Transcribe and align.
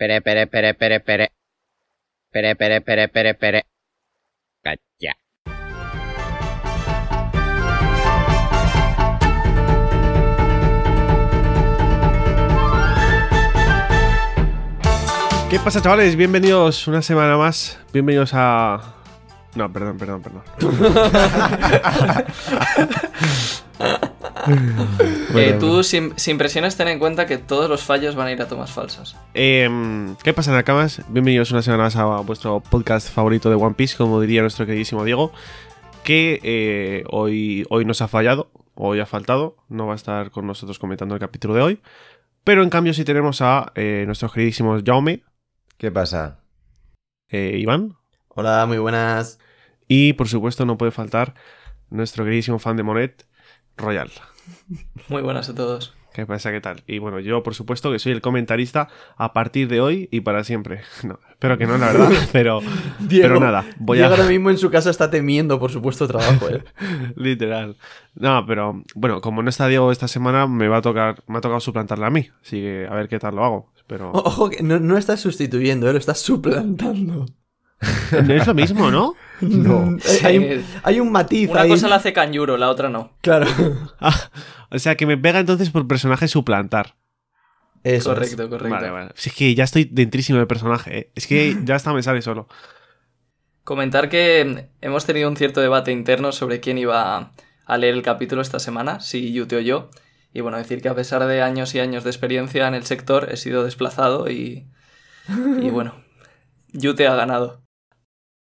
Pere, 0.00 0.22
pere, 0.22 0.46
pere, 0.46 0.72
pere, 0.72 1.00
pere. 1.00 1.28
Pere, 2.32 2.56
pere, 2.56 2.80
pere, 2.80 3.08
pere, 3.08 3.34
pere. 3.34 3.66
Cacha. 4.64 5.12
¿Qué 15.50 15.58
pasa, 15.58 15.82
chavales? 15.82 16.16
Bienvenidos 16.16 16.88
una 16.88 17.02
semana 17.02 17.36
más. 17.36 17.78
Bienvenidos 17.92 18.30
a. 18.32 18.80
No, 19.54 19.70
perdón, 19.70 19.98
perdón, 19.98 20.22
perdón. 20.22 20.42
Eh, 25.00 25.32
Bueno, 25.32 25.58
tú, 25.58 25.82
sin, 25.84 26.12
sin 26.18 26.38
presiones, 26.38 26.76
ten 26.76 26.88
en 26.88 26.98
cuenta 26.98 27.24
que 27.26 27.38
todos 27.38 27.68
los 27.70 27.82
fallos 27.84 28.16
van 28.16 28.26
a 28.28 28.32
ir 28.32 28.42
a 28.42 28.48
tomas 28.48 28.72
falsas. 28.72 29.16
em, 29.34 30.16
¿Qué 30.16 30.32
pasa, 30.34 30.52
Nakamas? 30.52 31.02
Bienvenidos 31.08 31.52
una 31.52 31.62
semana 31.62 31.84
más 31.84 31.94
a 31.96 32.04
vuestro 32.20 32.60
podcast 32.60 33.08
favorito 33.12 33.48
de 33.48 33.54
One 33.56 33.74
Piece, 33.76 33.96
como 33.96 34.20
diría 34.20 34.42
nuestro 34.42 34.66
queridísimo 34.66 35.04
Diego. 35.04 35.32
Que 36.02 36.40
eh, 36.42 37.04
hoy, 37.10 37.64
hoy 37.70 37.84
nos 37.84 38.02
ha 38.02 38.08
fallado, 38.08 38.50
hoy 38.74 38.98
ha 39.00 39.06
faltado, 39.06 39.56
no 39.68 39.86
va 39.86 39.92
a 39.92 39.96
estar 39.96 40.30
con 40.30 40.46
nosotros 40.46 40.78
comentando 40.80 41.14
el 41.14 41.20
capítulo 41.20 41.54
de 41.54 41.62
hoy. 41.62 41.80
Pero 42.42 42.62
en 42.64 42.70
cambio, 42.70 42.92
sí 42.94 43.04
tenemos 43.04 43.40
a 43.42 43.70
eh, 43.76 44.02
nuestros 44.06 44.32
queridísimos 44.32 44.82
Jaume, 44.84 45.22
¿Qué 45.76 45.90
pasa? 45.92 46.40
eh, 47.28 47.56
Iván 47.58 47.96
Hola, 48.28 48.64
muy 48.66 48.78
buenas. 48.78 49.38
y, 49.86 50.14
por 50.14 50.26
supuesto, 50.28 50.64
no 50.66 50.76
puede 50.76 50.90
faltar 50.92 51.34
nuestro 51.90 52.24
queridísimo 52.24 52.58
fan 52.58 52.76
de 52.76 52.82
Monet, 52.82 53.26
Royal. 53.80 54.10
Muy 55.08 55.22
buenas 55.22 55.48
a 55.48 55.54
todos. 55.54 55.94
¿Qué 56.12 56.26
pasa? 56.26 56.50
¿Qué 56.50 56.60
tal? 56.60 56.82
Y 56.88 56.98
bueno, 56.98 57.20
yo 57.20 57.42
por 57.44 57.54
supuesto 57.54 57.92
que 57.92 58.00
soy 58.00 58.10
el 58.12 58.20
comentarista 58.20 58.88
a 59.16 59.32
partir 59.32 59.68
de 59.68 59.80
hoy 59.80 60.08
y 60.10 60.20
para 60.22 60.42
siempre. 60.42 60.80
No, 61.04 61.18
espero 61.30 61.56
que 61.56 61.66
no, 61.66 61.78
la 61.78 61.86
verdad, 61.92 62.10
pero, 62.32 62.60
pero 63.08 63.38
nada, 63.40 63.64
voy 63.78 63.98
Diego 63.98 64.12
a... 64.12 64.16
ahora 64.16 64.28
mismo 64.28 64.50
en 64.50 64.58
su 64.58 64.70
casa 64.70 64.90
está 64.90 65.08
temiendo 65.10 65.58
por 65.60 65.70
su 65.70 65.80
puesto 65.80 66.06
de 66.06 66.12
trabajo, 66.14 66.48
¿eh? 66.50 66.64
Literal. 67.16 67.76
No, 68.14 68.44
pero 68.44 68.82
bueno, 68.94 69.20
como 69.20 69.42
no 69.42 69.48
está 69.48 69.68
Diego 69.68 69.92
esta 69.92 70.08
semana, 70.08 70.46
me 70.48 70.66
va 70.68 70.78
a 70.78 70.82
tocar, 70.82 71.22
me 71.28 71.38
ha 71.38 71.40
tocado 71.40 71.60
suplantarla 71.60 72.08
a 72.08 72.10
mí. 72.10 72.28
Así 72.42 72.60
que 72.60 72.86
a 72.90 72.94
ver 72.94 73.08
qué 73.08 73.18
tal 73.20 73.36
lo 73.36 73.44
hago. 73.44 73.72
Pero 73.86 74.10
O- 74.10 74.18
Ojo, 74.18 74.50
que 74.50 74.62
no, 74.62 74.78
no 74.80 74.98
estás 74.98 75.20
sustituyendo, 75.20 75.88
¿eh? 75.88 75.92
lo 75.92 75.98
estás 75.98 76.18
suplantando. 76.20 77.26
no 78.26 78.34
es 78.34 78.46
lo 78.46 78.54
mismo, 78.54 78.90
¿no? 78.90 79.14
No. 79.48 79.96
Sí. 80.00 80.26
Hay, 80.26 80.38
un, 80.38 80.64
hay 80.82 81.00
un 81.00 81.12
matiz 81.12 81.50
Una 81.50 81.62
ahí. 81.62 81.70
cosa 81.70 81.88
la 81.88 81.96
hace 81.96 82.12
Kanyuro, 82.12 82.56
la 82.56 82.68
otra 82.70 82.88
no. 82.88 83.12
Claro. 83.22 83.46
Ah, 84.00 84.30
o 84.70 84.78
sea, 84.78 84.96
que 84.96 85.06
me 85.06 85.18
pega 85.18 85.40
entonces 85.40 85.70
por 85.70 85.86
personaje 85.88 86.28
suplantar. 86.28 86.94
Eso 87.82 87.96
es. 87.96 88.04
correcto, 88.04 88.48
correcto. 88.48 88.74
Vale, 88.74 88.90
vale. 88.90 89.10
Si 89.14 89.30
es 89.30 89.34
que 89.34 89.54
ya 89.54 89.64
estoy 89.64 89.84
dentrísimo 89.90 90.38
de 90.38 90.46
personaje. 90.46 90.98
¿eh? 90.98 91.12
Es 91.14 91.26
que 91.26 91.56
ya 91.64 91.74
hasta 91.74 91.92
me 91.92 92.02
sale 92.02 92.22
solo. 92.22 92.48
Comentar 93.64 94.08
que 94.08 94.68
hemos 94.80 95.04
tenido 95.06 95.28
un 95.28 95.36
cierto 95.36 95.60
debate 95.60 95.92
interno 95.92 96.32
sobre 96.32 96.60
quién 96.60 96.78
iba 96.78 97.32
a 97.66 97.78
leer 97.78 97.94
el 97.94 98.02
capítulo 98.02 98.42
esta 98.42 98.58
semana, 98.58 99.00
si 99.00 99.32
Yute 99.32 99.56
o 99.56 99.60
yo. 99.60 99.90
Y 100.32 100.40
bueno, 100.40 100.58
decir 100.58 100.80
que 100.82 100.88
a 100.88 100.94
pesar 100.94 101.24
de 101.26 101.42
años 101.42 101.74
y 101.74 101.80
años 101.80 102.04
de 102.04 102.10
experiencia 102.10 102.66
en 102.68 102.74
el 102.74 102.84
sector, 102.84 103.28
he 103.30 103.36
sido 103.36 103.64
desplazado 103.64 104.30
y. 104.30 104.66
Y 105.28 105.70
bueno, 105.70 105.94
Yute 106.72 107.06
ha 107.06 107.14
ganado. 107.14 107.59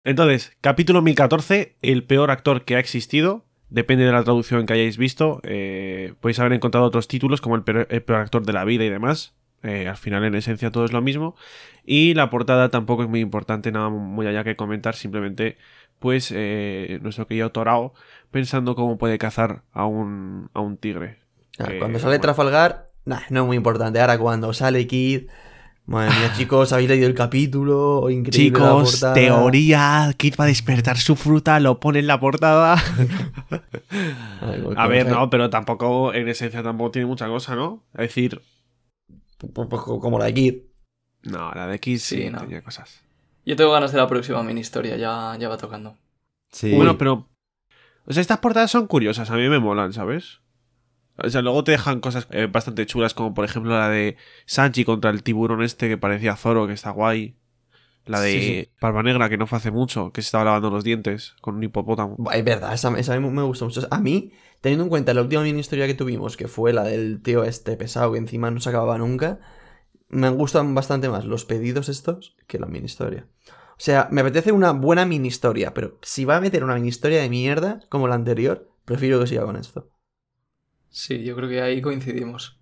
Entonces, 0.07 0.57
capítulo 0.61 1.03
1014, 1.03 1.75
el 1.83 2.05
peor 2.05 2.31
actor 2.31 2.65
que 2.65 2.77
ha 2.77 2.79
existido. 2.79 3.45
Depende 3.71 4.05
de 4.05 4.13
la 4.13 4.23
traducción 4.23 4.65
que 4.65 4.73
hayáis 4.73 4.99
visto. 4.99 5.41
eh, 5.43 6.15
podéis 6.21 6.39
haber 6.39 6.53
encontrado 6.53 6.87
otros 6.87 7.09
títulos 7.09 7.41
como 7.41 7.57
el 7.57 7.65
peor, 7.65 7.89
el 7.91 8.03
peor 8.05 8.21
actor 8.21 8.47
de 8.47 8.53
la 8.53 8.65
vida 8.65 8.85
y 8.85 8.89
demás. 8.89 9.35
Eh, 9.65 9.89
al 9.89 9.97
final, 9.97 10.23
en 10.23 10.37
esencia, 10.37 10.71
todo 10.71 10.85
es 10.85 10.93
lo 10.93 11.03
mismo. 11.03 11.35
Y 11.85 12.15
la 12.15 12.31
portada 12.31 12.69
tampoco 12.69 13.03
es 13.03 13.09
muy 13.09 13.19
importante, 13.19 13.73
nada 13.73 13.89
muy 13.89 14.29
allá 14.29 14.45
que 14.45 14.55
comentar. 14.55 14.95
Simplemente, 14.95 15.57
pues, 15.99 16.33
eh, 16.33 17.01
nuestro 17.03 17.27
querido 17.27 17.51
Torao 17.51 17.93
pensando 18.31 18.77
cómo 18.77 18.99
puede 18.99 19.19
cazar 19.19 19.63
a 19.73 19.87
un, 19.87 20.51
a 20.55 20.61
un 20.61 20.77
tigre. 20.77 21.19
Ah, 21.59 21.67
cuando 21.81 21.99
sale 21.99 22.11
bueno. 22.11 22.23
Trafalgar, 22.23 22.91
nah, 23.07 23.23
no 23.31 23.41
es 23.41 23.47
muy 23.49 23.57
importante. 23.57 24.01
Ahora 24.01 24.19
cuando 24.19 24.53
sale 24.53 24.87
Kid, 24.87 25.27
madre 25.87 26.11
mía, 26.19 26.33
chicos, 26.37 26.73
habéis 26.73 26.89
leído 26.89 27.07
el 27.07 27.15
capítulo, 27.15 28.11
increíble 28.11 28.59
la 28.59 28.85
Chicos, 28.85 29.05
teoría, 29.15 30.13
Kid 30.17 30.35
va 30.39 30.45
a 30.45 30.49
despertar 30.49 30.99
su 30.99 31.17
fruta, 31.17 31.61
lo 31.61 31.81
pone 31.81 32.01
en 32.01 32.07
la 32.07 32.19
portada. 32.21 32.75
A 34.77 34.87
ver, 34.89 35.09
no, 35.09 35.31
pero 35.31 35.51
tampoco, 35.51 36.13
en 36.15 36.29
esencia, 36.29 36.63
tampoco 36.63 36.93
tiene 36.93 37.07
mucha 37.07 37.27
cosa, 37.29 37.55
¿no? 37.55 37.85
Es 37.95 38.09
decir, 38.09 38.41
Como 39.53 40.19
la 40.19 40.27
de 40.27 40.35
Kid. 40.35 40.55
no, 41.23 41.53
la 41.53 41.67
de 41.67 41.77
X 41.77 42.03
sí, 42.03 42.23
Sí, 42.23 42.31
no. 42.31 42.41
tenía 42.41 42.63
cosas. 42.63 43.03
Yo 43.45 43.55
tengo 43.57 43.73
ganas 43.73 43.93
de 43.93 43.99
la 43.99 44.09
próxima 44.09 44.43
mini 44.43 44.61
historia, 44.61 44.97
ya, 44.97 45.37
ya 45.39 45.49
va 45.49 45.57
tocando. 45.57 45.97
Sí. 46.51 46.75
Bueno, 46.75 46.99
pero. 46.99 47.29
O 48.07 48.13
sea, 48.13 48.21
estas 48.21 48.39
portadas 48.39 48.71
son 48.71 48.87
curiosas, 48.87 49.31
a 49.31 49.37
mí 49.37 49.49
me 49.49 49.59
molan, 49.59 49.93
¿sabes? 49.93 50.41
O 51.19 51.31
sea, 51.31 51.43
luego 51.43 51.65
te 51.65 51.73
dejan 51.73 52.01
cosas 52.01 52.29
eh, 52.31 52.47
bastante 52.51 52.87
chulas, 52.87 53.15
como 53.15 53.35
por 53.35 53.45
ejemplo 53.45 53.73
la 53.73 53.89
de 53.89 54.17
Sanchi 54.45 54.85
contra 54.85 55.11
el 55.11 55.23
tiburón 55.23 55.63
este 55.63 55.89
que 55.89 55.99
parecía 55.99 56.37
Zoro, 56.37 56.67
que 56.67 56.75
está 56.75 56.91
guay. 56.91 57.37
La 58.05 58.21
de 58.21 58.33
Sí, 58.33 58.41
sí. 58.41 58.71
Barba 58.81 59.03
Negra, 59.03 59.29
que 59.29 59.37
no 59.37 59.47
fue 59.49 59.59
hace 59.59 59.73
mucho, 59.73 60.13
que 60.13 60.23
se 60.23 60.27
estaba 60.27 60.45
lavando 60.45 60.71
los 60.71 60.85
dientes 60.85 61.35
con 61.41 61.57
un 61.57 61.65
hipopótamo. 61.65 62.17
Es 62.33 62.45
verdad, 62.45 62.73
esa, 62.73 62.97
esa 62.99 63.19
me 63.19 63.43
gustó 63.43 63.65
mucho. 63.65 63.81
A 63.91 63.99
mí, 63.99 64.33
teniendo 64.61 64.85
en 64.85 64.91
cuenta 64.91 65.13
la 65.13 65.23
última 65.23 65.43
mini 65.43 65.59
historia 65.59 65.87
que 65.87 65.95
tuvimos, 65.95 66.37
que 66.37 66.47
fue 66.47 66.73
la 66.73 66.85
del 66.85 67.21
tío 67.21 67.43
este 67.43 67.77
pesado 67.77 68.13
que 68.13 68.19
encima 68.19 68.51
no 68.53 68.61
se 68.61 68.69
acababa 68.69 68.97
nunca, 68.97 69.41
me 70.09 70.29
gustan 70.29 70.75
bastante 70.75 71.09
más 71.09 71.25
los 71.25 71.45
pedidos 71.45 71.89
estos 71.89 72.37
que 72.47 72.61
la 72.61 72.67
mini 72.67 72.87
historia. 72.87 73.27
O 73.73 73.79
sea, 73.81 74.09
me 74.13 74.21
apetece 74.21 74.53
una 74.53 74.73
buena 74.73 75.05
mini 75.05 75.27
historia, 75.27 75.75
pero 75.75 75.99
si 76.03 76.25
va 76.25 76.37
a 76.37 76.41
meter 76.41 76.63
una 76.63 76.77
mini 76.77 76.89
historia 76.89 77.21
de 77.21 77.29
mierda 77.29 77.81
como 77.89 78.07
la 78.07 78.15
anterior, 78.15 78.71
prefiero 78.85 79.19
que 79.19 79.27
siga 79.27 79.45
con 79.45 79.57
esto. 79.57 79.91
Sí, 80.97 81.23
yo 81.25 81.37
creo 81.37 81.47
que 81.47 81.61
ahí 81.61 81.83
coincidimos. 81.83 82.59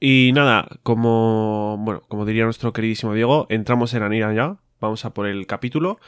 Y 0.00 0.30
nada, 0.34 0.66
como 0.82 1.76
bueno, 1.78 2.00
como 2.08 2.24
diría 2.24 2.44
nuestro 2.44 2.72
queridísimo 2.72 3.12
Diego, 3.12 3.46
entramos 3.50 3.92
en 3.92 4.02
Anira 4.02 4.32
ya, 4.32 4.56
vamos 4.80 5.04
a 5.04 5.12
por 5.12 5.26
el 5.26 5.46
capítulo 5.46 6.00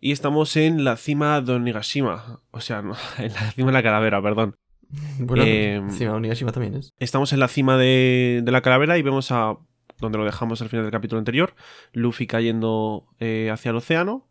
y 0.00 0.10
estamos 0.10 0.56
en 0.56 0.82
la 0.82 0.96
cima 0.96 1.40
de 1.40 1.52
Onigashima, 1.52 2.40
o 2.50 2.60
sea, 2.60 2.82
no, 2.82 2.96
en 3.18 3.32
la 3.32 3.52
cima 3.52 3.68
de 3.68 3.72
la 3.74 3.82
calavera, 3.84 4.20
perdón. 4.20 4.56
Bueno, 5.20 5.44
Eh, 5.44 5.76
encima 5.76 6.14
Onigashima 6.14 6.50
también 6.50 6.74
es. 6.74 6.92
Estamos 6.98 7.32
en 7.32 7.38
la 7.38 7.46
cima 7.46 7.78
de, 7.78 8.40
de 8.42 8.50
la 8.52 8.60
calavera 8.60 8.98
y 8.98 9.02
vemos 9.02 9.30
a 9.30 9.56
donde 10.00 10.18
lo 10.18 10.24
dejamos 10.24 10.62
al 10.62 10.68
final 10.68 10.84
del 10.84 10.92
capítulo 10.92 11.20
anterior, 11.20 11.54
Luffy 11.92 12.26
cayendo 12.26 13.06
eh, 13.20 13.50
hacia 13.52 13.70
el 13.70 13.76
océano 13.76 14.26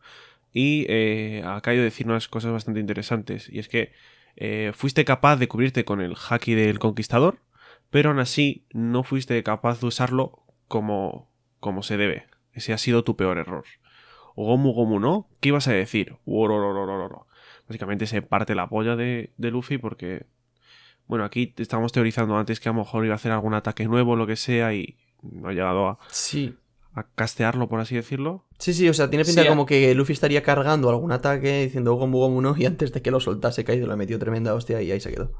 y 0.51 0.85
eh, 0.89 1.43
a 1.45 1.61
Kaido 1.61 1.81
decir 1.81 2.07
unas 2.07 2.27
cosas 2.27 2.51
bastante 2.51 2.81
interesantes 2.81 3.47
y 3.49 3.59
es 3.59 3.69
que 3.69 3.93
eh, 4.35 4.71
fuiste 4.73 5.05
capaz 5.05 5.37
de 5.37 5.47
cubrirte 5.47 5.85
con 5.85 6.01
el 6.01 6.15
haki 6.29 6.55
del 6.55 6.79
conquistador, 6.79 7.39
pero 7.89 8.09
aún 8.09 8.19
así 8.19 8.65
no 8.73 9.03
fuiste 9.03 9.41
capaz 9.43 9.81
de 9.81 9.87
usarlo 9.87 10.43
como, 10.67 11.29
como 11.59 11.83
se 11.83 11.97
debe. 11.97 12.25
Ese 12.51 12.73
ha 12.73 12.77
sido 12.77 13.03
tu 13.03 13.15
peor 13.15 13.37
error. 13.37 13.65
Gomu 14.35 14.73
Gomu 14.73 14.99
no, 14.99 15.27
¿qué 15.39 15.49
ibas 15.49 15.67
a 15.67 15.73
decir? 15.73 16.15
Básicamente 17.67 18.07
se 18.07 18.21
parte 18.21 18.55
la 18.55 18.67
polla 18.67 18.95
de, 18.95 19.31
de 19.37 19.51
Luffy 19.51 19.77
porque, 19.77 20.25
bueno, 21.07 21.23
aquí 21.23 21.53
estábamos 21.57 21.91
teorizando 21.91 22.35
antes 22.37 22.59
que 22.59 22.69
a 22.69 22.73
lo 22.73 22.79
mejor 22.79 23.05
iba 23.05 23.13
a 23.13 23.15
hacer 23.15 23.31
algún 23.31 23.53
ataque 23.53 23.85
nuevo, 23.85 24.15
lo 24.15 24.27
que 24.27 24.35
sea, 24.35 24.73
y 24.73 24.97
no 25.21 25.49
ha 25.49 25.53
llegado 25.53 25.87
a, 25.87 25.99
Sí. 26.09 26.55
A 26.95 27.07
castearlo, 27.15 27.67
por 27.69 27.79
así 27.79 27.95
decirlo. 27.95 28.45
Sí, 28.59 28.73
sí, 28.73 28.87
o 28.87 28.93
sea, 28.93 29.09
tiene 29.09 29.25
pinta 29.25 29.41
Sí, 29.41 29.47
como 29.47 29.65
que 29.65 29.93
Luffy 29.95 30.13
estaría 30.13 30.43
cargando 30.43 30.89
algún 30.89 31.11
ataque 31.11 31.63
diciendo 31.63 31.93
Gomu 31.95 32.19
Gomu 32.19 32.41
no 32.41 32.55
y 32.57 32.65
antes 32.65 32.91
de 32.93 33.01
que 33.01 33.11
lo 33.11 33.19
soltase 33.19 33.63
Kaido 33.63 33.87
le 33.87 33.95
metió 33.95 34.19
tremenda 34.19 34.53
hostia 34.53 34.81
y 34.81 34.91
ahí 34.91 34.99
se 34.99 35.11
quedó. 35.11 35.31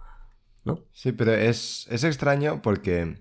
¿No? 0.66 0.80
Sí, 0.94 1.12
pero 1.12 1.34
es, 1.34 1.88
es 1.92 2.04
extraño 2.04 2.62
porque, 2.62 3.18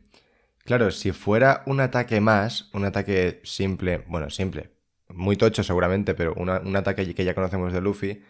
claro, 0.64 0.90
si 0.90 1.12
fuera 1.12 1.62
un 1.66 1.80
ataque 1.80 2.20
más, 2.20 2.70
un 2.72 2.84
ataque 2.84 3.40
simple, 3.44 4.04
bueno, 4.08 4.30
simple, 4.30 4.70
muy 5.08 5.36
tocho 5.36 5.62
seguramente, 5.62 6.14
pero 6.14 6.34
una- 6.36 6.60
un 6.60 6.76
ataque 6.76 7.14
que 7.14 7.24
ya 7.24 7.34
conocemos 7.34 7.72
de 7.72 7.80
Luffy, 7.80 8.22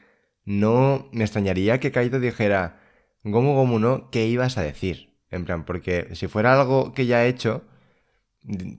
no 0.45 1.09
me 1.13 1.25
extrañaría 1.25 1.79
que 1.79 1.93
Kaido 1.93 2.19
dijera, 2.21 2.81
Gomu 3.23 3.55
Gomu 3.55 3.79
no, 3.79 4.11
¿qué 4.11 4.27
ibas 4.27 4.59
a 4.59 4.63
decir? 4.63 5.15
En 5.31 5.45
plan, 5.45 5.65
porque 5.65 6.09
si 6.15 6.27
fuera 6.27 6.59
algo 6.61 6.93
que 6.93 7.07
ya 7.07 7.19
ha 7.19 7.27
hecho, 7.27 7.63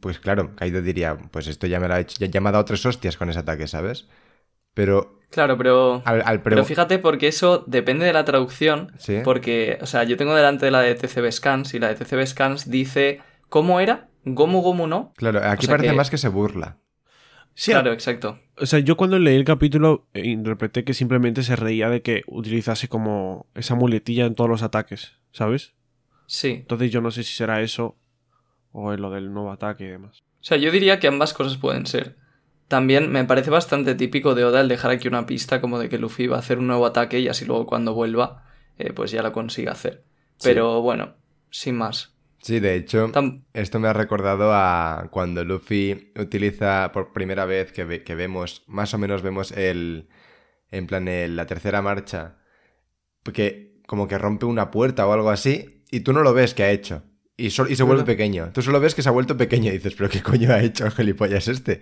pues 0.02 0.20
claro, 0.20 0.56
Kaido 0.56 0.82
diría, 0.82 1.18
pues 1.32 1.48
esto 1.48 1.68
ya 1.68 1.80
me 1.80 1.88
lo 1.88 1.94
ha 1.94 2.00
hecho, 2.00 2.18
ya, 2.20 2.28
ya 2.28 2.42
me 2.42 2.50
ha 2.50 2.52
dado 2.52 2.66
tres 2.66 2.86
hostias 2.86 3.18
con 3.18 3.30
ese 3.30 3.40
ataque, 3.40 3.68
¿sabes? 3.68 4.08
Pero 4.74 5.20
Claro, 5.30 5.58
pero. 5.58 6.02
al, 6.06 6.22
al 6.26 6.42
Pero 6.44 6.64
fíjate 6.64 7.00
porque 7.00 7.28
eso 7.28 7.64
depende 7.66 8.06
de 8.06 8.14
la 8.14 8.24
traducción. 8.24 8.92
Sí. 9.00 9.18
Porque, 9.24 9.80
o 9.82 9.88
sea, 9.88 10.04
yo 10.04 10.16
tengo 10.16 10.36
delante 10.36 10.70
la 10.70 10.82
de 10.82 10.94
TCB 10.94 11.32
Scans 11.32 11.74
y 11.74 11.80
la 11.80 11.88
de 11.88 11.96
TCB 11.96 12.26
Scans 12.28 12.70
dice. 12.70 13.20
¿Cómo 13.50 13.80
era? 13.80 14.10
¿Gomu 14.26 14.62
Gomu 14.62 14.88
no? 14.88 15.14
Claro, 15.16 15.40
aquí 15.44 15.66
o 15.66 15.68
sea 15.68 15.74
parece 15.76 15.90
que- 15.92 15.96
más 15.98 16.10
que 16.10 16.18
se 16.18 16.28
burla. 16.28 16.78
Sí, 17.56 17.72
claro, 17.72 17.92
exacto. 17.94 18.40
O 18.58 18.66
sea, 18.66 18.80
yo 18.80 18.98
cuando 18.98 19.20
leí 19.20 19.36
el 19.36 19.44
capítulo 19.44 20.08
eh, 20.14 20.28
interpreté 20.28 20.84
que 20.84 20.94
simplemente 20.96 21.44
se 21.44 21.56
reía 21.56 21.90
de 21.90 22.02
que 22.02 22.24
utilizase 22.28 22.88
como 22.88 23.46
esa 23.54 23.76
muletilla 23.76 24.26
en 24.26 24.34
todos 24.34 24.50
los 24.50 24.64
ataques, 24.64 25.14
¿sabes? 25.32 25.74
Sí. 26.26 26.50
Entonces 26.62 26.92
yo 26.92 27.02
no 27.02 27.12
sé 27.12 27.24
si 27.24 27.34
será 27.34 27.62
eso 27.62 27.96
o 28.74 28.92
en 28.94 29.02
lo 29.02 29.10
del 29.10 29.32
nuevo 29.34 29.52
ataque 29.52 29.86
y 29.86 29.88
demás. 29.88 30.20
O 30.42 30.44
sea, 30.44 30.58
yo 30.58 30.70
diría 30.72 31.00
que 31.00 31.08
ambas 31.08 31.34
cosas 31.34 31.58
pueden 31.58 31.86
ser. 31.86 32.18
También 32.68 33.12
me 33.12 33.24
parece 33.24 33.50
bastante 33.50 33.96
típico 33.96 34.36
de 34.36 34.44
Oda 34.44 34.60
el 34.62 34.68
dejar 34.68 34.92
aquí 34.92 35.08
una 35.08 35.26
pista 35.26 35.62
como 35.62 35.80
de 35.80 35.88
que 35.88 35.98
Luffy 35.98 36.28
va 36.28 36.36
a 36.36 36.40
hacer 36.40 36.60
un 36.60 36.68
nuevo 36.68 36.86
ataque 36.86 37.20
y 37.20 37.28
así 37.30 37.46
luego 37.46 37.66
cuando 37.66 37.94
vuelva, 37.94 38.44
eh, 38.78 38.92
pues 38.92 39.12
ya 39.12 39.22
lo 39.24 39.32
consiga 39.32 39.72
hacer. 39.72 40.04
Pero 40.42 40.82
bueno, 40.82 41.14
sin 41.50 41.76
más. 41.78 42.14
Sí, 42.42 42.60
de 42.60 42.76
hecho, 42.76 43.08
Tam- 43.14 43.44
esto 43.54 43.80
me 43.80 43.88
ha 43.88 43.94
recordado 43.94 44.52
a 44.54 45.08
cuando 45.12 45.46
Luffy 45.46 46.12
utiliza 46.20 46.92
por 46.92 47.14
primera 47.14 47.46
vez 47.46 47.72
que, 47.72 47.86
ve- 47.86 48.04
que 48.04 48.16
vemos, 48.16 48.64
más 48.68 48.94
o 48.94 48.98
menos 48.98 49.22
vemos 49.22 49.52
el, 49.54 50.10
en 50.72 50.88
plan, 50.88 51.08
el- 51.08 51.38
la 51.38 51.46
tercera 51.46 51.82
marcha, 51.82 52.38
porque 53.24 53.82
como 53.88 54.08
que 54.08 54.18
rompe 54.18 54.46
una 54.46 54.72
puerta 54.72 55.08
o 55.08 55.14
algo 55.14 55.30
así, 55.30 55.84
y 55.92 56.02
tú 56.02 56.12
no 56.12 56.22
lo 56.24 56.34
ves 56.34 56.54
que 56.54 56.64
ha 56.64 56.72
hecho. 56.72 57.04
Y, 57.36 57.50
se 57.50 57.62
vuelve 57.64 57.86
¿Verdad? 57.86 58.06
pequeño. 58.06 58.52
Tú 58.54 58.62
solo 58.62 58.80
ves 58.80 58.94
que 58.96 59.02
se 59.02 59.10
ha 59.10 59.14
vuelto 59.14 59.38
pequeño 59.38 59.70
y 59.70 59.74
dices, 59.74 59.96
pero 59.96 60.10
¿qué 60.10 60.22
coño 60.22 60.52
ha 60.52 60.62
hecho 60.62 60.86
el 60.86 60.92
gilipollas 60.92 61.48
este? 61.48 61.82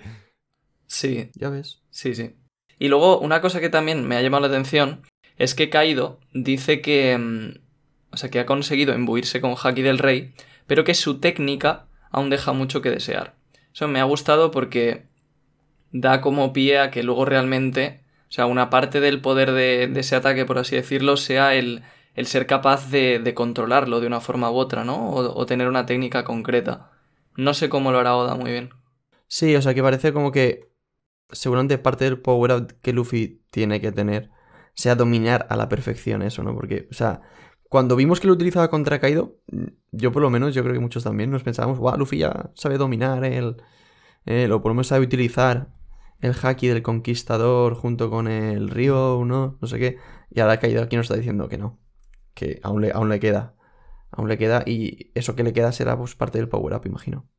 Sí, 0.88 1.30
Ya 1.36 1.50
ves. 1.50 1.82
Sí, 1.90 2.16
sí. 2.16 2.36
Y 2.80 2.88
luego, 2.88 3.20
una 3.20 3.42
cosa 3.42 3.60
que 3.60 3.70
también 3.70 4.08
me 4.08 4.16
ha 4.16 4.22
llamado 4.22 4.42
la 4.42 4.48
atención 4.48 5.02
es 5.38 5.54
que 5.56 5.70
Kaido 5.70 6.20
dice 6.34 6.82
que. 6.82 7.18
mm, 7.18 7.60
O 8.14 8.18
sea, 8.18 8.30
que 8.30 8.40
ha 8.40 8.46
conseguido 8.46 8.94
imbuirse 8.94 9.40
con 9.42 9.56
Haki 9.62 9.82
del 9.82 10.00
Rey, 10.00 10.34
pero 10.68 10.84
que 10.84 10.94
su 10.94 11.20
técnica 11.20 11.86
aún 12.12 12.30
deja 12.30 12.54
mucho 12.54 12.82
que 12.82 12.90
desear. 12.90 13.36
Eso 13.74 13.88
me 13.88 14.00
ha 14.00 14.04
gustado 14.06 14.52
porque 14.52 15.04
da 15.92 16.20
como 16.22 16.52
pie 16.54 16.80
a 16.80 16.92
que 16.92 17.04
luego 17.04 17.26
realmente. 17.26 18.02
O 18.30 18.34
sea, 18.34 18.46
una 18.46 18.70
parte 18.70 19.00
del 19.02 19.20
poder 19.22 19.52
de, 19.52 19.88
de 19.88 20.00
ese 20.00 20.16
ataque, 20.16 20.46
por 20.46 20.58
así 20.58 20.76
decirlo, 20.76 21.18
sea 21.18 21.54
el, 21.56 21.84
el 22.16 22.26
ser 22.26 22.46
capaz 22.48 22.90
de, 22.90 23.20
de 23.20 23.34
controlarlo 23.34 24.00
de 24.00 24.08
una 24.08 24.20
forma 24.20 24.52
u 24.52 24.56
otra, 24.56 24.84
¿no? 24.84 25.12
O, 25.12 25.46
tener 25.46 25.68
una 25.68 25.86
técnica 25.86 26.24
concreta. 26.24 26.92
No 27.38 27.54
sé 27.54 27.70
cómo 27.70 27.92
lo 27.92 28.00
hará 28.00 28.16
Oda 28.16 28.36
muy 28.36 28.52
bien. 28.52 28.72
Sí, 29.28 29.56
o 29.56 29.62
sea 29.62 29.74
que 29.74 29.82
parece 29.82 30.12
como 30.12 30.32
que 30.32 30.72
seguramente 31.32 31.78
parte 31.78 32.06
del 32.06 32.20
power 32.20 32.52
up 32.52 32.74
que 32.82 32.94
Luffy 32.94 33.42
tiene 33.50 33.80
que 33.80 33.92
tener 33.92 34.30
sea 34.74 34.96
dominar 34.96 35.48
a 35.50 35.56
la 35.56 35.70
perfección 35.70 36.22
eso, 36.22 36.44
¿no? 36.44 36.54
Porque, 36.54 36.88
o 36.92 36.94
sea, 36.94 37.22
cuando 37.70 37.96
vimos 37.96 38.20
que 38.20 38.28
lo 38.28 38.34
utilizaba 38.34 38.70
contra 38.70 39.00
Kaido, 39.00 39.38
yo 39.92 40.12
por 40.12 40.22
lo 40.22 40.30
menos, 40.30 40.54
yo 40.54 40.64
creo 40.64 40.74
que 40.74 40.80
muchos 40.80 41.04
también 41.04 41.32
nos 41.32 41.44
pensábamos, 41.44 41.80
guau, 41.80 41.98
Luffy 41.98 42.18
ya 42.18 42.52
sabe 42.56 42.78
dominar 42.78 43.24
el, 43.24 43.58
el 44.26 44.50
por 44.50 44.68
lo 44.68 44.74
menos 44.74 44.88
sabe 44.88 45.06
utilizar 45.06 45.70
el 46.20 46.34
haki 46.42 46.68
del 46.68 46.84
conquistador 46.84 47.76
junto 47.76 48.10
con 48.10 48.28
el 48.28 48.70
río, 48.70 49.24
¿no? 49.26 49.58
No 49.62 49.68
sé 49.68 49.80
qué. 49.80 49.98
Y 50.30 50.40
ahora 50.40 50.60
Kaido 50.60 50.84
aquí 50.84 50.96
nos 50.96 51.06
está 51.06 51.16
diciendo 51.16 51.50
que 51.50 51.58
no, 51.58 51.80
que 52.34 52.60
aún 52.64 52.82
le, 52.82 52.92
aún 52.92 53.10
le 53.10 53.20
queda. 53.20 53.56
Aún 54.12 54.28
le 54.28 54.38
queda 54.38 54.64
y 54.66 55.12
eso 55.16 55.36
que 55.36 55.44
le 55.44 55.54
queda 55.54 55.72
será 55.72 55.98
pues 55.98 56.16
parte 56.16 56.38
del 56.38 56.50
power 56.50 56.74
up, 56.74 56.86
imagino. 56.86 57.30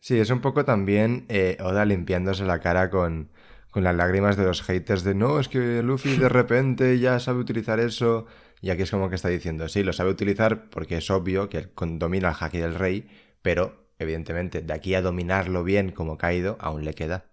Sí, 0.00 0.18
es 0.18 0.30
un 0.30 0.40
poco 0.40 0.64
también 0.64 1.26
eh, 1.28 1.58
Oda 1.60 1.84
limpiándose 1.84 2.44
la 2.44 2.60
cara 2.60 2.88
con, 2.88 3.30
con 3.70 3.84
las 3.84 3.94
lágrimas 3.94 4.36
de 4.36 4.44
los 4.44 4.62
haters 4.62 5.04
de 5.04 5.14
no, 5.14 5.38
es 5.38 5.48
que 5.48 5.82
Luffy 5.82 6.16
de 6.16 6.28
repente 6.30 6.98
ya 6.98 7.20
sabe 7.20 7.40
utilizar 7.40 7.80
eso. 7.80 8.26
Y 8.62 8.70
aquí 8.70 8.82
es 8.82 8.90
como 8.90 9.08
que 9.08 9.14
está 9.16 9.28
diciendo, 9.28 9.68
sí, 9.68 9.82
lo 9.82 9.92
sabe 9.92 10.10
utilizar 10.10 10.68
porque 10.68 10.98
es 10.98 11.10
obvio 11.10 11.48
que 11.48 11.70
domina 11.76 12.28
el 12.28 12.34
haki 12.38 12.58
del 12.58 12.74
rey, 12.74 13.08
pero 13.42 13.90
evidentemente 13.98 14.60
de 14.60 14.72
aquí 14.72 14.94
a 14.94 15.02
dominarlo 15.02 15.64
bien 15.64 15.92
como 15.92 16.18
Kaido 16.18 16.56
aún 16.60 16.84
le 16.84 16.94
queda. 16.94 17.30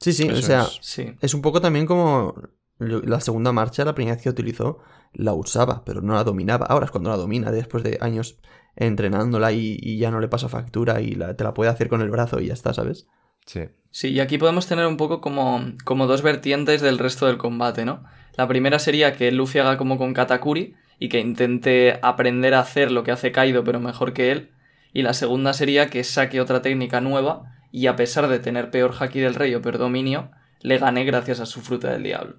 Sí, 0.00 0.12
sí, 0.12 0.28
o 0.28 0.36
sea, 0.36 0.62
es. 0.62 0.78
Sí. 0.82 1.14
Es 1.20 1.34
un 1.34 1.42
poco 1.42 1.60
también 1.60 1.86
como 1.86 2.34
la 2.78 3.20
segunda 3.20 3.52
marcha, 3.52 3.84
la 3.84 3.94
primera 3.94 4.14
vez 4.16 4.22
que 4.22 4.30
utilizó, 4.30 4.78
la 5.12 5.32
usaba, 5.32 5.84
pero 5.84 6.00
no 6.02 6.14
la 6.14 6.24
dominaba. 6.24 6.66
Ahora 6.66 6.86
es 6.86 6.90
cuando 6.90 7.10
la 7.10 7.16
domina, 7.16 7.50
después 7.52 7.84
de 7.84 7.98
años 8.00 8.38
entrenándola 8.76 9.52
y, 9.52 9.78
y 9.80 9.98
ya 9.98 10.10
no 10.10 10.20
le 10.20 10.28
pasa 10.28 10.48
factura 10.48 11.00
y 11.00 11.12
la- 11.14 11.36
te 11.36 11.44
la 11.44 11.54
puede 11.54 11.70
hacer 11.70 11.88
con 11.88 12.00
el 12.00 12.10
brazo 12.10 12.40
y 12.40 12.46
ya 12.48 12.54
está, 12.54 12.74
¿sabes? 12.74 13.06
Sí. 13.46 13.60
Sí, 13.90 14.08
y 14.08 14.20
aquí 14.20 14.38
podemos 14.38 14.66
tener 14.66 14.86
un 14.86 14.96
poco 14.96 15.20
como, 15.20 15.60
como 15.84 16.06
dos 16.08 16.22
vertientes 16.22 16.80
del 16.80 16.98
resto 16.98 17.26
del 17.26 17.38
combate, 17.38 17.84
¿no? 17.84 18.02
La 18.36 18.48
primera 18.48 18.80
sería 18.80 19.12
que 19.14 19.30
Luffy 19.30 19.60
haga 19.60 19.76
como 19.76 19.96
con 19.98 20.12
Katakuri 20.14 20.74
y 20.98 21.08
que 21.08 21.20
intente 21.20 22.00
aprender 22.02 22.54
a 22.54 22.60
hacer 22.60 22.90
lo 22.90 23.04
que 23.04 23.12
hace 23.12 23.30
Kaido, 23.30 23.62
pero 23.62 23.78
mejor 23.78 24.12
que 24.12 24.32
él. 24.32 24.50
Y 24.92 25.02
la 25.02 25.12
segunda 25.14 25.52
sería 25.52 25.88
que 25.90 26.02
saque 26.02 26.40
otra 26.40 26.60
técnica 26.62 27.00
nueva 27.00 27.52
y 27.70 27.86
a 27.86 27.94
pesar 27.94 28.26
de 28.28 28.40
tener 28.40 28.70
peor 28.70 28.94
haki 28.98 29.20
del 29.20 29.34
rey 29.34 29.54
o 29.54 29.62
peor 29.62 29.78
dominio, 29.78 30.30
le 30.60 30.78
gane 30.78 31.04
gracias 31.04 31.38
a 31.38 31.46
su 31.46 31.60
fruta 31.60 31.90
del 31.92 32.02
diablo. 32.02 32.36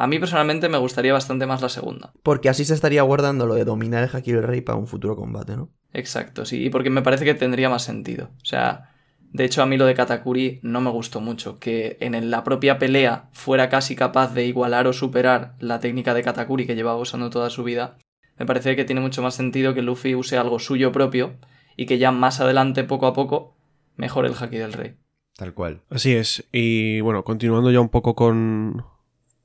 A 0.00 0.06
mí 0.06 0.20
personalmente 0.20 0.68
me 0.68 0.78
gustaría 0.78 1.12
bastante 1.12 1.44
más 1.44 1.60
la 1.60 1.68
segunda. 1.68 2.12
Porque 2.22 2.48
así 2.48 2.64
se 2.64 2.72
estaría 2.72 3.02
guardando 3.02 3.46
lo 3.46 3.54
de 3.54 3.64
dominar 3.64 4.04
el 4.04 4.10
Haki 4.14 4.30
del 4.30 4.44
Rey 4.44 4.60
para 4.60 4.78
un 4.78 4.86
futuro 4.86 5.16
combate, 5.16 5.56
¿no? 5.56 5.70
Exacto, 5.92 6.44
sí, 6.44 6.66
y 6.66 6.70
porque 6.70 6.88
me 6.88 7.02
parece 7.02 7.24
que 7.24 7.34
tendría 7.34 7.68
más 7.68 7.82
sentido. 7.82 8.30
O 8.40 8.44
sea, 8.44 8.92
de 9.32 9.44
hecho 9.44 9.60
a 9.60 9.66
mí 9.66 9.76
lo 9.76 9.86
de 9.86 9.94
Katakuri 9.94 10.60
no 10.62 10.80
me 10.80 10.90
gustó 10.90 11.20
mucho, 11.20 11.58
que 11.58 11.96
en 11.98 12.14
el- 12.14 12.30
la 12.30 12.44
propia 12.44 12.78
pelea 12.78 13.28
fuera 13.32 13.68
casi 13.68 13.96
capaz 13.96 14.32
de 14.34 14.46
igualar 14.46 14.86
o 14.86 14.92
superar 14.92 15.56
la 15.58 15.80
técnica 15.80 16.14
de 16.14 16.22
Katakuri 16.22 16.64
que 16.64 16.76
llevaba 16.76 17.00
usando 17.00 17.28
toda 17.28 17.50
su 17.50 17.64
vida. 17.64 17.98
Me 18.38 18.46
parece 18.46 18.76
que 18.76 18.84
tiene 18.84 19.00
mucho 19.00 19.20
más 19.20 19.34
sentido 19.34 19.74
que 19.74 19.82
Luffy 19.82 20.14
use 20.14 20.38
algo 20.38 20.60
suyo 20.60 20.92
propio 20.92 21.34
y 21.76 21.86
que 21.86 21.98
ya 21.98 22.12
más 22.12 22.40
adelante, 22.40 22.84
poco 22.84 23.08
a 23.08 23.14
poco, 23.14 23.56
mejore 23.96 24.28
el 24.28 24.34
haki 24.40 24.58
del 24.58 24.72
rey. 24.74 24.94
Tal 25.36 25.54
cual. 25.54 25.82
Así 25.90 26.14
es. 26.14 26.46
Y 26.52 27.00
bueno, 27.00 27.24
continuando 27.24 27.72
ya 27.72 27.80
un 27.80 27.88
poco 27.88 28.14
con, 28.14 28.84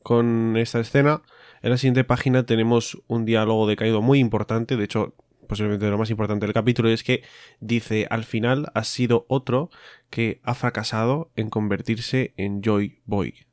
con 0.04 0.56
esta 0.58 0.80
escena, 0.80 1.22
en 1.62 1.72
la 1.72 1.78
siguiente 1.78 2.04
página 2.04 2.46
tenemos 2.46 3.02
un 3.08 3.26
diálogo 3.26 3.68
de 3.68 3.76
Kaido 3.76 4.02
muy 4.02 4.20
importante, 4.20 4.78
de 4.78 4.84
hecho, 4.84 5.16
posiblemente 5.48 5.90
lo 5.90 5.98
más 5.98 6.10
importante 6.10 6.46
del 6.46 6.54
capítulo, 6.54 6.90
es 6.90 7.04
que 7.04 7.24
dice, 7.60 8.08
al 8.10 8.24
final 8.24 8.72
ha 8.74 8.84
sido 8.84 9.26
otro 9.30 9.70
que 10.10 10.42
ha 10.44 10.54
fracasado 10.54 11.32
en 11.36 11.50
convertirse 11.50 12.34
en 12.38 12.62
Joy 12.62 13.02
Boy. 13.06 13.48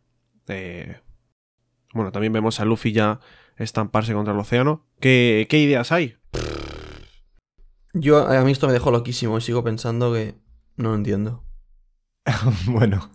Eh, 0.48 1.00
bueno, 1.94 2.12
también 2.12 2.32
vemos 2.32 2.60
a 2.60 2.64
Luffy 2.64 2.92
ya 2.92 3.20
estamparse 3.56 4.12
contra 4.12 4.34
el 4.34 4.40
océano. 4.40 4.86
¿Qué, 5.00 5.46
qué 5.48 5.58
ideas 5.58 5.92
hay? 5.92 6.16
Yo, 7.92 8.18
a 8.28 8.44
mí 8.44 8.52
esto 8.52 8.66
me 8.66 8.72
dejó 8.72 8.90
loquísimo 8.90 9.38
y 9.38 9.40
sigo 9.40 9.64
pensando 9.64 10.12
que 10.12 10.34
no 10.76 10.90
lo 10.90 10.94
entiendo. 10.94 11.44
bueno, 12.66 13.10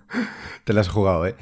te 0.64 0.74
la 0.74 0.82
has 0.82 0.90
jugado, 0.90 1.26
¿eh? 1.26 1.36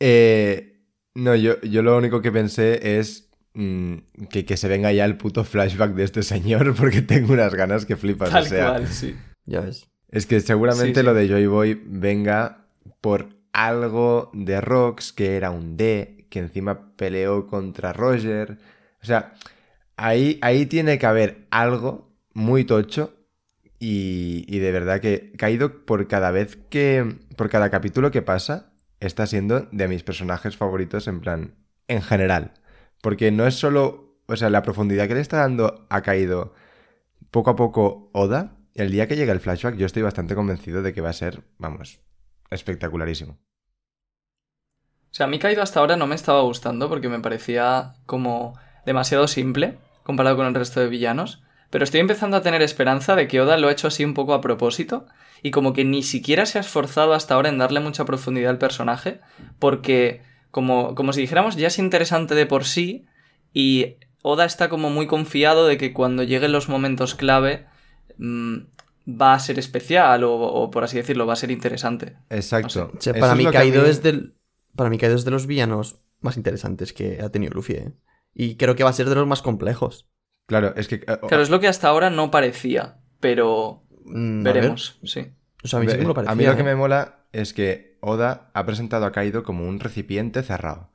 Eh, 0.00 0.77
no, 1.18 1.34
yo, 1.34 1.60
yo 1.62 1.82
lo 1.82 1.96
único 1.96 2.22
que 2.22 2.30
pensé 2.30 2.98
es 2.98 3.28
mm, 3.54 3.94
que, 4.30 4.44
que 4.44 4.56
se 4.56 4.68
venga 4.68 4.92
ya 4.92 5.04
el 5.04 5.16
puto 5.16 5.42
flashback 5.44 5.94
de 5.94 6.04
este 6.04 6.22
señor 6.22 6.74
porque 6.78 7.02
tengo 7.02 7.32
unas 7.32 7.54
ganas 7.54 7.84
que 7.86 7.96
flipas. 7.96 8.30
Tal 8.30 8.44
o 8.44 8.46
sea, 8.46 8.68
cual, 8.70 8.86
sí. 8.88 9.16
Ya 9.44 9.60
ves. 9.60 9.88
es 10.10 10.26
que 10.26 10.40
seguramente 10.40 11.00
Sí, 11.00 11.00
sí. 11.00 11.06
lo 11.06 11.14
de 11.14 11.28
Joy 11.28 11.46
Boy 11.46 11.82
venga 11.86 12.66
por 13.00 13.30
algo 13.52 14.30
de 14.32 14.60
Rox 14.60 15.12
que 15.12 15.36
era 15.36 15.50
un 15.50 15.76
D, 15.76 16.26
que 16.30 16.38
encima 16.38 16.94
peleó 16.96 17.46
contra 17.46 17.92
Roger. 17.92 18.58
O 19.02 19.06
sea, 19.06 19.34
ahí, 19.96 20.38
ahí 20.42 20.66
tiene 20.66 20.98
que 20.98 21.06
haber 21.06 21.46
algo 21.50 22.14
muy 22.32 22.64
tocho 22.64 23.14
y, 23.80 24.44
y 24.46 24.58
de 24.60 24.70
verdad 24.72 25.00
que 25.00 25.32
Kaido 25.36 25.84
por 25.84 26.06
cada 26.06 26.30
vez 26.30 26.56
que, 26.70 27.16
por 27.36 27.48
cada 27.48 27.70
capítulo 27.70 28.10
que 28.10 28.22
pasa, 28.22 28.67
está 29.00 29.26
siendo 29.26 29.68
de 29.72 29.88
mis 29.88 30.02
personajes 30.02 30.56
favoritos 30.56 31.06
en 31.08 31.20
plan, 31.20 31.54
en 31.86 32.02
general. 32.02 32.54
Porque 33.00 33.30
no 33.30 33.46
es 33.46 33.54
solo, 33.54 34.18
o 34.26 34.36
sea, 34.36 34.50
la 34.50 34.62
profundidad 34.62 35.08
que 35.08 35.14
le 35.14 35.20
está 35.20 35.38
dando 35.38 35.86
a 35.88 36.02
Kaido 36.02 36.54
poco 37.30 37.50
a 37.50 37.56
poco 37.56 38.10
Oda, 38.12 38.56
el 38.74 38.90
día 38.90 39.06
que 39.06 39.16
llegue 39.16 39.32
el 39.32 39.40
flashback 39.40 39.76
yo 39.76 39.86
estoy 39.86 40.02
bastante 40.02 40.34
convencido 40.34 40.82
de 40.82 40.92
que 40.92 41.00
va 41.00 41.10
a 41.10 41.14
ser, 41.14 41.42
vamos, 41.58 42.00
espectacularísimo. 42.50 43.32
O 43.32 45.14
sea, 45.14 45.26
a 45.26 45.28
mí 45.28 45.38
Kaido 45.38 45.62
hasta 45.62 45.80
ahora 45.80 45.96
no 45.96 46.06
me 46.06 46.14
estaba 46.14 46.42
gustando 46.42 46.88
porque 46.88 47.08
me 47.08 47.20
parecía 47.20 47.94
como 48.06 48.58
demasiado 48.84 49.26
simple 49.26 49.78
comparado 50.02 50.36
con 50.36 50.46
el 50.46 50.54
resto 50.54 50.80
de 50.80 50.88
villanos. 50.88 51.42
Pero 51.68 51.84
estoy 51.84 52.00
empezando 52.00 52.38
a 52.38 52.42
tener 52.42 52.62
esperanza 52.62 53.14
de 53.14 53.28
que 53.28 53.42
Oda 53.42 53.58
lo 53.58 53.68
ha 53.68 53.72
hecho 53.72 53.88
así 53.88 54.02
un 54.02 54.14
poco 54.14 54.32
a 54.32 54.40
propósito 54.40 55.06
y 55.42 55.50
como 55.50 55.72
que 55.72 55.84
ni 55.84 56.02
siquiera 56.02 56.46
se 56.46 56.58
ha 56.58 56.60
esforzado 56.60 57.14
hasta 57.14 57.34
ahora 57.34 57.48
en 57.48 57.58
darle 57.58 57.80
mucha 57.80 58.04
profundidad 58.04 58.50
al 58.50 58.58
personaje 58.58 59.20
porque 59.58 60.22
como, 60.50 60.94
como 60.94 61.12
si 61.12 61.20
dijéramos 61.20 61.56
ya 61.56 61.66
es 61.68 61.78
interesante 61.78 62.34
de 62.34 62.46
por 62.46 62.64
sí 62.64 63.06
y 63.52 63.96
Oda 64.22 64.44
está 64.44 64.68
como 64.68 64.90
muy 64.90 65.06
confiado 65.06 65.66
de 65.66 65.78
que 65.78 65.92
cuando 65.92 66.22
lleguen 66.22 66.52
los 66.52 66.68
momentos 66.68 67.14
clave 67.14 67.66
mm, 68.18 68.56
va 69.08 69.34
a 69.34 69.38
ser 69.38 69.58
especial 69.58 70.24
o, 70.24 70.34
o, 70.34 70.70
por 70.70 70.84
así 70.84 70.96
decirlo 70.96 71.26
va 71.26 71.32
a 71.32 71.36
ser 71.36 71.50
interesante. 71.50 72.16
Exacto. 72.30 72.90
O 72.96 73.00
sea, 73.00 73.12
Eso 73.12 73.20
para 73.20 73.34
mí 73.34 73.44
lo 73.44 73.50
que 73.52 73.56
a 73.58 73.60
Kaido 73.60 73.82
mí- 73.84 73.88
es 73.88 74.02
del. 74.02 74.34
Para 74.76 74.90
mí 74.90 74.98
Kaido 74.98 75.14
es 75.16 75.24
de 75.24 75.30
los 75.30 75.46
villanos 75.46 76.00
más 76.20 76.36
interesantes 76.36 76.92
que 76.92 77.20
ha 77.22 77.30
tenido 77.30 77.54
Luffy, 77.54 77.74
¿eh? 77.74 77.92
Y 78.34 78.56
creo 78.56 78.76
que 78.76 78.84
va 78.84 78.90
a 78.90 78.92
ser 78.92 79.08
de 79.08 79.14
los 79.14 79.26
más 79.26 79.40
complejos. 79.40 80.08
Claro, 80.46 80.74
es 80.76 80.88
que... 80.88 80.96
eh, 80.96 81.18
Claro, 81.26 81.42
es 81.42 81.48
lo 81.50 81.60
que 81.60 81.68
hasta 81.68 81.88
ahora 81.88 82.10
no 82.10 82.30
parecía, 82.30 82.98
pero 83.20 83.82
Mm, 84.10 84.42
ver. 84.42 84.54
veremos, 84.54 84.98
sí. 85.04 85.26
O 85.64 85.68
sea, 85.68 85.78
a 85.78 85.82
mí 85.82 85.90
sí 85.90 85.98
me 85.98 86.04
lo 86.04 86.14
parecía. 86.14 86.32
a 86.32 86.36
mí 86.36 86.44
lo 86.44 86.54
que 86.54 86.62
¿eh? 86.62 86.64
me 86.64 86.74
mola 86.76 87.16
es 87.32 87.52
que 87.52 87.96
Oda 88.00 88.50
ha 88.54 88.64
presentado 88.66 89.06
a 89.06 89.12
Kaido 89.12 89.42
como 89.42 89.66
un 89.66 89.80
recipiente 89.80 90.42
cerrado. 90.42 90.90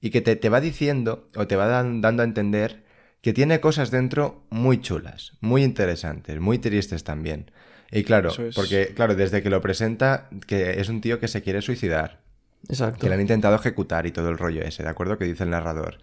Y 0.00 0.10
que 0.10 0.20
te, 0.20 0.36
te 0.36 0.48
va 0.48 0.60
diciendo, 0.60 1.28
o 1.36 1.46
te 1.46 1.56
va 1.56 1.66
dan- 1.66 2.00
dando 2.00 2.22
a 2.22 2.26
entender, 2.26 2.84
que 3.20 3.32
tiene 3.32 3.60
cosas 3.60 3.90
dentro 3.90 4.44
muy 4.48 4.80
chulas, 4.80 5.32
muy 5.40 5.64
interesantes, 5.64 6.38
muy 6.40 6.58
tristes 6.58 7.02
también. 7.04 7.50
Y 7.90 8.04
claro, 8.04 8.30
es. 8.30 8.54
porque, 8.54 8.92
claro, 8.94 9.14
desde 9.14 9.42
que 9.42 9.50
lo 9.50 9.60
presenta, 9.60 10.28
que 10.46 10.80
es 10.80 10.88
un 10.88 11.00
tío 11.00 11.18
que 11.18 11.26
se 11.28 11.42
quiere 11.42 11.62
suicidar. 11.62 12.20
Exacto. 12.68 13.00
Que 13.00 13.08
le 13.08 13.14
han 13.14 13.20
intentado 13.20 13.56
ejecutar 13.56 14.06
y 14.06 14.12
todo 14.12 14.28
el 14.28 14.38
rollo 14.38 14.62
ese, 14.62 14.82
¿de 14.82 14.88
acuerdo? 14.88 15.18
Que 15.18 15.24
dice 15.24 15.44
el 15.44 15.50
narrador. 15.50 15.98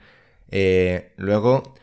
Eh, 0.51 1.13
luego, 1.17 1.75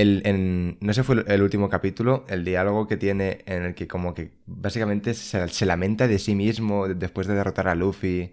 el, 0.00 0.22
en, 0.24 0.78
no 0.80 0.92
sé, 0.94 1.02
fue 1.02 1.24
el 1.26 1.42
último 1.42 1.68
capítulo, 1.68 2.24
el 2.28 2.44
diálogo 2.44 2.86
que 2.86 2.96
tiene 2.96 3.42
en 3.46 3.64
el 3.64 3.74
que 3.74 3.86
como 3.88 4.14
que 4.14 4.32
básicamente 4.46 5.14
se, 5.14 5.48
se 5.48 5.66
lamenta 5.66 6.06
de 6.08 6.18
sí 6.18 6.34
mismo 6.34 6.86
después 6.88 7.26
de 7.26 7.34
derrotar 7.34 7.68
a 7.68 7.74
Luffy. 7.74 8.32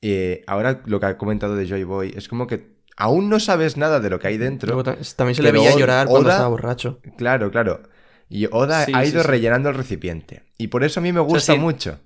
Eh, 0.00 0.42
ahora 0.46 0.82
lo 0.86 0.98
que 1.00 1.06
ha 1.06 1.16
comentado 1.18 1.54
de 1.56 1.66
Joy 1.66 1.84
Boy 1.84 2.12
es 2.16 2.28
como 2.28 2.46
que 2.46 2.76
aún 2.96 3.28
no 3.28 3.38
sabes 3.40 3.76
nada 3.76 4.00
de 4.00 4.10
lo 4.10 4.18
que 4.18 4.28
hay 4.28 4.38
dentro. 4.38 4.82
También 4.82 5.34
se 5.34 5.42
le 5.42 5.52
veía 5.52 5.70
Oda- 5.70 5.78
llorar 5.78 6.06
cuando 6.08 6.26
Oda- 6.28 6.34
estaba 6.36 6.48
borracho. 6.50 7.00
Claro, 7.16 7.50
claro. 7.50 7.82
Y 8.28 8.46
Oda 8.50 8.84
Sí, 8.86 8.92
ha 8.94 9.04
ido 9.04 9.22
sí. 9.22 9.28
rellenando 9.28 9.68
el 9.68 9.74
recipiente. 9.76 10.42
Y 10.58 10.68
por 10.68 10.84
eso 10.84 11.00
a 11.00 11.02
mí 11.02 11.12
me 11.12 11.20
gusta 11.20 11.52
sí. 11.52 11.58
mucho. 11.58 12.00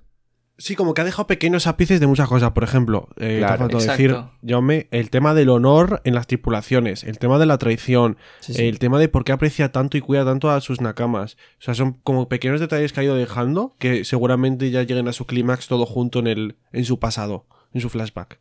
Sí, 0.58 0.74
como 0.74 0.94
que 0.94 1.02
ha 1.02 1.04
dejado 1.04 1.26
pequeños 1.26 1.66
ápices 1.66 2.00
de 2.00 2.06
muchas 2.06 2.28
cosas. 2.28 2.52
Por 2.52 2.64
ejemplo, 2.64 3.08
eh, 3.18 3.36
Claro, 3.40 3.68
te 3.68 3.76
decir, 3.76 4.16
Jaume, 4.46 4.88
el 4.90 5.10
tema 5.10 5.34
del 5.34 5.50
honor 5.50 6.00
en 6.04 6.14
las 6.14 6.26
tripulaciones, 6.26 7.04
el 7.04 7.18
tema 7.18 7.38
de 7.38 7.44
la 7.44 7.58
traición, 7.58 8.16
Sí, 8.40 8.54
sí. 8.54 8.66
el 8.66 8.78
tema 8.78 8.98
de 8.98 9.08
por 9.10 9.24
qué 9.24 9.32
aprecia 9.32 9.70
tanto 9.70 9.98
y 9.98 10.00
cuida 10.00 10.24
tanto 10.24 10.48
a 10.50 10.60
sus 10.62 10.80
nakamas. 10.80 11.34
O 11.58 11.62
sea, 11.62 11.74
son 11.74 11.92
como 12.02 12.28
pequeños 12.30 12.58
detalles 12.60 12.94
que 12.94 13.00
ha 13.00 13.04
ido 13.04 13.16
dejando 13.16 13.76
que 13.78 14.04
seguramente 14.06 14.70
ya 14.70 14.82
lleguen 14.82 15.08
a 15.08 15.12
su 15.12 15.26
clímax 15.26 15.66
todo 15.68 15.84
junto 15.84 16.20
en, 16.20 16.26
el, 16.26 16.56
en 16.72 16.86
su 16.86 16.98
pasado, 16.98 17.46
en 17.74 17.82
su 17.82 17.90
flashback. 17.90 18.40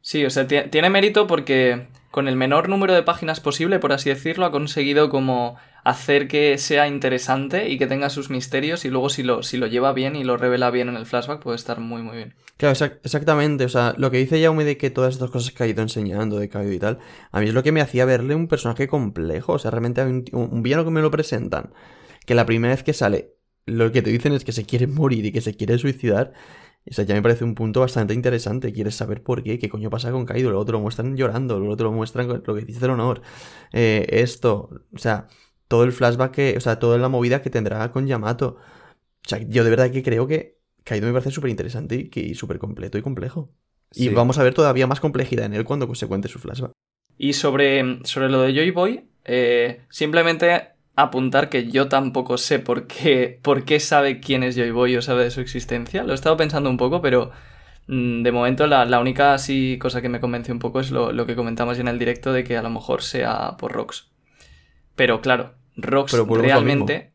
Sí, 0.00 0.24
o 0.24 0.30
sea, 0.30 0.48
ti- 0.48 0.68
tiene 0.70 0.90
mérito 0.90 1.28
porque 1.28 1.86
con 2.14 2.28
el 2.28 2.36
menor 2.36 2.68
número 2.68 2.94
de 2.94 3.02
páginas 3.02 3.40
posible, 3.40 3.80
por 3.80 3.92
así 3.92 4.08
decirlo, 4.08 4.46
ha 4.46 4.52
conseguido 4.52 5.08
como 5.10 5.56
hacer 5.82 6.28
que 6.28 6.58
sea 6.58 6.86
interesante 6.86 7.68
y 7.68 7.76
que 7.76 7.88
tenga 7.88 8.08
sus 8.08 8.30
misterios 8.30 8.84
y 8.84 8.88
luego 8.88 9.08
si 9.08 9.24
lo, 9.24 9.42
si 9.42 9.56
lo 9.56 9.66
lleva 9.66 9.92
bien 9.92 10.14
y 10.14 10.22
lo 10.22 10.36
revela 10.36 10.70
bien 10.70 10.88
en 10.88 10.94
el 10.94 11.06
flashback 11.06 11.42
puede 11.42 11.56
estar 11.56 11.80
muy 11.80 12.02
muy 12.02 12.16
bien. 12.16 12.34
Claro, 12.56 12.72
exac- 12.76 13.00
exactamente. 13.02 13.64
O 13.64 13.68
sea, 13.68 13.96
lo 13.98 14.12
que 14.12 14.18
dice 14.18 14.40
Jaume 14.40 14.62
de 14.64 14.76
que 14.76 14.90
todas 14.90 15.14
estas 15.14 15.30
cosas 15.30 15.52
que 15.52 15.64
ha 15.64 15.66
ido 15.66 15.82
enseñando, 15.82 16.38
de 16.38 16.48
Kaido 16.48 16.72
y 16.72 16.78
tal, 16.78 17.00
a 17.32 17.40
mí 17.40 17.48
es 17.48 17.52
lo 17.54 17.64
que 17.64 17.72
me 17.72 17.80
hacía 17.80 18.04
verle 18.04 18.36
un 18.36 18.46
personaje 18.46 18.86
complejo. 18.86 19.54
O 19.54 19.58
sea, 19.58 19.72
realmente 19.72 20.00
un, 20.04 20.24
un 20.32 20.62
villano 20.62 20.84
que 20.84 20.92
me 20.92 21.02
lo 21.02 21.10
presentan, 21.10 21.72
que 22.26 22.36
la 22.36 22.46
primera 22.46 22.74
vez 22.74 22.84
que 22.84 22.92
sale, 22.92 23.34
lo 23.66 23.90
que 23.90 24.02
te 24.02 24.10
dicen 24.10 24.32
es 24.34 24.44
que 24.44 24.52
se 24.52 24.64
quiere 24.64 24.86
morir 24.86 25.26
y 25.26 25.32
que 25.32 25.40
se 25.40 25.54
quiere 25.56 25.78
suicidar. 25.78 26.32
O 26.88 26.92
sea, 26.92 27.04
ya 27.04 27.14
me 27.14 27.22
parece 27.22 27.44
un 27.44 27.54
punto 27.54 27.80
bastante 27.80 28.12
interesante. 28.12 28.72
Quieres 28.72 28.94
saber 28.94 29.22
por 29.22 29.42
qué, 29.42 29.58
qué 29.58 29.68
coño 29.68 29.88
pasa 29.88 30.10
con 30.12 30.26
Kaido. 30.26 30.50
Luego 30.50 30.66
te 30.66 30.72
lo 30.72 30.80
muestran 30.80 31.16
llorando, 31.16 31.58
luego 31.58 31.76
te 31.76 31.82
lo 31.82 31.92
muestran 31.92 32.26
con 32.26 32.42
lo 32.46 32.54
que 32.54 32.62
dice 32.62 32.84
el 32.84 32.90
honor. 32.90 33.22
Eh, 33.72 34.06
esto, 34.10 34.70
o 34.94 34.98
sea, 34.98 35.28
todo 35.68 35.84
el 35.84 35.92
flashback 35.92 36.32
que, 36.32 36.54
o 36.56 36.60
sea, 36.60 36.78
toda 36.78 36.98
la 36.98 37.08
movida 37.08 37.40
que 37.40 37.50
tendrá 37.50 37.90
con 37.90 38.06
Yamato. 38.06 38.58
O 39.24 39.28
sea, 39.28 39.38
yo 39.38 39.64
de 39.64 39.70
verdad 39.70 39.90
que 39.90 40.02
creo 40.02 40.26
que 40.26 40.58
Kaido 40.84 41.06
me 41.06 41.12
parece 41.12 41.30
súper 41.30 41.50
interesante 41.50 42.10
y, 42.12 42.34
súper 42.34 42.58
completo 42.58 42.98
y 42.98 43.02
complejo. 43.02 43.50
Y 43.92 44.10
vamos 44.10 44.38
a 44.38 44.42
ver 44.42 44.54
todavía 44.54 44.86
más 44.86 45.00
complejidad 45.00 45.46
en 45.46 45.54
él 45.54 45.64
cuando 45.64 45.92
se 45.94 46.06
cuente 46.06 46.28
su 46.28 46.38
flashback. 46.38 46.72
Y 47.16 47.32
sobre, 47.32 48.04
sobre 48.04 48.28
lo 48.28 48.42
de 48.42 48.52
Joy 48.52 48.70
Boy, 48.72 49.08
eh, 49.24 49.82
simplemente 49.88 50.73
apuntar 50.96 51.48
que 51.48 51.70
yo 51.70 51.88
tampoco 51.88 52.38
sé 52.38 52.58
por 52.58 52.86
qué, 52.86 53.38
por 53.42 53.64
qué 53.64 53.80
sabe 53.80 54.20
quién 54.20 54.42
es 54.42 54.56
Joy 54.56 54.70
Boy 54.70 54.96
o 54.96 55.02
sabe 55.02 55.24
de 55.24 55.30
su 55.30 55.40
existencia. 55.40 56.04
Lo 56.04 56.12
he 56.12 56.14
estado 56.14 56.36
pensando 56.36 56.70
un 56.70 56.76
poco, 56.76 57.00
pero 57.00 57.32
mm, 57.88 58.22
de 58.22 58.32
momento 58.32 58.66
la, 58.66 58.84
la 58.84 59.00
única 59.00 59.34
así 59.34 59.78
cosa 59.80 60.00
que 60.00 60.08
me 60.08 60.20
convence 60.20 60.52
un 60.52 60.58
poco 60.58 60.80
es 60.80 60.90
lo, 60.90 61.12
lo 61.12 61.26
que 61.26 61.36
comentamos 61.36 61.78
en 61.78 61.88
el 61.88 61.98
directo 61.98 62.32
de 62.32 62.44
que 62.44 62.56
a 62.56 62.62
lo 62.62 62.70
mejor 62.70 63.02
sea 63.02 63.56
por 63.58 63.72
Rox. 63.72 64.10
Pero 64.94 65.20
claro, 65.20 65.54
Rox 65.76 66.12
Pero 66.12 66.26
realmente... 66.26 67.12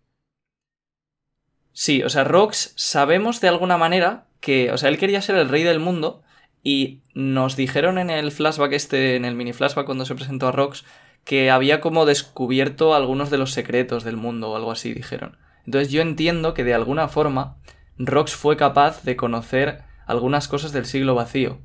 Sí, 1.72 2.04
o 2.04 2.10
sea, 2.10 2.26
Rox 2.26 2.74
sabemos 2.76 3.40
de 3.40 3.48
alguna 3.48 3.78
manera 3.78 4.26
que, 4.42 4.72
o 4.72 4.78
sea, 4.78 4.90
él 4.90 4.98
quería 4.98 5.22
ser 5.22 5.38
el 5.38 5.48
rey 5.48 5.64
del 5.64 5.80
mundo 5.80 6.24
y 6.62 7.04
nos 7.14 7.56
dijeron 7.56 7.98
en 7.98 8.10
el 8.10 8.32
flashback 8.32 8.74
este, 8.74 9.16
en 9.16 9.24
el 9.24 9.36
mini 9.36 9.54
flashback 9.54 9.86
cuando 9.86 10.06
se 10.06 10.16
presentó 10.16 10.48
a 10.48 10.52
Rox, 10.52 10.84
que 11.24 11.52
había 11.52 11.82
como 11.82 12.06
descubierto 12.06 12.96
algunos 12.96 13.30
de 13.30 13.38
los 13.38 13.52
secretos 13.52 14.04
del 14.04 14.18
mundo 14.18 14.52
o 14.52 14.56
algo 14.56 14.72
así, 14.72 14.94
dijeron. 14.94 15.38
Entonces 15.66 15.92
yo 15.92 16.02
entiendo 16.02 16.54
que 16.54 16.64
de 16.64 16.74
alguna 16.74 17.08
forma 17.08 17.58
Rox 17.98 18.34
fue 18.34 18.58
capaz 18.58 19.04
de 19.04 19.16
conocer 19.16 19.84
algunas 20.08 20.48
cosas 20.48 20.72
del 20.72 20.86
siglo 20.86 21.16
vacío. 21.16 21.60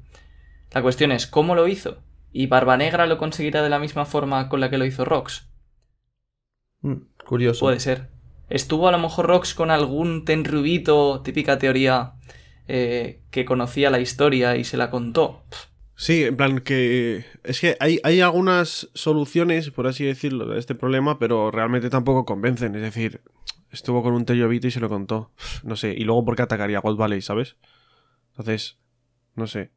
La 0.73 0.83
cuestión 0.83 1.13
es, 1.13 1.27
¿cómo 1.27 1.55
lo 1.55 1.69
hizo? 1.69 2.03
¿Y 2.33 2.49
Barba 2.49 2.77
Negra 2.77 3.07
lo 3.07 3.17
conseguirá 3.17 3.63
de 3.63 3.71
la 3.71 3.79
misma 3.79 4.05
forma 4.05 4.49
con 4.49 4.61
la 4.61 4.69
que 4.69 4.77
lo 4.77 4.85
hizo 4.85 5.05
Rox? 5.05 5.49
Mm, 6.83 7.07
curioso. 7.25 7.61
Puede 7.61 7.81
ser. 7.81 8.11
¿Estuvo 8.51 8.89
a 8.89 8.93
lo 8.93 8.99
mejor 8.99 9.27
Rox 9.27 9.55
con 9.55 9.71
algún 9.71 10.25
tenrubito, 10.25 11.23
típica 11.23 11.59
teoría, 11.59 12.15
eh, 12.67 13.23
que 13.31 13.45
conocía 13.45 13.91
la 13.91 14.01
historia 14.01 14.57
y 14.57 14.65
se 14.65 14.77
la 14.77 14.91
contó? 14.91 15.45
Sí, 15.97 16.25
en 16.25 16.37
plan 16.37 16.61
que... 16.61 17.25
Es 17.45 17.61
que 17.61 17.77
hay, 17.81 18.01
hay 18.03 18.21
algunas 18.21 18.91
soluciones, 18.95 19.71
por 19.71 19.87
así 19.87 20.05
decirlo, 20.05 20.47
de 20.47 20.59
este 20.59 20.75
problema, 20.75 21.19
pero 21.19 21.51
realmente 21.51 21.91
tampoco 21.91 22.25
convencen. 22.25 22.75
Es 22.75 22.83
decir, 22.83 23.21
estuvo 23.71 24.03
con 24.03 24.15
un 24.15 24.25
Tellobito 24.25 24.67
y 24.67 24.71
se 24.71 24.81
lo 24.81 24.89
contó. 24.89 25.31
No 25.63 25.77
sé, 25.77 25.95
y 25.97 26.05
luego 26.05 26.25
por 26.25 26.37
qué 26.37 26.43
atacaría 26.43 26.79
a 26.79 26.81
Gold 26.81 26.99
Valley, 26.99 27.23
¿sabes? 27.23 27.57
Entonces, 28.31 28.79
no 29.35 29.47
sé. 29.47 29.71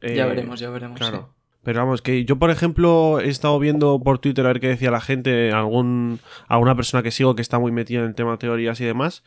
ya 0.00 0.08
Eh, 0.08 0.28
veremos, 0.28 0.60
ya 0.60 0.70
veremos. 0.70 0.98
Claro. 0.98 1.34
Pero 1.64 1.80
vamos, 1.80 2.02
que 2.02 2.26
yo, 2.26 2.38
por 2.38 2.50
ejemplo, 2.50 3.20
he 3.20 3.28
estado 3.30 3.58
viendo 3.58 3.98
por 3.98 4.18
Twitter 4.18 4.44
a 4.44 4.48
ver 4.48 4.60
qué 4.60 4.68
decía 4.68 4.90
la 4.90 5.00
gente, 5.00 5.50
algún, 5.50 6.20
alguna 6.46 6.76
persona 6.76 7.02
que 7.02 7.10
sigo 7.10 7.34
que 7.34 7.42
está 7.42 7.58
muy 7.58 7.72
metida 7.72 8.00
en 8.00 8.06
el 8.06 8.14
tema 8.14 8.38
teorías 8.38 8.80
y 8.80 8.84
demás. 8.84 9.24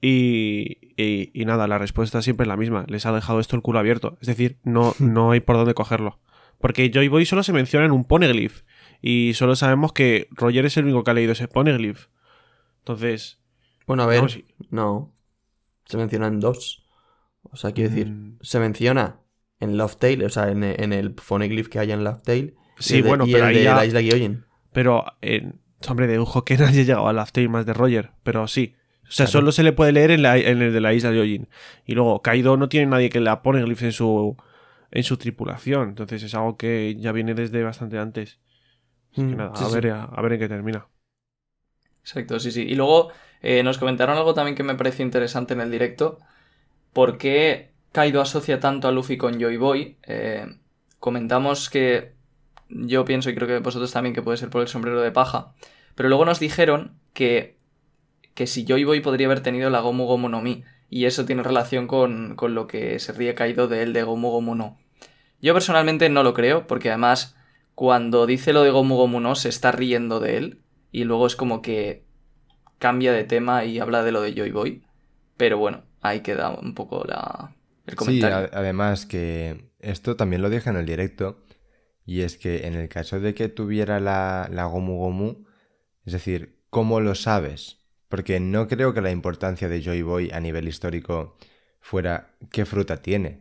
Y, 0.00 0.78
y- 0.96 1.30
y 1.34 1.44
nada, 1.44 1.66
la 1.68 1.78
respuesta 1.78 2.22
siempre 2.22 2.44
es 2.44 2.48
la 2.48 2.56
misma. 2.56 2.84
Les 2.88 3.04
ha 3.06 3.12
dejado 3.12 3.40
esto 3.40 3.56
el 3.56 3.62
culo 3.62 3.78
abierto. 3.78 4.16
Es 4.20 4.28
decir, 4.28 4.58
no, 4.64 4.94
no 4.98 5.30
hay 5.32 5.40
por 5.40 5.56
dónde 5.56 5.74
cogerlo. 5.74 6.20
Porque 6.58 6.90
Joy 6.92 7.08
Boy 7.08 7.24
solo 7.26 7.42
se 7.42 7.52
menciona 7.52 7.86
en 7.86 7.92
un 7.92 8.04
poneglyph. 8.04 8.62
Y 9.02 9.32
solo 9.34 9.56
sabemos 9.56 9.92
que 9.92 10.28
Roger 10.30 10.66
es 10.66 10.76
el 10.76 10.84
único 10.84 11.04
que 11.04 11.10
ha 11.10 11.14
leído 11.14 11.32
ese 11.32 11.48
poneglyph. 11.48 12.06
Entonces, 12.80 13.38
Bueno, 13.86 14.04
a 14.04 14.06
ver, 14.06 14.22
No, 14.22 14.28
sí. 14.28 14.44
no. 14.70 15.12
Se 15.86 15.96
mencionan 15.96 16.38
dos. 16.38 16.86
O 17.42 17.56
sea, 17.56 17.72
quiero 17.72 17.90
decir, 17.90 18.08
Mm. 18.10 18.38
se 18.42 18.60
menciona 18.60 19.20
en 19.58 19.76
Love 19.76 19.96
Tale, 19.96 20.24
o 20.24 20.28
sea, 20.28 20.50
en, 20.50 20.62
en 20.62 20.92
el 20.92 21.14
phoneglyph 21.14 21.68
que 21.68 21.78
hay 21.80 21.90
en 21.92 22.04
Love 22.04 22.22
Tale. 22.22 22.54
Sí, 22.78 22.94
y 22.94 22.96
el 22.98 23.02
de- 23.04 23.08
bueno, 23.08 23.26
y 23.26 23.32
pero 23.32 23.44
el 23.44 23.50
ahí 23.50 23.56
de 23.56 23.64
ya- 23.64 23.74
la 23.74 23.84
isla 23.86 24.00
Gyoyen. 24.00 24.44
Pero, 24.72 25.04
eh, 25.22 25.52
hombre, 25.88 26.06
dedujo 26.06 26.44
que 26.44 26.56
nadie 26.58 26.84
llegaba 26.84 27.10
al 27.10 27.18
After 27.18 27.48
más 27.48 27.66
de 27.66 27.72
Roger, 27.74 28.12
pero 28.22 28.46
sí. 28.46 28.74
O 29.10 29.12
sea, 29.12 29.26
Claro. 29.26 29.28
solo 29.28 29.52
se 29.52 29.62
le 29.64 29.72
puede 29.72 29.92
leer 29.92 30.10
en, 30.12 30.22
la- 30.22 30.38
en 30.38 30.62
el 30.62 30.72
de 30.72 30.80
la 30.80 30.94
isla 30.94 31.10
de 31.10 31.20
Ojin. 31.20 31.48
Y 31.86 31.94
luego, 31.94 32.22
Kaido 32.22 32.56
no 32.56 32.68
tiene 32.68 32.86
nadie 32.86 33.10
que 33.10 33.20
le 33.20 33.36
pone 33.38 33.62
glyphs 33.62 33.82
en 33.84 33.92
su, 33.92 34.36
en 34.92 35.04
su 35.04 35.16
tripulación. 35.18 35.90
Entonces 35.90 36.22
es 36.22 36.34
algo 36.34 36.56
que 36.56 36.96
ya 36.98 37.12
viene 37.12 37.34
desde 37.34 37.62
bastante 37.64 37.98
antes. 37.98 38.40
Así 39.14 39.26
que 39.26 39.36
Mm, 39.36 39.36
nada, 39.36 39.52
sí, 39.54 39.64
a, 39.64 39.68
sí. 39.68 39.80
Ver, 39.80 39.90
a, 39.92 40.04
a 40.04 40.22
ver 40.22 40.34
en 40.34 40.40
qué 40.40 40.48
termina. 40.48 40.88
Exacto, 42.02 42.40
sí, 42.40 42.50
sí. 42.50 42.62
Y 42.62 42.74
luego 42.74 43.10
eh, 43.42 43.62
nos 43.62 43.78
comentaron 43.78 44.16
algo 44.16 44.34
también 44.34 44.56
que 44.56 44.62
me 44.62 44.74
pareció 44.74 45.04
interesante 45.04 45.54
en 45.54 45.60
el 45.60 45.70
directo. 45.70 46.18
¿Por 46.94 47.18
qué 47.18 47.72
Kaido 47.92 48.22
asocia 48.22 48.60
tanto 48.60 48.88
a 48.88 48.92
Luffy 48.92 49.18
con 49.18 49.40
Joy 49.40 49.58
Boy? 49.58 49.98
Eh, 50.04 50.46
comentamos 51.00 51.70
que 51.70 52.14
yo 52.70 53.04
pienso, 53.06 53.30
y 53.30 53.36
creo 53.36 53.48
que 53.48 53.60
vosotros 53.60 53.92
también, 53.92 54.14
que 54.14 54.22
puede 54.22 54.38
ser 54.38 54.50
por 54.50 54.62
el 54.62 54.68
sombrero 54.68 55.02
de 55.02 55.12
paja. 55.12 55.54
Pero 55.96 56.10
luego 56.10 56.26
nos 56.26 56.40
dijeron 56.40 56.98
que, 57.14 57.58
que 58.34 58.46
si 58.46 58.64
Joy 58.64 58.84
Boy 58.84 59.00
podría 59.00 59.26
haber 59.26 59.40
tenido 59.42 59.70
la 59.70 59.80
Gomu 59.80 60.06
Gomu 60.06 60.28
no 60.28 60.40
Mi. 60.42 60.64
Y 60.88 61.04
eso 61.04 61.24
tiene 61.24 61.42
relación 61.42 61.86
con, 61.86 62.34
con 62.36 62.54
lo 62.54 62.66
que 62.66 62.98
se 62.98 63.12
ríe 63.12 63.34
Kaido 63.34 63.68
de 63.68 63.82
él 63.82 63.92
de 63.92 64.02
Gomu 64.02 64.30
Gomu 64.30 64.54
no. 64.56 64.78
Yo 65.40 65.54
personalmente 65.54 66.08
no 66.08 66.22
lo 66.22 66.34
creo, 66.34 66.66
porque 66.66 66.90
además 66.90 67.36
cuando 67.74 68.26
dice 68.26 68.52
lo 68.52 68.62
de 68.62 68.70
Gomu 68.70 68.96
Gomu 68.96 69.20
no 69.20 69.34
se 69.36 69.48
está 69.48 69.72
riendo 69.72 70.20
de 70.20 70.36
él. 70.36 70.62
Y 70.92 71.04
luego 71.04 71.26
es 71.26 71.36
como 71.36 71.62
que 71.62 72.04
cambia 72.78 73.12
de 73.12 73.24
tema 73.24 73.64
y 73.64 73.78
habla 73.78 74.02
de 74.02 74.12
lo 74.12 74.22
de 74.22 74.34
Joy 74.34 74.50
Boy. 74.50 74.82
Pero 75.36 75.58
bueno, 75.58 75.84
ahí 76.00 76.20
queda 76.20 76.50
un 76.50 76.74
poco 76.74 77.04
la, 77.06 77.54
el 77.86 77.96
Sí, 77.96 77.96
comentario. 77.96 78.36
a- 78.36 78.50
además 78.52 79.06
que 79.06 79.70
esto 79.80 80.16
también 80.16 80.42
lo 80.42 80.50
dije 80.50 80.70
en 80.70 80.76
el 80.76 80.86
directo, 80.86 81.44
y 82.06 82.22
es 82.22 82.36
que 82.38 82.66
en 82.66 82.74
el 82.74 82.88
caso 82.88 83.20
de 83.20 83.34
que 83.34 83.48
tuviera 83.48 84.00
la, 84.00 84.48
la 84.52 84.64
Gomu 84.66 84.98
Gomu, 84.98 85.44
es 86.04 86.12
decir, 86.14 86.60
¿cómo 86.70 87.00
lo 87.00 87.14
sabes? 87.14 87.79
Porque 88.10 88.40
no 88.40 88.68
creo 88.68 88.94
que 88.94 89.00
la 89.00 89.12
importancia 89.12 89.68
de 89.70 89.82
Joy 89.82 90.02
Boy 90.02 90.30
a 90.32 90.40
nivel 90.40 90.68
histórico 90.68 91.38
fuera 91.80 92.32
qué 92.50 92.66
fruta 92.66 93.02
tiene, 93.02 93.40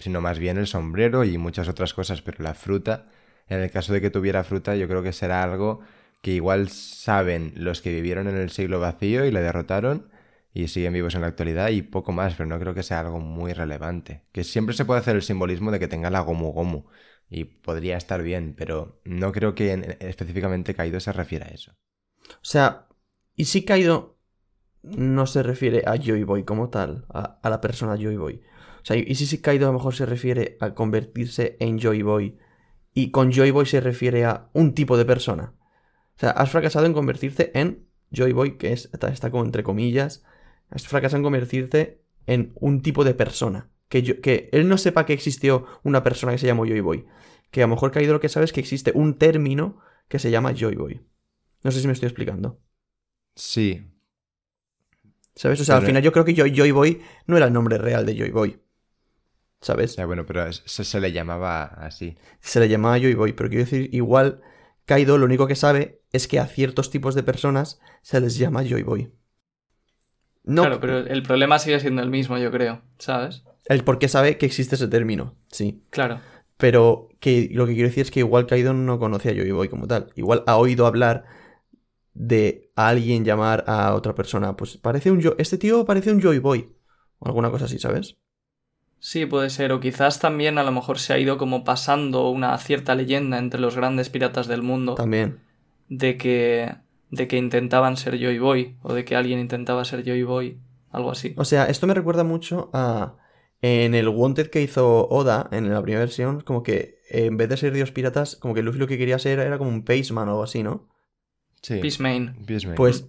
sino 0.00 0.22
más 0.22 0.38
bien 0.38 0.58
el 0.58 0.66
sombrero 0.66 1.24
y 1.24 1.38
muchas 1.38 1.68
otras 1.68 1.94
cosas, 1.94 2.22
pero 2.22 2.42
la 2.42 2.54
fruta, 2.54 3.06
en 3.48 3.60
el 3.60 3.70
caso 3.70 3.92
de 3.92 4.00
que 4.00 4.10
tuviera 4.10 4.44
fruta, 4.44 4.76
yo 4.76 4.88
creo 4.88 5.02
que 5.02 5.12
será 5.12 5.42
algo 5.42 5.80
que 6.22 6.32
igual 6.32 6.70
saben 6.70 7.52
los 7.56 7.82
que 7.82 7.92
vivieron 7.94 8.28
en 8.28 8.36
el 8.36 8.50
siglo 8.50 8.80
vacío 8.80 9.26
y 9.26 9.30
le 9.32 9.42
derrotaron 9.42 10.08
y 10.54 10.68
siguen 10.68 10.94
vivos 10.94 11.14
en 11.14 11.20
la 11.20 11.26
actualidad 11.28 11.68
y 11.68 11.82
poco 11.82 12.12
más, 12.12 12.34
pero 12.34 12.48
no 12.48 12.58
creo 12.58 12.74
que 12.74 12.82
sea 12.82 13.00
algo 13.00 13.20
muy 13.20 13.52
relevante. 13.52 14.22
Que 14.32 14.42
siempre 14.44 14.74
se 14.74 14.84
puede 14.86 15.00
hacer 15.00 15.16
el 15.16 15.22
simbolismo 15.22 15.70
de 15.70 15.78
que 15.78 15.88
tenga 15.88 16.10
la 16.10 16.20
Gomu 16.20 16.52
Gomu 16.52 16.84
y 17.28 17.44
podría 17.44 17.96
estar 17.98 18.22
bien, 18.22 18.54
pero 18.56 19.00
no 19.04 19.32
creo 19.32 19.54
que 19.54 19.72
en- 19.72 19.96
específicamente 20.00 20.74
Kaido 20.74 21.00
se 21.00 21.12
refiera 21.12 21.46
a 21.46 21.50
eso. 21.50 21.72
O 22.28 22.44
sea, 22.44 22.85
¿y 23.36 23.44
si 23.44 23.64
Kaido 23.64 24.16
no 24.86 25.26
se 25.26 25.42
refiere 25.42 25.82
a 25.86 25.96
Joy 25.96 26.22
Boy 26.24 26.44
como 26.44 26.70
tal, 26.70 27.06
a, 27.08 27.38
la 27.42 27.60
persona 27.60 27.96
Joy 27.96 28.16
Boy. 28.16 28.40
O 28.82 28.84
sea, 28.84 28.96
y 28.96 29.14
si 29.14 29.38
Kaido 29.38 29.66
a 29.66 29.72
lo 29.72 29.78
mejor 29.78 29.94
se 29.94 30.06
refiere 30.06 30.56
a 30.60 30.74
convertirse 30.74 31.56
en 31.58 31.78
Joy 31.78 32.02
Boy 32.02 32.38
y 32.94 33.10
con 33.10 33.32
Joy 33.32 33.50
Boy 33.50 33.66
se 33.66 33.80
refiere 33.80 34.24
a 34.24 34.48
un 34.52 34.74
tipo 34.74 34.96
de 34.96 35.04
persona. 35.04 35.54
O 36.16 36.18
sea, 36.18 36.30
has 36.30 36.50
fracasado 36.50 36.86
en 36.86 36.92
convertirte 36.92 37.58
en 37.58 37.88
Joy 38.12 38.32
Boy, 38.32 38.58
que 38.58 38.72
es, 38.72 38.88
está, 38.92 39.30
como 39.30 39.44
entre 39.44 39.64
comillas, 39.64 40.24
has 40.70 40.86
fracasado 40.86 41.18
en 41.18 41.24
convertirte 41.24 42.02
en 42.26 42.52
un 42.54 42.80
tipo 42.80 43.04
de 43.04 43.14
persona. 43.14 43.70
Que, 43.88 44.20
que 44.20 44.48
él 44.52 44.68
no 44.68 44.78
sepa 44.78 45.04
que 45.04 45.12
existió 45.12 45.66
una 45.82 46.02
persona 46.02 46.32
que 46.32 46.38
se 46.38 46.46
llamó 46.46 46.64
Joy 46.64 46.80
Boy. 46.80 47.06
Que 47.50 47.62
a 47.62 47.66
lo 47.66 47.74
mejor 47.74 47.90
Kaido 47.90 48.12
lo 48.12 48.20
que 48.20 48.28
sabe 48.28 48.44
es 48.44 48.52
que 48.52 48.60
existe 48.60 48.92
un 48.94 49.18
término 49.18 49.80
que 50.08 50.18
se 50.18 50.30
llama 50.30 50.54
Joy 50.54 50.76
Boy. 50.76 51.06
No 51.64 51.72
sé 51.72 51.80
si 51.80 51.86
me 51.86 51.92
estoy 51.92 52.06
explicando. 52.06 52.60
Sí. 53.36 53.86
¿Sabes? 55.34 55.60
O 55.60 55.64
sea, 55.64 55.76
al 55.76 55.82
final 55.84 56.02
yo 56.02 56.12
creo 56.12 56.24
que 56.24 56.34
Joy, 56.34 56.52
Joy 56.56 56.70
Boy 56.70 57.02
no 57.26 57.36
era 57.36 57.46
el 57.46 57.52
nombre 57.52 57.78
real 57.78 58.06
de 58.06 58.16
Joy 58.16 58.30
Boy. 58.30 58.58
¿Sabes? 59.60 59.96
Ya, 59.96 60.06
bueno, 60.06 60.24
pero 60.26 60.50
se, 60.52 60.84
se 60.84 61.00
le 61.00 61.12
llamaba 61.12 61.64
así. 61.64 62.16
Se 62.40 62.58
le 62.58 62.68
llamaba 62.68 62.98
Joy 62.98 63.14
Boy, 63.14 63.32
pero 63.34 63.48
quiero 63.48 63.64
decir, 63.64 63.90
igual 63.92 64.40
Kaido 64.86 65.18
lo 65.18 65.26
único 65.26 65.46
que 65.46 65.56
sabe 65.56 66.00
es 66.12 66.26
que 66.26 66.38
a 66.38 66.46
ciertos 66.46 66.90
tipos 66.90 67.14
de 67.14 67.22
personas 67.22 67.80
se 68.02 68.20
les 68.20 68.38
llama 68.38 68.64
Joy 68.64 68.82
Boy. 68.82 69.12
No, 70.44 70.62
Claro, 70.62 70.80
pero 70.80 70.98
el 70.98 71.22
problema 71.22 71.58
sigue 71.58 71.80
siendo 71.80 72.02
el 72.02 72.10
mismo, 72.10 72.38
yo 72.38 72.50
creo, 72.50 72.82
¿sabes? 72.98 73.42
el 73.68 73.82
por 73.82 73.98
qué 73.98 74.08
sabe 74.08 74.38
que 74.38 74.46
existe 74.46 74.76
ese 74.76 74.86
término, 74.88 75.34
sí. 75.48 75.82
Claro. 75.90 76.20
Pero 76.56 77.08
que 77.20 77.48
lo 77.52 77.66
que 77.66 77.74
quiero 77.74 77.88
decir 77.88 78.02
es 78.02 78.10
que 78.10 78.20
igual 78.20 78.46
Kaido 78.46 78.72
no 78.72 78.98
conoce 78.98 79.30
a 79.30 79.34
Joy 79.34 79.50
Boy 79.50 79.68
como 79.68 79.86
tal. 79.86 80.12
Igual 80.14 80.44
ha 80.46 80.56
oído 80.56 80.86
hablar 80.86 81.24
de 82.16 82.70
alguien 82.74 83.24
llamar 83.24 83.64
a 83.66 83.94
otra 83.94 84.14
persona. 84.14 84.56
Pues 84.56 84.78
parece 84.78 85.10
un 85.10 85.20
yo. 85.20 85.34
Este 85.38 85.58
tío 85.58 85.84
parece 85.84 86.10
un 86.10 86.20
Joy 86.20 86.38
Boy. 86.38 86.72
O 87.18 87.26
alguna 87.26 87.50
cosa 87.50 87.66
así, 87.66 87.78
¿sabes? 87.78 88.16
Sí, 88.98 89.26
puede 89.26 89.50
ser. 89.50 89.72
O 89.72 89.80
quizás 89.80 90.18
también 90.18 90.58
a 90.58 90.64
lo 90.64 90.72
mejor 90.72 90.98
se 90.98 91.12
ha 91.12 91.18
ido 91.18 91.36
como 91.36 91.62
pasando 91.62 92.30
una 92.30 92.56
cierta 92.58 92.94
leyenda 92.94 93.38
entre 93.38 93.60
los 93.60 93.76
grandes 93.76 94.08
piratas 94.08 94.46
del 94.46 94.62
mundo 94.62 94.94
También. 94.94 95.40
de 95.88 96.16
que 96.16 96.74
de 97.10 97.28
que 97.28 97.36
intentaban 97.36 97.96
ser 97.96 98.18
Joy 98.18 98.38
Boy 98.38 98.76
o 98.82 98.92
de 98.92 99.04
que 99.04 99.14
alguien 99.14 99.38
intentaba 99.38 99.84
ser 99.84 100.02
Joy 100.02 100.22
Boy, 100.24 100.58
algo 100.90 101.10
así. 101.10 101.34
O 101.36 101.44
sea, 101.44 101.66
esto 101.66 101.86
me 101.86 101.94
recuerda 101.94 102.24
mucho 102.24 102.70
a. 102.72 103.16
En 103.62 103.94
el 103.94 104.08
Wanted 104.08 104.50
que 104.50 104.60
hizo 104.60 105.08
Oda, 105.08 105.48
en 105.50 105.72
la 105.72 105.80
primera 105.80 106.00
versión, 106.00 106.42
como 106.42 106.62
que 106.62 106.98
en 107.08 107.38
vez 107.38 107.48
de 107.48 107.56
ser 107.56 107.72
Dios 107.72 107.90
piratas, 107.90 108.36
como 108.36 108.52
que 108.52 108.62
Luffy 108.62 108.78
lo 108.78 108.86
que 108.86 108.98
quería 108.98 109.18
ser 109.18 109.38
era 109.38 109.56
como 109.56 109.70
un 109.70 109.82
Paceman 109.82 110.28
o 110.28 110.32
algo 110.32 110.42
así, 110.42 110.62
¿no? 110.62 110.88
Sí. 111.62 111.78
Peacemain. 111.80 112.34
Peacemain. 112.46 112.76
Pues, 112.76 113.08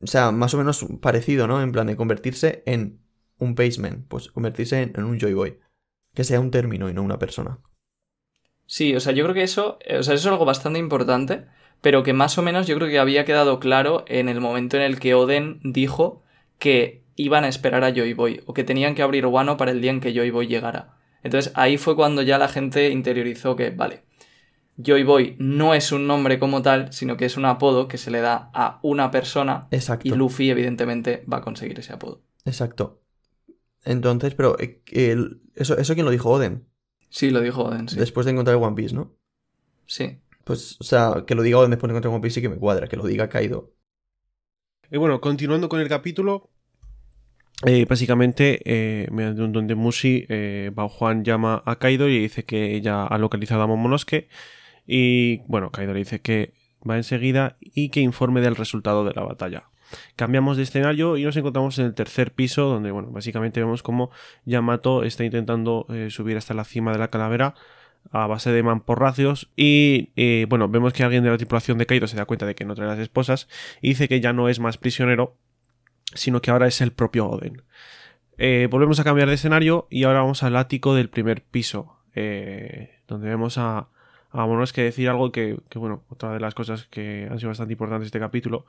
o 0.00 0.06
sea, 0.06 0.30
más 0.30 0.54
o 0.54 0.58
menos 0.58 0.86
parecido, 1.00 1.46
¿no? 1.46 1.62
En 1.62 1.72
plan 1.72 1.86
de 1.86 1.96
convertirse 1.96 2.62
en 2.66 3.00
un 3.38 3.54
Paceman, 3.54 4.04
pues 4.08 4.30
convertirse 4.30 4.82
en, 4.82 4.92
en 4.96 5.04
un 5.04 5.18
Joy 5.18 5.34
Boy. 5.34 5.58
Que 6.14 6.24
sea 6.24 6.40
un 6.40 6.50
término 6.50 6.88
y 6.88 6.94
no 6.94 7.02
una 7.02 7.18
persona. 7.18 7.58
Sí, 8.66 8.94
o 8.94 9.00
sea, 9.00 9.12
yo 9.12 9.24
creo 9.24 9.34
que 9.34 9.42
eso, 9.42 9.78
eh, 9.84 9.98
o 9.98 10.02
sea, 10.02 10.14
eso 10.14 10.28
es 10.28 10.32
algo 10.32 10.44
bastante 10.44 10.78
importante, 10.78 11.46
pero 11.80 12.02
que 12.02 12.12
más 12.12 12.38
o 12.38 12.42
menos 12.42 12.66
yo 12.66 12.76
creo 12.76 12.88
que 12.88 12.98
había 12.98 13.24
quedado 13.24 13.58
claro 13.58 14.04
en 14.06 14.28
el 14.28 14.40
momento 14.40 14.76
en 14.76 14.84
el 14.84 15.00
que 15.00 15.14
Oden 15.14 15.60
dijo 15.64 16.22
que 16.58 17.02
iban 17.16 17.44
a 17.44 17.48
esperar 17.48 17.84
a 17.84 17.92
Joy 17.92 18.14
Boy 18.14 18.42
o 18.46 18.54
que 18.54 18.64
tenían 18.64 18.94
que 18.94 19.02
abrir 19.02 19.26
Wano 19.26 19.56
para 19.56 19.72
el 19.72 19.80
día 19.80 19.90
en 19.90 20.00
que 20.00 20.14
Joy 20.14 20.30
Boy 20.30 20.46
llegara. 20.46 20.96
Entonces 21.22 21.52
ahí 21.56 21.78
fue 21.78 21.96
cuando 21.96 22.22
ya 22.22 22.38
la 22.38 22.48
gente 22.48 22.90
interiorizó 22.90 23.56
que, 23.56 23.70
vale, 23.70 24.04
Joy 24.82 25.02
Boy 25.04 25.36
no 25.38 25.74
es 25.74 25.92
un 25.92 26.06
nombre 26.06 26.38
como 26.38 26.62
tal, 26.62 26.92
sino 26.92 27.16
que 27.16 27.24
es 27.26 27.36
un 27.36 27.44
apodo 27.44 27.88
que 27.88 27.98
se 27.98 28.10
le 28.10 28.20
da 28.20 28.50
a 28.54 28.78
una 28.82 29.10
persona 29.10 29.68
Exacto. 29.70 30.08
y 30.08 30.12
Luffy 30.12 30.50
evidentemente 30.50 31.24
va 31.30 31.38
a 31.38 31.40
conseguir 31.42 31.78
ese 31.78 31.92
apodo. 31.92 32.22
Exacto. 32.44 33.02
Entonces, 33.84 34.34
pero 34.34 34.58
eh, 34.58 34.82
el- 34.92 35.40
eso, 35.54 35.76
eso 35.78 35.94
quién 35.94 36.04
lo 36.06 36.12
dijo 36.12 36.30
Oden. 36.30 36.66
Sí, 37.08 37.30
lo 37.30 37.40
dijo 37.40 37.64
Oden, 37.64 37.88
sí. 37.88 37.96
Después 37.98 38.24
de 38.26 38.32
encontrar 38.32 38.56
One 38.56 38.76
Piece, 38.76 38.94
¿no? 38.94 39.16
Sí. 39.86 40.20
Pues, 40.44 40.76
o 40.80 40.84
sea, 40.84 41.24
que 41.26 41.34
lo 41.34 41.42
diga 41.42 41.58
Oden 41.58 41.70
después 41.70 41.88
de 41.88 41.94
encontrar 41.94 42.12
One 42.14 42.22
Piece 42.22 42.34
sí 42.36 42.42
que 42.42 42.48
me 42.48 42.56
cuadra. 42.56 42.86
Que 42.88 42.96
lo 42.96 43.04
diga 43.06 43.28
Kaido. 43.28 43.72
Y 44.90 44.96
bueno, 44.98 45.20
continuando 45.20 45.68
con 45.68 45.80
el 45.80 45.88
capítulo, 45.88 46.50
eh, 47.66 47.84
básicamente, 47.84 48.60
eh, 48.64 49.06
mediante 49.10 49.42
un 49.42 49.52
don 49.52 49.66
de 49.66 49.74
Mushi, 49.74 50.26
eh, 50.28 50.70
Bao 50.74 50.88
Juan 50.88 51.24
llama 51.24 51.62
a 51.66 51.76
Kaido 51.76 52.08
y 52.08 52.18
dice 52.20 52.44
que 52.44 52.74
ella 52.74 53.06
ha 53.06 53.18
localizado 53.18 53.62
a 53.62 53.66
Momonosuke. 53.66 54.28
Y 54.86 55.38
bueno, 55.46 55.70
Kaido 55.70 55.92
le 55.92 56.00
dice 56.00 56.20
que 56.20 56.52
va 56.88 56.96
enseguida 56.96 57.56
y 57.60 57.90
que 57.90 58.00
informe 58.00 58.40
del 58.40 58.56
resultado 58.56 59.04
de 59.04 59.12
la 59.14 59.22
batalla. 59.22 59.64
Cambiamos 60.16 60.56
de 60.56 60.62
escenario 60.62 61.16
y 61.16 61.24
nos 61.24 61.36
encontramos 61.36 61.78
en 61.78 61.86
el 61.86 61.94
tercer 61.94 62.32
piso, 62.32 62.66
donde, 62.66 62.90
bueno, 62.90 63.10
básicamente 63.10 63.60
vemos 63.60 63.82
cómo 63.82 64.10
Yamato 64.44 65.02
está 65.02 65.24
intentando 65.24 65.86
eh, 65.90 66.08
subir 66.10 66.36
hasta 66.36 66.54
la 66.54 66.64
cima 66.64 66.92
de 66.92 66.98
la 66.98 67.08
calavera 67.08 67.54
a 68.12 68.26
base 68.26 68.52
de 68.52 68.62
mamporracios. 68.62 69.50
Y, 69.56 70.10
eh, 70.16 70.46
bueno, 70.48 70.68
vemos 70.68 70.92
que 70.92 71.02
alguien 71.02 71.24
de 71.24 71.30
la 71.30 71.36
tripulación 71.36 71.78
de 71.78 71.86
Kaido 71.86 72.06
se 72.06 72.16
da 72.16 72.24
cuenta 72.24 72.46
de 72.46 72.54
que 72.54 72.64
no 72.64 72.74
trae 72.74 72.88
las 72.88 72.98
esposas 72.98 73.48
y 73.80 73.88
dice 73.88 74.08
que 74.08 74.20
ya 74.20 74.32
no 74.32 74.48
es 74.48 74.60
más 74.60 74.78
prisionero, 74.78 75.36
sino 76.14 76.40
que 76.40 76.50
ahora 76.50 76.66
es 76.66 76.80
el 76.80 76.92
propio 76.92 77.26
Oden. 77.28 77.62
Eh, 78.38 78.68
volvemos 78.70 79.00
a 79.00 79.04
cambiar 79.04 79.28
de 79.28 79.34
escenario 79.34 79.86
y 79.90 80.04
ahora 80.04 80.20
vamos 80.20 80.42
al 80.42 80.56
ático 80.56 80.94
del 80.94 81.10
primer 81.10 81.42
piso, 81.42 81.96
donde 82.14 83.28
vemos 83.28 83.58
a, 83.58 83.88
a 84.30 84.46
Monosuke 84.46 84.82
decir 84.82 85.08
algo 85.08 85.32
que, 85.32 85.58
que, 85.68 85.78
bueno, 85.78 86.02
otra 86.08 86.32
de 86.32 86.40
las 86.40 86.54
cosas 86.54 86.86
que 86.86 87.28
han 87.30 87.38
sido 87.38 87.48
bastante 87.48 87.72
importantes 87.72 88.06
este 88.06 88.20
capítulo. 88.20 88.66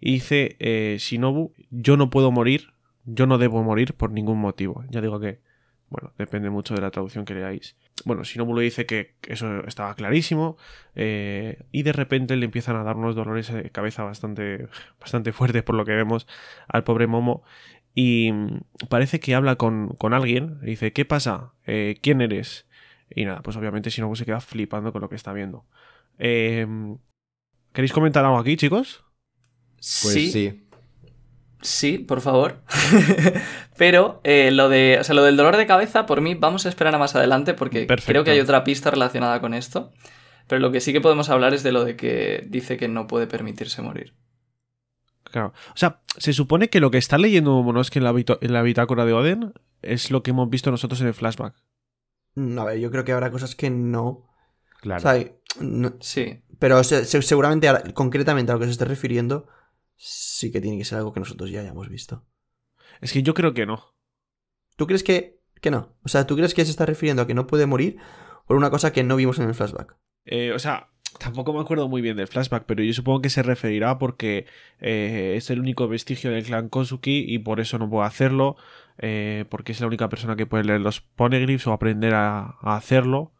Y 0.00 0.14
dice, 0.14 0.56
eh, 0.58 0.96
Shinobu, 0.98 1.52
yo 1.70 1.96
no 1.96 2.10
puedo 2.10 2.30
morir, 2.30 2.72
yo 3.04 3.26
no 3.26 3.38
debo 3.38 3.62
morir 3.62 3.94
por 3.94 4.10
ningún 4.10 4.38
motivo. 4.38 4.84
Ya 4.90 5.00
digo 5.00 5.20
que, 5.20 5.40
bueno, 5.88 6.12
depende 6.18 6.50
mucho 6.50 6.74
de 6.74 6.80
la 6.80 6.90
traducción 6.90 7.24
que 7.24 7.34
leáis. 7.34 7.76
Bueno, 8.04 8.24
Shinobu 8.24 8.54
le 8.54 8.62
dice 8.62 8.84
que 8.84 9.14
eso 9.26 9.66
estaba 9.66 9.94
clarísimo 9.94 10.58
eh, 10.94 11.64
y 11.72 11.82
de 11.82 11.92
repente 11.92 12.36
le 12.36 12.44
empiezan 12.44 12.76
a 12.76 12.82
dar 12.82 12.96
unos 12.96 13.14
dolores 13.14 13.50
de 13.52 13.70
cabeza 13.70 14.04
bastante, 14.04 14.68
bastante 15.00 15.32
fuertes 15.32 15.62
por 15.62 15.74
lo 15.76 15.84
que 15.84 15.92
vemos 15.92 16.26
al 16.68 16.84
pobre 16.84 17.06
Momo 17.06 17.42
y 17.96 18.30
mm, 18.30 18.60
parece 18.88 19.18
que 19.18 19.34
habla 19.34 19.56
con, 19.56 19.88
con 19.96 20.12
alguien, 20.12 20.60
dice, 20.60 20.92
¿qué 20.92 21.04
pasa? 21.04 21.54
Eh, 21.66 21.96
¿Quién 22.02 22.20
eres? 22.20 22.66
Y 23.10 23.24
nada, 23.24 23.40
pues 23.42 23.56
obviamente 23.56 23.90
Shinobu 23.90 24.16
se 24.16 24.24
queda 24.24 24.40
flipando 24.40 24.92
con 24.92 25.00
lo 25.00 25.08
que 25.08 25.16
está 25.16 25.32
viendo. 25.32 25.64
Eh, 26.18 26.66
¿Queréis 27.72 27.92
comentar 27.92 28.24
algo 28.24 28.38
aquí, 28.38 28.56
chicos? 28.56 29.04
Pues 29.76 30.12
sí, 30.12 30.30
sí. 30.32 30.66
Sí, 31.62 31.98
por 31.98 32.20
favor. 32.20 32.62
Pero 33.76 34.20
eh, 34.24 34.50
lo 34.50 34.68
de. 34.68 34.98
O 35.00 35.04
sea, 35.04 35.14
lo 35.14 35.24
del 35.24 35.36
dolor 35.36 35.56
de 35.56 35.66
cabeza, 35.66 36.06
por 36.06 36.20
mí, 36.20 36.34
vamos 36.34 36.66
a 36.66 36.68
esperar 36.68 36.94
a 36.94 36.98
más 36.98 37.16
adelante, 37.16 37.54
porque 37.54 37.86
Perfecto. 37.86 38.12
creo 38.12 38.24
que 38.24 38.30
hay 38.30 38.40
otra 38.40 38.64
pista 38.64 38.90
relacionada 38.90 39.40
con 39.40 39.54
esto. 39.54 39.92
Pero 40.46 40.60
lo 40.60 40.70
que 40.70 40.80
sí 40.80 40.92
que 40.92 41.00
podemos 41.00 41.28
hablar 41.28 41.54
es 41.54 41.62
de 41.62 41.72
lo 41.72 41.84
de 41.84 41.96
que 41.96 42.44
dice 42.48 42.76
que 42.76 42.88
no 42.88 43.06
puede 43.06 43.26
permitirse 43.26 43.82
morir. 43.82 44.14
Claro. 45.24 45.52
O 45.74 45.76
sea, 45.76 46.00
se 46.18 46.32
supone 46.32 46.68
que 46.70 46.80
lo 46.80 46.90
que 46.90 46.98
está 46.98 47.18
leyendo 47.18 47.50
Momonosuke 47.50 47.96
en 47.96 48.04
la, 48.04 48.14
en 48.40 48.52
la 48.52 48.62
bitácora 48.62 49.04
de 49.04 49.12
Oden 49.12 49.52
es 49.82 50.10
lo 50.10 50.22
que 50.22 50.30
hemos 50.30 50.48
visto 50.48 50.70
nosotros 50.70 51.00
en 51.00 51.08
el 51.08 51.14
flashback. 51.14 51.54
Mm, 52.36 52.58
A 52.58 52.64
ver, 52.64 52.78
yo 52.78 52.90
creo 52.90 53.04
que 53.04 53.12
habrá 53.12 53.30
cosas 53.30 53.54
que 53.56 53.68
no. 53.70 54.28
Claro. 54.80 54.98
O 54.98 55.02
sea, 55.12 55.32
no- 55.60 55.94
Sí. 56.00 56.42
pero 56.58 56.82
se- 56.84 57.04
se- 57.04 57.22
seguramente, 57.22 57.68
concretamente 57.94 58.52
a 58.52 58.54
lo 58.54 58.60
que 58.60 58.66
se 58.66 58.72
esté 58.72 58.84
refiriendo, 58.84 59.46
sí 59.96 60.52
que 60.52 60.60
tiene 60.60 60.78
que 60.78 60.84
ser 60.84 60.98
algo 60.98 61.12
que 61.12 61.20
nosotros 61.20 61.50
ya 61.50 61.60
hayamos 61.60 61.88
visto. 61.88 62.24
Es 63.00 63.12
que 63.12 63.22
yo 63.22 63.34
creo 63.34 63.52
que 63.54 63.66
no. 63.66 63.94
¿Tú 64.76 64.86
crees 64.86 65.02
que, 65.02 65.40
que 65.60 65.70
no? 65.70 65.96
O 66.04 66.08
sea, 66.08 66.26
¿tú 66.26 66.36
crees 66.36 66.54
que 66.54 66.64
se 66.64 66.70
está 66.70 66.86
refiriendo 66.86 67.22
a 67.22 67.26
que 67.26 67.34
no 67.34 67.46
puede 67.46 67.66
morir 67.66 67.98
por 68.46 68.56
una 68.56 68.70
cosa 68.70 68.92
que 68.92 69.02
no 69.02 69.16
vimos 69.16 69.38
en 69.38 69.48
el 69.48 69.54
flashback? 69.54 69.96
Eh, 70.26 70.52
o 70.52 70.58
sea, 70.58 70.90
tampoco 71.18 71.52
me 71.52 71.60
acuerdo 71.60 71.88
muy 71.88 72.02
bien 72.02 72.16
del 72.16 72.28
flashback, 72.28 72.64
pero 72.64 72.82
yo 72.82 72.92
supongo 72.92 73.22
que 73.22 73.30
se 73.30 73.42
referirá 73.42 73.98
porque 73.98 74.46
eh, 74.80 75.34
es 75.36 75.50
el 75.50 75.60
único 75.60 75.88
vestigio 75.88 76.30
del 76.30 76.44
clan 76.44 76.68
Kosuki 76.68 77.24
y 77.26 77.38
por 77.38 77.60
eso 77.60 77.78
no 77.78 77.88
puede 77.88 78.06
hacerlo, 78.06 78.56
eh, 78.98 79.44
porque 79.48 79.72
es 79.72 79.80
la 79.80 79.86
única 79.86 80.08
persona 80.08 80.36
que 80.36 80.46
puede 80.46 80.64
leer 80.64 80.80
los 80.80 81.00
poneglyphs 81.00 81.66
o 81.66 81.72
aprender 81.72 82.14
a, 82.14 82.56
a 82.60 82.76
hacerlo. 82.76 83.32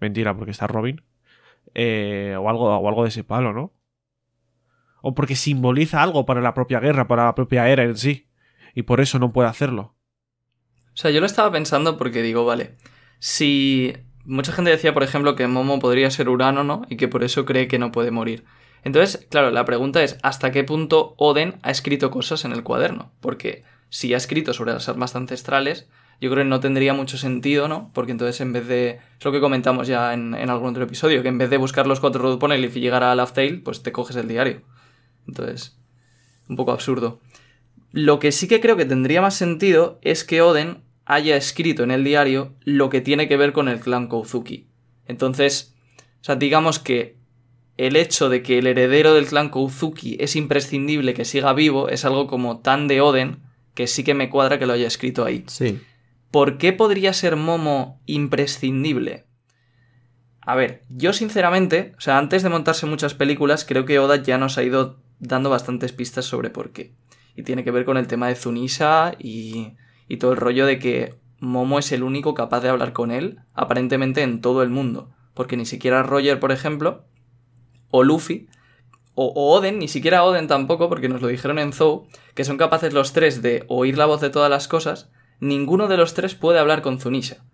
Mentira, 0.00 0.36
porque 0.36 0.50
está 0.50 0.66
Robin. 0.66 1.02
Eh, 1.74 2.36
o, 2.38 2.48
algo, 2.48 2.76
o 2.76 2.88
algo 2.88 3.02
de 3.02 3.08
ese 3.08 3.24
palo, 3.24 3.52
¿no? 3.52 3.72
O 5.00 5.14
porque 5.14 5.36
simboliza 5.36 6.02
algo 6.02 6.26
para 6.26 6.40
la 6.40 6.54
propia 6.54 6.80
guerra, 6.80 7.08
para 7.08 7.24
la 7.24 7.34
propia 7.34 7.68
era 7.68 7.84
en 7.84 7.96
sí. 7.96 8.28
Y 8.74 8.82
por 8.82 9.00
eso 9.00 9.18
no 9.18 9.32
puede 9.32 9.48
hacerlo. 9.48 9.94
O 10.94 10.96
sea, 10.96 11.10
yo 11.10 11.20
lo 11.20 11.26
estaba 11.26 11.50
pensando 11.50 11.96
porque 11.96 12.22
digo, 12.22 12.44
vale, 12.44 12.74
si 13.18 13.94
mucha 14.24 14.52
gente 14.52 14.70
decía, 14.70 14.94
por 14.94 15.02
ejemplo, 15.02 15.36
que 15.36 15.46
Momo 15.46 15.78
podría 15.78 16.10
ser 16.10 16.28
Urano, 16.28 16.64
¿no? 16.64 16.82
Y 16.88 16.96
que 16.96 17.08
por 17.08 17.24
eso 17.24 17.44
cree 17.44 17.68
que 17.68 17.78
no 17.78 17.92
puede 17.92 18.10
morir. 18.10 18.44
Entonces, 18.84 19.26
claro, 19.30 19.50
la 19.50 19.64
pregunta 19.64 20.02
es, 20.02 20.18
¿hasta 20.22 20.50
qué 20.50 20.64
punto 20.64 21.14
Oden 21.16 21.58
ha 21.62 21.70
escrito 21.70 22.10
cosas 22.10 22.44
en 22.44 22.52
el 22.52 22.62
cuaderno? 22.62 23.12
Porque 23.20 23.64
si 23.90 24.14
ha 24.14 24.16
escrito 24.16 24.52
sobre 24.52 24.72
las 24.72 24.88
armas 24.88 25.14
ancestrales, 25.14 25.88
yo 26.20 26.30
creo 26.30 26.44
que 26.44 26.48
no 26.48 26.60
tendría 26.60 26.94
mucho 26.94 27.18
sentido, 27.18 27.68
¿no? 27.68 27.90
Porque 27.94 28.12
entonces 28.12 28.40
en 28.40 28.52
vez 28.52 28.66
de... 28.66 29.00
Es 29.18 29.24
lo 29.24 29.32
que 29.32 29.40
comentamos 29.40 29.86
ya 29.86 30.12
en, 30.14 30.34
algún 30.34 30.70
otro 30.70 30.84
episodio, 30.84 31.22
que 31.22 31.28
en 31.28 31.38
vez 31.38 31.50
de 31.50 31.56
buscar 31.56 31.86
los 31.86 32.00
cuatro 32.00 32.22
Road 32.22 32.52
y 32.54 32.80
llegar 32.80 33.02
a 33.02 33.14
Laugh 33.14 33.32
Tale, 33.32 33.58
pues 33.58 33.82
te 33.82 33.92
coges 33.92 34.16
el 34.16 34.28
diario. 34.28 34.62
Entonces, 35.26 35.76
un 36.48 36.56
poco 36.56 36.72
absurdo. 36.72 37.20
Lo 37.92 38.18
que 38.18 38.32
sí 38.32 38.48
que 38.48 38.60
creo 38.60 38.76
que 38.76 38.84
tendría 38.84 39.20
más 39.20 39.34
sentido 39.34 39.98
es 40.02 40.24
que 40.24 40.42
Oden 40.42 40.82
haya 41.04 41.36
escrito 41.36 41.82
en 41.82 41.90
el 41.90 42.04
diario 42.04 42.54
lo 42.60 42.90
que 42.90 43.00
tiene 43.00 43.28
que 43.28 43.36
ver 43.36 43.52
con 43.52 43.68
el 43.68 43.80
clan 43.80 44.08
Kouzuki. 44.08 44.68
Entonces, 45.06 45.74
o 46.20 46.24
sea, 46.24 46.36
digamos 46.36 46.78
que 46.78 47.16
el 47.76 47.96
hecho 47.96 48.28
de 48.28 48.42
que 48.42 48.58
el 48.58 48.66
heredero 48.66 49.14
del 49.14 49.26
clan 49.26 49.48
Kouzuki 49.48 50.16
es 50.20 50.36
imprescindible 50.36 51.14
que 51.14 51.24
siga 51.24 51.52
vivo 51.52 51.88
es 51.88 52.04
algo 52.04 52.26
como 52.26 52.60
tan 52.60 52.88
de 52.88 53.00
Oden 53.00 53.42
que 53.74 53.86
sí 53.86 54.04
que 54.04 54.14
me 54.14 54.30
cuadra 54.30 54.58
que 54.58 54.66
lo 54.66 54.74
haya 54.74 54.86
escrito 54.86 55.24
ahí. 55.24 55.44
Sí. 55.48 55.80
¿Por 56.30 56.58
qué 56.58 56.72
podría 56.72 57.12
ser 57.12 57.36
Momo 57.36 58.00
imprescindible? 58.06 59.26
A 60.40 60.56
ver, 60.56 60.82
yo 60.88 61.12
sinceramente, 61.12 61.94
o 61.96 62.00
sea, 62.00 62.18
antes 62.18 62.42
de 62.42 62.48
montarse 62.48 62.86
muchas 62.86 63.14
películas, 63.14 63.64
creo 63.64 63.84
que 63.84 63.98
Oda 63.98 64.16
ya 64.16 64.38
nos 64.38 64.58
ha 64.58 64.62
ido 64.62 64.98
dando 65.20 65.50
bastantes 65.50 65.92
pistas 65.92 66.24
sobre 66.24 66.50
por 66.50 66.72
qué. 66.72 66.94
Y 67.36 67.44
tiene 67.44 67.64
que 67.64 67.70
ver 67.70 67.84
con 67.84 67.96
el 67.96 68.08
tema 68.08 68.28
de 68.28 68.34
Zunisha 68.34 69.14
y, 69.18 69.74
y 70.08 70.16
todo 70.18 70.32
el 70.32 70.38
rollo 70.38 70.66
de 70.66 70.78
que 70.78 71.14
Momo 71.38 71.78
es 71.78 71.90
el 71.92 72.02
único 72.02 72.34
capaz 72.34 72.60
de 72.60 72.68
hablar 72.68 72.92
con 72.92 73.10
él, 73.10 73.40
aparentemente 73.54 74.22
en 74.22 74.40
todo 74.40 74.62
el 74.62 74.70
mundo. 74.70 75.10
Porque 75.34 75.56
ni 75.56 75.66
siquiera 75.66 76.02
Roger, 76.02 76.38
por 76.38 76.52
ejemplo, 76.52 77.04
o 77.90 78.04
Luffy, 78.04 78.48
o, 79.14 79.26
o 79.26 79.56
Oden, 79.56 79.78
ni 79.78 79.88
siquiera 79.88 80.24
Oden 80.24 80.46
tampoco, 80.46 80.88
porque 80.88 81.08
nos 81.08 81.20
lo 81.20 81.28
dijeron 81.28 81.58
en 81.58 81.72
Zou, 81.72 82.06
que 82.34 82.44
son 82.44 82.58
capaces 82.58 82.92
los 82.92 83.12
tres 83.12 83.42
de 83.42 83.64
oír 83.68 83.98
la 83.98 84.06
voz 84.06 84.20
de 84.20 84.30
todas 84.30 84.50
las 84.50 84.68
cosas, 84.68 85.10
ninguno 85.40 85.88
de 85.88 85.96
los 85.96 86.14
tres 86.14 86.34
puede 86.34 86.58
hablar 86.58 86.82
con 86.82 87.00
Zunisha. 87.00 87.44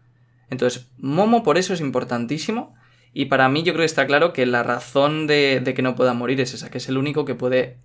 Entonces, 0.50 0.90
Momo 0.98 1.42
por 1.42 1.58
eso 1.58 1.74
es 1.74 1.80
importantísimo. 1.80 2.74
Y 3.12 3.26
para 3.26 3.48
mí 3.48 3.62
yo 3.62 3.72
creo 3.72 3.82
que 3.82 3.86
está 3.86 4.06
claro 4.06 4.32
que 4.32 4.44
la 4.46 4.62
razón 4.62 5.26
de, 5.26 5.60
de 5.60 5.74
que 5.74 5.82
no 5.82 5.94
pueda 5.94 6.14
morir 6.14 6.40
es 6.40 6.54
esa, 6.54 6.70
que 6.70 6.78
es 6.78 6.88
el 6.88 6.98
único 6.98 7.24
que 7.24 7.34
puede 7.34 7.78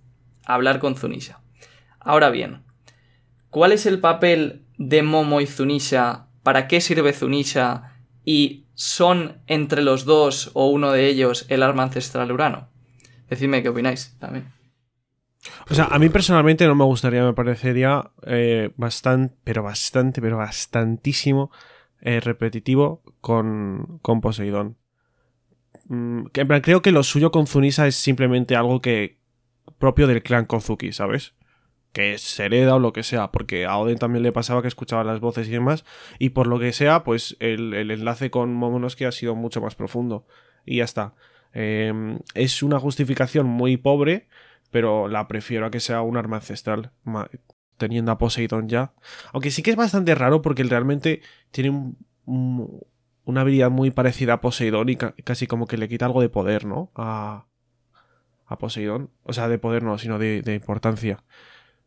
hablar 0.44 0.78
con 0.78 0.96
Zunisha. 0.96 1.40
Ahora 1.98 2.30
bien, 2.30 2.63
¿cuál 3.54 3.70
es 3.70 3.86
el 3.86 4.00
papel 4.00 4.66
de 4.78 5.04
Momo 5.04 5.40
y 5.40 5.46
Zunisha? 5.46 6.26
¿Para 6.42 6.66
qué 6.66 6.80
sirve 6.80 7.12
Zunisha? 7.12 7.92
¿Y 8.24 8.66
son 8.74 9.42
entre 9.46 9.80
los 9.80 10.04
dos 10.04 10.50
o 10.54 10.66
uno 10.66 10.90
de 10.90 11.06
ellos 11.06 11.46
el 11.48 11.62
arma 11.62 11.84
ancestral 11.84 12.32
Urano? 12.32 12.66
Decidme 13.30 13.62
qué 13.62 13.68
opináis 13.68 14.16
también. 14.18 14.52
O 15.70 15.74
sea, 15.74 15.84
a 15.84 16.00
mí 16.00 16.08
personalmente 16.08 16.66
no 16.66 16.74
me 16.74 16.82
gustaría, 16.82 17.22
me 17.22 17.32
parecería 17.32 18.10
eh, 18.26 18.72
bastante, 18.76 19.36
pero 19.44 19.62
bastante, 19.62 20.20
pero 20.20 20.36
bastantísimo 20.36 21.52
eh, 22.00 22.18
repetitivo 22.18 23.04
con, 23.20 24.00
con 24.02 24.20
Poseidón. 24.20 24.78
Mm, 25.86 26.24
en 26.34 26.48
plan, 26.48 26.60
creo 26.60 26.82
que 26.82 26.90
lo 26.90 27.04
suyo 27.04 27.30
con 27.30 27.46
Zunisa 27.46 27.86
es 27.86 27.94
simplemente 27.94 28.56
algo 28.56 28.80
que 28.80 29.20
propio 29.78 30.08
del 30.08 30.24
clan 30.24 30.44
Kozuki, 30.44 30.92
¿sabes? 30.92 31.34
Que 31.94 32.18
se 32.18 32.44
hereda 32.44 32.74
o 32.74 32.78
lo 32.80 32.92
que 32.92 33.02
sea, 33.04 33.30
porque 33.30 33.64
a 33.66 33.78
Oden 33.78 33.98
también 33.98 34.22
le 34.24 34.32
pasaba 34.32 34.60
que 34.60 34.68
escuchaba 34.68 35.04
las 35.04 35.20
voces 35.20 35.48
y 35.48 35.52
demás, 35.52 35.84
y 36.18 36.30
por 36.30 36.46
lo 36.48 36.58
que 36.58 36.72
sea, 36.72 37.04
pues 37.04 37.36
el, 37.38 37.72
el 37.72 37.90
enlace 37.92 38.30
con 38.30 38.52
Momonosuke 38.52 39.06
ha 39.06 39.12
sido 39.12 39.34
mucho 39.36 39.60
más 39.62 39.76
profundo. 39.76 40.26
Y 40.66 40.78
ya 40.78 40.84
está. 40.84 41.14
Eh, 41.52 42.18
es 42.34 42.62
una 42.64 42.80
justificación 42.80 43.46
muy 43.46 43.76
pobre, 43.76 44.28
pero 44.72 45.06
la 45.06 45.28
prefiero 45.28 45.66
a 45.66 45.70
que 45.70 45.78
sea 45.78 46.02
un 46.02 46.16
arma 46.16 46.36
ancestral, 46.38 46.90
teniendo 47.76 48.10
a 48.10 48.18
Poseidon 48.18 48.68
ya. 48.68 48.92
Aunque 49.32 49.52
sí 49.52 49.62
que 49.62 49.70
es 49.70 49.76
bastante 49.76 50.16
raro 50.16 50.42
porque 50.42 50.64
realmente 50.64 51.22
tiene 51.52 51.70
un- 51.70 51.96
un- 52.24 52.80
una 53.24 53.42
habilidad 53.42 53.70
muy 53.70 53.92
parecida 53.92 54.32
a 54.34 54.40
Poseidón 54.40 54.88
y 54.88 54.96
ca- 54.96 55.14
casi 55.22 55.46
como 55.46 55.66
que 55.68 55.76
le 55.78 55.88
quita 55.88 56.06
algo 56.06 56.20
de 56.20 56.28
poder, 56.28 56.64
¿no? 56.64 56.90
A, 56.96 57.46
a 58.46 58.58
Poseidón. 58.58 59.10
O 59.22 59.32
sea, 59.32 59.46
de 59.48 59.58
poder 59.58 59.84
no, 59.84 59.96
sino 59.98 60.18
de 60.18 60.54
importancia. 60.56 61.22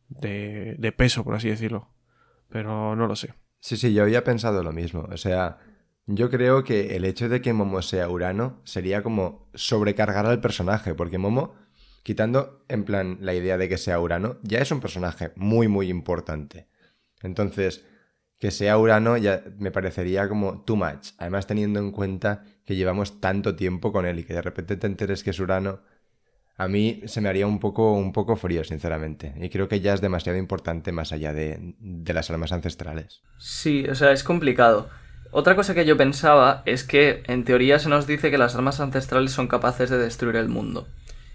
De, 0.09 0.75
de 0.77 0.91
peso, 0.91 1.23
por 1.23 1.35
así 1.35 1.49
decirlo. 1.49 1.89
Pero 2.49 2.95
no 2.95 3.07
lo 3.07 3.15
sé. 3.15 3.33
Sí, 3.59 3.77
sí, 3.77 3.93
yo 3.93 4.03
había 4.03 4.23
pensado 4.23 4.63
lo 4.63 4.71
mismo. 4.71 5.07
O 5.11 5.17
sea, 5.17 5.57
yo 6.05 6.29
creo 6.29 6.63
que 6.63 6.95
el 6.95 7.03
hecho 7.03 7.27
de 7.27 7.41
que 7.41 7.53
Momo 7.53 7.81
sea 7.81 8.09
Urano 8.09 8.61
sería 8.63 9.03
como 9.03 9.49
sobrecargar 9.53 10.25
al 10.25 10.39
personaje, 10.39 10.95
porque 10.95 11.17
Momo, 11.17 11.55
quitando 12.03 12.63
en 12.69 12.85
plan 12.85 13.17
la 13.19 13.33
idea 13.33 13.57
de 13.57 13.67
que 13.67 13.77
sea 13.77 13.99
Urano, 13.99 14.37
ya 14.41 14.59
es 14.59 14.71
un 14.71 14.79
personaje 14.79 15.33
muy, 15.35 15.67
muy 15.67 15.89
importante. 15.89 16.69
Entonces, 17.21 17.85
que 18.39 18.51
sea 18.51 18.77
Urano 18.77 19.17
ya 19.17 19.43
me 19.57 19.71
parecería 19.71 20.29
como 20.29 20.61
too 20.63 20.77
much. 20.77 21.09
Además, 21.17 21.47
teniendo 21.47 21.79
en 21.79 21.91
cuenta 21.91 22.45
que 22.63 22.75
llevamos 22.75 23.19
tanto 23.19 23.55
tiempo 23.55 23.91
con 23.91 24.05
él 24.05 24.19
y 24.19 24.23
que 24.23 24.33
de 24.33 24.41
repente 24.41 24.77
te 24.77 24.87
enteres 24.87 25.23
que 25.23 25.31
es 25.31 25.39
Urano, 25.39 25.81
a 26.57 26.67
mí 26.67 27.01
se 27.05 27.21
me 27.21 27.29
haría 27.29 27.45
un 27.45 27.59
poco, 27.59 27.93
un 27.93 28.11
poco 28.11 28.35
frío, 28.35 28.63
sinceramente. 28.63 29.33
Y 29.39 29.49
creo 29.49 29.67
que 29.67 29.79
ya 29.79 29.93
es 29.93 30.01
demasiado 30.01 30.39
importante 30.39 30.91
más 30.91 31.11
allá 31.11 31.31
de, 31.31 31.75
de 31.79 32.13
las 32.13 32.29
armas 32.31 32.51
ancestrales. 32.51 33.21
Sí, 33.37 33.85
o 33.87 33.93
sea, 33.93 34.11
es 34.11 34.23
complicado. 34.23 34.89
Otra 35.31 35.55
cosa 35.55 35.75
que 35.75 35.85
yo 35.85 35.97
pensaba 35.97 36.63
es 36.65 36.83
que 36.83 37.23
en 37.27 37.43
teoría 37.43 37.77
se 37.77 37.89
nos 37.89 38.07
dice 38.07 38.31
que 38.31 38.37
las 38.37 38.55
armas 38.55 38.79
ancestrales 38.79 39.31
son 39.31 39.47
capaces 39.47 39.89
de 39.89 39.97
destruir 39.99 40.35
el 40.37 40.49
mundo. 40.49 40.87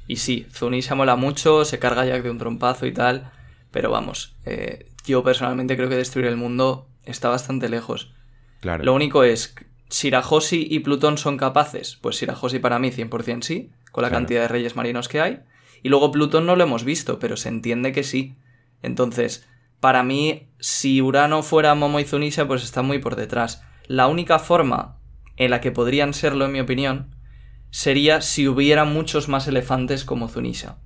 Y 0.08 0.16
sí, 0.16 0.46
Zunisha 0.50 0.94
mola 0.94 1.14
mucho, 1.14 1.64
se 1.64 1.78
carga 1.78 2.04
Jack 2.04 2.22
de 2.22 2.30
un 2.30 2.38
trompazo 2.38 2.87
y 2.87 2.92
tal, 2.92 3.30
pero 3.70 3.90
vamos, 3.90 4.35
eh, 4.44 4.87
yo 5.04 5.22
personalmente 5.22 5.76
creo 5.76 5.88
que 5.88 5.96
destruir 5.96 6.26
el 6.26 6.37
mundo 6.37 6.88
está 7.04 7.28
bastante 7.28 7.68
lejos. 7.68 8.12
Claro. 8.61 8.82
Lo 8.85 8.94
único 8.94 9.24
es, 9.24 9.54
¿Shirahoshi 9.92 10.66
y 10.70 10.81
Plutón 10.81 11.18
son 11.18 11.37
capaces? 11.37 11.98
Pues 12.00 12.16
Shirahoshi 12.16 12.59
para 12.59 12.78
mí 12.78 12.90
100% 12.90 13.42
sí, 13.42 13.70
con 13.92 14.02
la 14.02 14.09
Claro. 14.09 14.22
cantidad 14.22 14.40
de 14.40 14.48
reyes 14.48 14.74
marinos 14.74 15.09
que 15.09 15.20
hay. 15.20 15.40
Y 15.83 15.88
luego 15.90 16.11
Plutón 16.11 16.46
no 16.46 16.57
lo 16.57 16.64
hemos 16.64 16.85
visto, 16.85 17.18
pero 17.18 17.37
se 17.37 17.48
entiende 17.50 17.92
que 17.92 18.02
sí. 18.02 18.37
Entonces, 18.83 19.46
para 19.81 20.02
mí, 20.02 20.48
si 20.61 21.02
Urano 21.02 21.42
fuera 21.42 21.74
Momo 21.74 22.00
y 22.00 22.05
Zunisha, 22.05 22.46
pues 22.48 22.64
está 22.64 22.83
muy 22.83 22.98
por 23.00 23.16
detrás. 23.16 23.62
La 23.87 24.07
única 24.07 24.38
forma 24.38 24.96
en 25.37 25.50
la 25.50 25.61
que 25.61 25.72
podrían 25.72 26.14
serlo, 26.14 26.46
en 26.46 26.52
mi 26.52 26.61
opinión, 26.61 27.14
sería 27.70 28.20
si 28.22 28.48
hubiera 28.48 28.85
muchos 28.85 29.28
más 29.28 29.46
elefantes 29.48 30.05
como 30.05 30.28
Zunisha. 30.28 30.78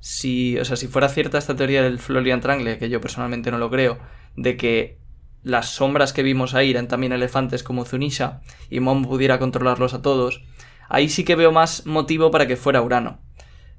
Si, 0.00 0.58
o 0.58 0.64
sea, 0.64 0.76
si 0.76 0.86
fuera 0.86 1.08
cierta 1.08 1.38
esta 1.38 1.56
teoría 1.56 1.82
del 1.82 1.98
Florian 1.98 2.40
Triangle, 2.40 2.78
que 2.78 2.88
yo 2.88 3.00
personalmente 3.00 3.50
no 3.50 3.58
lo 3.58 3.70
creo, 3.70 3.98
de 4.36 4.56
que 4.56 4.98
las 5.42 5.70
sombras 5.70 6.12
que 6.12 6.22
vimos 6.22 6.54
ahí 6.54 6.70
eran 6.70 6.88
también 6.88 7.12
elefantes 7.12 7.62
como 7.62 7.84
Zunisha 7.84 8.40
y 8.70 8.80
Momo 8.80 9.08
pudiera 9.08 9.38
controlarlos 9.38 9.94
a 9.94 10.02
todos, 10.02 10.42
ahí 10.88 11.08
sí 11.08 11.24
que 11.24 11.36
veo 11.36 11.52
más 11.52 11.86
motivo 11.86 12.30
para 12.30 12.46
que 12.46 12.56
fuera 12.56 12.82
Urano. 12.82 13.20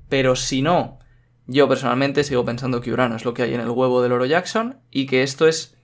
Pero 0.08 0.36
si 0.36 0.62
no, 0.62 1.00
yo 1.46 1.68
personalmente 1.68 2.24
sigo 2.24 2.46
pensando 2.46 2.82
que 2.82 2.92
Urano 2.92 3.16
es 3.16 3.26
lo 3.26 3.34
que 3.34 3.44
hay 3.44 3.54
en 3.54 3.62
el 3.62 3.70
huevo 3.70 4.02
del 4.02 4.14
Oro 4.14 4.26
Jackson 4.26 4.82
y 4.90 5.06
que 5.06 5.24
esto 5.24 5.48
es 5.48 5.78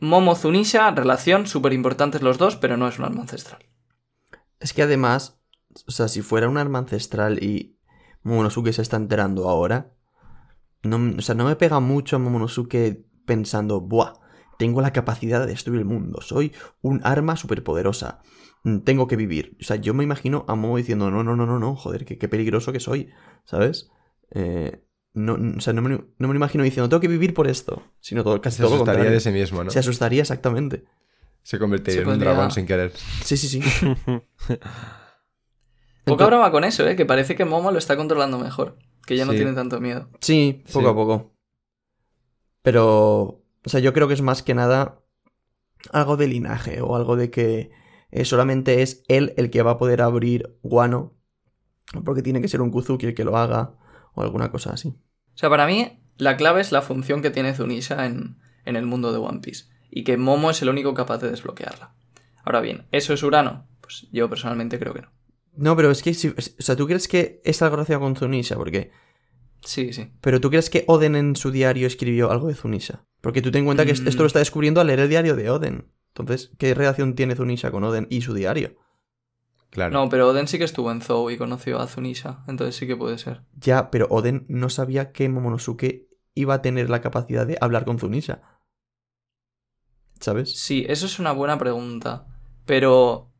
Momo 0.00 0.34
Zunisha, 0.34 0.90
relación, 0.92 1.46
súper 1.46 1.72
importantes 1.72 2.22
los 2.22 2.38
dos, 2.38 2.56
pero 2.56 2.76
no 2.76 2.88
es 2.88 2.98
un 2.98 3.04
arma 3.04 3.22
ancestral. 3.22 3.64
Es 4.58 4.72
que 4.72 4.82
además, 4.82 5.40
o 5.86 5.90
sea, 5.90 6.08
si 6.08 6.22
fuera 6.22 6.48
un 6.48 6.58
arma 6.58 6.78
ancestral 6.78 7.42
y 7.42 7.78
Momonosuke 8.22 8.72
se 8.72 8.82
está 8.82 8.96
enterando 8.96 9.48
ahora, 9.48 9.94
no, 10.82 11.16
o 11.18 11.22
sea, 11.22 11.34
no 11.34 11.44
me 11.44 11.56
pega 11.56 11.80
mucho 11.80 12.16
a 12.16 12.18
Momonosuke 12.18 13.04
pensando, 13.26 13.80
¡buah! 13.80 14.14
Tengo 14.60 14.82
la 14.82 14.92
capacidad 14.92 15.40
de 15.40 15.46
destruir 15.46 15.80
el 15.80 15.86
mundo, 15.86 16.20
soy 16.20 16.52
un 16.82 17.00
arma 17.02 17.34
superpoderosa, 17.36 18.20
mm, 18.62 18.80
tengo 18.80 19.06
que 19.08 19.16
vivir. 19.16 19.56
O 19.58 19.64
sea, 19.64 19.76
yo 19.76 19.94
me 19.94 20.04
imagino 20.04 20.44
a 20.48 20.54
Momo 20.54 20.76
diciendo, 20.76 21.10
no, 21.10 21.24
no, 21.24 21.34
no, 21.34 21.46
no, 21.46 21.58
no, 21.58 21.74
joder, 21.76 22.04
qué, 22.04 22.18
qué 22.18 22.28
peligroso 22.28 22.70
que 22.72 22.78
soy, 22.80 23.08
¿sabes? 23.46 23.90
Eh, 24.32 24.84
no, 25.14 25.38
o 25.56 25.60
sea, 25.60 25.72
no 25.72 25.80
me, 25.80 25.88
no 25.90 26.04
me 26.18 26.26
lo 26.28 26.34
imagino 26.36 26.62
diciendo, 26.62 26.88
tengo 26.90 27.00
que 27.00 27.08
vivir 27.08 27.32
por 27.32 27.48
esto, 27.48 27.82
sino 28.00 28.22
todo, 28.22 28.40
casi 28.42 28.58
Se 28.58 28.62
todo 28.64 28.74
asustaría 28.74 28.98
contrario. 28.98 29.12
de 29.12 29.20
sí 29.20 29.30
mismo, 29.30 29.64
¿no? 29.64 29.70
Se 29.70 29.78
asustaría 29.78 30.20
exactamente. 30.20 30.84
Se 31.42 31.58
convertiría 31.58 32.02
Se 32.02 32.06
en 32.06 32.10
un 32.12 32.18
dragón 32.20 32.50
sin 32.50 32.66
querer. 32.66 32.92
Sí, 33.24 33.38
sí, 33.38 33.48
sí. 33.48 33.60
Poca 36.04 36.26
broma 36.26 36.50
con 36.50 36.64
eso, 36.64 36.86
¿eh? 36.86 36.96
que 36.96 37.06
parece 37.06 37.34
que 37.34 37.44
Momo 37.46 37.70
lo 37.70 37.78
está 37.78 37.96
controlando 37.96 38.38
mejor, 38.38 38.76
que 39.06 39.16
ya 39.16 39.24
no 39.24 39.32
Sí. 39.32 39.38
tiene 39.38 39.54
tanto 39.54 39.80
miedo. 39.80 40.08
Sí, 40.20 40.62
poco 40.72 40.80
Sí. 40.86 40.90
a 40.90 40.94
poco. 40.94 41.32
Pero, 42.62 43.39
o 43.64 43.68
sea, 43.68 43.80
yo 43.80 43.92
creo 43.92 44.08
que 44.08 44.14
es 44.14 44.22
más 44.22 44.42
que 44.42 44.54
nada 44.54 45.00
algo 45.92 46.16
de 46.16 46.28
linaje 46.28 46.80
o 46.82 46.96
algo 46.96 47.16
de 47.16 47.30
que 47.30 47.70
eh, 48.10 48.24
solamente 48.24 48.82
es 48.82 49.04
él 49.08 49.34
el 49.36 49.50
que 49.50 49.62
va 49.62 49.72
a 49.72 49.78
poder 49.78 50.02
abrir 50.02 50.58
Guano, 50.62 51.14
porque 52.04 52.22
tiene 52.22 52.40
que 52.40 52.48
ser 52.48 52.60
un 52.62 52.70
Kuzuki 52.70 53.06
el 53.06 53.14
que 53.14 53.24
lo 53.24 53.36
haga 53.36 53.74
o 54.14 54.22
alguna 54.22 54.50
cosa 54.50 54.72
así. 54.72 54.88
O 55.34 55.38
sea, 55.40 55.48
para 55.50 55.66
mí, 55.66 56.00
la 56.18 56.36
clave 56.36 56.60
es 56.60 56.72
la 56.72 56.82
función 56.82 57.22
que 57.22 57.30
tiene 57.30 57.54
Zunisha 57.54 58.06
en, 58.06 58.38
en 58.64 58.76
el 58.76 58.86
mundo 58.86 59.12
de 59.12 59.18
One 59.18 59.40
Piece. 59.40 59.66
Y 59.90 60.04
que 60.04 60.16
Momo 60.16 60.50
es 60.50 60.62
el 60.62 60.68
único 60.68 60.94
capaz 60.94 61.18
de 61.18 61.30
desbloquearla. 61.30 61.94
Ahora 62.44 62.60
bien, 62.60 62.86
¿eso 62.92 63.12
es 63.12 63.22
Urano? 63.22 63.66
Pues 63.80 64.06
yo 64.12 64.28
personalmente 64.28 64.78
creo 64.78 64.94
que 64.94 65.02
no. 65.02 65.08
No, 65.56 65.76
pero 65.76 65.90
es 65.90 66.02
que, 66.02 66.14
si- 66.14 66.28
o 66.28 66.34
sea, 66.38 66.76
¿tú 66.76 66.86
crees 66.86 67.08
que 67.08 67.40
es 67.44 67.60
algo 67.62 67.76
relacionado 67.76 68.04
con 68.04 68.16
Zunisha? 68.16 68.56
Porque, 68.56 68.92
Sí, 69.62 69.92
sí. 69.92 70.10
pero 70.20 70.40
¿tú 70.40 70.48
crees 70.50 70.70
que 70.70 70.84
Oden 70.88 71.14
en 71.16 71.36
su 71.36 71.50
diario 71.50 71.86
escribió 71.86 72.30
algo 72.30 72.48
de 72.48 72.54
Zunisha? 72.54 73.04
Porque 73.20 73.42
tú 73.42 73.50
ten 73.50 73.60
en 73.60 73.64
cuenta 73.66 73.84
que 73.84 73.92
Mm. 73.92 74.08
esto 74.08 74.22
lo 74.22 74.26
está 74.26 74.38
descubriendo 74.38 74.80
al 74.80 74.86
leer 74.86 75.00
el 75.00 75.08
diario 75.10 75.36
de 75.36 75.50
Oden. 75.50 75.92
Entonces, 76.14 76.50
¿qué 76.58 76.74
relación 76.74 77.14
tiene 77.14 77.36
Zunisha 77.36 77.70
con 77.70 77.84
Oden 77.84 78.06
y 78.10 78.22
su 78.22 78.32
diario? 78.34 78.76
Claro. 79.70 79.92
No, 79.92 80.08
pero 80.08 80.28
Oden 80.28 80.48
sí 80.48 80.58
que 80.58 80.64
estuvo 80.64 80.90
en 80.90 81.00
Zou 81.02 81.30
y 81.30 81.36
conoció 81.38 81.78
a 81.78 81.86
Zunisha, 81.86 82.42
entonces 82.48 82.74
sí 82.74 82.86
que 82.86 82.96
puede 82.96 83.18
ser. 83.18 83.42
Ya, 83.60 83.90
pero 83.90 84.06
Oden 84.10 84.44
no 84.48 84.68
sabía 84.70 85.12
que 85.12 85.28
Momonosuke 85.28 86.08
iba 86.34 86.54
a 86.54 86.62
tener 86.62 86.90
la 86.90 87.00
capacidad 87.02 87.46
de 87.46 87.58
hablar 87.60 87.84
con 87.84 87.98
Zunisha. 87.98 88.42
¿Sabes? 90.20 90.58
Sí, 90.58 90.84
eso 90.88 91.06
es 91.06 91.18
una 91.18 91.32
buena 91.32 91.58
pregunta. 91.58 92.26
Pero... 92.66 93.30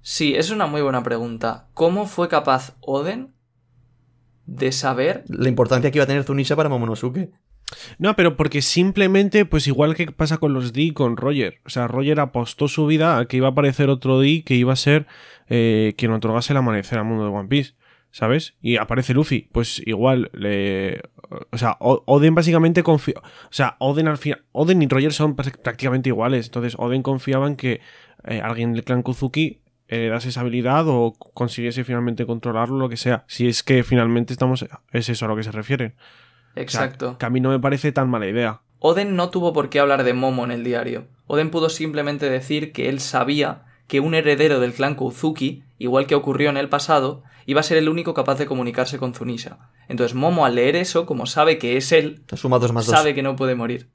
Sí, 0.00 0.34
es 0.34 0.50
una 0.50 0.66
muy 0.66 0.80
buena 0.80 1.02
pregunta. 1.02 1.68
¿Cómo 1.74 2.06
fue 2.06 2.28
capaz 2.28 2.76
Oden 2.80 3.34
de 4.48 4.72
saber... 4.72 5.24
La 5.28 5.48
importancia 5.48 5.90
que 5.90 5.98
iba 5.98 6.04
a 6.04 6.06
tener 6.06 6.24
Zunisha 6.24 6.56
para 6.56 6.68
Momonosuke. 6.68 7.30
No, 7.98 8.16
pero 8.16 8.36
porque 8.36 8.62
simplemente, 8.62 9.44
pues 9.44 9.66
igual 9.66 9.94
que 9.94 10.10
pasa 10.10 10.38
con 10.38 10.54
los 10.54 10.72
D 10.72 10.82
y 10.82 10.92
con 10.92 11.16
Roger. 11.18 11.60
O 11.66 11.68
sea, 11.68 11.86
Roger 11.86 12.18
apostó 12.18 12.66
su 12.66 12.86
vida 12.86 13.18
a 13.18 13.26
que 13.26 13.36
iba 13.36 13.48
a 13.48 13.50
aparecer 13.50 13.90
otro 13.90 14.18
D 14.18 14.42
que 14.44 14.54
iba 14.54 14.72
a 14.72 14.76
ser 14.76 15.06
eh, 15.48 15.94
quien 15.98 16.12
otorgase 16.12 16.54
el 16.54 16.56
amanecer 16.56 16.98
al 16.98 17.04
mundo 17.04 17.24
de 17.24 17.30
One 17.30 17.48
Piece. 17.48 17.74
¿Sabes? 18.10 18.54
Y 18.62 18.78
aparece 18.78 19.12
Luffy. 19.12 19.50
Pues 19.52 19.82
igual, 19.84 20.30
le... 20.32 21.02
o 21.50 21.58
sea, 21.58 21.76
Oden 21.78 22.34
básicamente 22.34 22.82
confía. 22.82 23.16
O 23.18 23.52
sea, 23.52 23.76
Oden 23.80 24.08
al 24.08 24.16
final. 24.16 24.44
Oden 24.52 24.80
y 24.80 24.88
Roger 24.88 25.12
son 25.12 25.36
pr- 25.36 25.60
prácticamente 25.60 26.08
iguales. 26.08 26.46
Entonces, 26.46 26.74
Oden 26.78 27.02
confiaba 27.02 27.46
en 27.46 27.56
que 27.56 27.82
eh, 28.24 28.40
alguien 28.40 28.72
del 28.72 28.84
clan 28.84 29.02
Kuzuki 29.02 29.60
heredase 29.88 30.28
esa 30.28 30.40
habilidad 30.42 30.84
o 30.86 31.12
consiguiese 31.34 31.82
finalmente 31.84 32.26
controlarlo, 32.26 32.78
lo 32.78 32.88
que 32.88 32.96
sea. 32.96 33.24
Si 33.26 33.48
es 33.48 33.62
que 33.62 33.82
finalmente 33.82 34.32
estamos. 34.32 34.66
Es 34.92 35.08
eso 35.08 35.24
a 35.24 35.28
lo 35.28 35.36
que 35.36 35.42
se 35.42 35.50
refiere. 35.52 35.94
O 35.96 36.52
sea, 36.54 36.62
Exacto. 36.62 37.18
que 37.18 37.26
a 37.26 37.30
mí 37.30 37.40
no 37.40 37.50
me 37.50 37.58
parece 37.60 37.92
tan 37.92 38.08
mala 38.10 38.26
idea. 38.26 38.60
Oden 38.80 39.16
no 39.16 39.30
tuvo 39.30 39.52
por 39.52 39.70
qué 39.70 39.80
hablar 39.80 40.04
de 40.04 40.12
Momo 40.14 40.44
en 40.44 40.50
el 40.52 40.62
diario. 40.64 41.08
Oden 41.26 41.50
pudo 41.50 41.68
simplemente 41.68 42.30
decir 42.30 42.72
que 42.72 42.88
él 42.88 43.00
sabía 43.00 43.64
que 43.88 44.00
un 44.00 44.14
heredero 44.14 44.60
del 44.60 44.72
clan 44.74 44.94
Kozuki, 44.94 45.64
igual 45.78 46.06
que 46.06 46.14
ocurrió 46.14 46.50
en 46.50 46.56
el 46.58 46.68
pasado, 46.68 47.22
iba 47.46 47.60
a 47.60 47.64
ser 47.64 47.78
el 47.78 47.88
único 47.88 48.12
capaz 48.14 48.36
de 48.38 48.46
comunicarse 48.46 48.98
con 48.98 49.14
Zunisha. 49.14 49.70
Entonces 49.88 50.14
Momo 50.14 50.44
al 50.44 50.54
leer 50.56 50.76
eso, 50.76 51.06
como 51.06 51.26
sabe 51.26 51.58
que 51.58 51.76
es 51.76 51.90
él, 51.92 52.22
Suma 52.34 52.58
dos 52.58 52.72
más 52.72 52.86
dos. 52.86 52.94
sabe 52.94 53.14
que 53.14 53.22
no 53.22 53.34
puede 53.36 53.54
morir. 53.54 53.90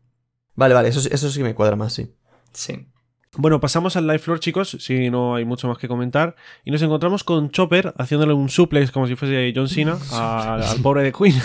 Vale, 0.56 0.74
vale, 0.74 0.90
eso, 0.90 1.00
sí- 1.00 1.10
eso 1.12 1.30
sí 1.30 1.44
me 1.44 1.54
cuadra 1.56 1.76
más, 1.76 1.94
sí. 1.94 2.14
Sí. 2.52 2.88
Bueno, 3.36 3.60
pasamos 3.60 3.96
al 3.96 4.06
live 4.06 4.20
floor, 4.20 4.40
chicos, 4.40 4.78
si 4.80 5.10
no 5.10 5.36
hay 5.36 5.44
mucho 5.44 5.68
más 5.68 5.80
que 5.80 5.88
comentar. 5.88 6.36
Y 6.66 6.72
nos 6.72 6.82
encontramos 6.84 7.24
con 7.24 7.50
Chopper 7.50 7.94
haciéndole 7.98 8.34
un 8.34 8.50
suplex 8.50 8.92
como 8.92 9.08
si 9.08 9.16
fuese 9.16 9.52
John 9.56 9.68
Cena 9.68 9.98
al, 10.12 10.62
al 10.62 10.82
pobre 10.82 11.04
de 11.04 11.12
Queen. 11.12 11.36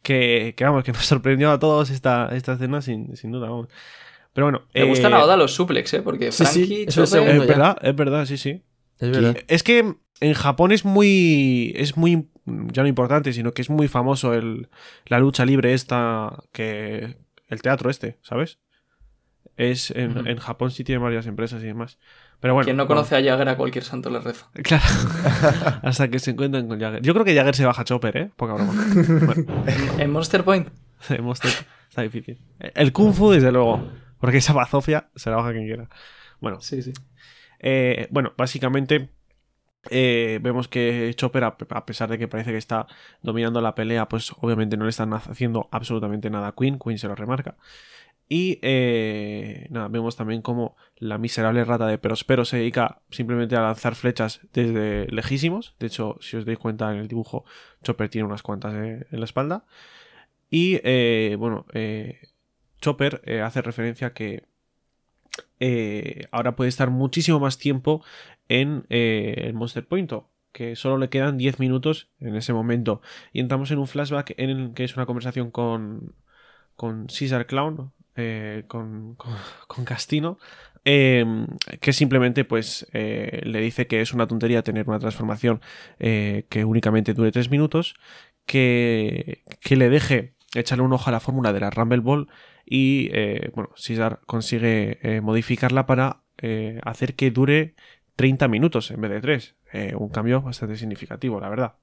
Que, 0.00 0.54
que, 0.56 0.64
vamos, 0.64 0.84
que 0.84 0.92
nos 0.92 1.04
sorprendió 1.04 1.50
a 1.50 1.58
todos 1.58 1.90
esta, 1.90 2.28
esta 2.32 2.52
escena, 2.52 2.80
sin, 2.80 3.16
sin 3.16 3.32
duda, 3.32 3.50
vamos. 3.50 3.66
Pero 4.32 4.46
bueno. 4.46 4.62
Me 4.72 4.82
eh, 4.82 4.84
gustan 4.84 5.12
a 5.12 5.22
Oda 5.24 5.36
los 5.36 5.52
suplex, 5.52 5.92
¿eh? 5.92 6.02
Porque 6.02 6.30
Sí, 6.30 6.46
sí, 6.46 6.52
Frankie, 6.52 6.84
eso 6.86 7.02
es 7.02 7.12
Es 7.12 7.24
ya. 7.26 7.38
verdad, 7.44 7.76
es 7.82 7.96
verdad, 7.96 8.24
sí, 8.24 8.38
sí. 8.38 8.62
Es 9.00 9.10
verdad. 9.10 9.36
Es 9.48 9.64
que 9.64 9.96
en 10.20 10.34
Japón 10.34 10.70
es 10.70 10.84
muy. 10.84 11.74
Es 11.76 11.96
muy. 11.96 12.28
Ya 12.46 12.82
no 12.82 12.88
importante, 12.88 13.32
sino 13.32 13.52
que 13.52 13.60
es 13.60 13.68
muy 13.68 13.88
famoso 13.88 14.32
el, 14.34 14.68
la 15.06 15.18
lucha 15.18 15.44
libre 15.44 15.74
esta. 15.74 16.44
que 16.52 17.16
El 17.48 17.60
teatro 17.60 17.90
este, 17.90 18.18
¿sabes? 18.22 18.60
Es. 19.58 19.90
En, 19.90 20.26
en 20.26 20.38
Japón 20.38 20.70
sí 20.70 20.82
tiene 20.84 21.02
varias 21.02 21.26
empresas 21.26 21.62
y 21.62 21.66
demás. 21.66 21.98
Pero 22.40 22.54
bueno. 22.54 22.64
Quien 22.64 22.76
no 22.76 22.86
conoce 22.86 23.16
a 23.16 23.22
Jagger 23.22 23.48
a 23.50 23.56
cualquier 23.56 23.84
santo 23.84 24.08
le 24.08 24.20
reza. 24.20 24.48
Claro. 24.62 24.84
Hasta 25.82 26.08
que 26.08 26.18
se 26.20 26.30
encuentran 26.30 26.66
con 26.68 26.80
Jagger. 26.80 27.02
Yo 27.02 27.12
creo 27.12 27.24
que 27.26 27.34
Jagger 27.34 27.54
se 27.56 27.66
baja 27.66 27.82
a 27.82 27.84
Chopper, 27.84 28.16
¿eh? 28.16 28.30
Poca 28.36 28.54
broma. 28.54 28.72
Bueno, 29.26 29.64
En 29.98 30.10
Monster 30.10 30.44
Point. 30.44 30.68
está 31.88 32.02
difícil. 32.02 32.38
El 32.60 32.92
Kung 32.92 33.12
Fu, 33.12 33.30
desde 33.32 33.52
luego. 33.52 33.86
Porque 34.20 34.38
esa 34.38 34.52
bazofia 34.52 35.10
se 35.16 35.30
la 35.30 35.36
baja 35.36 35.52
quien 35.52 35.66
quiera. 35.66 35.88
Bueno, 36.40 36.60
Sí, 36.60 36.80
sí. 36.82 36.92
eh, 37.58 38.06
bueno, 38.10 38.32
básicamente 38.36 39.10
eh, 39.90 40.38
vemos 40.42 40.68
que 40.68 41.12
Chopper, 41.16 41.44
a, 41.44 41.56
a 41.70 41.86
pesar 41.86 42.08
de 42.10 42.18
que 42.18 42.28
parece 42.28 42.50
que 42.52 42.58
está 42.58 42.86
dominando 43.22 43.60
la 43.60 43.74
pelea, 43.74 44.08
pues 44.08 44.32
obviamente 44.40 44.76
no 44.76 44.84
le 44.84 44.90
están 44.90 45.12
haciendo 45.14 45.68
absolutamente 45.72 46.30
nada 46.30 46.48
a 46.48 46.52
Queen. 46.56 46.78
Queen 46.78 46.98
se 46.98 47.08
lo 47.08 47.14
remarca. 47.14 47.56
Y 48.28 48.58
eh, 48.60 49.66
nada, 49.70 49.88
vemos 49.88 50.16
también 50.16 50.42
como 50.42 50.76
la 50.96 51.16
miserable 51.16 51.64
rata 51.64 51.86
de 51.86 51.96
Perospero 51.96 52.44
se 52.44 52.58
dedica 52.58 53.00
simplemente 53.10 53.56
a 53.56 53.62
lanzar 53.62 53.94
flechas 53.94 54.40
desde 54.52 55.06
lejísimos. 55.06 55.74
De 55.78 55.86
hecho, 55.86 56.18
si 56.20 56.36
os 56.36 56.44
dais 56.44 56.58
cuenta 56.58 56.92
en 56.92 56.98
el 56.98 57.08
dibujo, 57.08 57.44
Chopper 57.82 58.10
tiene 58.10 58.26
unas 58.26 58.42
cuantas 58.42 58.74
eh, 58.74 59.06
en 59.10 59.18
la 59.18 59.24
espalda. 59.24 59.64
Y 60.50 60.80
eh, 60.84 61.36
bueno, 61.38 61.66
Chopper 62.80 63.22
hace 63.42 63.62
referencia 63.62 64.08
a 64.08 64.14
que 64.14 64.44
ahora 66.30 66.56
puede 66.56 66.68
estar 66.68 66.90
muchísimo 66.90 67.40
más 67.40 67.58
tiempo 67.58 68.02
en 68.48 68.84
el 68.90 69.54
Monster 69.54 69.86
Point, 69.86 70.12
que 70.52 70.76
solo 70.76 70.98
le 70.98 71.08
quedan 71.08 71.38
10 71.38 71.60
minutos 71.60 72.10
en 72.20 72.36
ese 72.36 72.52
momento. 72.52 73.00
Y 73.32 73.40
entramos 73.40 73.70
en 73.70 73.78
un 73.78 73.86
flashback 73.86 74.34
en 74.36 74.50
el 74.50 74.74
que 74.74 74.84
es 74.84 74.96
una 74.96 75.06
conversación 75.06 75.50
con, 75.50 76.14
con 76.76 77.06
Caesar 77.06 77.46
Clown, 77.46 77.92
eh, 78.18 78.64
con, 78.68 79.16
con, 79.66 79.84
Castino, 79.84 80.38
eh, 80.84 81.24
que 81.80 81.92
simplemente 81.92 82.44
pues 82.44 82.86
eh, 82.92 83.40
le 83.44 83.60
dice 83.60 83.86
que 83.86 84.00
es 84.00 84.12
una 84.12 84.26
tontería 84.26 84.62
tener 84.62 84.88
una 84.88 84.98
transformación 84.98 85.60
eh, 85.98 86.44
que 86.48 86.64
únicamente 86.64 87.14
dure 87.14 87.32
3 87.32 87.50
minutos, 87.50 87.94
que, 88.44 89.44
que 89.60 89.76
le 89.76 89.88
deje 89.88 90.34
echarle 90.54 90.84
un 90.84 90.92
ojo 90.92 91.08
a 91.08 91.12
la 91.12 91.20
fórmula 91.20 91.52
de 91.52 91.60
la 91.60 91.70
Rumble 91.70 92.00
Ball 92.00 92.28
y 92.66 93.08
bueno, 93.54 93.70
Caesar 93.74 94.20
consigue 94.26 95.20
modificarla 95.22 95.86
para 95.86 96.22
hacer 96.84 97.14
que 97.14 97.30
dure 97.30 97.74
30 98.18 98.48
minutos 98.48 98.90
en 98.90 99.00
vez 99.00 99.10
de 99.12 99.20
3. 99.20 99.56
Eh, 99.72 99.94
un 99.94 100.08
cambio 100.08 100.42
bastante 100.42 100.76
significativo, 100.76 101.40
la 101.40 101.48
verdad. 101.48 101.74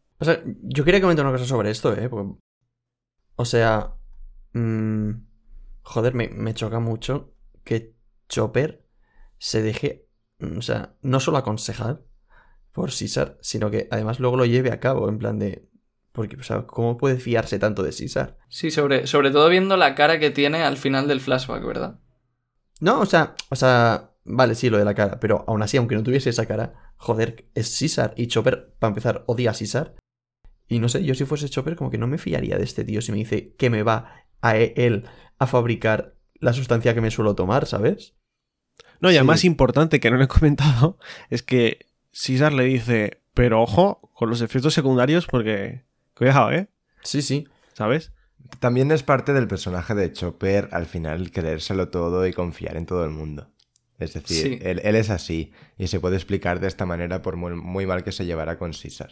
Yo 0.64 0.84
quería 0.84 1.00
comentar 1.00 1.26
una 1.26 1.34
cosa 1.34 1.46
sobre 1.46 1.72
esto, 1.72 1.96
¿eh? 1.96 2.10
O 3.38 3.46
sea, 3.46 3.94
mm, 4.54 5.12
joder, 5.86 6.14
me, 6.14 6.28
me 6.28 6.54
choca 6.54 6.80
mucho 6.80 7.34
que 7.64 7.96
Chopper 8.28 8.86
se 9.38 9.62
deje, 9.62 10.10
mm, 10.40 10.58
o 10.58 10.62
sea, 10.62 10.96
no 11.02 11.20
solo 11.20 11.38
aconsejar 11.38 12.02
por 12.72 12.92
César, 12.92 13.38
sino 13.42 13.72
que 13.72 13.88
además 13.92 14.20
luego 14.20 14.36
lo 14.36 14.46
lleve 14.46 14.72
a 14.72 14.80
cabo, 14.80 15.08
en 15.08 15.18
plan 15.18 15.40
de... 15.40 15.70
Porque, 16.12 16.38
o 16.38 16.44
sea, 16.44 16.66
¿cómo 16.66 16.98
puede 16.98 17.18
fiarse 17.18 17.60
tanto 17.60 17.84
de 17.84 17.92
César? 17.92 18.38
Sí, 18.50 18.72
sobre, 18.72 19.06
sobre 19.06 19.32
todo 19.32 19.50
viendo 19.50 19.78
la 19.78 19.96
cara 19.96 20.18
que 20.20 20.32
tiene 20.32 20.64
al 20.64 20.78
final 20.78 21.08
del 21.08 21.22
flashback, 21.22 21.66
¿verdad? 21.66 22.00
No, 22.80 23.02
o 23.02 23.06
sea, 23.06 23.36
o 23.50 23.56
sea, 23.56 24.12
vale, 24.24 24.56
sí, 24.56 24.70
lo 24.70 24.78
de 24.78 24.86
la 24.86 24.96
cara, 24.96 25.20
pero 25.20 25.44
aún 25.48 25.62
así, 25.62 25.78
aunque 25.78 25.96
no 25.96 26.04
tuviese 26.04 26.30
esa 26.30 26.46
cara, 26.46 26.94
joder, 26.98 27.50
es 27.54 27.70
César 27.70 28.14
y 28.18 28.28
Chopper, 28.28 28.74
para 28.80 28.90
empezar, 28.90 29.24
odia 29.28 29.52
a 29.52 29.54
César. 29.54 29.96
Y 30.68 30.80
no 30.80 30.90
sé, 30.90 31.04
yo 31.04 31.14
si 31.16 31.26
fuese 31.26 31.50
Chopper, 31.50 31.76
como 31.76 31.92
que 31.92 31.98
no 31.98 32.08
me 32.08 32.18
fiaría 32.18 32.58
de 32.58 32.64
este 32.64 32.84
tío 32.84 33.02
si 33.02 33.12
me 33.12 33.20
dice 33.20 33.54
que 33.56 33.70
me 33.70 33.84
va 33.84 34.25
a 34.48 34.58
e- 34.58 34.74
él 34.78 35.06
a 35.40 35.48
fabricar 35.48 36.16
la 36.40 36.54
sustancia 36.54 36.94
que 36.94 37.02
me 37.02 37.12
suelo 37.12 37.36
tomar, 37.36 37.66
¿sabes? 37.66 38.14
No, 39.00 39.10
y 39.10 39.14
Sí. 39.14 39.18
además 39.18 39.44
importante 39.44 40.00
que 40.00 40.12
no 40.12 40.18
le 40.18 40.26
he 40.26 40.28
comentado 40.40 40.98
es 41.30 41.44
que 41.44 41.88
Caesar 42.12 42.54
le 42.54 42.64
dice, 42.66 43.22
pero 43.34 43.62
ojo 43.62 44.12
con 44.14 44.30
los 44.30 44.42
efectos 44.42 44.74
secundarios 44.74 45.28
porque... 45.28 45.84
Cuidado, 46.16 46.52
¿eh? 46.54 46.70
Sí, 47.04 47.22
sí. 47.22 47.48
¿Sabes? 47.74 48.14
También 48.60 48.90
es 48.92 49.04
parte 49.04 49.34
del 49.34 49.48
personaje 49.48 49.96
de 49.96 50.14
Chopper 50.14 50.70
al 50.72 50.86
final 50.86 51.32
creérselo 51.32 51.90
todo 51.90 52.26
y 52.26 52.32
confiar 52.32 52.78
en 52.78 52.86
todo 52.86 53.04
el 53.04 53.10
mundo. 53.12 53.50
Es 54.00 54.14
decir, 54.14 54.38
Sí. 54.44 54.60
él, 54.62 54.80
él 54.84 54.96
es 54.96 55.10
así 55.10 55.52
y 55.78 55.88
se 55.88 56.00
puede 56.00 56.16
explicar 56.16 56.60
de 56.62 56.68
esta 56.68 56.86
manera 56.86 57.22
por 57.22 57.36
muy, 57.36 57.54
muy 57.56 57.86
mal 57.86 58.04
que 58.04 58.12
se 58.14 58.26
llevara 58.26 58.58
con 58.58 58.72
Caesar. 58.72 59.12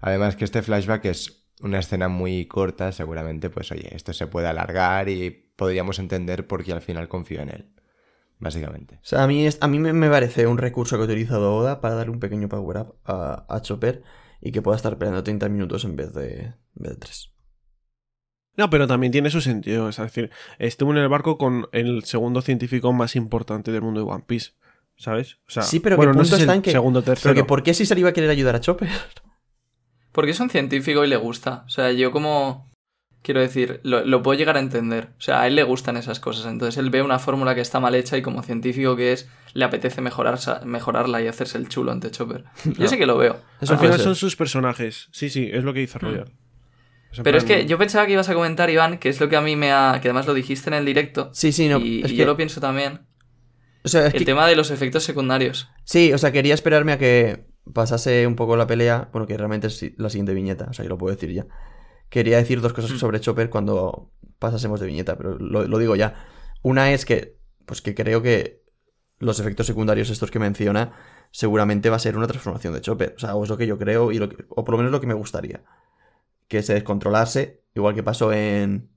Además 0.00 0.36
que 0.36 0.44
este 0.44 0.62
flashback 0.62 1.04
es 1.06 1.37
una 1.60 1.78
escena 1.78 2.08
muy 2.08 2.46
corta, 2.46 2.92
seguramente 2.92 3.50
pues 3.50 3.70
oye, 3.72 3.94
esto 3.94 4.12
se 4.12 4.26
puede 4.26 4.46
alargar 4.48 5.08
y 5.08 5.30
podríamos 5.56 5.98
entender 5.98 6.46
por 6.46 6.64
qué 6.64 6.72
al 6.72 6.80
final 6.82 7.08
confío 7.08 7.40
en 7.40 7.48
él. 7.50 7.68
Básicamente. 8.40 8.96
O 8.96 9.04
sea, 9.04 9.24
a 9.24 9.26
mí, 9.26 9.44
es, 9.46 9.58
a 9.60 9.66
mí 9.66 9.80
me, 9.80 9.92
me 9.92 10.08
parece 10.08 10.46
un 10.46 10.58
recurso 10.58 10.96
que 10.96 11.02
ha 11.02 11.06
utilizado 11.06 11.56
Oda 11.56 11.80
para 11.80 11.96
darle 11.96 12.12
un 12.12 12.20
pequeño 12.20 12.48
power 12.48 12.76
up 12.78 12.94
a, 13.04 13.44
a 13.48 13.60
Chopper 13.62 14.04
y 14.40 14.52
que 14.52 14.62
pueda 14.62 14.76
estar 14.76 14.96
peleando 14.96 15.24
30 15.24 15.48
minutos 15.48 15.84
en 15.84 15.96
vez 15.96 16.14
de, 16.14 16.36
en 16.42 16.54
vez 16.74 16.92
de 16.92 16.96
3. 16.98 17.32
No, 18.56 18.70
pero 18.70 18.86
también 18.86 19.10
tiene 19.12 19.30
su 19.30 19.40
sentido. 19.40 19.88
Es 19.88 19.96
decir, 19.96 20.30
estuvo 20.60 20.92
en 20.92 20.98
el 20.98 21.08
barco 21.08 21.36
con 21.38 21.66
el 21.72 22.04
segundo 22.04 22.40
científico 22.40 22.92
más 22.92 23.16
importante 23.16 23.72
del 23.72 23.82
mundo 23.82 24.04
de 24.04 24.10
One 24.10 24.24
Piece. 24.26 24.52
¿Sabes? 24.96 25.38
O 25.46 25.50
sea, 25.50 25.62
Sí, 25.62 25.78
pero 25.80 25.96
bueno, 25.96 26.12
¿qué 26.12 26.18
no 26.18 26.24
sé 26.24 26.36
si 26.36 26.40
está 26.42 26.52
el 26.52 26.56
en 26.58 26.62
que- 26.62 26.72
segundo 26.72 27.02
tercero. 27.02 27.32
Pero 27.34 27.44
que 27.44 27.48
¿por 27.48 27.62
qué 27.64 27.72
César 27.74 27.98
iba 27.98 28.08
a 28.08 28.12
querer 28.12 28.30
ayudar 28.30 28.54
a 28.56 28.60
Chopper? 28.60 28.88
Porque 30.18 30.32
es 30.32 30.40
un 30.40 30.50
científico 30.50 31.04
y 31.04 31.06
le 31.06 31.14
gusta. 31.14 31.62
O 31.64 31.70
sea, 31.70 31.92
yo 31.92 32.10
como... 32.10 32.72
Quiero 33.22 33.40
decir, 33.40 33.78
lo, 33.84 34.04
lo 34.04 34.20
puedo 34.20 34.36
llegar 34.36 34.56
a 34.56 34.58
entender. 34.58 35.10
O 35.16 35.20
sea, 35.20 35.42
a 35.42 35.46
él 35.46 35.54
le 35.54 35.62
gustan 35.62 35.96
esas 35.96 36.18
cosas. 36.18 36.50
Entonces 36.50 36.76
él 36.76 36.90
ve 36.90 37.02
una 37.02 37.20
fórmula 37.20 37.54
que 37.54 37.60
está 37.60 37.78
mal 37.78 37.94
hecha 37.94 38.16
y 38.18 38.22
como 38.22 38.42
científico 38.42 38.96
que 38.96 39.12
es, 39.12 39.28
le 39.54 39.64
apetece 39.64 40.00
mejorar, 40.00 40.36
mejorarla 40.64 41.22
y 41.22 41.28
hacerse 41.28 41.56
el 41.56 41.68
chulo 41.68 41.92
ante 41.92 42.10
Chopper. 42.10 42.42
Yo 42.76 42.88
sí 42.88 42.98
que 42.98 43.06
lo 43.06 43.16
veo. 43.16 43.40
Eso 43.60 43.74
Al 43.74 43.78
final 43.78 44.00
son 44.00 44.16
sus 44.16 44.34
personajes. 44.34 45.06
Sí, 45.12 45.30
sí, 45.30 45.48
es 45.52 45.62
lo 45.62 45.72
que 45.72 45.78
dice 45.78 46.00
Royal. 46.00 46.32
en 47.16 47.22
Pero 47.22 47.38
es 47.38 47.44
que 47.44 47.64
yo 47.66 47.78
pensaba 47.78 48.04
que 48.04 48.14
ibas 48.14 48.28
a 48.28 48.34
comentar, 48.34 48.70
Iván, 48.70 48.98
que 48.98 49.10
es 49.10 49.20
lo 49.20 49.28
que 49.28 49.36
a 49.36 49.40
mí 49.40 49.54
me 49.54 49.70
ha... 49.70 50.00
Que 50.02 50.08
además 50.08 50.26
lo 50.26 50.34
dijiste 50.34 50.68
en 50.70 50.74
el 50.74 50.84
directo. 50.84 51.30
Sí, 51.32 51.52
sí, 51.52 51.68
no. 51.68 51.78
y 51.78 52.00
es 52.02 52.06
y 52.10 52.14
que, 52.16 52.16
yo 52.16 52.26
lo 52.26 52.36
pienso 52.36 52.60
también. 52.60 53.02
o 53.84 53.88
sea, 53.88 54.08
es 54.08 54.14
El 54.14 54.18
que- 54.18 54.24
tema 54.24 54.48
de 54.48 54.56
los 54.56 54.72
efectos 54.72 55.04
secundarios. 55.04 55.68
Sí, 55.84 56.12
o 56.12 56.18
sea, 56.18 56.32
quería 56.32 56.54
esperarme 56.54 56.90
a 56.90 56.98
que 56.98 57.46
pasase 57.72 58.26
un 58.26 58.36
poco 58.36 58.56
la 58.56 58.66
pelea. 58.66 59.08
Bueno, 59.12 59.26
que 59.26 59.36
realmente 59.36 59.66
es 59.68 59.84
la 59.98 60.10
siguiente 60.10 60.34
viñeta, 60.34 60.66
o 60.70 60.72
sea, 60.72 60.84
yo 60.84 60.88
lo 60.90 60.98
puedo 60.98 61.14
decir 61.14 61.32
ya. 61.32 61.46
quería 62.10 62.38
decir 62.38 62.60
dos 62.60 62.72
cosas 62.72 62.98
sobre 62.98 63.20
Chopper 63.20 63.50
cuando 63.50 64.10
pasásemos 64.38 64.80
de 64.80 64.86
viñeta, 64.86 65.16
pero 65.16 65.38
lo, 65.38 65.66
lo 65.66 65.78
digo 65.78 65.96
ya. 65.96 66.26
Una 66.62 66.92
es 66.92 67.04
que, 67.04 67.38
pues 67.66 67.82
que 67.82 67.94
creo 67.94 68.22
que 68.22 68.62
los 69.18 69.40
efectos 69.40 69.66
secundarios 69.66 70.10
estos 70.10 70.30
que 70.30 70.38
menciona 70.38 70.92
seguramente 71.32 71.90
va 71.90 71.96
a 71.96 72.00
ser 72.00 72.16
una 72.16 72.26
transformación 72.28 72.72
de 72.74 72.80
Chopper. 72.80 73.14
O 73.16 73.18
sea, 73.20 73.34
o 73.36 73.44
es 73.44 73.50
lo 73.50 73.56
que 73.58 73.66
yo 73.66 73.78
creo, 73.78 74.12
y 74.12 74.18
lo 74.18 74.28
que- 74.30 74.46
o 74.48 74.64
por 74.64 74.72
lo 74.72 74.78
menos 74.78 74.92
lo 74.92 75.00
que 75.00 75.06
me 75.06 75.14
gustaría. 75.14 75.64
Que 76.48 76.62
se 76.62 76.74
descontrolase, 76.74 77.62
igual 77.74 77.94
que 77.94 78.02
pasó 78.02 78.32
en, 78.32 78.90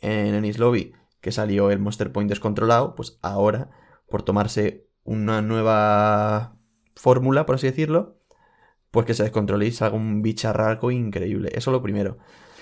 en 0.00 0.34
Ennis 0.34 0.58
Lobby, 0.58 0.92
que 1.20 1.32
salió 1.32 1.70
el 1.70 1.78
Monster 1.78 2.12
Point 2.12 2.28
descontrolado, 2.28 2.94
pues 2.94 3.18
ahora, 3.22 3.70
por 4.08 4.22
tomarse 4.22 4.86
una 5.04 5.40
nueva 5.42 6.56
fórmula, 6.94 7.46
por 7.46 7.54
así 7.54 7.66
decirlo, 7.66 8.17
pues 8.90 9.06
que 9.06 9.14
se 9.14 9.22
descontrole 9.22 9.66
y 9.66 9.72
salga 9.72 9.96
un 9.96 10.22
bicharraco 10.22 10.90
increíble. 10.90 11.50
Eso 11.54 11.70
lo 11.70 11.82
primero. 11.82 12.18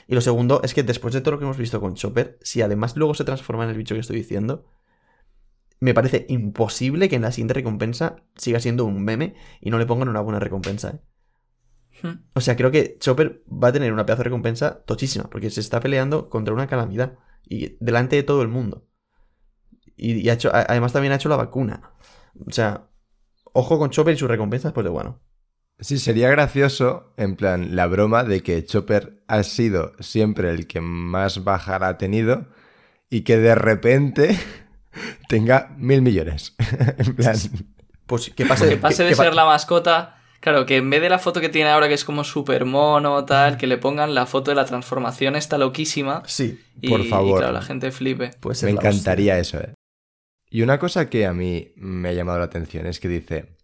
Y 0.07 0.15
lo 0.15 0.21
segundo 0.21 0.61
es 0.63 0.75
que 0.75 0.83
después 0.83 1.15
de 1.15 1.21
todo 1.21 1.33
lo 1.33 1.39
que 1.39 1.45
hemos 1.45 1.57
visto 1.57 1.81
con 1.81 1.95
Chopper, 1.95 2.39
si 2.43 2.63
además 2.63 2.97
luego 2.97 3.15
se 3.15 3.25
transforma 3.25 3.65
en 3.65 3.71
el 3.71 3.77
bicho 3.77 3.95
que 3.95 4.01
estoy 4.01 4.17
diciendo, 4.17 4.67
me 5.81 5.95
parece 5.95 6.27
imposible 6.29 7.09
que 7.09 7.17
en 7.17 7.23
la 7.23 7.33
siguiente 7.33 7.55
recompensa 7.55 8.17
siga 8.37 8.61
siendo 8.61 8.85
un 8.85 9.05
meme 9.05 9.35
y 9.61 9.71
no 9.71 9.79
le 9.79 9.87
pongan 9.87 10.09
una 10.09 10.21
buena 10.21 10.39
recompensa. 10.39 10.91
¿eh? 10.91 11.01
Hmm. 12.03 12.25
O 12.35 12.41
sea, 12.41 12.57
creo 12.57 12.71
que 12.71 12.97
Chopper 12.99 13.43
va 13.51 13.69
a 13.69 13.73
tener 13.73 13.93
una 13.93 14.07
pedazo 14.07 14.21
de 14.21 14.25
recompensa 14.25 14.85
tochísima, 14.85 15.29
porque 15.29 15.51
se 15.51 15.61
está 15.61 15.81
peleando 15.81 16.31
contra 16.31 16.55
una 16.55 16.67
calamidad 16.67 17.19
y 17.45 17.77
delante 17.81 18.17
de 18.17 18.23
todo 18.23 18.43
el 18.43 18.49
mundo. 18.49 18.87
Y, 19.97 20.13
y 20.13 20.29
ha 20.29 20.35
hecho, 20.35 20.51
además 20.53 20.93
también 20.93 21.13
ha 21.13 21.17
hecho 21.17 21.29
la 21.29 21.37
vacuna. 21.37 21.93
O 22.47 22.53
sea, 22.53 22.89
ojo 23.53 23.79
con 23.79 23.91
Chopper 23.91 24.15
y 24.15 24.19
sus 24.19 24.29
recompensas, 24.29 24.73
pues 24.73 24.85
de 24.85 24.91
bueno. 24.91 25.21
Sí, 25.79 25.99
sería 25.99 26.31
gracioso, 26.31 27.13
en 27.19 27.37
plan, 27.37 27.77
la 27.77 27.87
broma 27.87 28.25
de 28.25 28.43
que 28.43 28.65
Chopper 28.65 29.23
ha 29.27 29.43
sido 29.43 29.93
siempre 30.01 30.51
el 30.51 30.67
que 30.67 30.81
más 30.81 31.45
bajar 31.45 31.85
ha 31.85 31.99
tenido 31.99 32.47
y 33.11 33.23
que 33.23 33.37
de 33.37 33.55
repente 33.55 34.39
tenga 35.29 35.75
mil 35.77 36.03
millones. 36.03 36.55
en 36.99 37.15
plan, 37.15 37.37
Pues 38.07 38.31
que 38.31 38.47
pase, 38.47 38.69
Que 38.69 38.77
pase 38.77 39.03
de 39.05 39.11
que 39.11 39.15
ser 39.17 39.35
la 39.35 39.45
mascota. 39.45 40.13
Claro, 40.41 40.65
que 40.65 40.77
en 40.77 40.89
vez 40.91 41.01
de 41.03 41.09
la 41.09 41.19
foto 41.19 41.41
que 41.41 41.49
tiene 41.49 41.71
ahora, 41.71 41.89
que 41.89 41.95
es 41.95 42.05
como 42.05 42.23
super 42.23 42.65
mono, 42.65 43.25
tal, 43.25 43.57
que 43.57 43.67
le 43.67 43.79
pongan 43.79 44.15
la 44.15 44.27
foto 44.27 44.51
de 44.53 44.55
la 44.55 44.65
transformación 44.65 45.35
esta 45.35 45.59
loquísima. 45.59 46.23
Sí, 46.27 46.61
Y, 46.81 46.89
Por 46.89 47.01
y 47.01 47.09
favor. 47.09 47.39
claro, 47.41 47.53
la 47.53 47.63
gente 47.63 47.91
flipe. 47.91 48.31
pues 48.41 48.63
me 48.63 48.71
encantaría 48.71 49.39
eso, 49.39 49.59
¿eh? 49.59 49.75
Y 50.49 50.63
una 50.63 50.79
cosa 50.79 51.11
que 51.11 51.27
a 51.27 51.33
mí 51.33 51.73
me 51.77 52.11
ha 52.11 52.13
llamado 52.13 52.39
la 52.39 52.45
atención 52.45 52.87
es 52.87 53.01
que 53.01 53.09
dice 53.09 53.56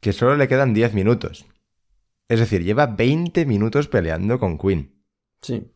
que 0.00 0.12
solo 0.12 0.36
le 0.36 0.48
quedan 0.48 0.74
10 0.74 0.94
minutos. 0.94 1.46
Es 2.28 2.40
decir, 2.40 2.62
lleva 2.62 2.86
20 2.86 3.46
minutos 3.46 3.88
peleando 3.88 4.38
con 4.38 4.58
Queen. 4.58 4.94
Sí. 5.40 5.70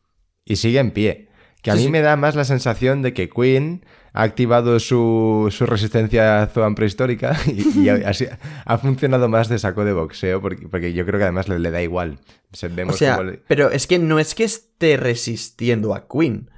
y 0.45 0.57
sigue 0.57 0.81
en 0.81 0.91
pie. 0.91 1.29
Que 1.63 1.71
a 1.71 1.75
Sí, 1.75 1.79
mí 1.81 1.85
sí. 1.87 1.91
me 1.93 2.01
da 2.01 2.17
más 2.17 2.35
la 2.35 2.45
sensación 2.45 3.01
de 3.03 3.15
que 3.15 3.31
Queen 3.31 3.85
ha 4.13 4.23
activado 4.25 4.81
su, 4.81 5.47
su 5.53 5.65
resistencia 5.67 6.43
a 6.43 6.47
Zoan 6.49 6.75
prehistórica 6.75 7.37
y, 7.47 7.79
y 7.83 7.89
ha, 7.89 7.95
así- 8.09 8.27
ha 8.65 8.79
funcionado 8.79 9.29
más 9.29 9.49
de 9.49 9.61
saco 9.61 9.85
de 9.85 9.93
boxeo 9.93 10.41
porque, 10.43 10.67
porque 10.69 10.93
yo 10.93 11.07
creo 11.07 11.19
que 11.19 11.25
además 11.25 11.49
le, 11.49 11.61
le 11.61 11.71
da 11.71 11.81
igual. 11.81 12.19
Se- 12.53 12.67
O 12.67 12.93
sea, 12.93 13.23
le- 13.23 13.39
pero 13.47 13.71
es 13.71 13.87
que 13.87 14.01
no 14.01 14.19
es 14.19 14.35
que 14.35 14.43
esté 14.45 14.97
resistiendo 14.97 15.95
a 15.95 16.09
Queen. 16.09 16.51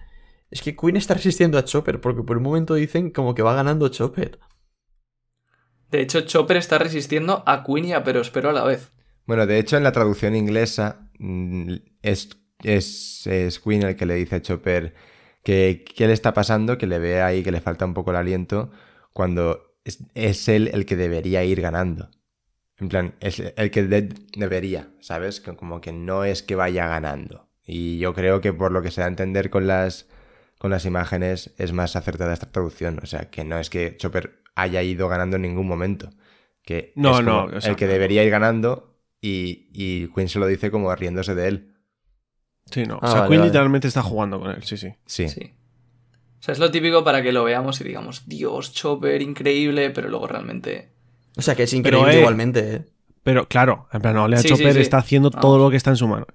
Es 0.51 0.63
que 0.63 0.75
Queen 0.75 0.97
está 0.97 1.13
resistiendo 1.15 1.59
a 1.59 1.65
Chopper, 1.65 2.01
porque 2.01 2.23
por 2.23 2.39
un 2.39 2.43
momento 2.43 2.73
dicen 2.75 3.11
como 3.11 3.35
que 3.35 3.43
va 3.43 3.55
ganando 3.55 3.89
Chopper. 3.91 4.39
De 5.95 6.03
hecho, 6.03 6.23
Chopper 6.23 6.57
está 6.57 6.79
resistiendo 6.79 7.45
a 7.47 7.63
Queen 7.63 7.85
y 7.85 7.93
a 7.93 7.99
a 7.99 8.53
la 8.53 8.65
vez. 8.65 8.91
Bueno, 9.27 9.47
de 9.47 9.61
hecho 9.61 9.77
en 9.77 9.85
la 9.85 9.93
traducción 9.93 10.35
inglesa 10.35 11.09
mm, 11.21 11.75
es, 12.03 12.31
es, 12.65 13.29
es 13.29 13.61
Queen 13.61 13.85
el 13.85 13.95
que 13.95 14.05
le 14.05 14.17
dice 14.17 14.35
a 14.35 14.43
Chopper 14.43 14.93
que 15.45 15.85
qué 15.97 16.09
le 16.09 16.13
está 16.13 16.35
pasando, 16.35 16.79
que 16.79 16.89
le 16.89 16.99
ve 16.99 17.23
ahí 17.23 17.45
que 17.45 17.53
le 17.53 17.61
falta 17.61 17.85
un 17.85 17.95
poco 17.95 18.11
el 18.11 18.17
aliento, 18.17 18.73
cuando 19.13 19.77
es, 19.85 20.01
es 20.15 20.49
él 20.49 20.69
el 20.75 20.85
que 20.85 20.97
debería 20.97 21.45
ir 21.45 21.61
ganando. 21.61 22.11
En 22.79 22.89
plan, 22.89 23.15
es 23.21 23.39
el 23.57 23.71
que 23.71 23.85
de- 23.85 24.09
debería, 24.37 24.89
¿sabes? 25.01 25.41
Que 25.41 25.55
Como 25.55 25.81
que 25.81 25.93
no 25.93 26.25
es 26.25 26.43
que 26.43 26.57
vaya 26.57 26.89
ganando. 26.89 27.49
Y 27.65 27.99
yo 27.99 28.15
creo 28.15 28.41
que 28.41 28.53
por 28.53 28.73
lo 28.73 28.83
que 28.83 28.91
se 28.91 29.01
da 29.01 29.07
a 29.07 29.11
entender 29.11 29.49
con 29.49 29.69
las, 29.69 30.09
con 30.59 30.73
las 30.73 30.87
imágenes 30.87 31.55
es 31.57 31.73
más 31.73 31.95
acertada 31.95 32.33
esta 32.33 32.51
traducción. 32.51 32.99
O 33.01 33.07
sea, 33.07 33.31
que 33.31 33.45
no 33.45 33.61
es 33.61 33.71
que 33.71 33.97
Chopper 33.97 34.43
haya 34.55 34.83
ido 34.83 35.09
ganando 35.09 35.37
en 35.37 35.43
ningún 35.43 35.67
momento. 35.67 36.11
Que 36.63 36.93
No, 36.97 37.19
es 37.19 37.25
no, 37.25 37.45
o 37.45 37.61
sea, 37.61 37.71
el 37.71 37.77
que 37.77 37.87
debería 37.87 38.25
ir 38.25 38.31
ganando 38.31 38.97
y, 39.21 39.69
y 39.73 40.09
Queen 40.15 40.29
se 40.29 40.39
lo 40.39 40.47
dice 40.47 40.71
como 40.71 40.95
riéndose 40.95 41.35
de 41.35 41.49
él. 41.49 41.75
Sí, 42.71 42.85
no. 42.87 42.99
Ah, 43.03 43.07
o 43.07 43.07
sea, 43.09 43.21
vale, 43.21 43.29
Queen 43.29 43.41
vale. 43.41 43.49
literalmente 43.51 43.89
está 43.89 44.03
jugando 44.03 44.41
con 44.41 44.51
él, 44.51 44.63
sí, 44.65 44.77
sí. 44.77 44.95
Sí. 45.07 45.29
Sí. 45.29 45.55
O 46.41 46.43
sea, 46.45 46.53
es 46.53 46.59
lo 46.59 46.71
típico 46.71 47.05
para 47.05 47.23
que 47.23 47.33
lo 47.33 47.45
veamos 47.45 47.81
y 47.81 47.85
digamos, 47.85 48.27
Dios, 48.29 48.73
Chopper, 48.73 49.21
increíble, 49.23 49.91
pero 49.91 50.09
luego 50.09 50.27
realmente. 50.27 50.93
O 51.37 51.43
sea, 51.43 51.55
que 51.55 51.65
es 51.65 51.73
increíble 51.73 52.05
Pero, 52.07 52.17
eh, 52.17 52.21
igualmente, 52.21 52.75
¿eh? 52.75 52.85
Pero 53.23 53.49
claro, 53.49 53.89
en 53.93 54.03
plan, 54.03 54.17
Olea 54.19 54.39
Sí, 54.39 54.49
sí, 54.49 54.55
Chopper 54.55 54.75
sí. 54.75 54.81
está 54.81 54.99
haciendo 54.99 55.31
Vamos. 55.31 55.41
todo 55.43 55.59
lo 55.59 55.71
que 55.71 55.77
está 55.77 55.91
en 55.91 55.97
su 55.97 56.07
mano. 56.07 56.27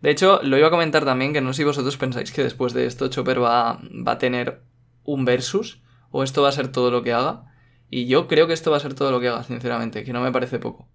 De 0.00 0.10
hecho, 0.10 0.40
lo 0.42 0.56
iba 0.56 0.68
a 0.68 0.70
comentar 0.70 1.04
también, 1.04 1.34
que 1.34 1.42
no 1.42 1.52
sé 1.52 1.58
si 1.58 1.64
vosotros 1.64 1.96
pensáis 1.98 2.32
que 2.32 2.42
después 2.42 2.72
de 2.72 2.86
esto 2.86 3.08
Chopper 3.08 3.42
va, 3.42 3.80
va 4.06 4.12
a 4.12 4.18
tener 4.18 4.62
un 5.04 5.26
versus, 5.26 5.82
o 6.10 6.22
esto 6.22 6.42
va 6.42 6.48
a 6.50 6.52
ser 6.52 6.68
todo 6.72 6.90
lo 6.90 7.02
que 7.02 7.12
haga. 7.12 7.44
Y 7.88 8.06
yo 8.06 8.28
creo 8.28 8.46
que 8.46 8.52
esto 8.52 8.70
va 8.70 8.76
a 8.76 8.80
ser 8.80 8.94
todo 8.94 9.10
lo 9.10 9.20
que 9.20 9.28
haga, 9.28 9.42
sinceramente, 9.44 10.04
que 10.04 10.12
no 10.12 10.20
me 10.22 10.32
parece 10.32 10.58
poco. 10.58 10.88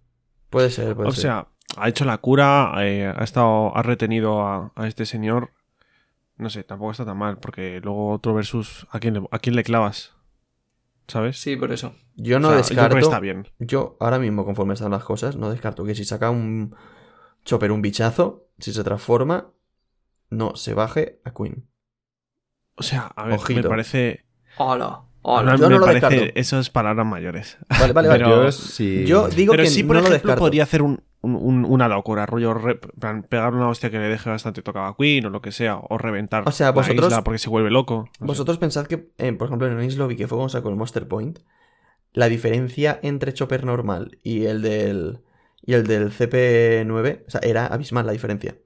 Puede 0.50 0.70
ser, 0.70 0.96
puede 0.96 1.10
O 1.10 1.12
ser. 1.12 1.22
sea, 1.24 1.48
ha 1.78 1.90
hecho 1.90 2.06
la 2.06 2.18
cura, 2.20 2.74
eh, 2.80 3.06
ha 3.16 3.24
estado, 3.24 3.76
ha 3.76 3.82
retenido 3.84 4.42
a, 4.42 4.72
a 4.76 4.88
este 4.88 5.06
señor. 5.06 5.52
No 6.38 6.50
sé, 6.50 6.64
tampoco 6.64 6.92
está 6.92 7.06
tan 7.06 7.18
mal, 7.18 7.38
porque 7.40 7.80
luego 7.82 8.12
otro 8.12 8.34
versus, 8.34 8.88
¿a 8.92 9.00
quién 9.00 9.14
le, 9.16 9.28
a 9.32 9.40
quién 9.40 9.56
le 9.56 9.64
clavas? 9.64 10.14
¿Sabes? 11.08 11.38
Sí, 11.40 11.56
por 11.56 11.72
eso. 11.72 11.94
yo 12.16 12.40
no 12.40 12.50
O 12.50 12.52
sea, 12.52 12.62
Yo 12.62 12.66
creo 12.88 12.90
descarto. 12.90 12.96
que 12.96 13.02
está 13.02 13.20
bien. 13.20 13.48
Yo, 13.60 13.96
ahora 14.00 14.20
mismo, 14.20 14.44
conforme 14.46 14.74
están 14.74 14.92
las 14.92 15.04
cosas, 15.04 15.36
no 15.36 15.50
descarto 15.52 15.86
que 15.86 15.96
si 15.96 16.04
saca 16.06 16.30
un 16.32 16.76
Chopper 17.46 17.72
un 17.72 17.82
bichazo, 17.82 18.48
si 18.58 18.74
se 18.74 18.84
transforma, 18.84 19.52
no 20.30 20.56
se 20.56 20.74
baje 20.74 21.22
a 21.24 21.32
Queen. 21.34 21.68
O 22.76 22.84
sea, 22.84 23.08
a 23.16 23.26
ver, 23.26 23.36
Ojito. 23.36 23.62
me 23.62 23.70
parece. 23.70 24.25
¡Hola! 24.58 25.02
¡Hola! 25.22 25.54
me 25.54 25.58
yo 25.58 25.70
no 25.70 25.80
lo 25.80 25.86
parece 25.86 26.08
descarto. 26.10 26.40
esas 26.40 26.70
palabras 26.70 27.06
mayores. 27.06 27.58
Vale, 27.80 27.94
vale, 27.94 28.08
vale. 28.10 28.24
Pero- 28.24 28.44
Yo 28.46 28.52
sí. 28.52 29.06
Yo 29.06 29.28
digo 29.28 29.52
Pero 29.52 29.64
que 29.64 29.70
sí, 29.70 29.84
por 29.84 29.96
no 29.96 30.02
lo 30.02 30.08
ejemplo, 30.08 30.14
descarto. 30.30 30.40
podría 30.40 30.64
hacer 30.64 30.82
un, 30.84 31.02
un- 31.22 31.36
un- 31.36 31.66
una 31.66 31.88
locura, 31.88 32.26
rollo 32.28 32.54
re- 32.54 32.80
pegar 33.30 33.54
una 33.56 33.68
hostia 33.70 33.90
que 33.90 33.98
le 33.98 34.08
deje 34.08 34.30
bastante 34.30 34.62
tocado 34.62 34.86
a 34.86 34.96
Queen 34.96 35.26
o 35.26 35.30
lo 35.32 35.42
que 35.42 35.52
sea, 35.52 35.78
o 35.78 35.98
reventar 35.98 36.44
O 36.48 36.52
sea, 36.52 36.68
la 36.68 36.72
vosotros- 36.74 37.08
isla 37.08 37.24
porque 37.24 37.40
se 37.40 37.50
vuelve 37.50 37.72
loco. 37.72 38.06
no 38.06 38.12
sé. 38.20 38.26
Vosotros 38.26 38.58
pensad 38.60 38.86
que, 38.86 39.10
eh, 39.18 39.34
por 39.34 39.48
ejemplo, 39.48 39.68
en 39.68 39.80
el 39.80 39.96
Lobby, 39.98 40.16
que 40.16 40.28
fue 40.28 40.38
cuando 40.38 40.50
sacó 40.50 40.70
el 40.70 40.76
Monster 40.76 41.08
Point, 41.08 41.40
la 42.14 42.30
diferencia 42.30 43.00
entre 43.02 43.34
Chopper 43.34 43.66
normal 43.66 44.20
y 44.24 44.46
el 44.46 44.62
del, 44.62 45.22
y 45.66 45.74
el 45.74 45.88
del 45.88 46.12
CP9, 46.12 47.24
o 47.28 47.32
sea, 47.32 47.42
era 47.44 47.66
abismal 47.66 48.06
la 48.06 48.12
diferencia. 48.12 48.58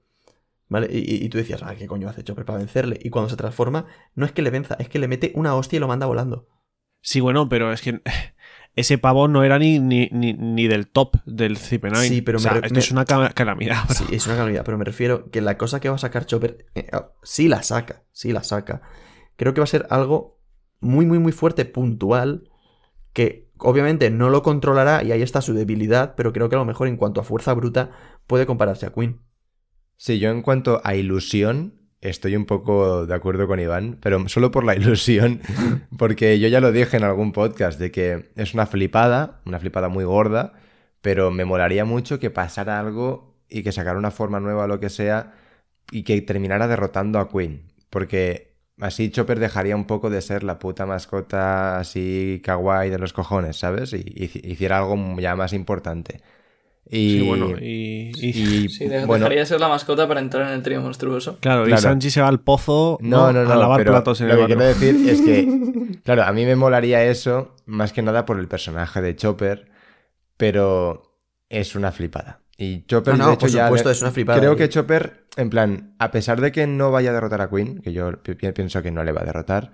¿Vale? 0.70 0.88
Y, 0.90 1.28
tú 1.28 1.36
decías, 1.36 1.62
ah, 1.64 1.74
¿qué 1.76 1.86
coño 1.86 2.08
hace 2.08 2.22
Chopper 2.24 2.44
para 2.46 2.58
vencerle? 2.58 2.98
Y 3.02 3.10
cuando 3.10 3.28
se 3.28 3.36
transforma, 3.36 3.84
no 4.14 4.24
es 4.24 4.32
que 4.32 4.40
le 4.40 4.50
venza, 4.50 4.76
es 4.78 4.88
que 4.88 4.98
le 5.00 5.08
mete 5.08 5.32
una 5.34 5.54
hostia 5.56 5.76
y 5.76 5.80
lo 5.80 5.88
manda 5.88 6.06
volando. 6.06 6.48
Sí, 7.02 7.20
bueno, 7.20 7.48
pero 7.48 7.72
es 7.72 7.82
que 7.82 8.00
ese 8.76 8.96
pavo 8.96 9.26
no 9.26 9.42
era 9.42 9.58
ni, 9.58 9.80
ni, 9.80 10.08
ni, 10.12 10.32
ni 10.32 10.68
del 10.68 10.86
top 10.86 11.16
del 11.26 11.56
CP9. 11.58 11.94
Sí, 12.06 12.22
pero 12.22 12.38
o 12.38 12.40
me 12.40 12.42
sea, 12.44 12.52
re- 12.54 12.60
esto 12.60 12.74
me- 12.74 12.78
es 12.80 12.90
una 12.92 13.04
cala- 13.04 13.30
calamidad. 13.30 13.82
bro. 13.84 13.94
Sí, 13.96 14.04
es 14.14 14.24
una 14.26 14.36
calamidad, 14.36 14.64
pero 14.64 14.78
me 14.78 14.84
refiero 14.84 15.28
que 15.30 15.40
la 15.40 15.58
cosa 15.58 15.80
que 15.80 15.88
va 15.88 15.96
a 15.96 15.98
sacar 15.98 16.24
Chopper, 16.26 16.66
eh, 16.76 16.86
ah, 16.92 17.10
sí 17.24 17.48
la 17.48 17.62
saca, 17.64 18.04
sí 18.12 18.32
la 18.32 18.44
saca. 18.44 18.80
Creo 19.36 19.52
que 19.54 19.60
va 19.60 19.64
a 19.64 19.66
ser 19.66 19.86
algo 19.90 20.38
muy, 20.78 21.04
muy, 21.04 21.18
muy 21.18 21.32
fuerte, 21.32 21.64
puntual, 21.64 22.48
que 23.12 23.50
obviamente 23.58 24.08
no 24.10 24.30
lo 24.30 24.42
controlará 24.44 25.02
y 25.02 25.10
ahí 25.10 25.22
está 25.22 25.40
su 25.40 25.52
debilidad, 25.52 26.14
pero 26.16 26.32
creo 26.32 26.48
que 26.48 26.54
a 26.54 26.60
lo 26.60 26.64
mejor 26.64 26.86
en 26.86 26.96
cuanto 26.96 27.20
a 27.20 27.24
fuerza 27.24 27.52
bruta 27.54 27.90
puede 28.28 28.46
compararse 28.46 28.86
a 28.86 28.92
Queen. 28.92 29.20
Sí, 30.02 30.18
yo 30.18 30.30
en 30.30 30.40
cuanto 30.40 30.80
a 30.82 30.94
ilusión 30.94 31.74
estoy 32.00 32.34
un 32.34 32.46
poco 32.46 33.04
de 33.04 33.14
acuerdo 33.14 33.46
con 33.46 33.60
Iván, 33.60 33.98
pero 34.00 34.26
solo 34.30 34.50
por 34.50 34.64
la 34.64 34.74
ilusión, 34.76 35.42
porque 35.98 36.38
yo 36.40 36.48
ya 36.48 36.62
lo 36.62 36.72
dije 36.72 36.96
en 36.96 37.04
algún 37.04 37.32
podcast 37.32 37.78
de 37.78 37.90
que 37.92 38.30
es 38.34 38.54
una 38.54 38.64
flipada, 38.64 39.42
una 39.44 39.58
flipada 39.60 39.90
muy 39.90 40.04
gorda, 40.04 40.54
pero 41.02 41.30
me 41.30 41.44
molaría 41.44 41.84
mucho 41.84 42.18
que 42.18 42.30
pasara 42.30 42.80
algo 42.80 43.36
y 43.50 43.62
que 43.62 43.72
sacara 43.72 43.98
una 43.98 44.10
forma 44.10 44.40
nueva 44.40 44.64
o 44.64 44.68
lo 44.68 44.80
que 44.80 44.88
sea 44.88 45.34
y 45.90 46.02
que 46.02 46.22
terminara 46.22 46.66
derrotando 46.66 47.18
a 47.18 47.28
Queen, 47.28 47.70
porque 47.90 48.56
así 48.80 49.10
Chopper 49.10 49.38
dejaría 49.38 49.76
un 49.76 49.86
poco 49.86 50.08
de 50.08 50.22
ser 50.22 50.44
la 50.44 50.58
puta 50.58 50.86
mascota 50.86 51.78
así 51.78 52.40
kawaii 52.42 52.88
de 52.88 52.98
los 52.98 53.12
cojones, 53.12 53.58
¿sabes? 53.58 53.92
Y, 53.92 54.02
y 54.16 54.50
hiciera 54.50 54.78
algo 54.78 54.96
ya 55.20 55.36
más 55.36 55.52
importante. 55.52 56.22
Y, 56.92 57.18
Sí, 57.18 57.20
bueno, 57.20 57.50
y, 57.60 58.10
y- 58.16 58.28
y, 58.64 58.68
Sí, 58.68 58.86
bueno, 58.88 59.14
dejaría 59.14 59.38
de 59.40 59.46
ser 59.46 59.60
la 59.60 59.68
mascota 59.68 60.08
para 60.08 60.18
entrar 60.20 60.48
en 60.48 60.54
el 60.54 60.62
trío 60.62 60.80
monstruoso. 60.80 61.38
claro, 61.40 61.68
y. 61.68 61.76
Sanji 61.78 62.10
se 62.10 62.20
va 62.20 62.26
al 62.28 62.40
pozo 62.40 62.98
No, 63.00 63.32
no, 63.32 63.44
no, 63.44 63.52
a 63.52 63.56
lavar 63.56 63.78
pero 63.78 63.92
platos 63.92 64.20
en 64.20 64.28
lo 64.28 64.34
el 64.34 64.46
que 64.48 64.54
barrio. 64.56 64.74
quiero 64.76 64.96
decir 64.98 65.08
es 65.08 65.20
que, 65.20 65.98
claro, 66.04 66.24
a 66.24 66.32
mí 66.32 66.44
me 66.44 66.56
molaría 66.56 67.04
eso 67.04 67.54
más 67.66 67.92
que 67.92 68.02
nada 68.02 68.26
por 68.26 68.40
el 68.40 68.48
personaje 68.48 69.00
de 69.00 69.14
Chopper, 69.14 69.70
pero 70.36 71.14
es 71.48 71.74
una 71.74 71.92
flipada. 71.92 72.40
Y 72.56 72.84
Chopper, 72.86 73.14
No, 73.16 73.18
no, 73.24 73.26
de 73.28 73.34
hecho, 73.34 73.40
por 73.46 73.50
ya. 73.50 73.66
supuesto, 73.66 73.90
es 73.90 74.02
una 74.02 74.10
flipada, 74.10 74.38
Creo 74.38 74.56
que 74.56 74.68
Chopper, 74.68 75.24
en 75.36 75.48
plan, 75.48 75.94
a 75.98 76.10
pesar 76.10 76.40
de 76.40 76.52
que 76.52 76.66
no 76.66 76.90
vaya 76.90 77.10
a 77.10 77.12
derrotar 77.14 77.40
a 77.40 77.48
Queen, 77.48 77.80
que 77.80 77.92
yo 77.92 78.12
pi- 78.22 78.34
pi- 78.34 78.52
pienso 78.52 78.82
que 78.82 78.90
no 78.90 79.02
le 79.04 79.12
va 79.12 79.22
a 79.22 79.24
derrotar, 79.24 79.70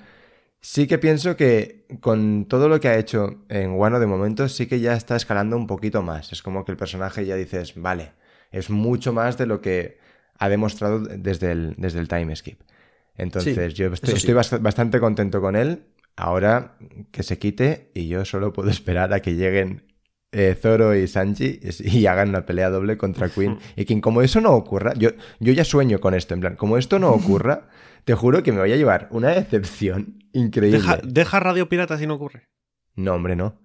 sí 0.60 0.86
que 0.86 0.98
pienso 0.98 1.36
que 1.36 1.86
con 2.00 2.46
todo 2.46 2.68
lo 2.68 2.80
que 2.80 2.88
ha 2.88 2.98
hecho 2.98 3.44
en 3.48 3.72
Wano 3.72 4.00
de 4.00 4.06
momento, 4.06 4.48
sí 4.48 4.66
que 4.66 4.80
ya 4.80 4.94
está 4.94 5.16
escalando 5.16 5.56
un 5.56 5.66
poquito 5.66 6.02
más. 6.02 6.32
Es 6.32 6.42
como 6.42 6.64
que 6.64 6.72
el 6.72 6.78
personaje 6.78 7.24
ya 7.24 7.36
dices, 7.36 7.74
vale, 7.76 8.12
es 8.50 8.70
mucho 8.70 9.12
más 9.12 9.38
de 9.38 9.46
lo 9.46 9.60
que 9.60 9.98
ha 10.38 10.48
demostrado 10.48 11.00
desde 11.00 11.52
el, 11.52 11.74
desde 11.78 12.00
el 12.00 12.08
time 12.08 12.34
skip. 12.34 12.60
Entonces, 13.16 13.74
yo 13.74 13.92
estoy, 13.92 14.18
sí. 14.18 14.32
bastante 14.32 15.00
contento 15.00 15.40
con 15.40 15.56
él. 15.56 15.84
Ahora 16.16 16.76
que 17.10 17.22
se 17.22 17.38
quite 17.38 17.90
y 17.94 18.08
yo 18.08 18.24
solo 18.24 18.52
puedo 18.52 18.70
esperar 18.70 19.12
a 19.12 19.20
que 19.20 19.34
lleguen 19.34 19.82
eh, 20.32 20.56
Zoro 20.60 20.94
y 20.94 21.06
Sanji 21.06 21.60
y, 21.62 21.98
y 21.98 22.06
hagan 22.06 22.30
una 22.30 22.44
pelea 22.44 22.70
doble 22.70 22.96
contra 22.96 23.28
Queen 23.28 23.58
y 23.76 23.84
King. 23.84 24.00
Como 24.00 24.22
eso 24.22 24.40
no 24.40 24.52
ocurra, 24.52 24.94
yo, 24.94 25.10
yo 25.40 25.52
ya 25.52 25.64
sueño 25.64 26.00
con 26.00 26.14
esto, 26.14 26.34
en 26.34 26.40
plan, 26.40 26.56
como 26.56 26.78
esto 26.78 26.98
no 26.98 27.10
ocurra, 27.10 27.68
te 28.06 28.14
juro 28.14 28.42
que 28.44 28.52
me 28.52 28.60
voy 28.60 28.72
a 28.72 28.76
llevar 28.76 29.08
una 29.10 29.30
decepción 29.30 30.20
increíble. 30.32 30.78
Deja, 30.78 31.00
deja 31.02 31.40
Radio 31.40 31.68
Pirata 31.68 31.98
si 31.98 32.06
no 32.06 32.14
ocurre. 32.14 32.48
No, 32.94 33.14
hombre, 33.14 33.34
no. 33.34 33.60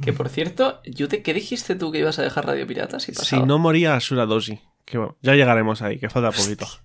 Que 0.00 0.12
por 0.12 0.28
cierto, 0.28 0.80
Yute, 0.84 1.22
¿qué 1.22 1.34
dijiste 1.34 1.74
tú 1.74 1.90
que 1.90 1.98
ibas 1.98 2.18
a 2.20 2.22
dejar 2.22 2.46
Radio 2.46 2.64
Pirata 2.66 3.00
si 3.00 3.12
Si 3.12 3.42
no 3.42 3.58
moría 3.58 3.96
Asura 3.96 4.24
Dosi. 4.24 4.60
Que 4.84 4.98
bueno, 4.98 5.16
ya 5.20 5.34
llegaremos 5.34 5.82
ahí, 5.82 5.98
que 5.98 6.08
falta 6.08 6.30
poquito. 6.30 6.66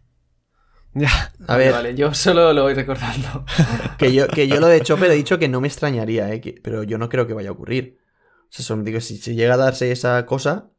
Ya. 0.93 1.09
A 1.47 1.53
Vale, 1.53 1.63
ver, 1.63 1.71
Vale, 1.73 1.95
yo 1.95 2.13
solo 2.13 2.51
lo 2.51 2.63
voy 2.63 2.73
recordando. 2.73 3.45
que 3.97 4.11
yo, 4.11 4.27
que 4.27 4.49
yo 4.49 4.59
lo 4.59 4.67
de 4.67 4.82
Chopper 4.82 5.09
he 5.09 5.15
dicho 5.15 5.39
que 5.39 5.47
no 5.47 5.61
me 5.61 5.69
extrañaría, 5.69 6.34
eh, 6.34 6.41
que- 6.41 6.59
pero 6.61 6.84
yo 6.84 6.97
no 6.97 7.07
creo 7.07 7.25
que 7.27 7.34
vaya 7.34 7.47
a 7.47 7.53
ocurrir. 7.53 7.99
O 8.41 8.47
sea, 8.49 8.65
son, 8.65 8.84
digo, 8.84 8.99
si, 8.99 9.15
si 9.17 9.34
llega 9.36 9.53
a 9.53 9.57
darse 9.57 9.89
esa 9.93 10.25
cosa, 10.25 10.69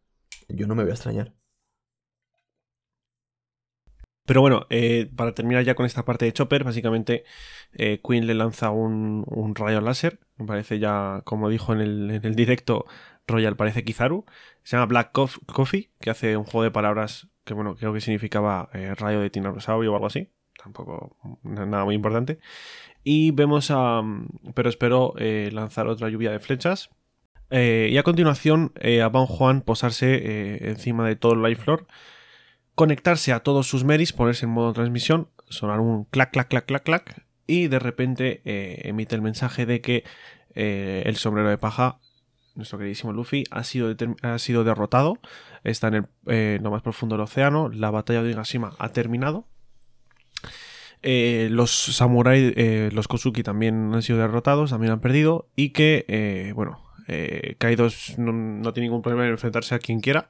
yo 0.50 0.66
no 0.66 0.74
me 0.74 0.82
voy 0.82 0.90
a 0.90 0.94
extrañar. 0.94 1.32
Pero 4.32 4.40
bueno, 4.40 4.66
eh, 4.70 5.10
para 5.14 5.34
terminar 5.34 5.62
ya 5.62 5.74
con 5.74 5.84
esta 5.84 6.06
parte 6.06 6.24
de 6.24 6.32
Chopper, 6.32 6.64
básicamente 6.64 7.24
eh, 7.74 8.00
Queen 8.02 8.26
le 8.26 8.32
lanza 8.32 8.70
un, 8.70 9.26
rayo 9.54 9.82
láser. 9.82 10.20
Me 10.38 10.46
parece 10.46 10.78
ya, 10.78 11.20
como 11.26 11.50
dijo 11.50 11.74
en 11.74 11.82
el, 11.82 12.34
directo, 12.34 12.86
Royal 13.26 13.56
parece 13.56 13.84
Kizaru. 13.84 14.24
Se 14.62 14.74
llama 14.74 14.86
Black 14.86 15.12
Cof- 15.12 15.44
Coffee, 15.44 15.90
que 16.00 16.08
hace 16.08 16.38
un 16.38 16.44
juego 16.44 16.62
de 16.64 16.70
palabras 16.70 17.28
que, 17.44 17.52
bueno, 17.52 17.76
creo 17.76 17.92
que 17.92 18.00
significaba 18.00 18.70
eh, 18.72 18.94
rayo 18.94 19.20
de 19.20 19.28
tiranosaurio 19.28 19.92
o 19.92 19.96
algo 19.96 20.06
así. 20.06 20.30
Tampoco 20.56 21.14
na- 21.42 21.66
nada 21.66 21.84
muy 21.84 21.94
importante. 21.94 22.38
Y 23.04 23.32
vemos 23.32 23.70
a. 23.70 24.00
Pero 24.54 24.70
espero 24.70 25.12
eh, 25.18 25.50
lanzar 25.52 25.88
otra 25.88 26.08
lluvia 26.08 26.30
de 26.32 26.40
flechas. 26.40 26.88
Y 27.50 27.98
a 27.98 28.02
continuación 28.02 28.72
a 28.82 29.08
Ban 29.10 29.26
Juan 29.26 29.60
posarse 29.60 30.70
encima 30.70 31.06
de 31.06 31.16
todo 31.16 31.34
el 31.34 31.42
Life 31.42 31.64
Floor 31.64 31.86
conectarse 32.74 33.32
a 33.32 33.40
todos 33.40 33.66
sus 33.66 33.84
meris, 33.84 34.12
ponerse 34.12 34.46
en 34.46 34.52
modo 34.52 34.72
transmisión, 34.72 35.28
sonar 35.48 35.80
un 35.80 36.04
clac, 36.04 36.32
clac, 36.32 36.48
clac, 36.48 36.66
clac, 36.66 36.82
clac, 36.82 37.26
y 37.46 37.68
de 37.68 37.78
repente 37.78 38.40
eh, 38.44 38.82
emite 38.84 39.14
el 39.14 39.22
mensaje 39.22 39.66
de 39.66 39.80
que 39.80 40.04
eh, 40.54 41.02
el 41.06 41.16
sombrero 41.16 41.50
de 41.50 41.58
paja, 41.58 41.98
nuestro 42.54 42.78
queridísimo 42.78 43.12
Luffy, 43.12 43.44
ha 43.50 43.64
sido, 43.64 43.94
ha 44.22 44.38
sido 44.38 44.64
derrotado, 44.64 45.18
está 45.64 45.88
en 45.88 45.94
el, 45.94 46.06
eh, 46.26 46.58
lo 46.62 46.70
más 46.70 46.82
profundo 46.82 47.16
del 47.16 47.24
océano, 47.24 47.68
la 47.68 47.90
batalla 47.90 48.22
de 48.22 48.28
Onigashima 48.28 48.74
ha 48.78 48.88
terminado. 48.90 49.46
Los 51.02 51.72
samurai, 51.72 52.52
eh, 52.56 52.90
los 52.92 53.08
Kosuki 53.08 53.42
también 53.42 53.92
han 53.92 54.02
sido 54.02 54.20
derrotados, 54.20 54.70
también 54.70 54.92
han 54.92 55.00
perdido, 55.00 55.48
y 55.56 55.70
que, 55.70 56.52
bueno, 56.54 56.80
Kaido 57.58 57.88
no, 58.18 58.32
no 58.32 58.72
tiene 58.72 58.86
ningún 58.86 59.02
problema 59.02 59.24
en 59.24 59.32
enfrentarse 59.32 59.74
a 59.74 59.80
quien 59.80 60.00
quiera, 60.00 60.28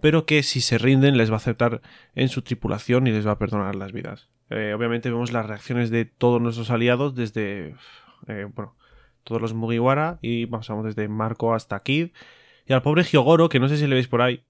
pero 0.00 0.26
que 0.26 0.42
si 0.42 0.60
se 0.60 0.78
rinden 0.78 1.16
les 1.16 1.30
va 1.30 1.34
a 1.34 1.38
aceptar 1.38 1.80
en 2.14 2.28
su 2.28 2.42
tripulación 2.42 3.06
y 3.06 3.12
les 3.12 3.26
va 3.26 3.32
a 3.32 3.38
perdonar 3.38 3.74
las 3.74 3.92
vidas. 3.92 4.28
Eh, 4.50 4.72
obviamente 4.74 5.10
vemos 5.10 5.32
las 5.32 5.46
reacciones 5.46 5.90
de 5.90 6.04
todos 6.04 6.40
nuestros 6.40 6.70
aliados 6.70 7.14
desde, 7.14 7.74
eh, 8.28 8.46
bueno, 8.54 8.76
todos 9.24 9.40
los 9.40 9.54
Mugiwara 9.54 10.18
y 10.22 10.46
pasamos 10.46 10.84
desde 10.84 11.08
Marco 11.08 11.54
hasta 11.54 11.82
Kid 11.82 12.10
y 12.66 12.72
al 12.72 12.82
pobre 12.82 13.02
Hyogoro, 13.02 13.48
que 13.48 13.58
no 13.58 13.68
sé 13.68 13.76
si 13.76 13.86
le 13.86 13.94
veis 13.94 14.08
por 14.08 14.22
ahí, 14.22 14.44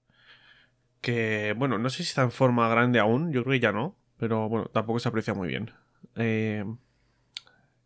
que, 1.01 1.55
bueno, 1.57 1.77
no 1.77 1.89
sé 1.89 1.97
si 1.97 2.09
está 2.09 2.23
en 2.23 2.31
forma 2.31 2.67
grande 2.69 2.99
aún, 2.99 3.31
yo 3.31 3.43
creo 3.43 3.53
que 3.53 3.59
ya 3.59 3.71
no, 3.71 3.95
pero 4.17 4.49
bueno, 4.49 4.69
tampoco 4.73 4.99
se 4.99 5.09
aprecia 5.09 5.33
muy 5.33 5.47
bien. 5.47 5.71
Eh, 6.15 6.65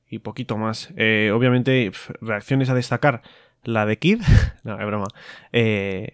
y 0.10 0.20
poquito 0.20 0.58
más. 0.58 0.90
Obviamente, 0.92 1.92
reacciones 2.20 2.70
a 2.70 2.76
destacar. 2.76 3.22
La 3.64 3.86
de 3.86 3.98
Kid, 4.00 4.22
no, 4.64 4.80
es 4.80 4.86
broma. 4.86 5.08
Eh, 5.52 6.14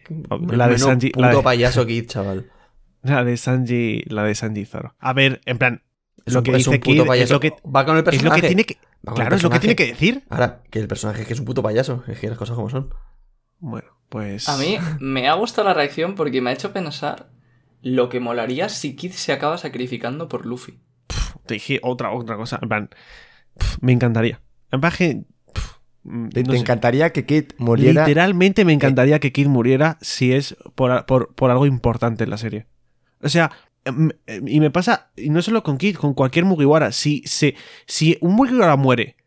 la 0.52 0.68
de 0.68 0.78
Sanji. 0.78 1.10
puto 1.12 1.26
La 1.26 1.36
de, 1.36 1.42
payaso 1.42 1.86
Kid, 1.86 2.08
chaval. 2.08 2.52
la 3.04 3.24
de 3.24 3.38
Sanji. 3.38 4.04
La 4.08 4.24
de 4.24 4.36
Sanji 4.36 4.66
Zoro. 4.66 4.96
A 5.00 5.14
ver, 5.14 5.42
en 5.46 5.58
plan. 5.58 5.84
Es 6.26 6.34
lo 6.34 6.40
un- 6.40 6.44
que 6.44 6.52
es 6.52 6.58
dice 6.58 6.70
un 6.72 6.76
puto 6.80 6.92
Kid 6.92 7.02
es 7.02 7.08
payaso. 7.08 7.34
lo 7.36 7.40
que, 7.40 7.54
Va 7.74 7.86
con 7.86 7.96
el 7.96 8.00
es 8.00 8.06
lo 8.06 8.12
personaje. 8.12 8.42
que 8.42 8.48
tiene 8.48 8.64
que. 8.66 8.76
Claro, 8.76 9.14
es 9.14 9.20
lo 9.20 9.24
que 9.24 9.30
personaje. 9.30 9.60
tiene 9.62 9.76
que 9.76 9.86
decir. 9.88 10.24
Ahora, 10.30 10.62
que 10.70 10.80
el 10.80 10.88
personaje 10.88 11.22
es 11.22 11.28
que 11.28 11.34
es 11.34 11.40
un 11.40 11.46
puto 11.46 11.64
payaso. 11.64 12.04
Es 12.08 12.20
que 12.20 12.28
las 12.30 12.38
cosas 12.38 12.56
como 12.56 12.70
son. 12.70 12.90
Bueno, 13.60 13.88
pues. 14.10 14.50
A 14.50 14.58
mí 14.58 14.78
me 15.00 15.30
ha 15.30 15.34
gustado 15.36 15.68
la 15.70 15.74
reacción 15.74 16.16
porque 16.16 16.42
me 16.42 16.50
ha 16.50 16.54
hecho 16.54 16.74
pensar 16.74 17.30
lo 17.82 18.10
que 18.10 18.20
molaría 18.20 18.68
si 18.68 18.96
Kid 18.98 19.12
se 19.12 19.32
acaba 19.32 19.58
sacrificando 19.58 20.28
por 20.28 20.46
Luffy. 20.46 20.80
Te 21.46 21.54
dije 21.54 21.80
otra, 21.84 22.12
otra 22.12 22.36
cosa. 22.36 22.60
En 22.62 22.68
plan. 22.68 22.90
me 23.80 23.94
encantaría. 23.94 24.42
En 24.72 24.82
plan 24.82 25.26
¿Te, 26.34 26.44
no 26.44 26.52
te 26.52 26.58
encantaría 26.58 27.12
que 27.12 27.26
Kid 27.26 27.46
muriera? 27.58 28.06
Literalmente 28.06 28.64
me 28.66 28.74
encantaría 28.74 29.20
que 29.20 29.32
Kid 29.32 29.48
muriera 29.48 29.98
si 30.02 30.34
es 30.34 30.56
por, 30.76 31.06
por- 31.06 31.34
por 31.36 31.52
algo 31.52 31.66
importante 31.66 32.24
en 32.24 32.30
la 32.30 32.38
serie. 32.38 32.66
O 33.22 33.30
sea, 33.30 33.52
em, 33.86 34.10
em, 34.26 34.48
y 34.48 34.60
me 34.60 34.72
pasa, 34.72 35.12
y 35.16 35.30
no 35.30 35.42
solo 35.42 35.64
con 35.64 35.78
Kid, 35.78 35.96
con 35.98 36.14
cualquier 36.14 36.46
Mugiwara. 36.46 36.92
Si, 36.92 37.24
se, 37.26 37.56
si 37.86 38.18
un 38.22 38.34
Mugiwara 38.36 38.76
muere 38.78 39.18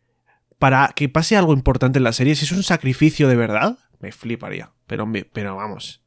para 0.59 0.91
que 0.95 1.09
pase 1.09 1.35
algo 1.37 1.53
importante 1.53 1.99
en 1.99 2.03
la 2.03 2.13
serie, 2.13 2.35
si 2.35 2.45
es 2.45 2.51
un 2.51 2.63
sacrificio 2.63 3.27
de 3.27 3.35
verdad, 3.35 3.77
me 3.99 4.11
fliparía. 4.11 4.71
Pero, 4.87 5.05
me- 5.05 5.23
pero 5.25 5.55
vamos. 5.55 6.03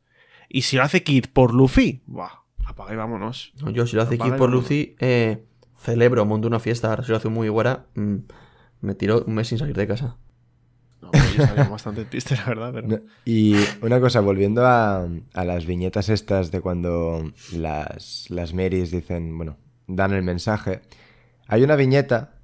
Y 0.49 0.63
si 0.63 0.77
lo 0.77 0.83
hace 0.83 1.03
Kid 1.03 1.27
por 1.33 1.55
Luffy, 1.55 2.03
buah, 2.07 2.31
apaga 2.67 2.93
y 2.93 2.97
vámonos. 2.97 3.53
No, 3.63 3.71
Yo, 3.71 3.87
si 3.87 3.97
lo 3.97 4.03
hace 4.03 4.15
Apaga 4.17 4.31
Kid 4.33 4.39
por 4.39 4.49
vámonos. 4.51 4.63
Lucy, 4.71 4.97
eh, 5.01 5.45
celebro, 5.79 6.25
monto 6.25 6.49
una 6.49 6.61
fiesta. 6.61 6.89
Ahora, 6.91 7.03
si 7.05 7.11
lo 7.11 7.17
hace 7.17 7.29
muy 7.29 7.49
buena, 7.49 7.87
mm, 7.95 8.17
me 8.81 8.95
tiro 8.95 9.25
un 9.27 9.35
mes 9.35 9.49
sin 9.49 9.59
salir 9.59 9.77
de 9.77 9.87
casa. 9.87 10.17
No, 11.05 11.55
pues 11.55 11.71
bastante 11.71 12.05
triste, 12.05 12.37
la 12.37 12.45
verdad. 12.47 12.73
Pero... 12.73 12.89
No, 12.89 13.01
Y 13.25 13.57
una 13.83 14.01
cosa, 14.01 14.21
volviendo 14.21 14.67
a, 14.67 15.07
a 15.33 15.45
las 15.45 15.67
viñetas 15.67 16.09
estas 16.09 16.51
de 16.51 16.61
cuando 16.61 17.33
las, 17.53 18.27
las 18.31 18.55
Marys 18.55 18.91
dicen, 18.91 19.37
bueno, 19.37 19.57
dan 19.87 20.13
el 20.13 20.23
mensaje. 20.23 20.83
Hay 21.47 21.63
una 21.63 21.77
viñeta 21.77 22.35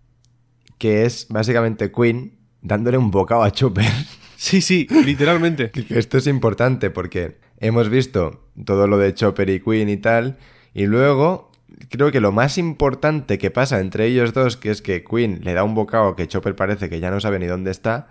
que 0.79 1.05
es 1.05 1.27
básicamente 1.29 1.93
Queen 1.93 2.39
dándole 2.63 2.99
un 2.99 3.11
bocado 3.11 3.43
a 3.43 3.51
Chopper. 3.51 3.85
Sí, 4.41 4.63
sí, 4.63 4.87
literalmente. 5.05 5.71
Esto 5.91 6.17
es 6.17 6.27
importante 6.27 6.89
porque 6.89 7.37
hemos 7.59 7.91
visto 7.91 8.49
todo 8.65 8.87
lo 8.87 8.97
de 8.97 9.13
Chopper 9.13 9.51
y 9.51 9.61
Queen 9.61 9.91
y 9.91 9.99
tal, 9.99 10.39
y 10.73 10.87
luego 10.87 11.53
creo 11.91 12.11
que 12.11 12.21
lo 12.21 12.33
más 12.33 12.57
importante 12.57 13.37
que 13.37 13.51
pasa 13.51 13.81
entre 13.81 14.07
ellos 14.07 14.33
dos, 14.33 14.57
que 14.57 14.71
es 14.71 14.81
que 14.81 15.05
Queen 15.05 15.41
le 15.43 15.53
da 15.53 15.63
un 15.63 15.75
bocado 15.75 16.17
que 16.17 16.27
Chopper 16.27 16.57
parece 16.57 16.89
que 16.89 17.01
ya 17.01 17.11
no 17.11 17.21
sabe 17.21 17.39
ni 17.39 17.45
dónde 17.45 17.71
está, 17.71 18.09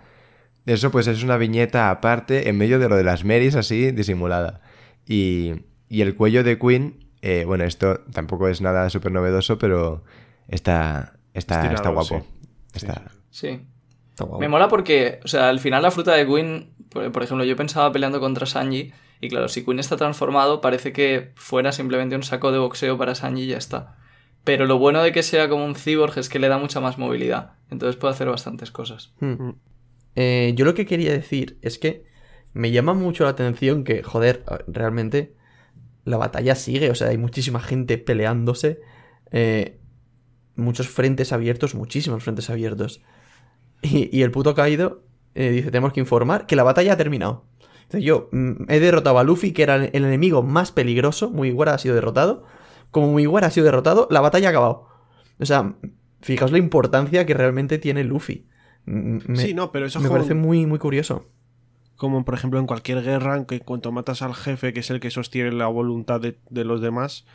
eso 0.66 0.90
pues 0.90 1.06
es 1.06 1.22
una 1.22 1.36
viñeta 1.36 1.90
aparte 1.90 2.48
en 2.48 2.58
medio 2.58 2.78
de 2.78 2.88
lo 2.88 2.96
de 2.96 3.04
las 3.04 3.24
Marys 3.24 3.54
así 3.54 3.90
disimulada. 3.92 4.60
Y, 5.06 5.52
y 5.88 6.02
el 6.02 6.14
cuello 6.14 6.44
de 6.44 6.58
Queen, 6.58 7.04
eh, 7.22 7.44
bueno, 7.46 7.64
esto 7.64 8.00
tampoco 8.12 8.48
es 8.48 8.60
nada 8.60 8.88
súper 8.90 9.12
novedoso, 9.12 9.58
pero 9.58 10.04
está, 10.48 11.14
está, 11.34 11.56
Estirado, 11.56 11.76
está 11.76 11.88
guapo. 11.90 12.20
sí. 12.20 12.26
Está, 12.74 13.02
Sí. 13.30 13.60
Está 14.10 14.24
guapo. 14.24 14.40
Me 14.40 14.48
mola 14.48 14.68
porque, 14.68 15.20
o 15.24 15.28
sea, 15.28 15.48
al 15.48 15.60
final 15.60 15.82
la 15.82 15.90
fruta 15.90 16.14
de 16.14 16.26
Queen, 16.26 16.70
por, 16.90 17.10
por 17.12 17.22
ejemplo, 17.22 17.44
yo 17.44 17.56
pensaba 17.56 17.92
peleando 17.92 18.20
contra 18.20 18.46
Sanji, 18.46 18.92
y 19.20 19.28
claro, 19.28 19.48
si 19.48 19.64
Queen 19.64 19.78
está 19.78 19.96
transformado, 19.96 20.60
parece 20.60 20.92
que 20.92 21.32
fuera 21.34 21.72
simplemente 21.72 22.16
un 22.16 22.22
saco 22.22 22.52
de 22.52 22.58
boxeo 22.58 22.96
para 22.96 23.14
Sanji 23.14 23.42
y 23.42 23.46
ya 23.48 23.58
está. 23.58 23.96
Pero 24.44 24.64
lo 24.66 24.78
bueno 24.78 25.02
de 25.02 25.12
que 25.12 25.22
sea 25.22 25.48
como 25.48 25.64
un 25.64 25.74
cyborg 25.74 26.16
es 26.18 26.28
que 26.28 26.38
le 26.38 26.48
da 26.48 26.56
mucha 26.56 26.80
más 26.80 26.96
movilidad, 26.96 27.52
entonces 27.70 27.96
puede 27.96 28.14
hacer 28.14 28.28
bastantes 28.28 28.70
cosas. 28.70 29.12
Hmm. 29.20 29.50
Eh, 30.16 30.52
yo 30.56 30.64
lo 30.64 30.74
que 30.74 30.86
quería 30.86 31.12
decir 31.12 31.58
es 31.62 31.78
que 31.78 32.04
me 32.52 32.70
llama 32.70 32.94
mucho 32.94 33.24
la 33.24 33.30
atención 33.30 33.84
que, 33.84 34.02
joder, 34.02 34.44
realmente 34.66 35.34
la 36.04 36.16
batalla 36.16 36.54
sigue, 36.54 36.90
o 36.90 36.94
sea, 36.94 37.08
hay 37.08 37.18
muchísima 37.18 37.60
gente 37.60 37.98
peleándose, 37.98 38.80
eh, 39.30 39.78
muchos 40.56 40.88
frentes 40.88 41.32
abiertos, 41.32 41.74
muchísimos 41.74 42.22
frentes 42.22 42.50
abiertos. 42.50 43.02
Y, 43.82 44.14
y 44.16 44.22
el 44.22 44.30
puto 44.30 44.54
Kaido 44.54 45.04
eh, 45.34 45.50
dice, 45.50 45.70
tenemos 45.70 45.92
que 45.92 46.00
informar 46.00 46.46
que 46.46 46.56
la 46.56 46.64
batalla 46.64 46.94
ha 46.94 46.96
terminado. 46.96 47.46
Yo 47.92 48.28
mm, 48.32 48.64
he 48.68 48.80
derrotado 48.80 49.18
a 49.18 49.24
Luffy, 49.24 49.52
que 49.52 49.62
era 49.62 49.76
el 49.76 49.90
el 49.92 50.04
enemigo 50.04 50.42
más 50.42 50.70
peligroso, 50.72 51.30
Mugiwara 51.30 51.74
ha 51.74 51.78
sido 51.78 51.94
derrotado. 51.94 52.44
Como 52.90 53.12
Mugiwara 53.12 53.48
ha 53.48 53.50
sido 53.50 53.66
derrotado, 53.66 54.06
la 54.10 54.20
batalla 54.20 54.48
ha 54.48 54.50
acabado. 54.50 54.88
O 55.38 55.46
sea, 55.46 55.74
fijaos 56.20 56.52
la 56.52 56.58
importancia 56.58 57.26
que 57.26 57.34
realmente 57.34 57.78
tiene 57.78 58.04
Luffy. 58.04 58.46
Me, 58.86 59.36
sí, 59.36 59.54
no, 59.54 59.70
pero 59.72 59.86
eso 59.86 60.00
me 60.00 60.08
parece 60.08 60.34
muy, 60.34 60.66
muy 60.66 60.78
curioso. 60.78 61.26
como 61.96 62.24
por 62.24 62.34
ejemplo 62.34 62.58
en 62.58 62.66
cualquier 62.66 63.02
guerra, 63.02 63.36
en 63.36 63.44
que 63.44 63.56
en 63.56 63.60
cuanto 63.60 63.92
matas 63.92 64.22
al 64.22 64.34
jefe, 64.34 64.72
que 64.72 64.80
es 64.80 64.90
el 64.90 65.00
que 65.00 65.10
sostiene 65.10 65.52
la 65.52 65.66
voluntad 65.66 66.20
de, 66.20 66.38
de 66.48 66.64
los 66.64 66.80
demás, 66.80 67.26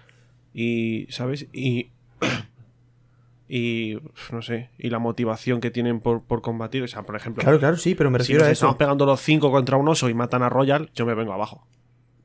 y, 0.53 1.05
¿sabes? 1.11 1.47
Y, 1.53 1.91
y, 3.47 3.97
no 4.31 4.41
sé, 4.41 4.69
y 4.77 4.89
la 4.89 4.99
motivación 4.99 5.61
que 5.61 5.69
tienen 5.71 5.99
por, 5.99 6.23
por 6.23 6.41
combatir, 6.41 6.81
o 6.83 6.87
sea, 6.87 7.03
por 7.03 7.15
ejemplo, 7.15 7.43
Claro, 7.43 7.59
claro, 7.59 7.77
sí, 7.77 7.93
pero 7.95 8.09
me 8.09 8.17
si 8.19 8.23
refiero 8.23 8.41
nos 8.41 8.49
a 8.49 8.51
estamos 8.51 8.73
eso. 8.73 8.77
pegando 8.79 9.05
los 9.05 9.21
cinco 9.21 9.51
contra 9.51 9.77
un 9.77 9.87
oso 9.87 10.09
y 10.09 10.13
matan 10.15 10.41
a 10.43 10.49
Royal, 10.49 10.89
yo 10.95 11.05
me 11.05 11.13
vengo 11.13 11.31
abajo. 11.33 11.67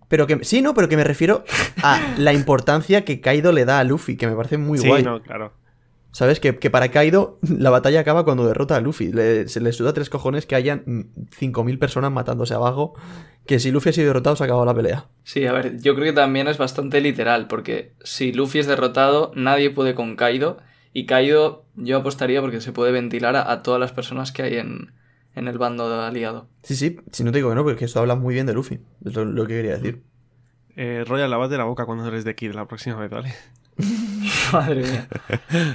Pero 0.08 0.26
que, 0.26 0.42
sí, 0.44 0.60
no, 0.62 0.74
pero 0.74 0.88
que 0.88 0.96
me 0.96 1.04
refiero 1.04 1.44
a 1.82 2.00
la 2.18 2.32
importancia 2.32 3.04
que 3.04 3.20
Kaido 3.20 3.52
le 3.52 3.64
da 3.64 3.78
a 3.78 3.84
Luffy, 3.84 4.16
que 4.16 4.26
me 4.26 4.34
parece 4.34 4.56
muy 4.58 4.78
sí, 4.78 4.88
guay. 4.88 5.02
no, 5.04 5.20
claro. 5.22 5.52
¿Sabes? 6.12 6.40
Que, 6.40 6.58
que 6.58 6.70
para 6.70 6.90
Kaido 6.90 7.38
la 7.48 7.70
batalla 7.70 8.00
acaba 8.00 8.24
cuando 8.24 8.46
derrota 8.46 8.76
a 8.76 8.80
Luffy. 8.80 9.12
Le- 9.12 9.48
se 9.48 9.61
le 9.61 9.72
suda 9.72 9.92
tres 9.92 10.11
cojones 10.11 10.46
que 10.46 10.54
hayan 10.56 10.82
mm, 10.86 11.00
5.000 11.30 11.78
personas 11.78 12.11
matándose 12.12 12.54
abajo. 12.54 12.94
Que 13.46 13.58
si 13.58 13.70
Luffy 13.70 13.90
ha 13.90 13.92
sido 13.92 14.08
derrotado 14.08 14.36
se 14.36 14.42
ha 14.44 14.46
acabado 14.46 14.66
la 14.66 14.74
pelea. 14.74 15.06
Sí, 15.24 15.46
a 15.46 15.52
ver, 15.52 15.80
yo 15.80 15.94
creo 15.94 16.06
que 16.06 16.12
también 16.12 16.46
es 16.48 16.58
bastante 16.58 17.00
literal, 17.00 17.46
porque 17.48 17.94
si 18.04 18.32
Luffy 18.32 18.58
es 18.58 18.66
derrotado, 18.66 19.32
nadie 19.34 19.70
puede 19.70 19.94
con 19.94 20.14
Kaido, 20.16 20.58
y 20.92 21.06
Kaido 21.06 21.64
yo 21.74 21.98
apostaría 21.98 22.40
porque 22.40 22.61
se 22.61 22.72
puede 22.72 22.92
ventilar 22.92 23.36
a, 23.36 23.50
a 23.50 23.62
todas 23.62 23.80
las 23.80 23.92
personas 23.92 24.30
que 24.32 24.42
hay 24.42 24.56
en, 24.56 24.92
en 25.34 25.48
el 25.48 25.58
bando 25.58 26.00
aliado. 26.02 26.48
Sí, 26.62 26.76
sí, 26.76 26.98
si 27.12 27.24
no 27.24 27.32
te 27.32 27.38
digo 27.38 27.48
que 27.48 27.54
no, 27.56 27.64
porque 27.64 27.84
esto 27.86 27.98
habla 28.00 28.14
muy 28.14 28.34
bien 28.34 28.46
de 28.46 28.52
Luffy. 28.54 28.80
Es 29.04 29.14
lo, 29.14 29.24
lo 29.24 29.46
que 29.46 29.54
quería 29.54 29.76
decir. 29.78 30.02
Eh, 30.76 31.04
Royal, 31.06 31.30
lavate 31.30 31.56
la 31.56 31.64
boca 31.64 31.86
cuando 31.86 32.06
eres 32.06 32.24
de 32.24 32.34
Kid 32.34 32.52
la 32.52 32.68
próxima 32.68 32.96
vez, 32.96 33.11
¿vale? 33.11 33.32
Madre 34.52 34.82
mía. 34.82 35.08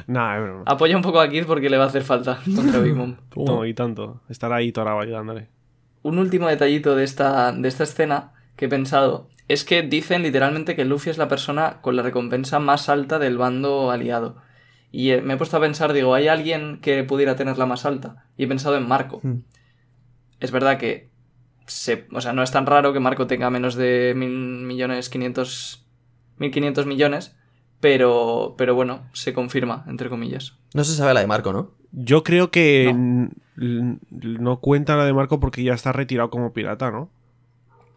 Nah, 0.07 0.37
es 0.37 0.43
broma. 0.43 0.63
Apoya 0.65 0.95
un 0.95 1.01
poco 1.01 1.19
a 1.19 1.29
Kid 1.29 1.45
porque 1.45 1.69
le 1.69 1.77
va 1.77 1.85
a 1.85 1.87
hacer 1.87 2.03
falta 2.03 2.39
contra 2.55 2.79
Big 2.79 2.95
Mom. 2.95 3.15
No, 3.35 3.65
y 3.65 3.73
tanto. 3.73 4.21
Estará 4.29 4.57
ahí 4.57 4.71
Toraba 4.71 5.01
ayudándole. 5.01 5.49
Un 6.03 6.19
último 6.19 6.47
detallito 6.47 6.95
de 6.95 7.03
esta, 7.03 7.51
de 7.51 7.67
esta 7.67 7.83
escena 7.83 8.33
que 8.55 8.65
he 8.65 8.69
pensado 8.69 9.27
es 9.47 9.63
que 9.63 9.81
dicen 9.83 10.23
literalmente 10.23 10.75
que 10.75 10.85
Luffy 10.85 11.09
es 11.09 11.17
la 11.17 11.27
persona 11.27 11.79
con 11.81 11.95
la 11.95 12.03
recompensa 12.03 12.59
más 12.59 12.89
alta 12.89 13.19
del 13.19 13.37
bando 13.37 13.91
aliado. 13.91 14.37
Y 14.91 15.11
eh, 15.11 15.21
me 15.21 15.33
he 15.33 15.37
puesto 15.37 15.57
a 15.57 15.59
pensar, 15.59 15.93
digo, 15.93 16.13
¿hay 16.13 16.27
alguien 16.27 16.79
que 16.81 17.03
pudiera 17.03 17.35
tener 17.35 17.57
la 17.57 17.65
más 17.65 17.85
alta? 17.85 18.25
Y 18.37 18.45
he 18.45 18.47
pensado 18.47 18.77
en 18.77 18.87
Marco. 18.87 19.19
Mm. 19.23 19.39
Es 20.39 20.51
verdad 20.51 20.77
que 20.77 21.09
se, 21.67 22.07
o 22.11 22.21
sea, 22.21 22.33
no 22.33 22.43
es 22.43 22.51
tan 22.51 22.65
raro 22.65 22.93
que 22.93 22.99
Marco 22.99 23.27
tenga 23.27 23.49
menos 23.49 23.75
de 23.75 24.13
mil 24.15 24.29
millones 24.29 25.09
quinientos 25.09 25.85
mil 26.37 26.51
quinientos 26.51 26.85
millones, 26.85 27.35
pero, 27.85 28.55
pero 28.57 28.73
bueno, 28.73 29.03
se 29.13 29.31
confirma, 29.31 29.85
entre 29.87 30.09
comillas. 30.09 30.57
No 30.73 30.83
se 30.83 30.95
sabe 30.95 31.13
la 31.13 31.19
de 31.19 31.27
Marco, 31.27 31.53
¿no? 31.53 31.75
Yo 31.91 32.23
creo 32.23 32.49
que 32.49 32.91
No. 33.57 34.59
cuenta 34.59 34.95
la 34.95 35.05
de 35.05 35.13
Marco 35.13 35.39
porque 35.39 35.61
ya 35.63 35.75
está 35.75 35.91
retirado 35.91 36.31
como 36.31 36.51
pirata, 36.51 36.89
¿no? 36.89 37.11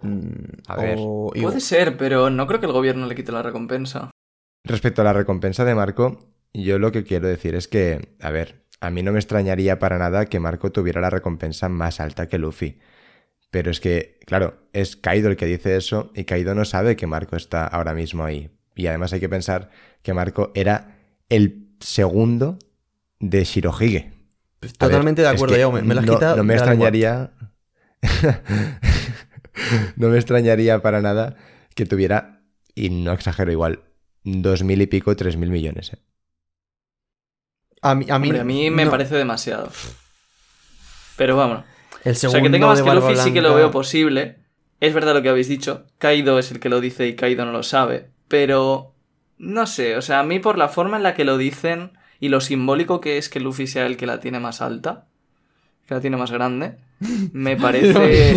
Mm, 0.03 0.61
A 0.66 0.76
ver. 0.76 0.97
o- 1.01 1.32
Puede 1.41 1.61
ser, 1.61 1.97
pero 1.97 2.28
no 2.28 2.47
creo 2.47 2.61
que 2.61 2.66
el 2.66 2.72
gobierno 2.72 3.07
le 3.07 3.14
quite 3.14 3.32
la 3.32 3.43
recompensa. 3.43 4.11
Respecto 4.64 5.01
a 5.01 5.05
la 5.07 5.14
recompensa 5.14 5.64
de 5.64 5.74
Marco, 5.74 6.18
yo 6.53 6.78
lo 6.78 6.93
que 6.93 7.05
quiero 7.05 7.26
decir 7.26 7.55
es 7.55 7.66
que, 7.66 8.14
a 8.20 8.30
ver, 8.30 8.66
a 8.82 8.91
mí 8.91 9.03
no 9.03 9.12
me 9.12 9.18
extrañaría 9.20 9.78
para 9.78 9.97
nada 9.97 10.26
que 10.26 10.39
Marco 10.39 10.70
tuviera 10.70 11.01
la 11.01 11.09
recompensa 11.09 11.70
más 11.70 11.99
alta 11.99 12.28
que 12.28 12.36
Luffy. 12.36 12.78
Pero 13.51 13.70
es 13.70 13.80
que, 13.80 14.20
claro, 14.26 14.59
es 14.74 14.97
Kaido 14.97 15.30
el 15.30 15.39
que 15.39 15.47
dice 15.47 15.76
eso 15.76 16.11
y 16.14 16.24
Kaido 16.24 16.55
no 16.55 16.66
sabe 16.66 16.95
que 16.95 17.07
Marco 17.07 17.36
está 17.36 17.66
ahora 17.66 17.95
mismo 17.95 18.22
ahí. 18.24 18.51
Y 18.79 18.87
además 18.87 19.12
hay 19.12 19.18
que 19.18 19.29
pensar 19.29 19.70
que 20.03 20.14
Marco 20.14 20.53
era 20.55 20.97
el 21.29 21.66
segundo 21.81 22.61
de 23.18 23.43
Shirohige. 23.43 24.12
Ver, 24.61 24.72
Totalmente 24.72 25.22
de 25.22 25.29
es 25.29 25.35
acuerdo, 25.35 25.72
que. 25.72 25.83
Me 25.83 25.95
la 25.97 26.01
has 26.01 26.07
no, 26.07 26.14
quitado 26.14 26.37
no 26.37 26.45
me 26.45 26.55
extrañaría. 26.55 27.33
no 29.97 30.09
me 30.11 30.16
extrañaría 30.16 30.81
para 30.81 31.03
nada 31.03 31.35
que 31.74 31.87
tuviera, 31.87 32.43
y 32.76 32.91
no 32.91 33.12
exagero 33.12 33.51
igual, 33.51 33.81
dos 34.22 34.62
mil 34.62 34.81
y 34.81 34.87
pico, 34.87 35.16
tres 35.16 35.37
mil 35.37 35.51
millones. 35.51 35.95
¿eh? 35.95 35.99
A 37.83 37.97
mí, 37.97 38.07
a 38.09 38.20
mí, 38.20 38.29
Hombre, 38.29 38.41
a 38.41 38.45
mí 38.45 38.70
me 38.70 38.85
no. 38.85 38.93
parece 38.93 39.16
demasiado. 39.16 39.72
Pero 41.16 41.37
vamos. 41.37 41.64
El 42.05 42.12
O 42.12 42.14
sea, 42.14 42.31
segundo 42.31 42.45
que 42.49 42.53
tenga 42.53 42.66
más 42.68 42.81
que 42.83 42.95
Luffy 42.95 43.16
sí 43.16 43.33
que 43.33 43.41
lo 43.43 43.57
veo 43.57 43.72
posible. 43.72 44.37
Es 44.79 44.95
verdad 44.95 45.14
lo 45.14 45.22
que 45.22 45.31
habéis 45.31 45.49
dicho. 45.49 45.87
Kaido 45.99 46.39
es 46.39 46.53
el 46.53 46.61
que 46.61 46.68
lo 46.68 46.81
dice 46.81 47.09
y 47.09 47.16
Kaido 47.16 47.45
no 47.45 47.51
lo 47.51 47.64
sabe. 47.64 48.11
Pero. 48.29 48.95
No 49.39 49.66
sé, 49.66 49.97
o 49.97 50.03
sea, 50.03 50.18
a 50.20 50.24
mí 50.24 50.41
por 50.41 50.59
la 50.59 50.68
forma 50.68 50.97
en 50.97 51.05
la 51.05 51.14
que 51.14 51.24
lo 51.24 51.39
dicen 51.39 51.93
y 52.18 52.29
lo 52.29 52.41
simbólico 52.41 53.01
que 53.01 53.18
es 53.18 53.29
que 53.29 53.39
Luffy 53.39 53.68
sea 53.68 53.87
el 53.87 53.97
que 53.97 54.07
la 54.07 54.18
tiene 54.18 54.41
más 54.41 54.61
alta, 54.61 55.07
que 55.87 55.95
la 55.95 56.01
tiene 56.01 56.16
más 56.16 56.33
grande, 56.33 56.74
me 57.33 57.57
parece. 57.61 58.35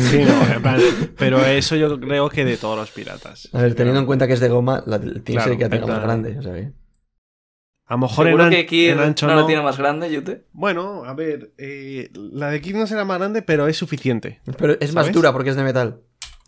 Sí, 0.00 0.24
no, 0.24 0.54
en 0.54 0.62
plan, 0.62 0.80
pero 1.16 1.44
eso 1.44 1.76
yo 1.76 2.00
creo 2.00 2.28
que 2.28 2.44
de 2.44 2.56
todos 2.56 2.76
los 2.76 2.90
piratas. 2.90 3.48
A 3.52 3.62
ver, 3.62 3.74
teniendo 3.74 4.00
en 4.00 4.06
cuenta 4.06 4.26
que 4.26 4.32
es 4.32 4.40
de 4.40 4.48
goma, 4.48 4.82
la, 4.86 4.98
tiene 4.98 5.22
que 5.22 5.32
Claro, 5.32 5.48
ser 5.48 5.58
que 5.58 5.64
la 5.64 5.70
tenga 5.70 5.84
en 5.84 5.92
más 5.92 6.02
grande. 6.02 6.38
O 6.38 6.42
sea 6.42 6.52
que... 6.54 6.72
A 7.86 7.94
lo 7.94 7.98
mejor 7.98 8.26
Seguro 8.26 8.50
que 8.50 8.66
Kid 8.66 8.90
en 8.90 8.96
no, 8.98 9.34
la 9.34 9.46
tiene 9.46 9.62
más 9.62 9.76
grande, 9.76 10.12
Yute. 10.12 10.44
Bueno, 10.52 11.04
a 11.04 11.14
ver, 11.14 11.52
eh, 11.58 12.10
la 12.14 12.50
de 12.50 12.60
Kid 12.60 12.76
no 12.76 12.86
será 12.86 13.04
más 13.04 13.18
grande, 13.18 13.42
pero 13.42 13.66
es 13.66 13.76
suficiente. 13.76 14.40
Pero 14.58 14.76
es 14.78 14.94
más 14.94 15.10
dura 15.10 15.32
porque 15.32 15.50
es 15.50 15.56
de 15.56 15.64
metal. 15.64 16.00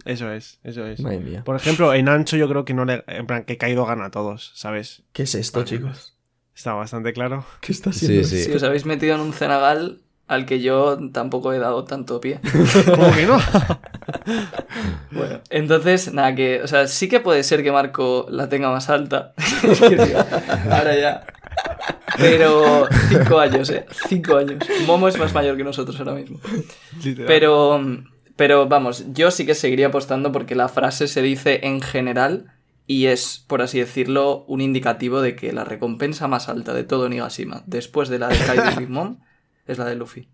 Eso 0.05 0.33
es, 0.33 0.59
eso 0.65 0.87
es. 0.87 1.01
Madre 1.01 1.19
mía. 1.21 1.43
Por 1.45 1.57
ejemplo, 1.57 1.95
en 1.95 2.09
ancho 2.09 2.37
yo 2.37 2.49
creo 2.49 2.65
que 2.65 2.75
no 2.75 2.85
le. 2.85 3.05
En 3.07 3.27
plan, 3.27 3.45
que 3.45 3.57
Kaido 3.57 3.85
gana 3.87 4.07
a 4.07 4.11
todos, 4.11 4.53
¿sabes? 4.55 5.03
¿Qué 5.13 5.23
es 5.25 5.35
esto, 5.35 5.61
Vale, 5.61 5.69
chicos? 5.71 6.15
Está 6.55 6.75
bastante 6.75 7.13
claro. 7.13 7.45
¿Qué 7.61 7.73
está 7.73 7.93
Sí, 7.93 8.07
haciendo? 8.07 8.29
sí. 8.29 8.43
Si 8.45 8.53
os 8.53 8.63
habéis 8.63 8.85
metido 8.85 9.15
en 9.15 9.21
un 9.21 9.33
cenagal 9.33 10.01
al 10.29 10.47
que 10.47 10.61
yo 10.61 10.99
tampoco 11.13 11.53
he 11.53 11.59
dado 11.59 11.85
tanto 11.85 12.21
pie. 12.21 12.41
¿Cómo 12.87 13.13
que 13.15 13.27
no? 13.27 13.39
Bueno, 15.11 15.41
entonces, 15.51 16.13
nada, 16.13 16.35
que, 16.35 16.63
o 16.63 16.67
sea, 16.67 16.87
sí 16.87 17.09
que 17.09 17.21
puede 17.21 17.43
ser 17.45 17.63
que 17.63 17.71
Marco 17.71 18.27
la 18.31 18.49
tenga 18.49 18.71
más 18.71 18.89
alta. 18.91 19.35
Es 19.63 19.81
que, 19.81 19.97
tío, 19.97 20.19
ahora 20.71 20.97
ya. 20.99 21.25
Pero 22.19 22.87
cinco 23.09 23.39
años, 23.39 23.71
eh. 23.71 23.87
Cinco 24.09 24.37
años. 24.37 24.59
Momo 24.87 25.09
es 25.09 25.19
más 25.19 25.33
mayor 25.35 25.57
que 25.57 25.65
nosotros 25.65 25.99
ahora 25.99 26.15
mismo. 26.15 26.41
Literal. 27.05 27.27
Pero, 27.27 27.81
pero 28.37 28.69
vamos, 28.69 29.05
yo 29.13 29.31
sí 29.31 29.47
que 29.47 29.55
seguiría 29.55 29.89
apostando 29.89 30.33
porque 30.33 30.55
la 30.55 30.69
frase 30.69 31.09
se 31.09 31.23
dice 31.23 31.61
en 31.65 31.81
general 31.81 32.53
y 32.87 33.07
es, 33.07 33.45
por 33.47 33.63
así 33.63 33.79
decirlo, 33.79 34.45
un 34.49 34.61
indicativo 34.61 35.21
de 35.21 35.37
que 35.37 35.53
la 35.53 35.65
recompensa 35.65 36.29
más 36.29 36.49
alta 36.49 36.75
de 36.75 36.85
todo 36.85 37.09
Nigashima, 37.09 37.63
después 37.67 38.09
de 38.09 38.19
la 38.19 38.29
de 38.29 38.39
Kaido 38.39 38.71
y 38.73 38.79
Big 38.81 38.91
Mom, 38.91 39.21
es 39.67 39.79
la 39.79 39.85
de 39.85 39.95
Luffy. 39.95 40.29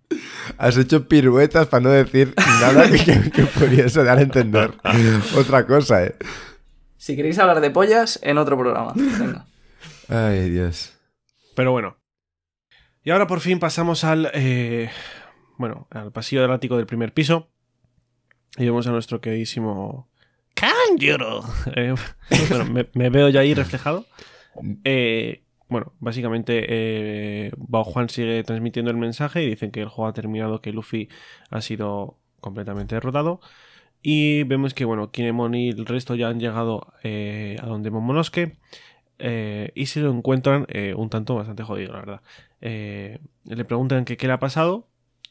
Has 0.56 0.76
hecho 0.78 1.06
piruetas 1.06 1.66
para 1.66 1.82
no 1.82 1.90
decir 1.90 2.34
nada 2.36 2.90
que, 2.90 2.98
que, 2.98 3.30
que 3.30 3.44
pudiese 3.44 4.02
dar 4.02 4.18
a 4.18 4.22
entender 4.22 4.72
otra 5.36 5.66
cosa, 5.66 6.04
¿eh? 6.04 6.16
Si 6.96 7.14
queréis 7.14 7.38
hablar 7.38 7.60
de 7.60 7.70
pollas, 7.70 8.18
en 8.22 8.38
otro 8.38 8.58
programa. 8.58 8.92
Venga. 8.94 9.46
Ay, 10.08 10.50
Dios. 10.50 10.94
Pero 11.54 11.72
bueno. 11.72 11.96
Y 13.04 13.10
ahora 13.10 13.26
por 13.26 13.40
fin 13.40 13.60
pasamos 13.60 14.04
al. 14.04 14.30
eh, 14.34 14.90
bueno, 15.58 15.86
al 15.90 16.10
pasillo 16.12 16.42
del 16.42 16.50
ático 16.50 16.76
del 16.76 16.86
primer 16.86 17.12
piso. 17.12 17.50
Y 18.56 18.64
vemos 18.64 18.86
a 18.86 18.90
nuestro 18.92 19.20
queridísimo. 19.20 20.08
Kanjuro. 20.54 21.42
Eh, 21.76 21.94
bueno, 22.48 22.64
me, 22.66 22.88
me 22.94 23.10
veo 23.10 23.28
ya 23.28 23.40
ahí 23.40 23.54
reflejado. 23.54 24.06
Eh, 24.84 25.42
bueno, 25.68 25.92
básicamente 26.00 26.64
eh, 26.68 27.52
Bao 27.56 27.84
Juan 27.84 28.08
sigue 28.08 28.42
transmitiendo 28.42 28.90
el 28.90 28.96
mensaje 28.96 29.42
y 29.42 29.48
dicen 29.50 29.70
que 29.70 29.80
el 29.82 29.88
juego 29.88 30.08
ha 30.08 30.12
terminado, 30.14 30.60
que 30.60 30.72
Luffy 30.72 31.08
ha 31.50 31.60
sido 31.60 32.18
completamente 32.40 32.94
derrotado. 32.96 33.40
Y 34.02 34.44
vemos 34.44 34.74
que, 34.74 34.84
bueno, 34.84 35.10
Kinemon 35.10 35.54
y 35.54 35.70
el 35.70 35.86
resto 35.86 36.14
ya 36.14 36.28
han 36.28 36.40
llegado 36.40 36.92
eh, 37.02 37.56
a 37.62 37.66
donde 37.66 37.90
Momonosuke. 37.90 38.56
eh, 39.18 39.72
y 39.74 39.86
se 39.86 40.00
lo 40.00 40.10
encuentran 40.12 40.66
eh, 40.68 40.94
un 40.96 41.10
tanto 41.10 41.34
bastante 41.34 41.62
jodido, 41.64 41.92
la 41.92 41.98
verdad. 42.00 42.22
Eh, 42.60 43.18
le 43.44 43.64
preguntan 43.64 44.04
que 44.04 44.16
qué 44.16 44.26
le 44.28 44.32
ha 44.34 44.38
pasado. 44.38 44.88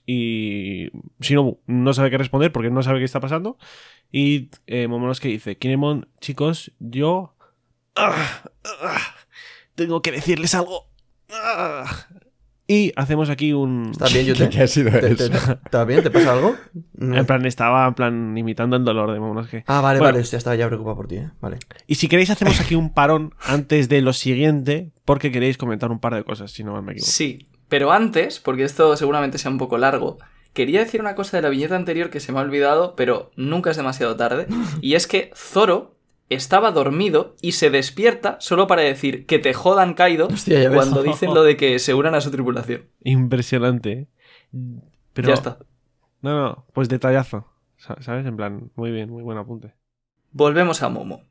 Y 0.10 0.90
Shinobu 1.20 1.60
no 1.68 1.94
sabe 1.94 2.10
qué 2.10 2.18
responder 2.18 2.52
porque 2.54 2.70
no 2.72 2.82
sabe 2.82 3.00
qué 3.00 3.06
está 3.06 3.20
pasando. 3.20 3.58
Y 4.12 4.50
eh, 4.66 4.88
Momonosuke 4.88 5.28
dice: 5.28 5.58
Kinemon, 5.58 6.08
chicos, 6.22 6.72
yo. 6.80 7.36
ah, 7.98 8.16
ah, 8.82 9.02
tengo 9.76 10.02
que 10.02 10.14
decirles 10.14 10.56
algo. 10.56 10.86
Ah". 11.30 11.86
Y 12.70 12.94
hacemos 12.96 13.30
aquí 13.30 13.52
un. 13.54 13.90
¿Estás 13.92 14.14
bien, 14.14 14.26
¿Qué, 14.28 14.34
Yute? 14.34 14.50
qué 14.50 14.62
ha 14.64 14.68
sido 14.68 14.92
¿Te- 14.92 15.12
eso? 15.12 15.30
te- 15.30 15.36
¿Estás 15.66 15.88
bien? 15.88 16.04
¿Te 16.04 16.10
pasa 16.10 16.32
algo? 16.34 16.56
No. 16.94 17.18
En 17.18 17.26
plan, 17.26 17.46
estaba 17.46 17.86
en 17.88 17.94
plan 17.94 18.38
imitando 18.38 18.76
el 18.78 18.86
dolor 18.86 19.12
de 19.12 19.20
Momonosuke. 19.20 19.64
Ah, 19.68 19.82
vale, 19.82 20.00
Bueno. 20.00 20.14
vale. 20.16 20.24
Ya 20.26 20.38
estaba 20.38 20.56
ya 20.56 20.68
preocupado 20.68 20.96
por 20.96 21.08
ti, 21.10 21.16
¿eh? 21.18 21.30
Vale. 21.42 21.60
Y 21.86 21.96
si 21.96 22.08
queréis, 22.08 22.30
hacemos 22.30 22.60
aquí 22.62 22.76
un 22.76 22.94
parón 22.94 23.34
antes 23.42 23.88
de 23.90 24.02
lo 24.02 24.14
siguiente, 24.14 24.92
porque 25.06 25.32
queréis 25.34 25.58
comentar 25.58 25.92
un 25.92 26.00
par 26.00 26.16
de 26.16 26.24
cosas, 26.24 26.52
si 26.52 26.64
no 26.64 26.82
me 26.82 26.94
equivoco. 26.94 27.12
Sí, 27.12 27.48
pero 27.70 27.92
antes, 27.92 28.40
porque 28.40 28.64
esto 28.64 28.96
seguramente 28.98 29.38
sea 29.38 29.52
un 29.52 29.58
poco 29.58 29.78
largo, 29.78 30.18
quería 30.54 30.80
decir 30.80 31.02
una 31.02 31.16
cosa 31.16 31.38
de 31.38 31.44
la 31.44 31.50
viñeta 31.50 31.76
anterior 31.76 32.10
que 32.10 32.20
se 32.20 32.32
me 32.32 32.40
ha 32.40 32.42
olvidado, 32.44 32.96
pero 32.96 33.32
nunca 33.36 33.72
es 33.72 33.78
demasiado 33.78 34.16
tarde, 34.16 34.48
y 34.82 34.96
es 34.96 35.08
que 35.08 35.32
Zoro 35.36 35.96
estaba 36.30 36.72
dormido 36.72 37.36
y 37.42 37.54
se 37.54 37.70
despierta 37.70 38.36
solo 38.42 38.68
para 38.68 38.82
decir 38.82 39.26
que 39.26 39.40
te 39.40 39.54
jodan 39.54 39.94
Kaido 39.94 40.28
Hostia, 40.28 40.62
ya 40.62 40.70
ves. 40.70 40.76
cuando 40.78 41.02
dicen 41.04 41.34
lo 41.34 41.44
de 41.44 41.56
que 41.56 41.80
se 41.80 41.94
unan 41.94 42.16
a 42.16 42.22
su 42.22 42.32
tripulación. 42.32 42.84
Impresionante. 43.04 43.92
¿eh? 43.94 44.08
Pero, 45.14 45.30
Ya 45.30 45.34
está. 45.36 45.58
No, 46.22 46.36
no, 46.38 46.66
pues 46.74 46.90
detallazo. 46.90 47.48
Sa- 47.78 47.96
¿Sabes? 48.02 48.26
En 48.26 48.36
plan, 48.36 48.72
muy 48.76 48.92
bien, 48.92 49.10
muy 49.10 49.24
buen 49.24 49.38
apunte. 49.38 49.74
Volvemos 50.32 50.82
a 50.84 50.90
Momo. 50.90 51.22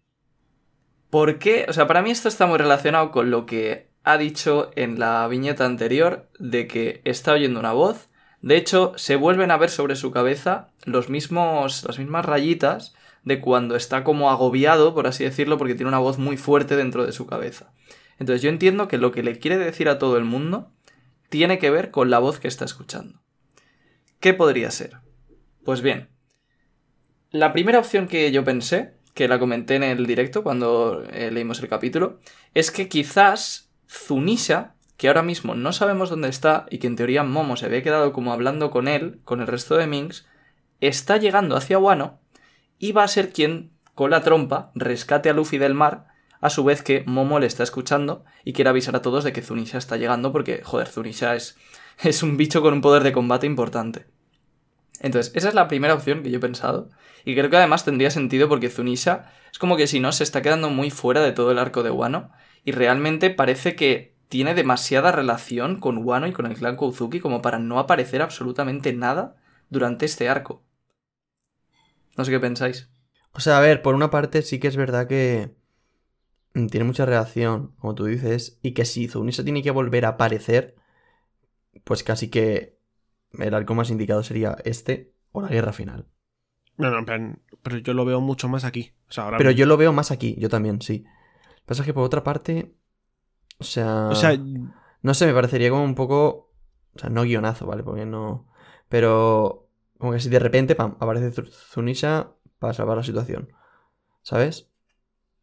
¿Por 1.10 1.38
qué? 1.38 1.66
O 1.68 1.72
sea, 1.72 1.86
para 1.86 2.02
mí 2.02 2.10
esto 2.10 2.28
está 2.28 2.46
muy 2.46 2.56
relacionado 2.58 3.10
con 3.10 3.30
lo 3.30 3.46
que 3.46 3.90
ha 4.06 4.18
dicho 4.18 4.70
en 4.76 5.00
la 5.00 5.26
viñeta 5.26 5.66
anterior 5.66 6.28
de 6.38 6.68
que 6.68 7.00
está 7.04 7.32
oyendo 7.32 7.58
una 7.58 7.72
voz. 7.72 8.08
De 8.40 8.56
hecho, 8.56 8.92
se 8.94 9.16
vuelven 9.16 9.50
a 9.50 9.56
ver 9.56 9.68
sobre 9.68 9.96
su 9.96 10.12
cabeza 10.12 10.68
los 10.84 11.10
mismos, 11.10 11.82
las 11.82 11.98
mismas 11.98 12.24
rayitas 12.24 12.94
de 13.24 13.40
cuando 13.40 13.74
está 13.74 14.04
como 14.04 14.30
agobiado, 14.30 14.94
por 14.94 15.08
así 15.08 15.24
decirlo, 15.24 15.58
porque 15.58 15.74
tiene 15.74 15.88
una 15.88 15.98
voz 15.98 16.18
muy 16.18 16.36
fuerte 16.36 16.76
dentro 16.76 17.04
de 17.04 17.10
su 17.10 17.26
cabeza. 17.26 17.72
Entonces 18.20 18.42
yo 18.42 18.48
entiendo 18.48 18.86
que 18.86 18.96
lo 18.96 19.10
que 19.10 19.24
le 19.24 19.40
quiere 19.40 19.58
decir 19.58 19.88
a 19.88 19.98
todo 19.98 20.16
el 20.18 20.24
mundo 20.24 20.70
tiene 21.28 21.58
que 21.58 21.70
ver 21.70 21.90
con 21.90 22.08
la 22.08 22.20
voz 22.20 22.38
que 22.38 22.46
está 22.46 22.64
escuchando. 22.64 23.20
¿Qué 24.20 24.34
podría 24.34 24.70
ser? 24.70 24.98
Pues 25.64 25.82
bien, 25.82 26.10
la 27.32 27.52
primera 27.52 27.80
opción 27.80 28.06
que 28.06 28.30
yo 28.30 28.44
pensé, 28.44 28.94
que 29.14 29.26
la 29.26 29.40
comenté 29.40 29.74
en 29.74 29.82
el 29.82 30.06
directo 30.06 30.44
cuando 30.44 31.02
eh, 31.10 31.32
leímos 31.32 31.60
el 31.60 31.68
capítulo, 31.68 32.20
es 32.54 32.70
que 32.70 32.88
quizás 32.88 33.65
Zunisha, 33.88 34.74
que 34.96 35.08
ahora 35.08 35.22
mismo 35.22 35.54
no 35.54 35.72
sabemos 35.72 36.10
dónde 36.10 36.28
está 36.28 36.66
y 36.70 36.78
que 36.78 36.86
en 36.86 36.96
teoría 36.96 37.22
Momo 37.22 37.56
se 37.56 37.66
había 37.66 37.82
quedado 37.82 38.12
como 38.12 38.32
hablando 38.32 38.70
con 38.70 38.88
él, 38.88 39.20
con 39.24 39.40
el 39.40 39.46
resto 39.46 39.76
de 39.76 39.86
Minx, 39.86 40.26
está 40.80 41.16
llegando 41.16 41.56
hacia 41.56 41.78
Wano 41.78 42.20
y 42.78 42.92
va 42.92 43.04
a 43.04 43.08
ser 43.08 43.32
quien, 43.32 43.72
con 43.94 44.10
la 44.10 44.22
trompa, 44.22 44.70
rescate 44.74 45.30
a 45.30 45.32
Luffy 45.32 45.58
del 45.58 45.74
mar, 45.74 46.06
a 46.40 46.50
su 46.50 46.64
vez 46.64 46.82
que 46.82 47.02
Momo 47.06 47.38
le 47.38 47.46
está 47.46 47.62
escuchando 47.62 48.24
y 48.44 48.52
quiere 48.52 48.70
avisar 48.70 48.96
a 48.96 49.02
todos 49.02 49.24
de 49.24 49.32
que 49.32 49.42
Zunisha 49.42 49.78
está 49.78 49.96
llegando 49.96 50.32
porque, 50.32 50.62
joder, 50.62 50.88
Zunisha 50.88 51.34
es, 51.34 51.56
es 52.02 52.22
un 52.22 52.36
bicho 52.36 52.62
con 52.62 52.74
un 52.74 52.80
poder 52.80 53.02
de 53.02 53.12
combate 53.12 53.46
importante. 53.46 54.06
Entonces, 55.00 55.32
esa 55.34 55.48
es 55.48 55.54
la 55.54 55.68
primera 55.68 55.94
opción 55.94 56.22
que 56.22 56.30
yo 56.30 56.38
he 56.38 56.40
pensado. 56.40 56.88
Y 57.24 57.34
creo 57.34 57.50
que 57.50 57.56
además 57.56 57.84
tendría 57.84 58.10
sentido 58.10 58.48
porque 58.48 58.70
Zunisha 58.70 59.32
es 59.52 59.58
como 59.58 59.76
que 59.76 59.86
si 59.86 60.00
no 60.00 60.12
se 60.12 60.24
está 60.24 60.42
quedando 60.42 60.70
muy 60.70 60.90
fuera 60.90 61.20
de 61.20 61.32
todo 61.32 61.50
el 61.50 61.58
arco 61.58 61.82
de 61.82 61.90
Wano. 61.90 62.30
Y 62.66 62.72
realmente 62.72 63.30
parece 63.30 63.76
que 63.76 64.14
tiene 64.28 64.52
demasiada 64.54 65.10
relación 65.12 65.80
con 65.80 65.98
Wano 66.04 66.26
y 66.26 66.32
con 66.32 66.44
el 66.46 66.56
clan 66.56 66.76
Kozuki 66.76 67.20
como 67.20 67.40
para 67.40 67.58
no 67.58 67.78
aparecer 67.78 68.20
absolutamente 68.20 68.92
nada 68.92 69.36
durante 69.70 70.04
este 70.04 70.28
arco. 70.28 70.62
No 72.16 72.24
sé 72.24 72.30
qué 72.32 72.40
pensáis. 72.40 72.88
O 73.32 73.40
sea, 73.40 73.58
a 73.58 73.60
ver, 73.60 73.82
por 73.82 73.94
una 73.94 74.10
parte 74.10 74.42
sí 74.42 74.58
que 74.58 74.68
es 74.68 74.76
verdad 74.76 75.06
que 75.06 75.54
mm, 76.54 76.66
tiene 76.68 76.84
mucha 76.86 77.06
relación, 77.06 77.72
como 77.78 77.94
tú 77.94 78.04
dices, 78.06 78.58
y 78.62 78.72
que 78.72 78.84
si 78.84 79.08
Zunisha 79.08 79.44
tiene 79.44 79.62
que 79.62 79.70
volver 79.70 80.04
a 80.04 80.10
aparecer, 80.10 80.74
pues 81.84 82.02
casi 82.02 82.28
que 82.30 82.78
el 83.38 83.54
arco 83.54 83.74
más 83.74 83.90
indicado 83.90 84.22
sería 84.22 84.56
este 84.64 85.12
o 85.32 85.40
la 85.42 85.48
guerra 85.48 85.72
final. 85.72 86.06
No, 86.78 86.90
no, 86.90 86.98
en 86.98 87.04
plan, 87.06 87.42
pero 87.62 87.78
yo 87.78 87.94
lo 87.94 88.04
veo 88.04 88.20
mucho 88.20 88.48
más 88.48 88.64
aquí. 88.64 88.92
O 89.08 89.12
sea, 89.12 89.24
ahora 89.24 89.38
Pero 89.38 89.50
mismo. 89.50 89.58
yo 89.58 89.66
lo 89.66 89.76
veo 89.76 89.92
más 89.92 90.10
aquí, 90.10 90.36
yo 90.38 90.48
también, 90.48 90.80
sí. 90.82 91.04
Pasa 91.66 91.84
que 91.84 91.94
por 91.94 92.04
otra 92.04 92.22
parte, 92.24 92.74
o 93.58 93.64
sea, 93.64 94.08
O 94.10 94.14
sea, 94.14 94.36
no 95.02 95.14
sé, 95.14 95.26
me 95.26 95.34
parecería 95.34 95.70
como 95.70 95.84
un 95.84 95.94
poco, 95.94 96.52
o 96.94 96.98
sea, 96.98 97.10
no 97.10 97.22
guionazo, 97.22 97.66
¿vale? 97.66 97.82
Porque 97.82 98.06
no, 98.06 98.46
pero 98.88 99.68
como 99.98 100.12
que 100.12 100.20
si 100.20 100.28
de 100.28 100.38
repente, 100.38 100.74
pam, 100.74 100.96
aparece 101.00 101.30
Zu- 101.32 101.50
Zunisha 101.50 102.32
para 102.58 102.74
salvar 102.74 102.96
la 102.98 103.02
situación, 103.04 103.52
¿sabes? 104.22 104.68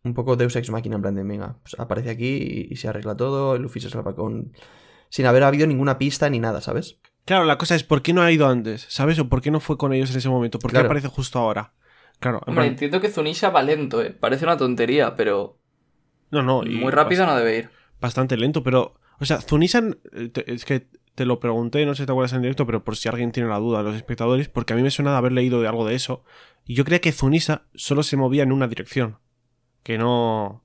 Un 0.03 0.13
poco 0.13 0.35
Deus 0.35 0.55
Ex 0.55 0.69
Machina 0.69 0.97
en 0.97 1.01
plan 1.01 1.15
de, 1.15 1.23
venga, 1.23 1.57
pues 1.63 1.75
aparece 1.79 2.09
aquí 2.11 2.27
y, 2.69 2.73
y 2.73 2.75
se 2.77 2.87
arregla 2.89 3.15
todo, 3.17 3.55
el 3.55 3.61
Luffy 3.63 3.79
se 3.79 3.89
salva 3.89 4.15
con... 4.15 4.53
Sin 5.09 5.25
haber 5.27 5.43
habido 5.43 5.67
ninguna 5.67 5.97
pista 5.97 6.29
ni 6.29 6.39
nada, 6.39 6.61
¿sabes? 6.61 6.99
claro, 7.25 7.45
la 7.45 7.57
cosa 7.57 7.75
es, 7.75 7.83
¿por 7.83 8.01
qué 8.01 8.13
no 8.13 8.21
ha 8.21 8.31
ido 8.31 8.47
antes? 8.47 8.85
¿Sabes? 8.89 9.19
¿O 9.19 9.29
por 9.29 9.41
qué 9.41 9.51
no 9.51 9.59
fue 9.59 9.77
con 9.77 9.93
ellos 9.93 10.11
en 10.11 10.17
ese 10.17 10.29
momento? 10.29 10.59
¿Por 10.59 10.71
qué 10.71 10.75
Claro. 10.75 10.87
aparece 10.87 11.07
justo 11.07 11.39
ahora? 11.39 11.73
Claro, 12.19 12.39
en 12.39 12.45
Hombre, 12.49 12.65
plan, 12.65 12.67
entiendo 12.67 12.99
que 13.01 13.09
Zunisha 13.09 13.49
va 13.49 13.63
lento, 13.63 14.01
¿eh? 14.01 14.11
Parece 14.11 14.45
una 14.45 14.57
tontería, 14.57 15.15
pero 15.15 15.59
no, 16.33 16.41
no. 16.63 16.63
y 16.69 16.75
muy 16.75 16.91
rápido 16.91 17.25
no 17.25 17.35
debe 17.35 17.57
ir. 17.59 17.69
bastante 18.01 18.35
lento, 18.37 18.63
pero, 18.63 18.95
o 19.19 19.25
sea, 19.25 19.39
Zunisan, 19.41 19.97
eh, 20.13 20.29
es 20.47 20.65
que 20.65 20.87
te 21.15 21.25
lo 21.25 21.39
pregunté, 21.39 21.85
no 21.85 21.93
sé 21.93 22.03
si 22.03 22.05
te 22.07 22.11
acuerdas 22.11 22.33
en 22.33 22.41
directo, 22.41 22.65
pero 22.65 22.83
por 22.83 22.97
si 22.97 23.07
alguien 23.07 23.31
tiene 23.31 23.47
la 23.49 23.59
duda, 23.59 23.83
los 23.83 23.95
espectadores, 23.95 24.49
porque 24.49 24.73
a 24.73 24.75
mí 24.75 24.81
me 24.81 24.89
suena 24.91 25.11
de 25.11 25.17
haber 25.17 25.31
leído 25.31 25.61
de 25.61 25.67
algo 25.67 25.85
de 25.85 25.93
eso, 25.95 26.23
y 26.65 26.73
yo 26.73 26.83
creía 26.85 27.01
que 27.01 27.11
Zunisa 27.11 27.63
solo 27.75 28.01
se 28.03 28.17
movía 28.17 28.43
en 28.43 28.51
una 28.51 28.67
dirección, 28.67 29.19
que 29.83 29.97
no... 29.97 30.63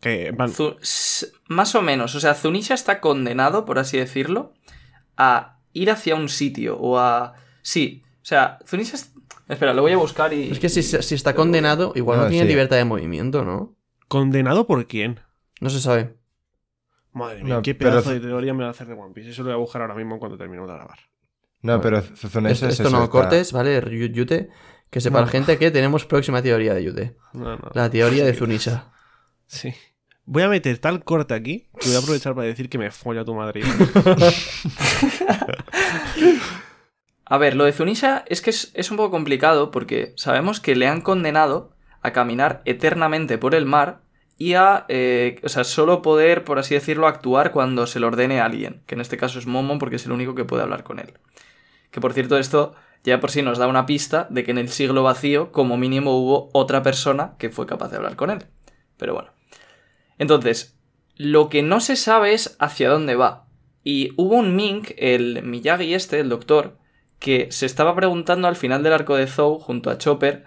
que, 0.00 0.34
s- 0.82 1.28
más 1.48 1.74
o 1.74 1.80
menos, 1.82 2.14
o 2.14 2.20
sea, 2.20 2.34
Zunisha 2.34 2.74
está 2.74 3.00
condenado, 3.00 3.64
por 3.64 3.78
así 3.78 3.96
decirlo, 3.98 4.52
a 5.16 5.58
ir 5.72 5.90
hacia 5.90 6.16
un 6.16 6.28
sitio 6.28 6.76
o 6.78 6.98
a... 6.98 7.34
Sí, 7.62 8.02
o 8.20 8.24
sea, 8.24 8.58
Zunisha... 8.66 8.96
es- 8.96 9.12
Espera, 9.48 9.74
lo 9.74 9.82
voy 9.82 9.92
a 9.92 9.96
buscar 9.96 10.32
y... 10.32 10.50
Es 10.50 10.58
que 10.58 10.68
si, 10.68 10.82
si 10.82 11.14
está 11.14 11.34
condenado, 11.34 11.92
igual 11.94 12.18
no, 12.18 12.24
No, 12.24 12.30
tiene 12.30 12.44
sí. 12.44 12.48
libertad 12.48 12.76
de 12.76 12.84
movimiento, 12.84 13.44
¿no? 13.44 13.74
¿Condenado 14.12 14.66
por 14.66 14.86
quién? 14.86 15.20
No 15.60 15.70
se 15.70 15.80
sabe. 15.80 16.14
Madre 17.12 17.42
mía, 17.44 17.54
No, 17.54 17.62
qué 17.62 17.74
pero- 17.74 17.90
pedazo 17.92 18.10
de 18.10 18.20
teoría 18.20 18.52
me 18.52 18.62
va 18.62 18.68
a 18.68 18.72
hacer 18.72 18.86
de 18.86 18.92
One 18.92 19.14
Piece, 19.14 19.30
eso 19.30 19.42
lo 19.42 19.46
voy 19.48 19.54
a 19.54 19.56
buscar 19.56 19.80
ahora 19.80 19.94
mismo 19.94 20.18
cuando 20.18 20.36
terminemos 20.36 20.68
de 20.68 20.74
grabar. 20.76 20.98
No, 21.62 21.80
pero 21.80 21.98
Esto, 21.98 22.14
Zuzunesha 22.16 22.66
es 22.66 22.72
esto 22.74 22.88
eso, 22.88 22.90
no 22.96 23.04
está- 23.04 23.10
cortes, 23.10 23.52
¿vale? 23.52 23.80
Yu- 23.82 24.12
Yute, 24.12 24.50
que 24.90 25.00
sepa 25.00 25.20
No. 25.20 25.24
la 25.24 25.30
gente 25.30 25.56
que 25.56 25.70
tenemos 25.70 26.04
próxima 26.04 26.42
teoría 26.42 26.74
de 26.74 26.84
Yute. 26.84 27.16
No, 27.32 27.56
no. 27.56 27.70
La 27.72 27.88
teoría 27.88 28.24
de 28.26 28.32
Sí, 28.34 28.38
Zunisha. 28.40 28.92
Sí. 29.46 29.72
Voy 30.26 30.42
a 30.42 30.48
meter 30.48 30.76
tal 30.78 31.02
corte 31.04 31.32
aquí 31.34 31.68
que 31.80 31.86
voy 31.88 31.96
a 31.96 32.00
aprovechar 32.00 32.34
para 32.34 32.46
decir 32.46 32.68
que 32.68 32.76
me 32.78 32.90
folla 32.90 33.24
tu 33.24 33.34
madre. 33.34 33.62
A 37.24 37.38
ver, 37.38 37.56
lo 37.56 37.64
de 37.64 37.72
Zunisha 37.72 38.24
es 38.28 38.42
que 38.42 38.50
es, 38.50 38.70
es 38.74 38.90
un 38.90 38.96
poco 38.98 39.10
complicado 39.10 39.70
porque 39.70 40.12
sabemos 40.16 40.60
que 40.60 40.74
le 40.76 40.86
han 40.86 41.00
condenado 41.00 41.71
a 42.02 42.12
caminar 42.12 42.62
eternamente 42.64 43.38
por 43.38 43.54
el 43.54 43.66
mar 43.66 44.00
y 44.38 44.54
a, 44.54 44.86
eh, 44.88 45.40
o 45.44 45.48
sea, 45.48 45.64
solo 45.64 46.02
poder, 46.02 46.44
por 46.44 46.58
así 46.58 46.74
decirlo, 46.74 47.06
actuar 47.06 47.52
cuando 47.52 47.86
se 47.86 48.00
le 48.00 48.06
ordene 48.06 48.40
a 48.40 48.46
alguien, 48.46 48.82
que 48.86 48.94
en 48.94 49.00
este 49.00 49.16
caso 49.16 49.38
es 49.38 49.46
Momo 49.46 49.78
porque 49.78 49.96
es 49.96 50.06
el 50.06 50.12
único 50.12 50.34
que 50.34 50.44
puede 50.44 50.62
hablar 50.62 50.82
con 50.82 50.98
él. 50.98 51.14
Que 51.90 52.00
por 52.00 52.12
cierto 52.12 52.38
esto 52.38 52.74
ya 53.04 53.20
por 53.20 53.30
sí 53.30 53.42
nos 53.42 53.58
da 53.58 53.66
una 53.66 53.86
pista 53.86 54.26
de 54.30 54.44
que 54.44 54.50
en 54.52 54.58
el 54.58 54.68
siglo 54.68 55.02
vacío 55.02 55.52
como 55.52 55.76
mínimo 55.76 56.16
hubo 56.16 56.50
otra 56.52 56.82
persona 56.82 57.34
que 57.38 57.50
fue 57.50 57.66
capaz 57.66 57.90
de 57.90 57.96
hablar 57.96 58.16
con 58.16 58.30
él. 58.30 58.44
Pero 58.96 59.14
bueno. 59.14 59.30
Entonces, 60.18 60.76
lo 61.16 61.48
que 61.48 61.62
no 61.62 61.80
se 61.80 61.96
sabe 61.96 62.32
es 62.32 62.56
hacia 62.58 62.88
dónde 62.88 63.16
va. 63.16 63.46
Y 63.84 64.12
hubo 64.16 64.36
un 64.36 64.54
Mink, 64.54 64.92
el 64.96 65.42
Miyagi 65.42 65.94
este, 65.94 66.20
el 66.20 66.28
doctor, 66.28 66.78
que 67.18 67.50
se 67.50 67.66
estaba 67.66 67.94
preguntando 67.94 68.46
al 68.46 68.56
final 68.56 68.82
del 68.82 68.92
arco 68.92 69.16
de 69.16 69.26
Zou, 69.26 69.58
junto 69.58 69.90
a 69.90 69.98
Chopper, 69.98 70.44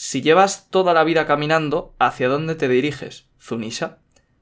si 0.00 0.22
llevas 0.22 0.70
toda 0.70 0.94
la 0.94 1.02
vida 1.02 1.26
caminando, 1.26 1.92
¿hacia 1.98 2.28
dónde 2.28 2.54
te 2.54 2.68
diriges? 2.68 3.26
¿Zunisha? 3.42 3.98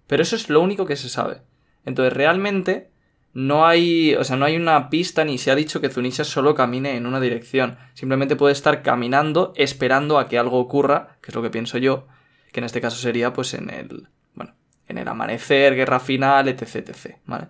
Pero 0.07 0.23
eso 0.23 0.37
es 0.37 0.51
lo 0.51 0.61
único 0.61 0.85
que 0.85 0.97
se 0.97 1.09
sabe. 1.09 1.41
Entonces, 1.87 2.13
realmente, 2.13 2.91
no 3.33 3.67
hay. 3.67 4.15
O 4.17 4.23
sea, 4.23 4.37
no 4.37 4.45
hay 4.45 4.57
una 4.57 4.91
pista 4.91 5.25
ni 5.25 5.39
se 5.39 5.51
ha 5.51 5.55
dicho 5.55 5.81
que 5.81 5.89
Zunisha 5.89 6.25
solo 6.25 6.55
camine 6.55 6.99
en 6.99 7.07
una 7.07 7.21
dirección. 7.21 7.79
Simplemente 7.95 8.37
puede 8.37 8.53
estar 8.53 8.83
caminando 8.83 9.55
esperando 9.57 10.19
a 10.19 10.29
que 10.29 10.39
algo 10.39 10.59
ocurra, 10.59 11.17
que 11.23 11.31
es 11.31 11.35
lo 11.35 11.41
que 11.41 11.49
pienso 11.49 11.79
yo, 11.79 12.07
que 12.53 12.61
en 12.61 12.65
este 12.65 12.83
caso 12.83 12.99
sería, 12.99 13.33
pues, 13.33 13.55
en 13.55 13.71
el. 13.71 14.09
Bueno, 14.35 14.55
en 14.89 14.99
el 14.99 15.09
amanecer, 15.09 15.75
guerra 15.75 16.01
final, 16.01 16.49
etc. 16.49 16.91
etc. 16.91 17.17
¿Vale? 17.25 17.49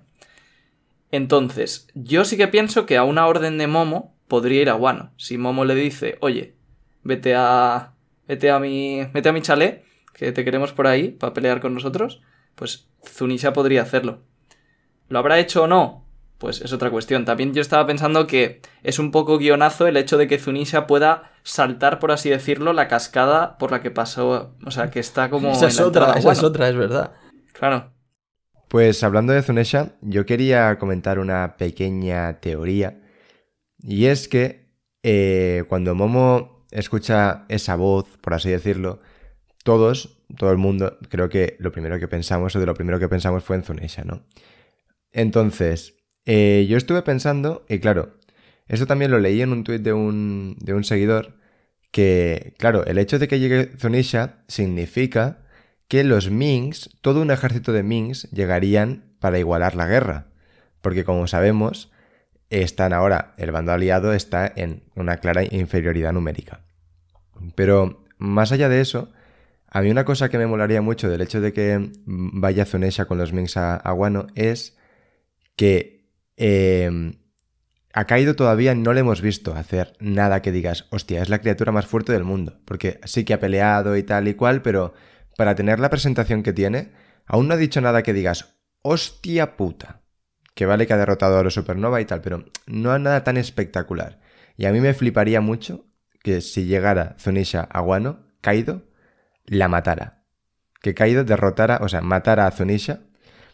Entonces, 1.11 1.89
yo 1.95 2.25
sí 2.25 2.37
que 2.37 2.47
pienso 2.47 2.87
que 2.87 2.99
a 2.99 3.03
una 3.03 3.27
orden 3.27 3.59
de 3.59 3.67
Momo 3.67 4.15
podría 4.29 4.63
ir 4.63 4.71
a 4.71 4.77
Wano. 4.77 5.11
Si 5.17 5.39
Momo 5.39 5.65
le 5.65 5.75
dice, 5.75 6.19
oye, 6.21 6.55
vete 7.03 7.35
a. 7.35 7.95
Vete 8.27 8.51
a 8.51 8.59
mi. 8.59 9.05
Vete 9.13 9.29
a 9.29 9.33
mi 9.33 9.43
chalet, 9.43 9.85
que 10.13 10.33
te 10.33 10.45
queremos 10.45 10.73
por 10.73 10.87
ahí, 10.87 11.11
para 11.11 11.33
pelear 11.33 11.61
con 11.61 11.75
nosotros, 11.75 12.23
pues 12.55 12.89
Zunisha 13.05 13.53
podría 13.53 13.83
hacerlo. 13.83 14.23
¿Lo 15.09 15.19
habrá 15.19 15.39
hecho 15.39 15.65
o 15.65 15.67
no? 15.67 16.05
Pues 16.39 16.61
es 16.61 16.73
otra 16.73 16.91
cuestión. 16.91 17.25
También 17.25 17.55
yo 17.55 17.63
estaba 17.63 17.87
pensando 17.87 18.27
que 18.27 18.61
es 18.83 18.99
un 18.99 19.11
poco 19.11 19.39
guionazo 19.39 19.87
el 19.87 19.97
hecho 19.97 20.19
de 20.19 20.27
que 20.27 20.39
Zunisha 20.39 20.87
pueda 20.87 21.33
saltar, 21.45 21.99
por 21.99 22.13
así 22.13 22.29
decirlo, 22.29 22.73
la 22.73 22.89
cascada 22.89 23.57
por 23.57 23.71
la 23.71 23.81
que 23.81 23.91
pasó. 23.91 24.55
O 24.65 24.71
sea, 24.71 24.91
que 24.91 25.01
está 25.01 25.31
como. 25.31 25.53
esa 25.53 25.69
es 25.69 25.81
otra, 25.81 26.13
esa 26.15 26.33
es 26.33 26.43
otra, 26.43 26.69
es 26.69 26.77
verdad. 26.77 27.13
Claro. 27.53 27.93
Pues 28.69 29.05
hablando 29.05 29.33
de 29.33 29.43
Zunesha, 29.43 29.93
yo 30.01 30.27
quería 30.27 30.79
comentar 30.79 31.19
una 31.19 31.57
pequeña 31.57 32.41
teoría. 32.41 33.01
Y 33.79 34.07
es 34.07 34.29
que 34.29 34.67
eh, 35.03 35.65
cuando 35.69 35.95
Momo 35.95 36.56
escucha 36.71 37.45
esa 37.49 37.77
voz, 37.77 38.07
por 38.21 38.35
así 38.35 38.51
decirlo, 38.51 39.01
todos, 39.65 40.19
todo 40.37 40.53
el 40.53 40.59
mundo, 40.59 40.99
creo 41.09 41.29
que 41.29 41.57
lo 41.59 41.73
primero 41.73 41.99
que 41.99 42.09
pensamos, 42.09 42.55
o 42.55 42.61
de 42.61 42.67
lo 42.67 42.75
primero 42.75 42.99
que 42.99 43.09
pensamos 43.09 43.45
fue 43.45 43.57
en 43.57 43.65
Zunesha, 43.65 44.05
¿no? 44.05 44.23
Entonces, 45.13 45.95
eh, 46.25 46.67
yo 46.69 46.77
estuve 46.77 47.03
pensando, 47.03 47.65
y 47.69 47.79
claro, 47.79 48.19
eso 48.69 48.87
también 48.87 49.11
lo 49.11 49.19
leí 49.19 49.43
en 49.43 49.53
un 49.53 49.65
tuit 49.65 49.83
de 49.83 49.93
un, 49.93 50.57
de 50.61 50.75
un 50.75 50.85
seguidor, 50.85 51.37
que, 51.91 52.55
claro, 52.59 52.85
el 52.85 52.99
hecho 52.99 53.19
de 53.19 53.29
que 53.29 53.39
llegue 53.39 53.73
Zunisha 53.79 54.45
significa 54.49 55.39
que 55.89 56.05
los 56.05 56.31
Mings, 56.31 56.91
todo 57.01 57.23
un 57.23 57.31
ejército 57.31 57.73
de 57.73 57.83
Mings, 57.83 58.29
llegarían 58.33 59.15
para 59.21 59.39
igualar 59.39 59.77
la 59.77 59.87
guerra. 59.87 60.27
Porque 60.81 61.05
como 61.05 61.27
sabemos, 61.27 61.91
están 62.51 62.93
ahora, 62.93 63.35
el 63.37 63.51
bando 63.51 63.73
aliado 63.73 64.13
está 64.13 64.51
en 64.55 64.85
una 64.95 65.19
clara 65.19 65.43
inferioridad 65.45 66.13
numérica. 66.13 66.61
Pero 67.55 68.05
más 68.19 68.53
allá 68.53 68.69
de 68.69 68.81
eso, 68.81 69.13
a 69.69 69.83
mí 69.83 69.91
una 69.91 70.05
cosa 70.05 70.29
que 70.29 70.39
me 70.39 70.47
molaría 70.47 70.81
mucho 70.81 71.09
del 71.09 71.21
hecho 71.21 71.41
de 71.41 71.53
que 71.53 71.91
vaya 72.07 72.65
Zunesha 72.65 73.07
con 73.07 73.19
los 73.19 73.33
Minx 73.33 73.57
a, 73.57 73.93
Wano 73.93 74.27
es 74.35 74.77
que 75.57 76.09
eh, 76.37 76.91
a 77.97 78.05
Kaido 78.05 78.37
todavía 78.37 78.75
no 78.75 78.93
le 78.93 79.01
hemos 79.01 79.23
visto 79.23 79.55
hacer 79.55 79.97
nada 80.01 80.43
que 80.43 80.53
digas, 80.53 80.87
hostia, 80.91 81.23
es 81.23 81.31
la 81.31 81.41
criatura 81.41 81.73
más 81.73 81.87
fuerte 81.87 82.13
del 82.13 82.25
mundo. 82.25 82.61
Porque 82.67 83.01
sí 83.05 83.25
que 83.25 83.33
ha 83.33 83.41
peleado 83.41 83.97
y 83.97 84.03
tal 84.03 84.29
y 84.29 84.35
cual, 84.35 84.61
pero 84.61 84.93
para 85.39 85.55
tener 85.55 85.81
la 85.81 85.89
presentación 85.89 86.43
que 86.43 86.53
tiene, 86.53 86.93
aún 87.25 87.49
no 87.49 87.55
ha 87.55 87.57
dicho 87.57 87.81
nada 87.81 88.03
que 88.03 88.13
digas, 88.13 88.59
hostia 88.83 89.57
puta. 89.57 90.03
Que 90.57 90.65
vale 90.65 90.87
que 90.87 90.95
ha 90.95 90.97
derrotado 90.97 91.39
a 91.39 91.43
los 91.43 91.53
Supernova 91.53 92.01
y 92.01 92.07
tal, 92.07 92.23
pero 92.23 92.47
no 92.67 92.97
es 92.97 93.01
nada 93.03 93.23
tan 93.25 93.37
espectacular. 93.37 94.21
Y 94.57 94.65
a 94.65 94.73
mí 94.73 94.81
me 94.81 94.95
fliparía 94.95 95.43
mucho 95.43 95.85
que 96.23 96.41
si 96.41 96.65
llegara 96.65 97.15
Zunisha 97.21 97.61
a 97.61 97.83
Wano, 97.83 98.21
Kaido 98.41 98.83
la 99.45 99.69
matara. 99.69 100.25
Que 100.81 100.95
Kaido 100.95 101.25
derrotara, 101.25 101.81
o 101.83 101.91
sea, 101.91 102.01
matara 102.01 102.47
a 102.47 102.51
Zunisha. 102.53 103.01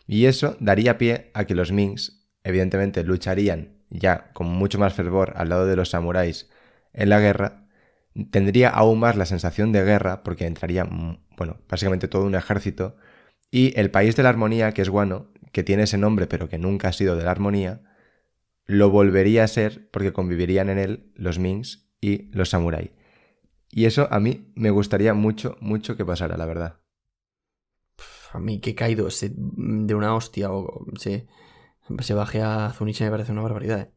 Y 0.07 0.27
eso 0.27 0.57
daría 0.61 0.97
pie 0.97 1.33
a 1.35 1.45
que 1.45 1.57
los 1.57 1.73
Minks, 1.73 2.25
evidentemente, 2.45 3.03
lucharían 3.03 3.83
ya 3.91 4.31
con 4.33 4.47
mucho 4.47 4.79
más 4.79 4.95
fervor 4.95 5.35
al 5.37 5.49
lado 5.49 5.67
de 5.67 5.75
los 5.75 5.91
samuráis 5.91 6.51
en 6.93 7.09
la 7.09 7.19
guerra. 7.19 7.67
Tendría 8.31 8.69
aún 8.69 9.01
más 9.01 9.17
la 9.17 9.27
sensación 9.27 9.73
de 9.73 9.83
guerra, 9.83 10.23
porque 10.23 10.47
entraría, 10.47 10.85
mm, 10.85 11.19
bueno, 11.37 11.59
básicamente 11.69 12.07
todo 12.07 12.27
un 12.27 12.37
ejército. 12.37 12.97
Y 13.51 13.79
el 13.79 13.91
país 13.91 14.15
de 14.15 14.23
la 14.23 14.29
armonía, 14.29 14.73
que 14.73 14.83
es 14.83 14.89
Wano, 14.89 15.32
que 15.53 15.63
tiene 15.63 15.85
ese 15.85 15.99
nombre 15.99 16.27
pero 16.27 16.49
que 16.49 16.59
nunca 16.59 16.89
ha 16.89 16.93
sido 16.93 17.17
de 17.17 17.25
la 17.25 17.31
armonía, 17.31 17.83
lo 18.67 18.91
volvería 18.91 19.45
a 19.45 19.49
ser 19.49 19.91
porque 19.91 20.13
convivirían 20.13 20.71
en 20.71 20.79
él 20.79 21.13
los 21.15 21.39
Minks 21.39 21.89
y 22.01 22.31
los 22.37 22.51
samuráis. 22.51 22.91
Y 23.71 23.87
eso 23.87 24.09
a 24.11 24.21
mí 24.21 24.53
me 24.55 24.71
gustaría 24.71 25.15
mucho, 25.15 25.57
mucho 25.61 25.97
que 25.97 26.05
pasara, 26.05 26.37
la 26.37 26.47
verdad. 26.47 26.81
A 28.33 28.39
mí 28.39 28.61
que 28.61 28.71
he 28.71 28.75
caído 28.75 29.11
se- 29.11 29.33
de 29.37 29.95
una 29.95 30.15
hostia 30.15 30.51
o 30.53 30.87
se, 30.99 31.27
se 32.01 32.15
baje 32.15 32.41
a 32.43 32.73
Zunisha 32.73 33.05
me 33.05 33.11
parece 33.11 33.33
una 33.33 33.43
barbaridad. 33.43 33.81
¿eh? 33.81 33.93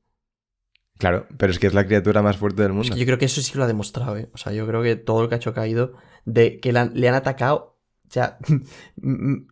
Claro, 0.98 1.28
pero 1.38 1.52
es 1.52 1.60
que 1.60 1.68
es 1.68 1.74
la 1.74 1.86
criatura 1.86 2.22
más 2.22 2.38
fuerte 2.38 2.62
del 2.62 2.72
Es 2.72 2.78
mundo. 2.78 2.94
que 2.94 3.00
yo 3.00 3.06
creo 3.06 3.18
que 3.18 3.26
eso 3.26 3.42
sí 3.42 3.58
lo 3.58 3.64
ha 3.64 3.68
demostrado, 3.68 4.18
¿eh? 4.18 4.30
O 4.34 4.38
sea, 4.38 4.54
yo 4.54 4.66
creo 4.68 4.82
que 4.82 4.96
todo 4.96 5.30
ha 5.30 5.36
hecho 5.36 5.54
caído, 5.54 5.94
de 6.26 6.60
que 6.60 6.72
le 6.72 6.80
han 7.10 7.16
atacado, 7.16 7.75
o 8.10 8.12
sea, 8.12 8.38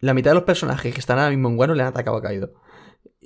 la 0.01 0.13
mitad 0.13 0.31
de 0.31 0.35
los 0.35 0.43
personajes 0.43 0.93
que 0.93 0.99
están 0.99 1.19
ahora 1.19 1.31
mismo 1.31 1.49
en 1.49 1.55
Guano 1.57 1.75
le 1.75 1.83
han 1.83 1.89
atacado 1.89 2.17
a 2.17 2.21
Kaido. 2.21 2.53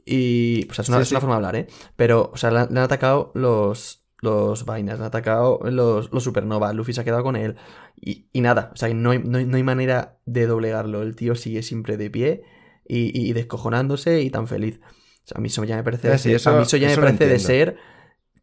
Y, 0.06 0.66
pues 0.66 0.80
es 0.80 0.90
una, 0.90 0.98
Sí, 0.98 1.02
es 1.02 1.12
una 1.12 1.20
sí. 1.20 1.22
forma 1.22 1.36
de 1.36 1.38
hablar, 1.38 1.56
¿eh? 1.56 1.68
Pero, 1.96 2.32
o 2.34 2.38
sea, 2.38 2.52
le 2.52 2.60
han, 2.60 2.74
le 2.74 2.80
han 2.80 2.86
atacado 2.86 3.32
los, 3.36 4.06
los 4.22 4.66
vainas, 4.66 4.98
le 5.00 5.04
han 5.06 5.08
atacado 5.10 5.60
los, 5.66 6.12
los 6.14 6.24
supernova, 6.24 6.74
Luffy 6.74 6.94
se 6.94 7.02
ha 7.02 7.04
quedado 7.04 7.24
con 7.24 7.36
él. 7.36 7.58
Y, 7.96 8.28
y 8.32 8.42
nada, 8.42 8.72
o 8.74 8.78
sea, 8.78 8.94
no 8.94 9.12
hay, 9.12 9.20
no, 9.20 9.38
hay, 9.38 9.46
no 9.46 9.58
hay 9.58 9.64
manera 9.64 10.20
de 10.26 10.48
doblegarlo. 10.48 11.02
El 11.04 11.16
tío 11.16 11.36
sigue 11.36 11.64
siempre 11.64 11.98
de 11.98 12.10
pie 12.10 12.44
y, 12.88 13.30
y 13.30 13.34
descojonándose 13.34 14.22
y 14.22 14.30
tan 14.30 14.48
feliz. 14.48 14.80
O 15.26 15.28
sea, 15.28 15.38
a 15.40 15.42
mí 15.42 15.48
eso 15.48 15.64
ya 15.66 15.76
me 15.76 15.84
parece, 15.84 16.10
de 16.10 16.18
sí, 16.18 16.20
ser- 16.20 16.34
eso- 16.34 16.50
a 16.50 16.54
mí 16.54 16.64
eso 16.64 16.78
ya 16.78 16.88
eso 16.88 16.92
me 16.92 16.98
parece 16.98 17.28
de 17.28 17.40
ser 17.40 17.78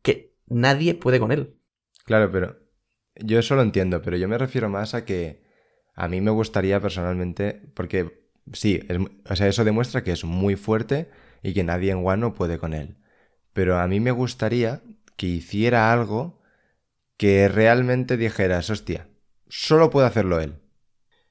que 0.02 0.34
nadie 0.48 0.94
puede 0.94 1.20
con 1.20 1.32
él. 1.32 1.56
Claro, 2.04 2.30
pero 2.30 2.56
yo 3.16 3.38
eso 3.38 3.54
lo 3.56 3.62
entiendo, 3.62 4.02
pero 4.02 4.16
yo 4.16 4.28
me 4.28 4.38
refiero 4.38 4.68
más 4.68 4.94
a 4.94 5.04
que 5.04 5.43
a 5.94 6.08
mí 6.08 6.20
me 6.20 6.30
gustaría 6.30 6.80
personalmente, 6.80 7.62
porque 7.74 8.24
sí, 8.52 8.80
es 8.88 8.98
o 9.30 9.36
sea, 9.36 9.48
eso 9.48 9.64
demuestra 9.64 10.02
que 10.04 10.12
es 10.12 10.24
muy 10.24 10.56
fuerte 10.56 11.08
y 11.42 11.54
que 11.54 11.64
nadie 11.64 11.92
en 11.92 11.98
Wano 12.04 12.34
puede 12.34 12.58
con 12.58 12.74
él. 12.74 12.96
Pero 13.52 13.78
a 13.78 13.86
mí 13.88 14.00
me 14.00 14.10
gustaría 14.12 14.82
que 15.16 15.26
hiciera 15.26 15.92
algo 15.92 16.40
que 17.16 17.48
realmente 17.48 18.16
dijeras, 18.16 18.70
hostia, 18.70 19.08
solo 19.48 19.90
puede 19.90 20.06
hacerlo 20.08 20.40
él. 20.40 20.56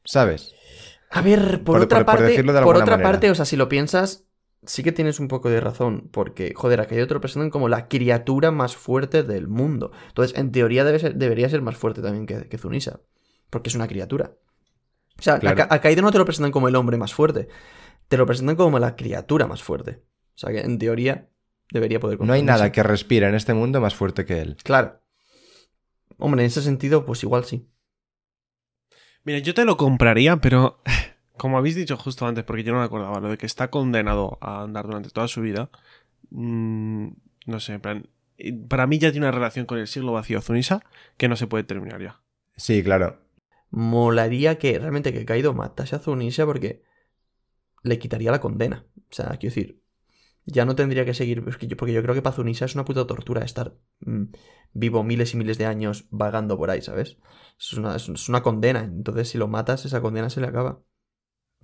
¿Sabes? 0.05 0.55
A 1.09 1.22
ver, 1.22 1.64
por, 1.64 1.76
Por- 1.78 1.84
otra 1.84 1.99
por- 1.99 2.05
por 2.09 2.20
parte, 2.20 2.24
decirlo 2.24 2.53
de 2.53 2.61
por 2.61 2.76
otra 2.78 2.95
manera. 2.95 3.03
parte, 3.03 3.30
o 3.32 3.36
sea, 3.36 3.45
si 3.45 3.55
lo 3.55 3.70
piensas, 3.70 4.26
sí 4.66 4.84
que 4.84 4.91
tienes 4.91 5.20
un 5.20 5.28
poco 5.28 5.49
de 5.49 5.59
razón, 5.59 6.09
porque, 6.11 6.53
joder, 6.55 6.82
aquí 6.82 6.95
hay 6.95 7.01
otro 7.01 7.22
presentan 7.22 7.49
como 7.51 7.70
la 7.70 7.88
criatura 7.88 8.51
más 8.51 8.76
fuerte 8.76 9.24
del 9.24 9.47
mundo. 9.47 9.91
Entonces, 10.07 10.38
en 10.38 10.51
teoría 10.51 10.84
debe 10.84 10.99
ser- 10.99 11.16
debería 11.16 11.49
ser 11.49 11.61
más 11.61 11.76
fuerte 11.78 12.01
también 12.01 12.26
que, 12.26 12.47
que 12.49 12.57
Zunisha, 12.57 12.99
porque 13.49 13.70
es 13.70 13.76
una 13.76 13.88
criatura. 13.88 14.34
O 15.20 15.22
sea, 15.22 15.39
Claro. 15.39 15.64
a, 15.70 15.74
a 15.76 15.82
Kaido 15.82 16.01
no 16.01 16.11
te 16.11 16.18
lo 16.18 16.26
presentan 16.26 16.51
como 16.51 16.68
el 16.68 16.76
hombre 16.76 16.97
más 16.97 17.14
fuerte, 17.14 17.47
te 18.07 18.18
lo 18.18 18.26
presentan 18.26 18.55
como 18.55 18.80
la 18.80 18.95
criatura 18.95 19.47
más 19.47 19.64
fuerte. 19.64 20.03
O 20.36 20.38
sea, 20.38 20.51
que 20.51 20.61
en 20.61 20.78
teoría 20.80 21.30
debería 21.72 21.99
poder 21.99 22.20
No 22.22 22.34
hay 22.34 22.43
nada 22.43 22.72
que 22.72 22.84
respire 22.84 23.28
en 23.28 23.36
este 23.36 23.53
mundo 23.53 23.80
más 23.82 23.95
fuerte 23.95 24.26
que 24.26 24.41
él. 24.41 24.57
Claro. 24.64 24.99
Hombre, 26.18 26.41
en 26.41 26.47
ese 26.47 26.61
sentido, 26.61 27.05
pues 27.05 27.24
igual 27.24 27.45
sí. 27.45 27.68
Mira, 29.24 29.39
yo 29.39 29.53
te 29.53 29.66
lo 29.66 29.78
compraría, 29.78 30.38
pero 30.38 30.82
como 31.38 31.57
habéis 31.57 31.76
dicho 31.76 31.97
justo 31.97 32.26
antes, 32.28 32.43
porque 32.43 32.64
yo 32.64 32.74
no 32.74 32.80
me 32.80 32.86
acordaba, 32.86 33.20
lo 33.20 33.30
de 33.30 33.38
que 33.38 33.45
está 33.45 33.70
condenado 33.70 34.38
a 34.41 34.64
andar 34.64 34.86
durante 34.86 35.09
toda 35.09 35.28
su 35.28 35.41
vida, 35.41 35.70
mm, 36.32 37.07
no 37.45 37.59
sé, 37.59 37.74
en 37.74 37.82
plan, 37.82 38.07
para 38.68 38.88
mí 38.88 38.97
ya 38.99 39.11
tiene 39.11 39.28
una 39.28 39.36
relación 39.36 39.66
con 39.66 39.78
el 39.80 39.88
siglo 39.88 40.11
vacío 40.14 40.41
Zunisa 40.41 40.84
que 41.18 41.28
no 41.28 41.36
se 41.36 41.47
puede 41.47 41.64
terminar 41.64 42.01
ya. 42.01 42.20
Sí, 42.55 42.84
claro. 42.84 43.20
Molaría 43.76 44.59
que 44.59 44.78
realmente 44.78 45.11
que 45.13 45.26
Kaido 45.26 45.53
matase 45.55 45.95
a 45.95 45.99
Zunisha 45.99 46.45
porque 46.45 46.84
le 47.84 47.97
quitaría 47.99 48.32
la 48.32 48.39
condena. 48.39 48.86
O 48.95 49.13
sea, 49.13 49.26
quiero 49.39 49.53
decir, 49.55 49.82
ya 50.45 50.65
no 50.65 50.76
tendría 50.76 51.05
que 51.05 51.13
seguir. 51.15 51.43
es 51.47 51.57
que 51.57 51.67
yo- 51.67 51.78
porque 51.78 51.93
yo 51.93 52.01
creo 52.03 52.13
que 52.15 52.21
para 52.21 52.36
Zunisha 52.36 52.65
es 52.65 52.76
una 52.76 52.86
puta 52.86 53.07
tortura 53.07 53.43
estar 53.43 53.76
mm, 54.01 54.26
vivo 54.74 55.03
miles 55.03 55.34
y 55.34 55.38
miles 55.38 55.57
de 55.57 55.65
años 55.65 56.05
vagando 56.11 56.57
por 56.57 56.69
ahí, 56.69 56.82
¿sabes? 56.84 57.17
Es 57.59 57.74
una, 57.74 57.95
es- 57.95 58.30
una 58.30 58.43
condena. 58.43 58.82
Entonces, 58.82 59.30
si 59.30 59.38
lo 59.39 59.47
matas, 59.47 59.86
esa 59.86 60.01
condena 60.01 60.30
se 60.30 60.41
le 60.41 60.47
acaba. 60.47 60.84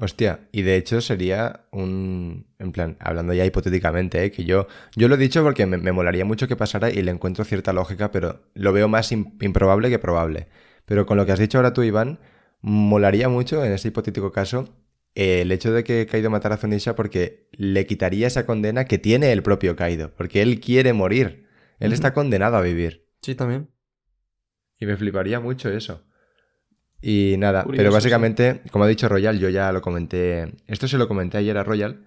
Hostia, 0.02 0.48
y 0.54 0.62
de 0.62 0.78
hecho 0.78 1.02
sería 1.02 1.68
un... 1.72 2.48
En 2.58 2.72
plan, 2.72 2.96
hablando 3.02 3.34
ya 3.34 3.46
hipotéticamente, 3.46 4.24
¿eh? 4.24 4.32
que 4.32 4.46
yo, 4.46 4.68
yo 4.96 5.10
lo 5.10 5.16
he 5.16 5.18
dicho 5.18 5.44
porque 5.44 5.66
me, 5.66 5.78
me 5.78 5.92
molaría 5.92 6.24
mucho 6.24 6.48
que 6.48 6.56
pasara 6.56 6.90
y 6.90 7.02
le 7.02 7.12
encuentro 7.12 7.44
cierta 7.44 7.74
lógica, 7.74 8.10
pero 8.12 8.42
lo 8.54 8.72
veo 8.72 8.88
más 8.88 9.12
im- 9.12 9.36
improbable 9.44 9.90
que 9.90 10.00
probable. 10.00 10.48
Pero 10.90 11.06
con 11.06 11.18
lo 11.18 11.26
que 11.28 11.32
has 11.32 11.40
dicho 11.40 11.60
ahora 11.60 11.72
tú, 11.72 11.84
Iván, 11.84 12.18
molaría 12.62 13.30
mucho 13.30 13.64
en 13.64 13.74
ese 13.74 13.90
hipotético 13.90 14.32
caso 14.32 14.68
el 15.14 15.52
hecho 15.52 15.72
de 15.72 15.84
que 15.84 16.08
Kaido 16.08 16.32
matara 16.32 16.56
a 16.56 16.58
Zunisha 16.58 16.96
porque 16.96 17.48
le 17.52 17.86
quitaría 17.86 18.26
esa 18.26 18.48
condena 18.48 18.86
que 18.86 18.98
tiene 18.98 19.32
el 19.32 19.44
propio 19.44 19.76
Kaido, 19.76 20.12
porque 20.16 20.42
él 20.42 20.60
quiere 20.60 20.94
morir. 20.94 21.46
Él 21.80 21.94
está 21.94 22.12
condenado 22.16 22.58
a 22.58 22.62
vivir. 22.62 23.08
Sí, 23.22 23.36
también. 23.36 23.70
Y 24.80 24.88
me 24.88 24.98
fliparía 24.98 25.40
mucho 25.40 25.70
eso. 25.70 26.04
Y 27.04 27.36
nada, 27.38 27.66
Curioso, 27.66 27.84
pero 27.84 27.94
básicamente, 27.94 28.62
como 28.72 28.86
ha 28.86 28.88
dicho 28.88 29.08
Royal, 29.08 29.38
yo 29.38 29.50
ya 29.50 29.72
lo 29.72 29.84
comenté. 29.84 30.56
Esto 30.66 30.88
se 30.88 30.98
lo 30.98 31.08
comenté 31.08 31.38
ayer 31.38 31.56
a 31.56 31.64
Royal. 31.64 32.04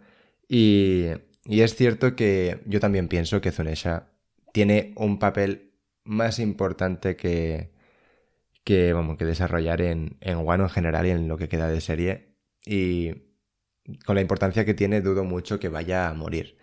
Y, 0.48 1.06
y 1.44 1.60
es 1.60 1.76
cierto 1.76 2.16
que 2.16 2.62
yo 2.66 2.80
también 2.80 3.06
pienso 3.06 3.40
que 3.40 3.52
Zunesha 3.52 4.08
tiene 4.52 4.92
un 4.96 5.20
papel 5.20 5.70
más 6.02 6.40
importante 6.40 7.14
que, 7.14 7.72
que, 8.64 8.92
vamos, 8.92 9.16
que 9.16 9.24
desarrollar 9.24 9.80
en, 9.82 10.16
en 10.20 10.38
Wano 10.38 10.64
en 10.64 10.70
general 10.70 11.06
y 11.06 11.10
en 11.10 11.28
lo 11.28 11.36
que 11.38 11.48
queda 11.48 11.68
de 11.68 11.80
serie. 11.80 12.36
Y 12.64 13.10
con 14.06 14.14
la 14.14 14.20
importancia 14.20 14.64
que 14.64 14.74
tiene, 14.74 15.00
dudo 15.00 15.24
mucho 15.24 15.58
que 15.58 15.68
vaya 15.68 16.08
a 16.08 16.14
morir. 16.14 16.56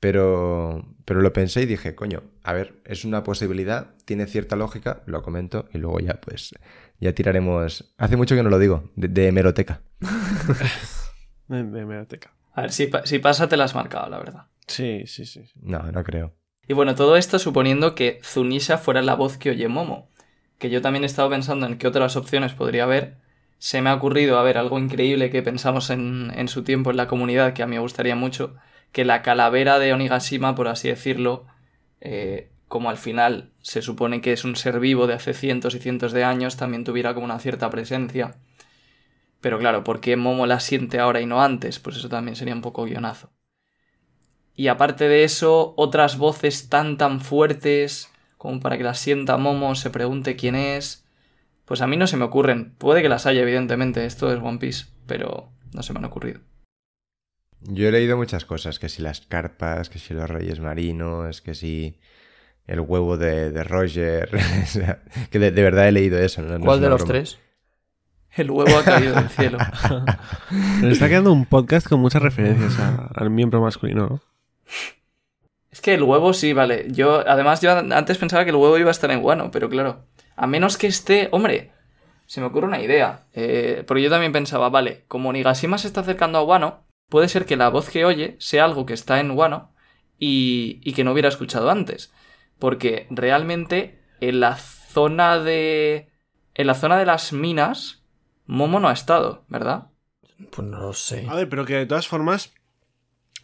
Pero, 0.00 0.96
pero 1.04 1.20
lo 1.20 1.32
pensé 1.32 1.62
y 1.62 1.66
dije, 1.66 1.94
coño, 1.94 2.22
a 2.42 2.52
ver, 2.54 2.80
es 2.86 3.04
una 3.04 3.22
posibilidad, 3.22 3.94
tiene 4.06 4.26
cierta 4.26 4.56
lógica, 4.56 5.02
lo 5.06 5.22
comento 5.22 5.68
y 5.74 5.78
luego 5.78 6.00
ya 6.00 6.14
pues 6.20 6.54
ya 7.00 7.14
tiraremos... 7.14 7.92
Hace 7.98 8.16
mucho 8.16 8.34
que 8.34 8.42
no 8.42 8.48
lo 8.50 8.58
digo, 8.58 8.90
de, 8.96 9.08
de 9.08 9.28
hemeroteca. 9.28 9.82
De, 11.48 11.64
de 11.64 11.84
Meroteca. 11.84 12.32
A 12.52 12.62
ver, 12.62 12.72
si, 12.72 12.86
pa- 12.86 13.04
si 13.06 13.18
pasa 13.18 13.48
te 13.48 13.56
la 13.56 13.64
has 13.64 13.74
marcado, 13.74 14.08
la 14.08 14.18
verdad. 14.18 14.46
Sí, 14.66 15.02
sí, 15.06 15.26
sí. 15.26 15.44
sí. 15.46 15.52
No, 15.62 15.82
no 15.90 16.04
creo. 16.04 16.32
Y 16.68 16.74
bueno, 16.74 16.94
todo 16.94 17.16
esto 17.16 17.38
suponiendo 17.38 17.94
que 17.96 18.20
Zunisha 18.22 18.78
fuera 18.78 19.02
la 19.02 19.14
voz 19.14 19.36
que 19.36 19.50
oye 19.50 19.66
Momo. 19.68 20.10
Que 20.60 20.70
yo 20.70 20.80
también 20.80 21.02
he 21.02 21.06
estado 21.06 21.28
pensando 21.28 21.66
en 21.66 21.78
qué 21.78 21.88
otras 21.88 22.14
opciones 22.14 22.52
podría 22.52 22.84
haber. 22.84 23.16
Se 23.58 23.82
me 23.82 23.90
ha 23.90 23.94
ocurrido, 23.94 24.38
a 24.38 24.44
ver, 24.44 24.58
algo 24.58 24.78
increíble 24.78 25.30
que 25.30 25.42
pensamos 25.42 25.90
en, 25.90 26.32
en 26.36 26.46
su 26.46 26.62
tiempo 26.62 26.92
en 26.92 26.96
la 26.96 27.08
comunidad, 27.08 27.52
que 27.52 27.64
a 27.64 27.66
mí 27.66 27.74
me 27.74 27.80
gustaría 27.82 28.14
mucho, 28.14 28.54
que 28.92 29.04
la 29.04 29.22
calavera 29.22 29.80
de 29.80 29.92
Onigashima, 29.92 30.54
por 30.54 30.68
así 30.68 30.88
decirlo, 30.88 31.46
eh, 32.00 32.50
como 32.68 32.88
al 32.88 32.98
final 32.98 33.50
se 33.60 33.82
supone 33.82 34.20
que 34.20 34.32
es 34.32 34.44
un 34.44 34.54
ser 34.54 34.78
vivo 34.78 35.08
de 35.08 35.14
hace 35.14 35.34
cientos 35.34 35.74
y 35.74 35.80
cientos 35.80 36.12
de 36.12 36.22
años, 36.22 36.56
también 36.56 36.84
tuviera 36.84 37.14
como 37.14 37.24
una 37.24 37.40
cierta 37.40 37.68
presencia. 37.70 38.36
Pero 39.40 39.58
claro, 39.58 39.82
¿por 39.82 40.00
qué 40.00 40.16
Momo 40.16 40.46
la 40.46 40.60
siente 40.60 40.98
ahora 41.00 41.20
y 41.20 41.26
no 41.26 41.42
antes? 41.42 41.78
Pues 41.78 41.96
eso 41.96 42.08
también 42.08 42.36
sería 42.36 42.54
un 42.54 42.62
poco 42.62 42.84
guionazo. 42.84 43.32
Y 44.54 44.68
aparte 44.68 45.08
de 45.08 45.24
eso, 45.24 45.74
otras 45.76 46.18
voces 46.18 46.68
tan 46.68 46.98
tan 46.98 47.20
fuertes 47.20 48.10
como 48.40 48.58
para 48.58 48.78
que 48.78 48.84
las 48.84 48.98
sienta 48.98 49.36
Momo, 49.36 49.74
se 49.74 49.90
pregunte 49.90 50.34
quién 50.34 50.54
es. 50.54 51.04
Pues 51.66 51.82
a 51.82 51.86
mí 51.86 51.98
no 51.98 52.06
se 52.06 52.16
me 52.16 52.24
ocurren. 52.24 52.72
Puede 52.78 53.02
que 53.02 53.10
las 53.10 53.26
haya, 53.26 53.42
evidentemente, 53.42 54.06
esto 54.06 54.32
es 54.32 54.40
One 54.42 54.56
Piece, 54.56 54.86
pero 55.06 55.50
no 55.74 55.82
se 55.82 55.92
me 55.92 55.98
han 55.98 56.06
ocurrido. 56.06 56.40
Yo 57.60 57.86
he 57.86 57.92
leído 57.92 58.16
muchas 58.16 58.46
cosas, 58.46 58.78
que 58.78 58.88
si 58.88 59.02
las 59.02 59.20
carpas, 59.20 59.90
que 59.90 59.98
si 59.98 60.14
los 60.14 60.30
reyes 60.30 60.58
marinos, 60.58 61.42
que 61.42 61.54
si 61.54 61.98
el 62.66 62.80
huevo 62.80 63.18
de, 63.18 63.50
de 63.50 63.62
Roger. 63.62 64.30
que 65.30 65.38
de, 65.38 65.50
de 65.50 65.62
verdad 65.62 65.86
he 65.86 65.92
leído 65.92 66.18
eso. 66.18 66.40
¿no? 66.40 66.58
No 66.58 66.64
¿Cuál 66.64 66.78
es 66.78 66.82
de 66.82 66.88
los 66.88 67.02
broma. 67.02 67.12
tres? 67.12 67.38
El 68.36 68.50
huevo 68.50 68.78
ha 68.78 68.84
caído 68.84 69.14
del 69.16 69.28
cielo. 69.28 69.58
Nos 70.80 70.92
está 70.92 71.08
quedando 71.10 71.30
un 71.30 71.44
podcast 71.44 71.86
con 71.86 72.00
muchas 72.00 72.22
referencias 72.22 72.78
a- 72.78 73.10
al 73.14 73.28
miembro 73.28 73.60
masculino, 73.60 74.06
¿no? 74.08 74.20
Es 75.70 75.80
que 75.80 75.94
el 75.94 76.02
huevo 76.02 76.32
sí, 76.32 76.52
vale. 76.52 76.86
Yo, 76.90 77.22
además, 77.26 77.60
yo 77.60 77.70
antes 77.70 78.18
pensaba 78.18 78.44
que 78.44 78.50
el 78.50 78.56
huevo 78.56 78.78
iba 78.78 78.88
a 78.88 78.92
estar 78.92 79.10
en 79.10 79.22
Guano, 79.22 79.50
pero 79.50 79.68
claro. 79.68 80.04
A 80.36 80.46
menos 80.46 80.76
que 80.76 80.86
esté. 80.88 81.28
Hombre, 81.32 81.72
se 82.26 82.40
me 82.40 82.46
ocurre 82.46 82.66
una 82.66 82.82
idea. 82.82 83.26
Eh, 83.32 83.84
porque 83.86 84.02
yo 84.02 84.10
también 84.10 84.32
pensaba, 84.32 84.68
vale, 84.68 85.04
como 85.06 85.32
Nigashima 85.32 85.78
se 85.78 85.86
está 85.86 86.00
acercando 86.00 86.38
a 86.38 86.42
Guano, 86.42 86.84
puede 87.08 87.28
ser 87.28 87.46
que 87.46 87.56
la 87.56 87.68
voz 87.68 87.88
que 87.88 88.04
oye 88.04 88.36
sea 88.40 88.64
algo 88.64 88.84
que 88.86 88.94
está 88.94 89.20
en 89.20 89.34
Guano 89.34 89.72
y, 90.18 90.80
y 90.82 90.92
que 90.92 91.04
no 91.04 91.12
hubiera 91.12 91.28
escuchado 91.28 91.70
antes. 91.70 92.12
Porque 92.58 93.06
realmente 93.10 94.00
en 94.20 94.40
la 94.40 94.56
zona 94.56 95.38
de. 95.38 96.10
En 96.54 96.66
la 96.66 96.74
zona 96.74 96.98
de 96.98 97.06
las 97.06 97.32
minas, 97.32 98.04
Momo 98.46 98.80
no 98.80 98.88
ha 98.88 98.92
estado, 98.92 99.44
¿verdad? 99.48 99.86
Pues 100.50 100.66
no 100.66 100.80
lo 100.80 100.92
sé. 100.92 101.26
A 101.28 101.36
ver, 101.36 101.48
pero 101.48 101.64
que 101.64 101.74
de 101.74 101.86
todas 101.86 102.08
formas 102.08 102.52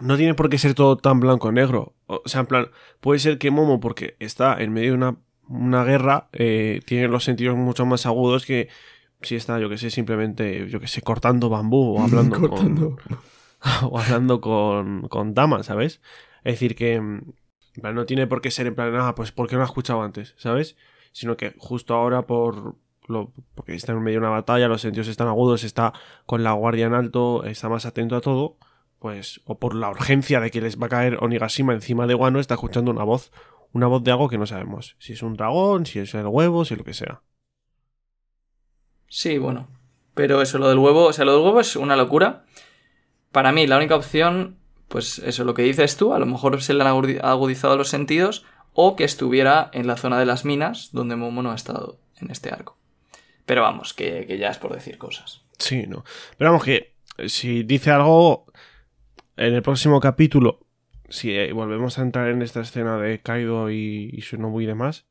no 0.01 0.17
tiene 0.17 0.35
por 0.35 0.49
qué 0.49 0.59
ser 0.59 0.75
todo 0.75 0.97
tan 0.97 1.21
blanco 1.21 1.49
o 1.49 1.53
negro. 1.53 1.95
O 2.07 2.23
sea, 2.27 2.41
en 2.41 2.47
plan, 2.47 2.69
puede 3.01 3.19
ser 3.19 3.39
que 3.39 3.51
Momo, 3.51 3.81
porque 3.81 4.17
está 4.19 4.61
en 4.63 4.73
medio 4.73 4.91
de 4.91 4.97
una, 4.97 5.17
una 5.49 5.85
guerra, 5.85 6.29
eh, 6.33 6.81
tiene 6.85 7.09
los 7.09 7.25
sentidos 7.25 7.57
mucho 7.57 7.87
más 7.87 8.07
agudos 8.07 8.47
que 8.47 8.69
si 9.23 9.35
está, 9.35 9.59
yo 9.59 9.69
que 9.69 9.79
sé, 9.79 9.91
simplemente, 9.91 10.69
yo 10.69 10.81
que 10.81 10.89
sé, 10.89 11.03
cortando 11.03 11.49
bambú 11.49 11.97
o 11.97 12.03
hablando 12.03 12.39
Cortando. 12.49 12.97
con... 12.97 13.19
o 13.91 13.99
hablando 13.99 14.41
con, 14.41 15.09
con 15.09 15.35
damas, 15.35 15.67
¿sabes? 15.67 16.01
Es 16.45 16.55
decir, 16.55 16.77
que 16.77 17.01
plan, 17.81 17.95
no 17.95 18.07
tiene 18.07 18.27
por 18.27 18.41
qué 18.41 18.51
ser 18.51 18.67
en 18.67 18.75
plan, 18.75 18.95
ah, 18.97 19.15
pues 19.15 19.33
¿por 19.33 19.49
qué 19.49 19.55
no 19.55 19.61
lo 19.61 19.65
he 19.65 19.69
escuchado 19.69 20.03
antes? 20.03 20.35
¿Sabes? 20.37 20.77
Sino 21.13 21.37
que 21.37 21.55
justo 21.59 21.95
ahora 21.95 22.23
por... 22.27 22.77
Lo, 23.09 23.33
porque 23.55 23.75
está 23.75 23.93
en 23.93 24.03
medio 24.03 24.19
de 24.19 24.27
una 24.27 24.31
batalla, 24.35 24.67
los 24.67 24.81
sentidos 24.81 25.07
están 25.07 25.29
agudos, 25.29 25.63
está 25.63 25.93
con 26.27 26.43
la 26.43 26.53
guardia 26.53 26.87
en 26.87 26.95
alto, 26.95 27.45
está 27.45 27.69
más 27.69 27.87
atento 27.87 28.17
a 28.17 28.21
todo, 28.21 28.57
pues, 28.99 29.41
o 29.45 29.59
por 29.59 29.75
la 29.75 29.91
urgencia 29.91 30.41
de 30.41 30.51
que 30.51 30.61
les 30.61 30.81
va 30.81 30.87
a 30.87 30.91
caer 30.91 31.19
Onigashima 31.21 31.73
encima 31.73 32.07
de 32.07 32.15
Wano, 32.15 32.41
está 32.41 32.55
escuchando 32.55 32.91
una 32.91 33.05
voz, 33.05 33.31
una 33.73 33.87
voz 33.87 34.03
de 34.03 34.11
algo 34.11 34.29
que 34.29 34.39
no 34.39 34.47
sabemos. 34.47 34.97
Si 34.99 35.13
es 35.13 35.23
un 35.23 35.35
dragón, 35.35 35.87
si 35.87 35.99
es 35.99 36.15
el 36.15 36.27
huevo, 36.27 36.65
si 36.65 36.77
lo 36.77 36.85
que 36.85 36.95
sea. 36.95 37.23
Sí, 39.09 39.39
bueno. 39.39 39.69
Pero 40.15 40.41
eso, 40.41 40.59
lo 40.59 40.69
del 40.69 40.79
huevo, 40.79 41.05
o 41.07 41.13
sea, 41.13 41.25
lo 41.25 41.35
del 41.35 41.45
huevo 41.45 41.61
es 41.61 41.77
una 41.77 41.97
locura. 41.97 42.45
Para 43.33 43.53
mí, 43.53 43.67
la 43.67 43.77
única 43.77 43.97
opción, 43.97 44.57
pues 44.89 45.19
eso, 45.19 45.45
lo 45.45 45.55
que 45.55 45.63
dices 45.63 45.97
tú, 45.97 46.15
a 46.15 46.19
lo 46.19 46.27
mejor 46.27 46.63
se 46.63 46.73
le 46.73 46.83
han 46.83 46.89
agudi- 46.89 47.21
agudizado 47.23 47.77
los 47.77 47.89
sentidos, 47.89 48.45
o 48.73 48.97
que 48.97 49.05
estuviera 49.05 49.71
en 49.73 49.87
la 49.87 49.97
zona 49.97 50.19
de 50.19 50.27
las 50.27 50.45
minas, 50.45 50.91
donde 50.93 51.17
Momo 51.17 51.43
no 51.43 51.53
ha 51.53 51.55
estado 51.55 51.99
en 52.19 52.31
este 52.31 52.51
arco. 52.51 52.79
Pero 53.45 53.63
vamos, 53.63 53.95
que, 53.95 54.27
que 54.27 54.39
ya 54.39 54.49
es 54.49 54.59
por 54.59 54.73
decir 54.75 54.99
cosas. 54.99 55.43
Sí, 55.59 55.85
no. 55.87 56.05
Pero 56.37 56.51
vamos, 56.51 56.65
que 56.65 56.95
eh, 57.19 57.29
si 57.29 57.63
dice 57.63 57.91
algo 57.91 58.47
en 59.37 59.55
el 59.55 59.63
próximo 59.63 60.01
capítulo, 60.01 60.61
si 61.09 61.33
eh, 61.33 61.53
volvemos 61.53 61.99
a 61.99 62.03
entrar 62.03 62.29
en 62.29 62.43
esta 62.43 62.61
escena 62.61 62.99
de 62.99 63.21
Kaido 63.21 63.71
y, 63.71 64.11
y 64.13 64.21
Shinobu 64.21 64.61
y 64.61 64.67
demás, 64.67 65.07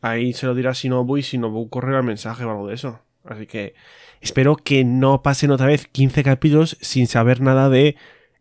ahí 0.00 0.32
se 0.32 0.46
lo 0.46 0.54
dirá 0.54 0.72
Shinobu 0.72 1.16
y 1.18 1.22
Shinobu 1.22 1.68
correrá 1.68 1.98
el 1.98 2.04
mensaje 2.04 2.44
o 2.44 2.50
algo 2.50 2.68
de 2.68 2.74
eso. 2.74 3.00
Así 3.24 3.46
que 3.46 3.74
espero 4.20 4.56
que 4.56 4.84
no 4.84 5.22
pasen 5.22 5.50
otra 5.50 5.66
vez 5.66 5.86
15 5.86 6.24
capítulos 6.24 6.78
sin 6.80 7.06
saber 7.06 7.40
nada 7.42 7.68
de 7.68 7.96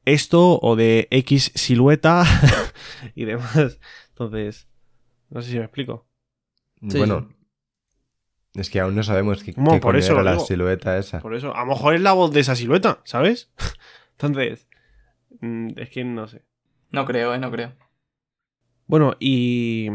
esto 0.06 0.60
o 0.62 0.76
de 0.78 1.08
X 1.12 1.52
silueta 1.56 2.24
y 3.16 3.26
demás. 3.26 3.80
Entonces, 4.10 4.70
no 5.30 5.42
sé 5.42 5.52
si 5.52 5.58
me 5.58 5.66
explico. 5.66 6.08
Sí, 6.88 6.98
bueno, 6.98 7.28
es 8.54 8.70
que 8.70 8.80
aún 8.80 8.96
no 8.96 9.04
sabemos 9.04 9.44
qué, 9.44 9.54
No, 9.58 9.72
qué 9.72 9.80
por 9.80 9.92
coño 9.92 9.98
eso 10.00 10.14
era 10.14 10.22
lo 10.22 10.26
la 10.26 10.32
digo. 10.34 10.46
silueta 10.46 10.98
esa. 10.98 11.20
Por 11.20 11.36
eso, 11.36 11.54
a 11.54 11.60
lo 11.62 11.66
mejor 11.68 11.96
es 11.96 12.02
la 12.02 12.14
voz 12.14 12.32
de 12.32 12.40
esa 12.40 12.56
silueta, 12.56 13.02
¿sabes? 13.04 13.52
Entonces, 14.22 14.68
mm, 15.40 15.70
es 15.78 15.90
que 15.90 16.04
no 16.04 16.28
sé. 16.28 16.44
No 16.92 17.06
creo, 17.06 17.34
eh, 17.34 17.40
no 17.40 17.50
creo. 17.52 17.74
Bueno, 18.88 19.16
y 19.20 19.88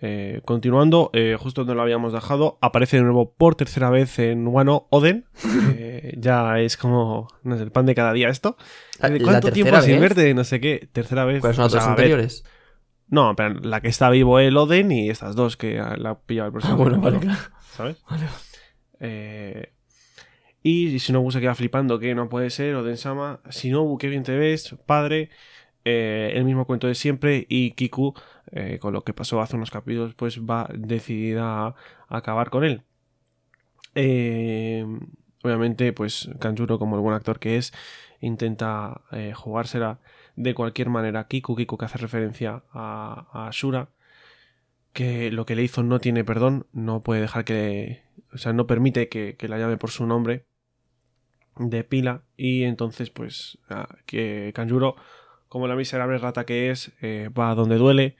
eh, 0.00 0.40
continuando, 0.44 1.10
eh, 1.12 1.36
justo 1.38 1.62
donde 1.62 1.74
lo 1.74 1.82
habíamos 1.82 2.12
dejado, 2.12 2.58
aparece 2.62 2.96
de 2.98 3.02
nuevo 3.02 3.34
por 3.34 3.54
tercera 3.56 3.90
vez 3.90 4.18
en 4.18 4.46
Wano 4.48 4.86
Oden. 4.90 5.26
Eh, 5.78 6.14
ya 6.18 6.60
es 6.60 6.76
como, 6.76 7.26
no 7.42 7.56
sé, 7.56 7.62
el 7.64 7.72
pan 7.72 7.86
de 7.86 7.94
cada 7.94 8.12
día 8.12 8.28
esto. 8.28 8.56
Ah, 9.00 9.08
¿De 9.08 9.18
¿la 9.18 9.24
¿Cuánto 9.24 9.50
tiempo 9.50 9.80
sin 9.80 9.98
verte? 10.00 10.32
No 10.34 10.44
sé 10.44 10.60
qué. 10.60 10.88
Tercera 10.92 11.24
vez. 11.24 11.40
¿Cuáles 11.40 11.56
son 11.56 11.64
las 11.64 11.72
dos 11.72 11.82
ver, 11.82 11.90
anteriores? 11.90 12.44
no, 13.08 13.34
pero 13.34 13.54
la 13.60 13.80
que 13.80 13.88
está 13.88 14.08
vivo 14.10 14.38
el 14.38 14.56
Oden 14.56 14.92
y 14.92 15.10
estas 15.10 15.34
dos 15.34 15.56
que 15.56 15.80
ah, 15.80 15.96
la 15.98 16.10
ha 16.10 16.20
pillado 16.20 16.48
el 16.48 16.50
Ah, 16.50 16.52
próximo. 16.52 16.76
bueno, 16.76 17.00
vale, 17.00 17.18
claro. 17.18 17.38
¿Sabes? 17.72 18.02
Vale. 18.08 19.72
Y 20.68 20.98
Shinobu 20.98 21.30
se 21.30 21.40
queda 21.40 21.54
flipando 21.54 22.00
que 22.00 22.12
no 22.16 22.28
puede 22.28 22.50
ser, 22.50 22.74
Oden-sama, 22.74 23.40
Shinobu, 23.50 23.98
qué 23.98 24.08
bien 24.08 24.24
te 24.24 24.36
ves, 24.36 24.74
padre, 24.84 25.30
eh, 25.84 26.32
el 26.34 26.44
mismo 26.44 26.66
cuento 26.66 26.88
de 26.88 26.96
siempre 26.96 27.46
y 27.48 27.70
Kiku, 27.70 28.14
eh, 28.50 28.80
con 28.80 28.92
lo 28.92 29.04
que 29.04 29.14
pasó 29.14 29.40
hace 29.40 29.54
unos 29.54 29.70
capítulos, 29.70 30.14
pues 30.14 30.40
va 30.40 30.68
decidida 30.74 31.68
a, 31.68 31.76
acabar 32.08 32.50
con 32.50 32.64
él. 32.64 32.82
Eh, 33.94 34.84
obviamente, 35.44 35.92
pues 35.92 36.28
Kanjuro, 36.40 36.80
como 36.80 36.96
el 36.96 37.02
buen 37.02 37.14
actor 37.14 37.38
que 37.38 37.58
es, 37.58 37.72
intenta 38.20 39.02
jugársela 39.34 40.00
de 40.34 40.52
cualquier 40.54 40.88
manera. 40.90 41.28
Kiku, 41.28 41.54
Kiku 41.54 41.78
que 41.78 41.84
hace 41.84 41.98
referencia 41.98 42.64
a, 42.72 43.46
a 43.46 43.50
Shura, 43.52 43.90
que 44.92 45.30
lo 45.30 45.46
que 45.46 45.54
le 45.54 45.62
hizo 45.62 45.84
no 45.84 46.00
tiene 46.00 46.24
perdón, 46.24 46.66
no 46.72 47.04
puede 47.04 47.20
dejar 47.20 47.44
que, 47.44 48.02
o 48.32 48.38
sea, 48.38 48.52
no 48.52 48.66
permite 48.66 49.08
que, 49.08 49.36
que 49.36 49.46
la 49.48 49.58
llame 49.58 49.76
por 49.76 49.92
su 49.92 50.06
nombre 50.06 50.46
de 51.58 51.84
pila 51.84 52.22
y 52.36 52.64
entonces 52.64 53.10
pues 53.10 53.58
que 54.06 54.52
Kanjuro, 54.54 54.96
como 55.48 55.66
la 55.66 55.76
miserable 55.76 56.18
rata 56.18 56.44
que 56.44 56.70
es, 56.70 56.92
eh, 57.00 57.30
va 57.36 57.50
a 57.50 57.54
donde 57.54 57.76
duele, 57.76 58.16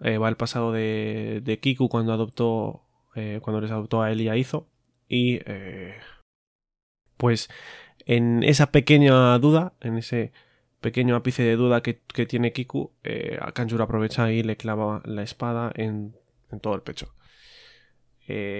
eh, 0.00 0.18
va 0.18 0.28
al 0.28 0.36
pasado 0.36 0.72
de, 0.72 1.40
de 1.42 1.58
Kiku 1.58 1.88
cuando 1.88 2.12
adoptó, 2.12 2.84
eh, 3.16 3.40
cuando 3.42 3.60
les 3.60 3.70
adoptó 3.70 4.02
a 4.02 4.12
él 4.12 4.20
y 4.20 4.28
a 4.28 4.36
Izo 4.36 4.68
y 5.08 5.40
eh, 5.44 5.96
pues 7.16 7.50
en 8.06 8.44
esa 8.44 8.70
pequeña 8.70 9.36
duda, 9.38 9.74
en 9.80 9.98
ese 9.98 10.32
pequeño 10.80 11.16
ápice 11.16 11.42
de 11.42 11.56
duda 11.56 11.82
que, 11.82 11.94
tiene 12.26 12.52
Kiku, 12.52 12.92
a 13.40 13.52
Kanjuro 13.52 13.84
aprovecha 13.84 14.30
y 14.30 14.42
le 14.42 14.56
clava 14.56 15.02
la 15.04 15.22
espada 15.22 15.72
en, 15.74 16.14
en 16.52 16.60
todo 16.60 16.74
el 16.74 16.82
pecho. 16.82 17.12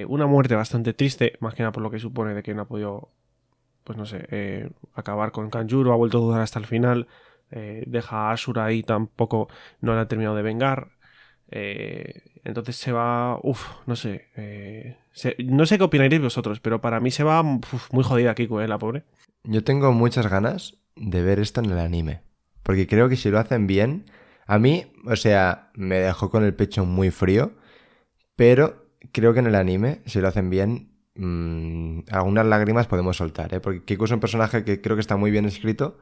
Una 0.08 0.26
muerte 0.26 0.54
bastante 0.54 0.94
triste, 0.94 1.34
más 1.40 1.54
que 1.54 1.62
nada 1.62 1.72
por 1.72 1.82
lo 1.82 1.90
que 1.90 1.98
supone 1.98 2.34
de 2.34 2.42
que 2.42 2.54
no 2.54 2.62
ha 2.62 2.68
podido, 2.68 3.12
pues 3.88 3.96
no 3.96 4.04
sé, 4.04 4.26
eh, 4.30 4.68
acabar 4.92 5.32
con 5.32 5.48
Kanjuro, 5.48 5.94
ha 5.94 5.96
vuelto 5.96 6.18
a 6.18 6.20
dudar 6.20 6.42
hasta 6.42 6.58
el 6.58 6.66
final, 6.66 7.06
eh, 7.50 7.84
deja 7.86 8.28
a 8.28 8.32
Asura 8.32 8.66
ahí, 8.66 8.82
tampoco 8.82 9.48
no 9.80 9.94
la 9.94 10.02
ha 10.02 10.08
terminado 10.08 10.36
de 10.36 10.42
vengar. 10.42 10.88
eh, 11.50 12.20
entonces 12.44 12.76
se 12.76 12.92
va, 12.92 13.38
uff, 13.42 13.66
no 13.86 13.96
sé, 13.96 14.26
no 15.38 15.64
sé 15.64 15.78
qué 15.78 15.84
opinaréis 15.84 16.20
vosotros, 16.20 16.60
pero 16.60 16.82
para 16.82 17.00
mí 17.00 17.10
se 17.10 17.24
va 17.24 17.42
muy 17.42 18.04
jodida 18.04 18.34
Kiku, 18.34 18.60
eh, 18.60 18.68
la 18.68 18.76
pobre. 18.76 19.04
Yo 19.42 19.64
tengo 19.64 19.90
muchas 19.92 20.26
ganas 20.26 20.76
de 20.94 21.22
ver 21.22 21.38
esto 21.38 21.62
en 21.62 21.70
el 21.70 21.78
anime. 21.78 22.20
Porque 22.62 22.86
creo 22.86 23.08
que 23.08 23.16
si 23.16 23.30
lo 23.30 23.38
hacen 23.38 23.66
bien, 23.66 24.04
a 24.46 24.58
mí, 24.58 24.92
o 25.06 25.16
sea, 25.16 25.70
me 25.72 25.96
dejó 25.96 26.30
con 26.30 26.44
el 26.44 26.52
pecho 26.54 26.84
muy 26.84 27.10
frío. 27.10 27.52
Pero 28.36 28.84
creo 29.12 29.32
que 29.32 29.40
en 29.40 29.46
el 29.46 29.54
anime, 29.54 30.02
si 30.04 30.20
lo 30.20 30.28
hacen 30.28 30.50
bien, 30.50 30.90
mm, 31.18 32.04
algunas 32.10 32.46
lágrimas 32.46 32.86
podemos 32.86 33.16
soltar, 33.16 33.52
¿eh? 33.52 33.60
Porque 33.60 33.84
Kiku 33.84 34.04
es 34.04 34.10
un 34.12 34.20
personaje 34.20 34.64
que 34.64 34.80
creo 34.80 34.96
que 34.96 35.00
está 35.00 35.16
muy 35.16 35.30
bien 35.30 35.44
escrito. 35.44 35.98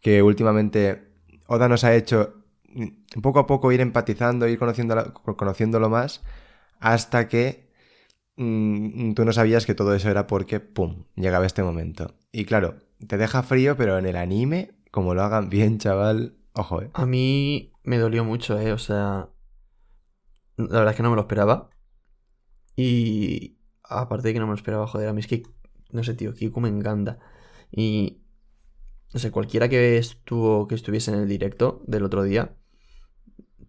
Que 0.00 0.22
últimamente 0.22 1.08
Oda 1.48 1.68
nos 1.68 1.82
ha 1.82 1.94
hecho 1.94 2.34
mm, 2.72 3.20
poco 3.20 3.40
a 3.40 3.46
poco 3.46 3.72
ir 3.72 3.80
empatizando, 3.80 4.46
ir 4.46 4.58
conociéndolo, 4.58 5.14
conociéndolo 5.14 5.88
más. 5.88 6.22
Hasta 6.78 7.28
que 7.28 7.72
mm, 8.36 9.14
tú 9.14 9.24
no 9.24 9.32
sabías 9.32 9.66
que 9.66 9.74
todo 9.74 9.94
eso 9.94 10.10
era 10.10 10.26
porque, 10.26 10.60
¡pum!, 10.60 11.04
llegaba 11.16 11.46
este 11.46 11.62
momento. 11.62 12.14
Y 12.30 12.44
claro, 12.44 12.76
te 13.06 13.16
deja 13.16 13.42
frío, 13.42 13.76
pero 13.76 13.98
en 13.98 14.06
el 14.06 14.16
anime, 14.16 14.72
como 14.90 15.14
lo 15.14 15.22
hagan 15.22 15.48
bien, 15.48 15.78
chaval, 15.78 16.36
ojo, 16.52 16.82
eh. 16.82 16.90
A 16.94 17.06
mí 17.06 17.72
me 17.82 17.98
dolió 17.98 18.24
mucho, 18.24 18.58
¿eh? 18.60 18.72
O 18.72 18.78
sea, 18.78 19.30
la 20.56 20.66
verdad 20.66 20.90
es 20.90 20.96
que 20.96 21.02
no 21.02 21.10
me 21.10 21.16
lo 21.16 21.22
esperaba. 21.22 21.70
Y 22.76 23.57
aparte 23.88 24.28
de 24.28 24.34
que 24.34 24.40
no 24.40 24.46
me 24.46 24.52
lo 24.52 24.56
esperaba, 24.56 24.86
joder, 24.86 25.08
a 25.08 25.12
mí 25.12 25.20
es 25.20 25.26
que, 25.26 25.42
no 25.90 26.04
sé, 26.04 26.14
tío, 26.14 26.34
Kiku 26.34 26.60
me 26.60 26.68
encanta. 26.68 27.18
Y, 27.70 28.22
no 29.12 29.20
sé, 29.20 29.30
cualquiera 29.30 29.68
que 29.68 29.98
estuvo, 29.98 30.68
que 30.68 30.74
estuviese 30.74 31.12
en 31.12 31.20
el 31.20 31.28
directo 31.28 31.82
del 31.86 32.04
otro 32.04 32.22
día 32.22 32.54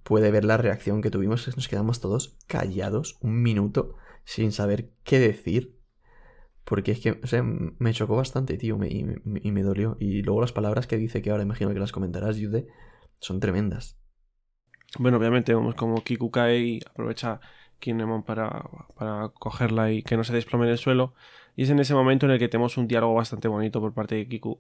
puede 0.04 0.32
ver 0.32 0.44
la 0.44 0.58
reacción 0.58 1.02
que 1.02 1.12
tuvimos, 1.12 1.46
que 1.46 1.52
nos 1.52 1.68
quedamos 1.68 2.00
todos 2.00 2.36
callados 2.48 3.18
un 3.22 3.44
minuto 3.44 3.96
sin 4.24 4.52
saber 4.52 4.92
qué 5.04 5.20
decir. 5.20 5.78
Porque 6.64 6.92
es 6.92 7.00
que, 7.00 7.20
o 7.24 7.28
sea, 7.28 7.44
me 7.44 7.94
chocó 7.94 8.16
bastante, 8.16 8.58
tío, 8.58 8.80
y, 8.84 9.04
me, 9.04 9.64
dolió. 9.64 9.98
Y 10.00 10.22
luego 10.24 10.42
las 10.42 10.52
palabras 10.52 10.88
que 10.88 10.98
dice, 10.98 11.22
que 11.22 11.32
ahora 11.32 11.44
imagino 11.44 11.74
que 11.74 11.80
las 11.80 11.92
comentarás, 11.92 12.38
Yude, 12.38 12.68
son 13.20 13.40
tremendas. 13.40 14.00
Bueno, 14.98 15.18
obviamente 15.18 15.54
vemos 15.54 15.76
como 15.76 16.04
Kiku 16.04 16.32
y 16.50 16.80
aprovecha 16.90 17.40
Kinemon 17.80 18.24
para, 18.24 18.66
para 18.98 19.30
cogerla 19.30 19.92
y 19.92 20.04
que 20.04 20.18
no 20.18 20.24
se 20.24 20.34
desplome 20.34 20.66
en 20.66 20.72
el 20.72 20.78
suelo. 20.78 21.14
Y 21.56 21.64
es 21.64 21.70
en 21.70 21.80
ese 21.80 21.94
momento 21.94 22.26
en 22.26 22.34
el 22.34 22.40
que 22.40 22.48
tenemos 22.50 22.78
un 22.78 22.88
diálogo 22.88 23.14
bastante 23.16 23.48
bonito 23.48 23.82
por 23.82 23.94
parte 23.94 24.16
de 24.16 24.28
Kiku. 24.28 24.60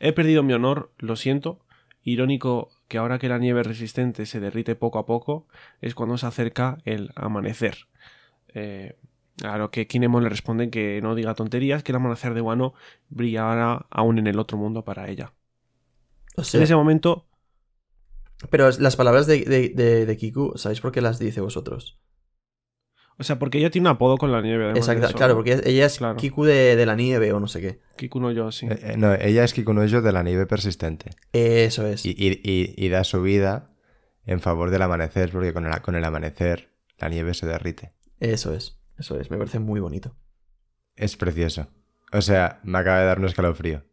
He 0.00 0.12
perdido 0.12 0.42
mi 0.42 0.52
honor, 0.52 0.92
lo 0.98 1.16
siento. 1.16 1.60
Irónico 2.02 2.70
que 2.88 2.98
ahora 2.98 3.18
que 3.18 3.28
la 3.28 3.38
nieve 3.38 3.62
resistente 3.62 4.26
se 4.26 4.40
derrite 4.40 4.74
poco 4.76 4.98
a 4.98 5.06
poco, 5.06 5.46
es 5.80 5.94
cuando 5.94 6.18
se 6.18 6.26
acerca 6.26 6.78
el 6.84 7.10
amanecer. 7.16 7.76
Eh, 8.54 8.96
a 9.44 9.58
lo 9.58 9.70
que 9.70 9.86
Kinemon 9.86 10.22
le 10.22 10.28
responde 10.28 10.70
que 10.70 11.00
no 11.02 11.14
diga 11.14 11.34
tonterías, 11.34 11.82
que 11.82 11.92
el 11.92 11.96
amanecer 11.96 12.34
de 12.34 12.40
Wano 12.40 12.74
brillará 13.08 13.86
aún 13.90 14.18
en 14.18 14.26
el 14.28 14.38
otro 14.38 14.58
mundo 14.58 14.84
para 14.84 15.08
ella. 15.08 15.32
O 16.36 16.44
sea, 16.44 16.58
En 16.58 16.64
ese 16.64 16.74
momento, 16.76 17.26
pero 18.50 18.70
las 18.70 18.96
palabras 18.96 19.26
de, 19.26 19.44
de, 19.44 19.68
de- 19.70 20.06
de 20.06 20.16
Kiku, 20.16 20.52
¿sabéis 20.56 20.80
por 20.80 20.92
qué 20.92 21.00
las 21.00 21.18
dice 21.18 21.40
vosotros? 21.40 21.98
O 23.18 23.22
sea, 23.24 23.38
porque 23.38 23.58
ella 23.58 23.70
tiene 23.70 23.88
un 23.88 23.94
apodo 23.94 24.16
con 24.18 24.32
la 24.32 24.40
nieve. 24.42 24.70
Exacto, 24.70 25.06
eso. 25.06 25.16
claro, 25.16 25.34
porque 25.34 25.60
ella 25.64 25.86
es 25.86 25.98
Claro. 25.98 26.16
Kiku 26.16 26.44
de, 26.44 26.76
de 26.76 26.86
la 26.86 26.96
nieve 26.96 27.32
o 27.32 27.40
no 27.40 27.46
sé 27.48 27.60
qué. 27.60 27.80
Kiku 27.96 28.20
no 28.20 28.32
yo, 28.32 28.50
sí. 28.52 28.66
Eh, 28.66 28.78
eh, 28.82 28.94
no, 28.96 29.14
ella 29.14 29.44
es 29.44 29.52
Kikunojo 29.54 30.02
de 30.02 30.12
la 30.12 30.22
nieve 30.22 30.46
persistente. 30.46 31.10
Eso 31.32 31.86
es. 31.86 32.04
Y, 32.04 32.10
y- 32.10 32.40
y- 32.42 32.74
y 32.76 32.88
da 32.88 33.04
su 33.04 33.22
vida 33.22 33.66
en 34.26 34.40
favor 34.40 34.70
del 34.70 34.82
amanecer, 34.82 35.30
porque 35.30 35.52
con 35.52 35.66
el, 35.66 35.80
con 35.82 35.94
el 35.94 36.04
amanecer 36.04 36.70
la 36.98 37.08
nieve 37.08 37.34
se 37.34 37.46
derrite. 37.46 37.92
Eso 38.20 38.52
es. 38.54 38.78
Eso 38.98 39.18
es. 39.20 39.30
Me 39.30 39.36
parece 39.38 39.58
muy 39.58 39.80
bonito. 39.80 40.16
Es 40.96 41.16
precioso. 41.16 41.68
O 42.12 42.22
sea, 42.22 42.60
me 42.62 42.78
acaba 42.78 43.00
de 43.00 43.06
dar 43.06 43.18
un 43.18 43.24
escalofrío. 43.26 43.84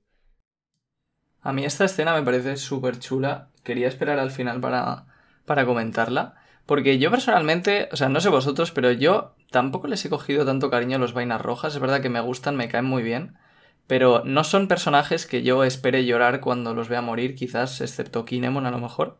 A 1.41 1.53
mí 1.53 1.65
esta 1.65 1.85
escena 1.85 2.13
me 2.13 2.23
parece 2.23 2.55
súper 2.57 2.99
chula. 2.99 3.49
Quería 3.63 3.87
esperar 3.87 4.19
al 4.19 4.31
final 4.31 4.59
para, 4.61 5.07
para 5.45 5.65
comentarla. 5.65 6.35
Porque 6.65 6.99
yo 6.99 7.11
personalmente, 7.11 7.89
o 7.91 7.95
sea, 7.95 8.09
no 8.09 8.21
sé 8.21 8.29
vosotros, 8.29 8.71
pero 8.71 8.91
yo 8.91 9.35
tampoco 9.49 9.87
les 9.87 10.05
he 10.05 10.09
cogido 10.09 10.45
tanto 10.45 10.69
cariño 10.69 10.97
a 10.97 10.99
los 10.99 11.13
vainas 11.13 11.41
rojas. 11.41 11.73
Es 11.73 11.81
verdad 11.81 12.01
que 12.01 12.09
me 12.09 12.21
gustan, 12.21 12.55
me 12.55 12.69
caen 12.69 12.85
muy 12.85 13.03
bien. 13.03 13.35
Pero 13.87 14.23
no 14.25 14.43
son 14.43 14.67
personajes 14.67 15.25
que 15.25 15.43
yo 15.43 15.63
espere 15.63 16.05
llorar 16.05 16.39
cuando 16.39 16.73
los 16.73 16.87
vea 16.87 17.01
morir, 17.01 17.35
quizás, 17.35 17.81
excepto 17.81 18.25
Kinemon 18.25 18.65
a 18.65 18.71
lo 18.71 18.79
mejor. 18.79 19.17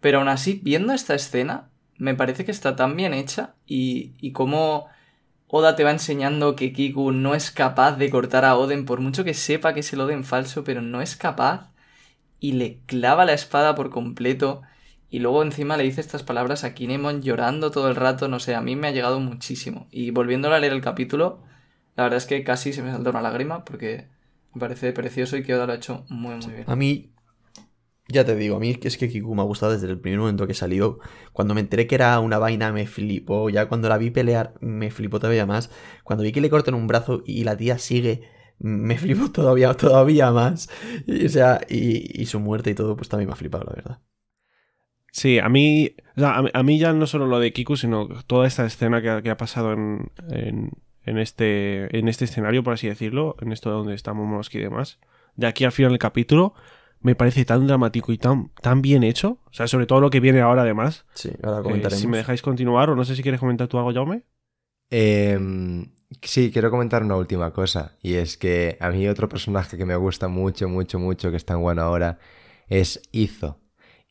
Pero 0.00 0.18
aún 0.18 0.28
así, 0.28 0.60
viendo 0.62 0.92
esta 0.92 1.14
escena, 1.14 1.70
me 1.96 2.14
parece 2.14 2.44
que 2.44 2.50
está 2.50 2.76
tan 2.76 2.96
bien 2.96 3.14
hecha 3.14 3.54
y, 3.66 4.14
y 4.20 4.32
cómo 4.32 4.88
Oda 5.56 5.76
te 5.76 5.84
va 5.84 5.92
enseñando 5.92 6.56
que 6.56 6.72
Kiku 6.72 7.12
no 7.12 7.34
es 7.34 7.52
capaz 7.52 7.92
de 7.92 8.10
cortar 8.10 8.44
a 8.44 8.56
Oden, 8.56 8.86
por 8.86 9.00
mucho 9.00 9.22
que 9.22 9.34
sepa 9.34 9.72
que 9.72 9.80
es 9.80 9.92
el 9.92 10.00
Oden 10.00 10.24
falso, 10.24 10.64
pero 10.64 10.82
no 10.82 11.00
es 11.00 11.14
capaz. 11.16 11.70
Y 12.40 12.52
le 12.52 12.80
clava 12.86 13.24
la 13.24 13.34
espada 13.34 13.74
por 13.76 13.90
completo. 13.90 14.62
Y 15.14 15.20
luego 15.20 15.44
encima 15.44 15.76
le 15.76 15.84
dice 15.84 16.00
estas 16.00 16.24
palabras 16.24 16.64
a 16.64 16.74
Kinemon 16.74 17.22
llorando 17.22 17.70
todo 17.70 17.86
el 17.88 17.94
rato. 17.94 18.26
No 18.26 18.40
sé, 18.40 18.56
a 18.56 18.60
mí 18.60 18.74
me 18.74 18.88
ha 18.88 18.90
llegado 18.90 19.20
muchísimo. 19.20 19.86
Y 19.92 20.10
volviéndolo 20.10 20.56
a 20.56 20.58
leer 20.58 20.72
el 20.72 20.80
capítulo, 20.80 21.40
la 21.94 22.02
verdad 22.02 22.16
es 22.16 22.26
que 22.26 22.42
casi 22.42 22.72
se 22.72 22.82
me 22.82 22.90
salta 22.90 23.10
una 23.10 23.22
lágrima 23.22 23.64
porque 23.64 24.08
me 24.52 24.58
parece 24.58 24.92
precioso 24.92 25.36
y 25.36 25.44
que 25.44 25.54
Oda 25.54 25.66
lo 25.66 25.72
ha 25.72 25.76
hecho 25.76 26.04
muy, 26.08 26.34
muy 26.34 26.52
bien. 26.52 26.64
A 26.66 26.74
mí, 26.74 27.12
ya 28.08 28.24
te 28.24 28.34
digo, 28.34 28.56
a 28.56 28.58
mí 28.58 28.76
es 28.82 28.96
que 28.96 29.08
Kiku 29.08 29.36
me 29.36 29.42
ha 29.42 29.44
gustado 29.44 29.70
desde 29.70 29.86
el 29.86 30.00
primer 30.00 30.18
momento 30.18 30.48
que 30.48 30.54
salió. 30.54 30.98
Cuando 31.32 31.54
me 31.54 31.60
enteré 31.60 31.86
que 31.86 31.94
era 31.94 32.18
una 32.18 32.38
vaina 32.38 32.72
me 32.72 32.88
flipó. 32.88 33.50
Ya 33.50 33.68
cuando 33.68 33.88
la 33.88 33.98
vi 33.98 34.10
pelear 34.10 34.54
me 34.60 34.90
flipó 34.90 35.20
todavía 35.20 35.46
más. 35.46 35.70
Cuando 36.02 36.24
vi 36.24 36.32
que 36.32 36.40
le 36.40 36.50
cortan 36.50 36.74
un 36.74 36.88
brazo 36.88 37.22
y 37.24 37.44
la 37.44 37.56
tía 37.56 37.78
sigue, 37.78 38.22
me 38.58 38.98
flipó 38.98 39.30
todavía, 39.30 39.74
todavía 39.74 40.32
más. 40.32 40.68
Y, 41.06 41.24
o 41.24 41.28
sea, 41.28 41.60
y, 41.68 42.20
y 42.20 42.26
su 42.26 42.40
muerte 42.40 42.70
y 42.70 42.74
todo, 42.74 42.96
pues 42.96 43.08
también 43.08 43.28
me 43.28 43.34
ha 43.34 43.36
flipado, 43.36 43.62
la 43.62 43.74
verdad. 43.74 44.00
Sí, 45.16 45.38
a 45.38 45.48
mí, 45.48 45.94
o 46.16 46.20
sea, 46.20 46.34
a, 46.38 46.42
mí- 46.42 46.50
a 46.52 46.62
mí 46.64 46.78
ya 46.80 46.92
no 46.92 47.06
solo 47.06 47.26
lo 47.26 47.38
de 47.38 47.52
Kiku, 47.52 47.76
sino 47.76 48.08
toda 48.26 48.48
esta 48.48 48.66
escena 48.66 49.00
que 49.00 49.10
ha, 49.10 49.22
que 49.22 49.30
ha 49.30 49.36
pasado 49.36 49.72
en, 49.72 50.10
en, 50.28 50.72
en 51.04 51.18
este, 51.18 51.96
en 51.96 52.08
este 52.08 52.24
escenario, 52.24 52.64
por 52.64 52.72
así 52.74 52.88
decirlo, 52.88 53.36
en 53.40 53.52
esto 53.52 53.70
donde 53.70 53.94
estamos 53.94 54.24
Momonosuke 54.26 54.56
y 54.56 54.62
demás, 54.62 54.98
de 55.36 55.46
aquí 55.46 55.64
al 55.64 55.70
final 55.70 55.92
del 55.92 56.00
capítulo, 56.00 56.54
me 57.00 57.14
parece 57.14 57.44
tan 57.44 57.64
dramático 57.68 58.10
y 58.10 58.18
tan, 58.18 58.50
tan 58.60 58.82
bien 58.82 59.04
hecho. 59.04 59.38
O 59.44 59.52
sea, 59.52 59.68
sobre 59.68 59.86
todo 59.86 60.00
lo 60.00 60.10
que 60.10 60.18
viene 60.18 60.40
ahora 60.40 60.62
además. 60.62 61.04
Sí, 61.14 61.30
ahora 61.44 61.60
Eh, 61.60 61.62
comentaremos. 61.62 62.00
si 62.00 62.08
me 62.08 62.16
dejáis 62.16 62.42
continuar, 62.42 62.90
o 62.90 62.96
no 62.96 63.04
sé 63.04 63.14
si 63.14 63.22
quieres 63.22 63.38
comentar 63.40 63.68
tú 63.68 63.78
algo, 63.78 63.92
Jaume. 63.92 64.24
Em, 64.90 65.92
sí, 66.22 66.50
quiero 66.52 66.70
comentar 66.70 67.02
una 67.04 67.16
última 67.16 67.52
cosa. 67.52 67.96
Y 68.02 68.14
es 68.14 68.36
que 68.36 68.76
a 68.80 68.90
mí 68.90 69.06
otro 69.08 69.28
personaje 69.28 69.76
que 69.76 69.84
me 69.86 69.96
gusta 69.96 70.28
mucho, 70.28 70.68
mucho, 70.68 70.98
mucho, 70.98 71.30
que 71.30 71.36
es 71.36 71.44
tan 71.44 71.60
bueno 71.60 71.82
ahora, 71.82 72.18
es 72.68 73.00
Izo. 73.12 73.60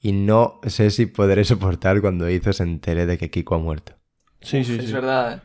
Y 0.04 0.12
no 0.12 0.60
sé 0.68 0.92
si 0.92 1.08
podré 1.08 1.46
soportar 1.46 2.02
cuando 2.02 2.30
Izo 2.30 2.54
se 2.54 2.64
entere 2.64 3.08
de 3.08 3.18
que 3.18 3.32
Kiko 3.32 3.56
ha 3.56 3.60
muerto. 3.60 3.94
Sí, 4.42 4.62
Uf, 4.62 4.68
sí, 4.68 4.80
es 4.80 4.88
sí. 4.88 4.94
verdad, 4.94 5.34
¿eh? 5.38 5.42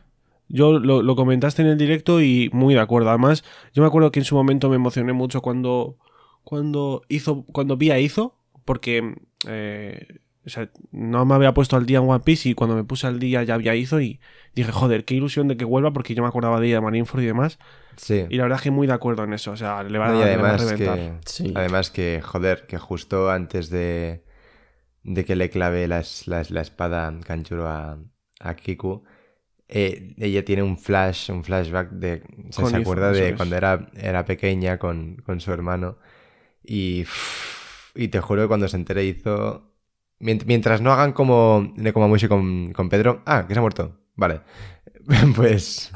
Yo 0.49 0.79
lo, 0.79 1.01
lo 1.03 1.15
comentaste 1.15 1.61
en 1.61 1.69
el 1.69 1.77
directo 1.77 2.21
y 2.21 2.49
muy 2.53 2.73
de 2.73 2.79
acuerdo. 2.81 3.09
Además, 3.09 3.43
yo 3.73 3.83
me 3.83 3.87
acuerdo 3.87 4.11
que 4.11 4.19
en 4.19 4.25
su 4.25 4.35
momento 4.35 4.69
me 4.69 4.75
emocioné 4.77 5.13
mucho 5.13 5.41
cuando, 5.41 5.97
cuando 6.43 7.03
hizo, 7.07 7.43
cuando 7.51 7.77
vi 7.77 7.91
a 7.91 7.99
Izo, 7.99 8.35
porque 8.65 9.15
eh, 9.47 10.07
o 10.45 10.49
sea, 10.49 10.69
no 10.91 11.25
me 11.25 11.35
había 11.35 11.53
puesto 11.53 11.75
al 11.77 11.85
día 11.85 11.99
en 11.99 12.09
One 12.09 12.21
Piece 12.21 12.49
y 12.49 12.55
cuando 12.55 12.75
me 12.75 12.83
puse 12.83 13.05
al 13.07 13.19
día 13.19 13.43
ya 13.43 13.53
había 13.55 13.75
Izo 13.75 14.01
y 14.01 14.19
dije, 14.55 14.71
joder, 14.71 15.05
qué 15.05 15.13
ilusión 15.15 15.47
de 15.47 15.57
que 15.57 15.65
vuelva 15.65 15.93
porque 15.93 16.15
yo 16.15 16.23
me 16.23 16.29
acordaba 16.29 16.59
de 16.59 16.67
ella 16.67 16.77
de 16.77 16.81
Marineford 16.81 17.21
y 17.21 17.25
demás. 17.27 17.59
Sí. 17.95 18.25
Y 18.29 18.35
la 18.37 18.43
verdad 18.43 18.57
es 18.57 18.63
que 18.63 18.71
muy 18.71 18.87
de 18.87 18.93
acuerdo 18.93 19.23
en 19.25 19.33
eso. 19.33 19.51
O 19.51 19.57
sea, 19.57 19.83
le 19.83 19.99
va, 19.99 20.09
No, 20.09 20.25
y 20.25 20.25
le 20.25 20.37
va 20.37 20.51
a 20.51 20.55
además 20.55 20.61
reventar. 20.63 20.97
que, 20.97 21.13
Sí. 21.25 21.53
además 21.55 21.91
que, 21.91 22.21
joder, 22.23 22.65
que 22.67 22.77
justo 22.79 23.29
antes 23.29 23.69
de, 23.69 24.23
de 25.03 25.25
que 25.25 25.35
le 25.35 25.49
clave 25.49 25.87
la, 25.87 26.03
la, 26.25 26.43
la 26.49 26.61
espada 26.61 27.13
Kanjuro 27.25 27.67
a, 27.67 27.97
a 28.39 28.55
Kiku, 28.55 29.03
eh, 29.67 30.15
ella 30.17 30.45
tiene 30.45 30.63
un 30.63 30.77
flash, 30.77 31.31
un 31.31 31.43
flashback 31.43 31.91
de... 31.91 32.23
se 32.51 32.77
acuerda 32.77 33.11
de 33.11 33.35
cuando 33.35 33.55
era, 33.57 33.89
era 33.95 34.25
pequeña 34.25 34.79
con, 34.79 35.17
con 35.25 35.39
su 35.41 35.51
hermano. 35.51 35.97
Y, 36.63 37.05
y 37.95 38.09
te 38.09 38.19
juro 38.21 38.43
que 38.43 38.47
cuando 38.47 38.67
se 38.67 38.77
entere 38.77 39.05
Izo... 39.05 39.71
mient- 40.19 40.45
Mientras 40.45 40.81
no 40.81 40.91
hagan 40.91 41.13
como 41.13 41.73
Nekomamushi 41.75 42.27
con, 42.27 42.73
con 42.73 42.89
Pedro... 42.89 43.23
Ah, 43.25 43.45
que 43.47 43.53
se 43.53 43.59
ha 43.59 43.61
muerto. 43.61 43.97
Vale. 44.15 44.41
pues... 45.35 45.91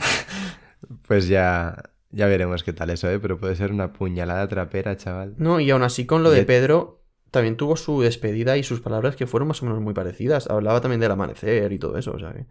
Pues 1.07 1.27
ya... 1.27 1.75
Ya 2.15 2.27
veremos 2.27 2.63
qué 2.63 2.73
tal 2.73 2.91
eso, 2.91 3.09
¿eh? 3.09 3.19
Pero 3.19 3.39
puede 3.39 3.55
ser 3.55 3.71
una 3.71 3.91
puñalada 3.91 4.47
trapera, 4.47 4.95
chaval. 4.95 5.33
No, 5.39 5.59
y 5.59 5.71
aún 5.71 5.81
así 5.81 6.05
con 6.05 6.21
lo 6.21 6.29
de 6.29 6.43
Pedro, 6.43 7.02
también 7.33 7.57
tuvo 7.57 7.75
su 7.75 7.99
despedida 7.99 8.57
y 8.57 8.63
sus 8.63 8.79
palabras 8.79 9.15
que 9.15 9.25
fueron 9.25 9.47
más 9.47 9.61
o 9.63 9.65
menos 9.65 9.81
muy 9.81 9.95
parecidas. 9.95 10.47
Hablaba 10.47 10.81
también 10.81 11.01
del 11.01 11.11
amanecer 11.11 11.73
y 11.73 11.79
todo 11.79 11.97
eso, 11.97 12.11
o 12.11 12.19
sea 12.19 12.31
que... 12.31 12.45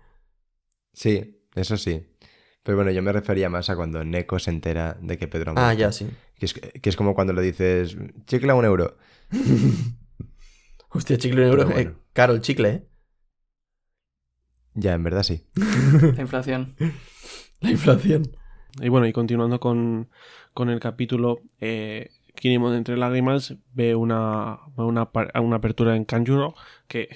Sí, 0.93 1.41
eso 1.55 1.77
sí. 1.77 2.05
Pero 2.65 2.77
bueno, 2.77 2.91
yo 2.91 3.01
me 3.01 3.13
refería 3.13 3.49
más 3.49 3.71
a 3.71 3.77
cuando 3.77 4.05
Neko 4.05 4.41
se 4.41 4.51
entera 4.51 4.99
de 5.01 5.17
que 5.19 5.29
Pedro 5.29 5.53
ha 5.57 5.69
Ah, 5.69 5.73
ya, 5.73 5.93
sí. 5.93 6.09
Que 6.37 6.47
es, 6.47 6.55
que 6.55 6.91
es 6.91 6.97
como 6.97 7.15
cuando 7.15 7.33
le 7.33 7.43
dices, 7.43 7.97
chicle 8.27 8.51
a 8.51 8.57
un 8.57 8.65
euro. 8.65 8.97
Hostia, 10.91 11.17
chicle 11.17 11.43
un 11.43 11.49
euro. 11.49 11.65
Bueno. 11.67 11.91
eh, 11.91 11.95
caro 12.13 12.33
el 12.35 12.41
chicle, 12.41 12.69
¿eh? 12.69 12.89
Ya, 14.75 14.95
en 14.95 15.05
verdad 15.05 15.23
sí. 15.23 15.47
La 15.55 16.23
inflación. 16.23 16.75
La 17.61 17.71
inflación. 17.71 18.37
Y 18.81 18.89
bueno, 18.89 19.07
y 19.07 19.13
continuando 19.13 19.61
con, 19.61 20.11
con 20.55 20.71
el 20.71 20.81
capítulo, 20.81 21.41
eh, 21.61 22.11
Kinemon 22.35 22.75
entre 22.75 22.97
lágrimas 22.97 23.57
ve 23.73 23.95
una, 23.95 24.61
ve 24.77 24.85
una, 24.85 25.11
una 25.41 25.57
apertura 25.57 25.97
en 25.97 26.05
Kanjuro 26.05 26.55
que... 26.89 27.09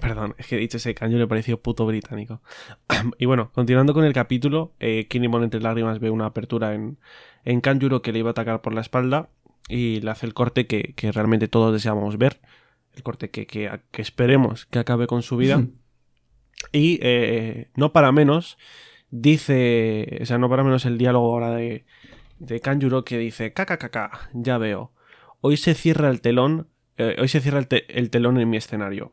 Perdón, 0.00 0.34
es 0.38 0.46
que 0.46 0.56
he 0.56 0.58
dicho 0.58 0.78
ese 0.78 0.94
Kanjuro 0.94 1.20
le 1.20 1.26
pareció 1.26 1.60
puto 1.60 1.84
británico. 1.84 2.40
y 3.18 3.26
bueno, 3.26 3.50
continuando 3.52 3.92
con 3.92 4.04
el 4.04 4.14
capítulo, 4.14 4.72
eh, 4.80 5.06
Kinemon 5.08 5.44
entre 5.44 5.60
lágrimas 5.60 6.00
ve 6.00 6.10
una 6.10 6.26
apertura 6.26 6.74
en, 6.74 6.98
en 7.44 7.60
Kanjuro 7.60 8.00
que 8.00 8.12
le 8.12 8.20
iba 8.20 8.30
a 8.30 8.32
atacar 8.32 8.62
por 8.62 8.72
la 8.72 8.80
espalda 8.80 9.28
y 9.68 10.00
le 10.00 10.10
hace 10.10 10.26
el 10.26 10.34
corte 10.34 10.66
que, 10.66 10.94
que 10.94 11.12
realmente 11.12 11.48
todos 11.48 11.72
deseábamos 11.72 12.16
ver. 12.16 12.40
El 12.94 13.02
corte 13.02 13.30
que, 13.30 13.46
que, 13.46 13.70
que 13.90 14.02
esperemos 14.02 14.66
que 14.66 14.78
acabe 14.78 15.06
con 15.06 15.22
su 15.22 15.36
vida. 15.36 15.62
y 16.72 16.98
eh, 17.02 17.68
no 17.76 17.92
para 17.92 18.10
menos, 18.10 18.58
dice, 19.10 20.18
o 20.22 20.26
sea, 20.26 20.38
no 20.38 20.48
para 20.48 20.64
menos 20.64 20.86
el 20.86 20.98
diálogo 20.98 21.32
ahora 21.32 21.50
de, 21.50 21.84
de 22.40 22.58
Kanjuro 22.60 23.04
que 23.04 23.16
dice, 23.18 23.52
caca, 23.52 23.78
caca, 23.78 24.28
ya 24.32 24.58
veo. 24.58 24.90
Hoy 25.40 25.56
se 25.56 25.74
cierra 25.74 26.10
el 26.10 26.20
telón, 26.20 26.66
eh, 26.96 27.14
hoy 27.20 27.28
se 27.28 27.40
cierra 27.40 27.58
el, 27.60 27.68
te- 27.68 27.96
el 27.98 28.10
telón 28.10 28.38
en 28.40 28.50
mi 28.50 28.56
escenario. 28.56 29.12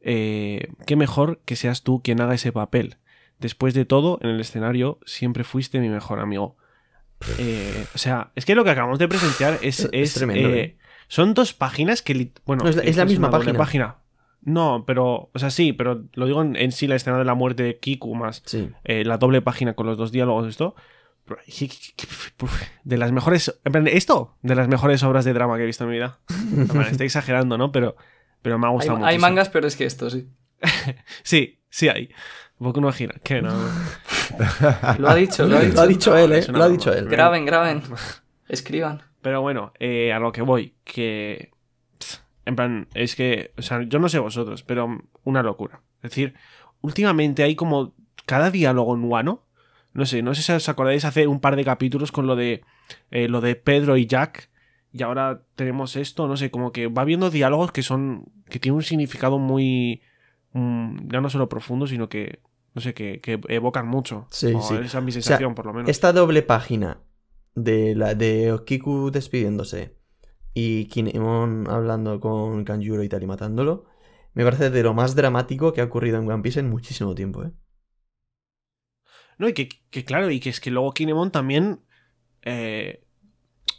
Eh, 0.00 0.68
qué 0.86 0.96
mejor 0.96 1.40
que 1.44 1.56
seas 1.56 1.82
tú 1.82 2.02
quien 2.02 2.20
haga 2.20 2.34
ese 2.34 2.52
papel. 2.52 2.96
Después 3.38 3.74
de 3.74 3.84
todo, 3.84 4.18
en 4.22 4.30
el 4.30 4.40
escenario 4.40 4.98
siempre 5.06 5.44
fuiste 5.44 5.80
mi 5.80 5.88
mejor 5.88 6.20
amigo. 6.20 6.56
Eh, 7.38 7.86
o 7.94 7.98
sea, 7.98 8.32
es 8.34 8.44
que 8.44 8.54
lo 8.54 8.64
que 8.64 8.70
acabamos 8.70 8.98
de 8.98 9.08
presenciar 9.08 9.58
es... 9.62 9.88
Es- 9.92 10.14
tremendo. 10.14 10.48
Son 11.08 11.34
dos 11.34 11.52
páginas 11.52 12.02
que... 12.02 12.32
Bueno, 12.46 12.64
No, 12.64 12.70
es 12.70 12.76
la- 12.76 12.82
es 12.84 12.96
la 12.96 13.02
una 13.02 13.10
misma 13.10 13.30
página. 13.58 13.96
No, 14.44 14.84
pero, 14.86 15.30
o 15.32 15.38
sea, 15.38 15.50
sí, 15.50 15.72
pero 15.72 16.04
lo 16.14 16.26
digo 16.26 16.42
en, 16.42 16.56
en 16.56 16.72
sí 16.72 16.86
la 16.88 16.96
escena 16.96 17.18
de 17.18 17.24
la 17.24 17.34
muerte 17.34 17.62
de 17.62 17.78
Kiku 17.78 18.14
más 18.14 18.42
Sí. 18.46 18.70
eh, 18.84 19.04
la 19.04 19.18
doble 19.18 19.40
página 19.42 19.74
con 19.74 19.86
los 19.86 19.96
dos 19.96 20.10
diálogos 20.10 20.48
esto. 20.48 20.74
Pero, 21.24 21.40
De 22.84 22.98
las 22.98 23.12
mejores. 23.12 23.60
En 23.64 23.72
plan, 23.72 23.86
esto, 23.86 24.36
de 24.42 24.54
las 24.54 24.68
mejores 24.68 25.02
obras 25.02 25.24
de 25.24 25.32
drama 25.32 25.56
que 25.56 25.62
he 25.62 25.66
visto 25.66 25.84
en 25.84 25.90
mi 25.90 25.96
vida. 25.96 26.18
Estoy 26.90 27.06
exagerando, 27.06 27.58
¿no? 27.58 27.72
Pero, 27.72 27.96
pero 28.42 28.58
me 28.58 28.66
ha 28.66 28.70
gustado 28.70 28.98
mucho. 28.98 29.06
hay 29.06 29.18
mangas 29.18 29.48
peores 29.48 29.76
que 29.76 29.84
esto, 29.84 30.10
sí. 30.10 30.28
Sí, 31.22 31.60
sí 31.70 31.88
hay. 31.88 32.10
Boku 32.58 32.80
no 32.80 32.92
gira. 32.92 33.14
Que 33.24 33.42
no. 33.42 33.52
Lo 34.98 35.08
ha 35.08 35.14
dicho, 35.14 35.46
lo 35.46 35.56
ha 35.56 35.60
dicho. 35.60 35.74
Lo 35.74 35.82
ha 35.82 35.86
dicho 35.86 36.16
él, 36.16 36.32
¿eh? 36.32 36.38
es 36.38 36.48
Lo 36.48 36.62
ha 36.62 36.68
dicho 36.68 36.92
él. 36.92 37.08
Graben, 37.08 37.44
graben. 37.44 37.82
Escriban. 38.48 39.02
Pero 39.20 39.40
bueno, 39.40 39.72
eh, 39.78 40.12
a 40.12 40.18
lo 40.18 40.32
que 40.32 40.42
voy, 40.42 40.74
que. 40.84 41.50
En 42.44 42.56
plan, 42.56 42.88
es 42.94 43.16
que. 43.16 43.52
O 43.56 43.62
sea, 43.62 43.82
yo 43.82 43.98
no 43.98 44.08
sé 44.08 44.18
vosotros, 44.18 44.62
pero 44.62 45.00
una 45.24 45.42
locura. 45.42 45.80
Es 46.02 46.10
decir, 46.10 46.34
últimamente 46.80 47.42
hay 47.42 47.54
como. 47.54 47.94
Cada 48.26 48.50
diálogo 48.50 48.94
en 48.94 49.04
Wano. 49.04 49.46
No 49.94 50.06
sé, 50.06 50.22
no 50.22 50.34
sé 50.34 50.42
si 50.42 50.52
os 50.52 50.68
acordáis 50.68 51.04
hace 51.04 51.26
un 51.26 51.40
par 51.40 51.56
de 51.56 51.64
capítulos 51.64 52.12
con 52.12 52.26
lo 52.26 52.36
de. 52.36 52.62
eh, 53.10 53.28
lo 53.28 53.40
de 53.40 53.54
Pedro 53.56 53.96
y 53.96 54.06
Jack. 54.06 54.50
Y 54.92 55.02
ahora 55.02 55.42
tenemos 55.54 55.96
esto, 55.96 56.28
no 56.28 56.36
sé, 56.36 56.50
como 56.50 56.72
que 56.72 56.86
va 56.88 57.04
viendo 57.04 57.30
diálogos 57.30 57.72
que 57.72 57.82
son. 57.82 58.26
que 58.48 58.58
tienen 58.58 58.76
un 58.76 58.82
significado 58.82 59.38
muy. 59.38 60.02
mm, 60.52 61.08
ya 61.12 61.20
no 61.20 61.30
solo 61.30 61.48
profundo, 61.48 61.86
sino 61.86 62.08
que. 62.08 62.40
No 62.74 62.80
sé, 62.80 62.94
que, 62.94 63.20
que 63.20 63.38
evocan 63.48 63.86
mucho. 63.86 64.26
Sí. 64.30 64.48
Esa 64.48 64.80
es 64.80 65.04
mi 65.04 65.12
sea, 65.12 65.22
sensación, 65.22 65.54
por 65.54 65.66
lo 65.66 65.74
menos. 65.74 65.90
Esta 65.90 66.12
doble 66.12 66.42
página 66.42 67.02
de 67.54 67.94
la 67.94 68.14
de 68.14 68.58
Kiku 68.64 69.10
despidiéndose 69.10 69.94
y 70.54 70.86
Kinemon 70.86 71.68
hablando 71.68 72.20
con 72.20 72.64
Kanjuro 72.64 73.02
y 73.02 73.08
tal 73.08 73.22
y 73.22 73.26
matándolo, 73.26 73.84
me 74.34 74.44
parece 74.44 74.70
de 74.70 74.82
lo 74.82 74.94
más 74.94 75.14
dramático 75.14 75.72
que 75.72 75.80
ha 75.80 75.84
ocurrido 75.84 76.18
en 76.18 76.30
One 76.30 76.42
Piece 76.42 76.60
en 76.60 76.70
muchísimo 76.70 77.14
tiempo, 77.14 77.44
¿eh? 77.44 77.52
No, 79.42 79.48
y 79.48 79.52
que, 79.54 79.68
que 79.90 80.04
claro, 80.04 80.30
y 80.30 80.38
que 80.40 80.50
es 80.50 80.60
que 80.60 80.70
luego 80.70 80.92
Kinemon 80.94 81.30
también. 81.32 81.80
eh, 82.42 83.02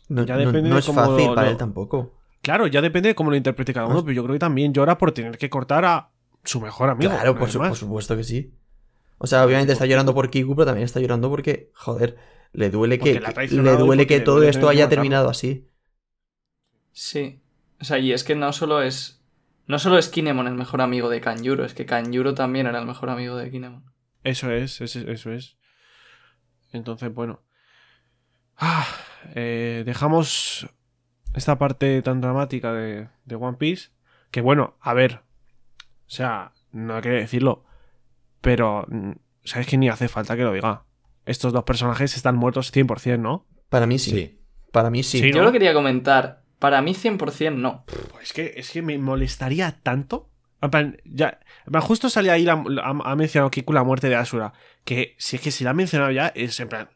No, 0.10 0.26
Ya 0.26 0.36
no- 0.36 0.40
depende 0.42 0.70
no 0.70 0.76
de 0.76 0.80
es 0.82 0.86
cómo 0.86 1.00
fácil 1.02 1.28
lo- 1.28 1.36
para 1.36 1.48
lo- 1.48 1.52
él 1.54 1.58
tampoco. 1.58 2.20
claro, 2.42 2.68
ya 2.68 2.82
depende 2.82 3.10
de 3.10 3.16
cómo 3.16 3.30
lo 3.32 3.38
interprete 3.38 3.74
cada 3.74 3.86
uno, 3.88 3.96
Pues- 3.96 4.04
pero 4.06 4.16
yo 4.16 4.24
creo 4.24 4.34
que 4.34 4.40
también 4.40 4.74
llora 4.74 4.98
por 4.98 5.12
tener 5.14 5.38
que 5.38 5.50
cortar 5.50 5.86
a 5.86 6.10
su 6.44 6.60
mejor 6.62 6.90
amigo. 6.90 7.10
Claro, 7.12 7.36
por, 7.38 7.50
su- 7.50 7.76
supuesto 7.76 8.16
que 8.18 8.24
sí. 8.26 8.54
O 9.18 9.26
sea, 9.28 9.46
obviamente 9.46 9.72
está 9.74 9.86
llorando 9.86 10.14
por 10.14 10.30
Kiku, 10.30 10.54
pero 10.56 10.66
también 10.66 10.84
está 10.86 11.00
llorando 11.00 11.30
porque, 11.30 11.72
joder, 11.74 12.18
le 12.52 12.70
duele 12.70 12.98
Porque 12.98 13.14
que, 13.22 13.48
le 13.62 13.78
duele 13.78 14.06
que 14.06 14.20
todo 14.20 14.36
duele 14.36 14.50
esto 14.50 14.68
haya 14.68 14.90
terminado 14.90 15.30
así. 15.30 15.70
Sí. 16.92 17.40
O 17.82 17.86
sea, 17.86 17.98
y 18.00 18.12
es 18.12 18.24
que 18.24 18.36
no 18.36 18.52
solo 18.54 18.82
es. 18.82 19.22
No 19.66 19.80
solo 19.80 19.98
es 19.98 20.10
Kinemon 20.10 20.48
el 20.48 20.56
mejor 20.56 20.82
amigo 20.82 21.10
de 21.10 21.22
Kanjuro, 21.22 21.64
es 21.64 21.74
que 21.74 21.86
Kanjuro 21.86 22.34
también 22.34 22.68
era 22.68 22.80
el 22.80 22.86
mejor 22.86 23.10
amigo 23.10 23.38
de 23.38 23.50
Kinemon. 23.50 23.86
Eso 24.24 24.52
es, 24.52 24.82
es- 24.82 24.96
eso 24.96 25.32
es. 25.32 25.58
Entonces, 26.72 27.14
bueno. 27.14 27.42
Ah, 28.58 28.86
eh, 29.36 29.84
dejamos 29.86 30.68
esta 31.34 31.58
parte 31.58 32.02
tan 32.02 32.22
dramática 32.22 32.72
de, 32.74 33.10
de 33.26 33.36
One 33.36 33.58
Piece. 33.58 33.90
Que 34.32 34.42
bueno, 34.42 34.78
a 34.80 34.94
ver. 34.94 35.22
O 36.08 36.10
sea, 36.10 36.54
no 36.72 36.96
hay 36.96 37.02
que 37.02 37.10
decirlo. 37.10 37.66
Pero, 38.42 38.86
mm, 38.90 39.12
¿sabes 39.44 39.68
que 39.68 39.78
ni 39.78 39.90
hace 39.90 40.08
falta 40.08 40.36
que 40.36 40.44
lo 40.44 40.54
diga? 40.54 40.86
Estos 41.26 41.54
dos 41.54 41.64
personajes 41.64 42.16
están 42.16 42.36
muertos 42.36 42.72
100%, 42.74 43.20
¿no? 43.20 43.48
Para 43.70 43.88
mí 43.88 43.98
sí. 44.00 44.12
Sí. 44.12 44.40
Para 44.72 44.90
mí 44.90 45.04
sí. 45.04 45.20
Sí, 45.20 45.32
Yo 45.32 45.38
¿no? 45.40 45.44
lo 45.46 45.52
quería 45.52 45.74
comentar. 45.74 46.44
Para 46.60 46.82
mí 46.82 46.94
100% 46.94 47.56
no. 47.56 47.86
Pues 47.86 48.24
es 48.24 48.34
que, 48.34 48.54
es 48.58 48.72
que 48.72 48.82
me 48.82 48.98
molestaría 48.98 49.80
tanto. 49.82 50.30
En 50.64 50.72
plan, 50.72 50.98
ya, 51.06 51.40
en 51.66 51.72
plan, 51.72 51.84
justo 51.84 52.10
salía 52.10 52.34
ahí, 52.34 52.44
la, 52.44 52.64
la- 52.68 52.84
ha 53.04 53.16
mencionado 53.16 53.52
Kiku 53.52 53.74
la 53.74 53.84
muerte 53.84 54.10
de 54.10 54.16
Asura. 54.16 54.54
Que 54.86 55.16
si 55.20 55.36
es 55.36 55.42
que 55.42 55.52
si 55.52 55.64
la 55.64 55.72
ha 55.72 55.74
mencionado 55.74 56.12
ya, 56.12 56.28
es 56.36 56.60
en 56.60 56.70
plan 56.70 56.90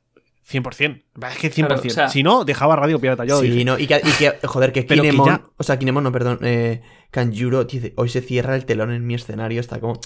100%. 0.50 0.86
En 0.86 1.04
plan, 1.14 1.32
Es 1.32 1.38
que 1.38 1.52
100%. 1.52 1.68
Claro, 1.68 1.82
o 1.86 1.90
sea- 1.90 2.08
si 2.10 2.24
no, 2.24 2.46
dejaba 2.46 2.76
Radio 2.78 3.00
Pirata. 3.00 3.26
Yo 3.26 3.42
Sí, 3.42 3.50
dije. 3.50 3.66
no, 3.66 3.78
y 3.78 3.86
que, 3.88 3.98
y 4.04 4.12
que, 4.18 4.34
joder, 4.48 4.72
que 4.74 4.86
Kinemon, 4.86 5.28
ya- 5.28 5.42
o 5.58 5.64
sea, 5.64 5.78
Kinemon, 5.78 6.04
no, 6.04 6.12
perdón, 6.12 6.40
eh, 6.44 6.82
Kanjuro 7.12 7.66
dice, 7.66 7.94
hoy 7.98 8.10
se 8.10 8.22
cierra 8.22 8.56
el 8.56 8.66
telón 8.66 8.92
en 8.92 9.06
mi 9.06 9.14
escenario, 9.16 9.60
está 9.60 9.80
como, 9.80 10.00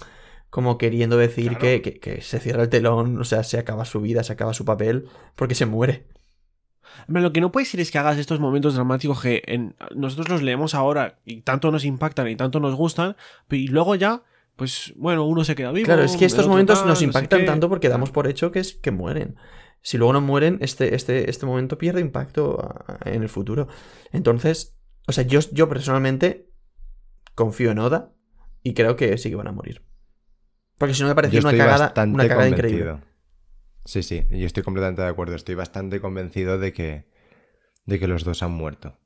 como 0.50 0.78
queriendo 0.78 1.18
decir 1.18 1.46
Claro. 1.50 1.60
que, 1.60 1.82
que- 1.82 2.00
que 2.00 2.22
se 2.22 2.40
cierra 2.40 2.64
el 2.64 2.70
telón, 2.70 3.20
o 3.20 3.24
sea, 3.24 3.44
se 3.44 3.58
acaba 3.60 3.86
su 3.86 4.02
vida, 4.02 4.24
se 4.24 4.34
acaba 4.34 4.54
su 4.54 4.66
papel, 4.66 5.08
porque 5.36 5.54
se 5.56 5.66
muere. 5.68 6.06
Lo 7.08 7.32
que 7.34 7.42
no 7.42 7.52
puede 7.52 7.66
ser 7.66 7.80
es 7.80 7.92
que 7.92 7.98
hagas 7.98 8.18
estos 8.18 8.40
momentos 8.40 8.76
dramáticos 8.76 9.22
que 9.22 9.42
en- 9.46 9.76
nosotros 9.96 10.30
los 10.30 10.42
leemos 10.42 10.74
ahora 10.76 11.20
y 11.26 11.42
tanto 11.42 11.72
nos 11.72 11.86
impactan 11.86 12.28
y 12.28 12.36
tanto 12.36 12.60
nos 12.60 12.76
gustan, 12.76 13.16
y 13.50 13.68
luego 13.68 13.96
ya, 13.96 14.24
pues 14.56 14.94
bueno, 14.96 15.26
uno 15.26 15.44
se 15.44 15.56
queda 15.56 15.72
vivo. 15.72 15.86
Claro, 15.86 16.04
es 16.04 16.16
que 16.16 16.26
estos 16.26 16.48
momentos 16.48 16.80
tal, 16.80 16.88
nos 16.88 17.00
no 17.00 17.00
sé 17.00 17.06
impactan 17.06 17.46
tanto 17.46 17.70
porque 17.70 17.90
damos 17.90 18.12
por 18.12 18.28
hecho 18.28 18.52
que 18.52 18.60
es 18.60 18.74
que 18.76 18.92
mueren. 18.92 19.36
Si 19.82 19.98
luego 19.98 20.14
no 20.14 20.22
mueren, 20.22 20.58
este, 20.62 20.94
este, 20.96 21.30
este 21.30 21.46
momento 21.46 21.78
pierde 21.78 22.02
impacto 22.02 22.60
a- 22.62 23.00
en 23.10 23.24
el 23.24 23.30
futuro. 23.30 23.68
Entonces, 24.12 24.78
o 25.08 25.12
sea, 25.12 25.24
yo, 25.24 25.40
yo 25.52 25.68
personalmente 25.68 26.48
confío 27.34 27.72
en 27.72 27.80
Oda 27.80 28.12
y 28.62 28.74
creo 28.74 28.96
que 28.96 29.18
sí 29.18 29.30
que 29.30 29.36
van 29.36 29.48
a 29.48 29.52
morir. 29.52 29.82
Porque 30.78 30.94
si 30.94 31.02
no 31.02 31.08
me 31.10 31.16
parece 31.16 31.36
Yo 31.36 31.42
una 31.42 31.58
cagada, 31.58 31.94
una 32.14 32.28
cagada 32.28 32.50
increíble. 32.50 32.98
Sí, 33.86 34.04
sí, 34.04 34.24
yo 34.30 34.46
estoy 34.46 34.64
completamente 34.64 35.02
de 35.02 35.08
acuerdo. 35.08 35.36
Estoy 35.36 35.56
bastante 35.56 36.00
convencido 36.00 36.58
de 36.60 36.72
que, 36.74 37.06
de 37.86 38.00
que 38.00 38.08
los 38.08 38.24
dos 38.24 38.44
han 38.44 38.52
muerto. 38.52 38.98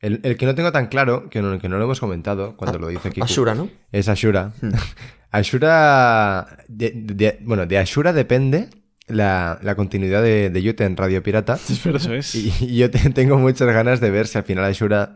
El, 0.00 0.20
el 0.22 0.36
que 0.36 0.46
no 0.46 0.54
tengo 0.54 0.72
tan 0.72 0.86
claro, 0.86 1.28
que 1.28 1.42
no, 1.42 1.58
que 1.58 1.68
no 1.68 1.76
lo 1.78 1.84
hemos 1.84 2.00
comentado 2.00 2.56
cuando 2.56 2.78
lo 2.78 2.88
dice 2.88 3.10
Kiku, 3.10 3.24
Ashura, 3.24 3.54
¿no? 3.54 3.68
es 3.92 4.08
Ashura. 4.08 4.52
Hmm. 4.62 4.70
Ashura. 5.30 6.58
de- 6.68 6.92
de- 6.94 7.38
bueno, 7.42 7.66
de 7.66 7.78
Ashura 7.78 8.12
depende 8.12 8.68
la, 9.08 9.58
la 9.62 9.74
continuidad 9.74 10.22
de, 10.22 10.50
de 10.50 10.62
Yute 10.62 10.84
en 10.84 10.96
Radio 10.96 11.22
Pirata. 11.22 11.58
Pero 11.82 11.96
eso 11.98 12.14
es. 12.14 12.34
Y, 12.34 12.52
y 12.60 12.76
yo 12.78 12.90
te- 12.90 13.10
tengo 13.10 13.36
muchas 13.38 13.68
ganas 13.68 14.00
de 14.00 14.10
ver 14.10 14.26
si 14.26 14.38
al 14.38 14.44
final 14.44 14.64
Ashura 14.64 15.14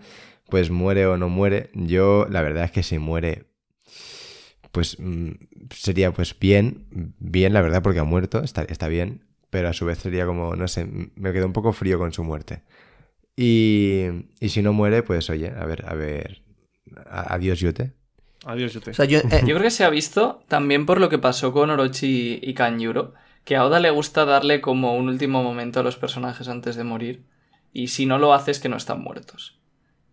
pues 0.48 0.70
muere 0.70 1.06
o 1.06 1.16
no 1.16 1.28
muere. 1.28 1.70
Yo, 1.74 2.26
la 2.30 2.42
verdad 2.42 2.64
es 2.64 2.70
que 2.72 2.82
si 2.82 2.98
muere, 2.98 3.44
pues 4.74 4.98
mm, 5.00 5.30
sería 5.72 6.12
pues 6.12 6.38
bien, 6.38 6.86
bien 7.20 7.54
la 7.54 7.62
verdad 7.62 7.82
porque 7.82 8.00
ha 8.00 8.04
muerto, 8.04 8.42
está, 8.44 8.64
está 8.64 8.88
bien, 8.88 9.24
pero 9.50 9.70
a 9.70 9.74
su 9.74 9.86
vez 9.86 9.98
sería 10.00 10.26
como, 10.26 10.56
no 10.56 10.68
sé, 10.68 10.86
me 11.16 11.32
quedo 11.32 11.46
un 11.46 11.54
poco 11.54 11.72
frío 11.72 11.98
con 11.98 12.12
su 12.12 12.24
muerte. 12.24 12.62
Y, 13.36 14.06
y 14.40 14.50
si 14.50 14.62
no 14.62 14.72
muere, 14.72 15.02
pues 15.02 15.30
oye, 15.30 15.50
a 15.56 15.66
ver, 15.66 15.84
a 15.88 15.94
ver, 15.94 16.42
a- 17.06 17.34
adiós 17.34 17.60
Yute. 17.60 17.92
Adiós, 18.46 18.74
Yute. 18.74 18.90
O 18.90 18.94
sea, 18.94 19.06
yo, 19.06 19.18
eh, 19.30 19.42
Yo 19.46 19.54
creo 19.54 19.62
que 19.62 19.70
se 19.70 19.84
ha 19.84 19.90
visto 19.90 20.44
también 20.48 20.84
por 20.86 21.00
lo 21.00 21.08
que 21.08 21.18
pasó 21.18 21.52
con 21.52 21.70
Orochi 21.70 22.38
y 22.42 22.54
Kanjuro, 22.54 23.14
que 23.44 23.56
a 23.56 23.64
Oda 23.64 23.80
le 23.80 23.90
gusta 23.90 24.24
darle 24.24 24.60
como 24.60 24.96
un 24.96 25.08
último 25.08 25.42
momento 25.42 25.80
a 25.80 25.82
los 25.82 25.96
personajes 25.96 26.48
antes 26.48 26.76
de 26.76 26.84
morir, 26.84 27.24
y 27.72 27.88
si 27.88 28.06
no 28.06 28.18
lo 28.18 28.34
hace 28.34 28.50
es 28.50 28.60
que 28.60 28.68
no 28.68 28.76
están 28.76 29.00
muertos. 29.02 29.58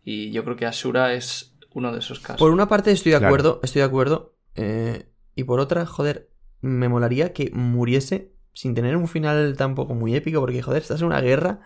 Y 0.03 0.31
yo 0.31 0.43
creo 0.43 0.55
que 0.55 0.65
Ashura 0.65 1.13
es 1.13 1.53
uno 1.73 1.91
de 1.91 1.99
esos 1.99 2.19
casos. 2.19 2.39
por 2.39 2.51
una 2.51 2.67
parte 2.67 2.91
estoy 2.91 3.11
de 3.11 3.17
Claro. 3.17 3.27
acuerdo, 3.27 3.59
estoy 3.63 3.81
de 3.81 3.85
acuerdo. 3.87 4.33
Eh, 4.55 5.09
y 5.35 5.43
por 5.43 5.59
otra, 5.59 5.85
joder, 5.85 6.29
me 6.61 6.89
molaría 6.89 7.33
que 7.33 7.51
muriese 7.53 8.31
sin 8.53 8.75
tener 8.75 8.97
un 8.97 9.07
final 9.07 9.55
tampoco 9.57 9.95
muy 9.95 10.15
épico, 10.15 10.39
porque 10.39 10.61
joder, 10.61 10.81
estás 10.81 11.01
en 11.01 11.07
una 11.07 11.21
guerra. 11.21 11.61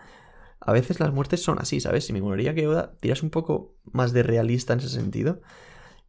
A 0.60 0.72
veces 0.72 1.00
las 1.00 1.12
muertes 1.12 1.42
son 1.42 1.58
así, 1.58 1.80
¿sabes? 1.80 2.08
Y 2.08 2.12
me 2.12 2.22
molaría 2.22 2.54
que 2.54 2.66
Oda 2.66 2.94
tiras 3.00 3.22
un 3.22 3.30
poco 3.30 3.76
más 3.92 4.12
de 4.12 4.22
realista 4.22 4.72
en 4.72 4.78
ese 4.78 4.88
sentido. 4.88 5.42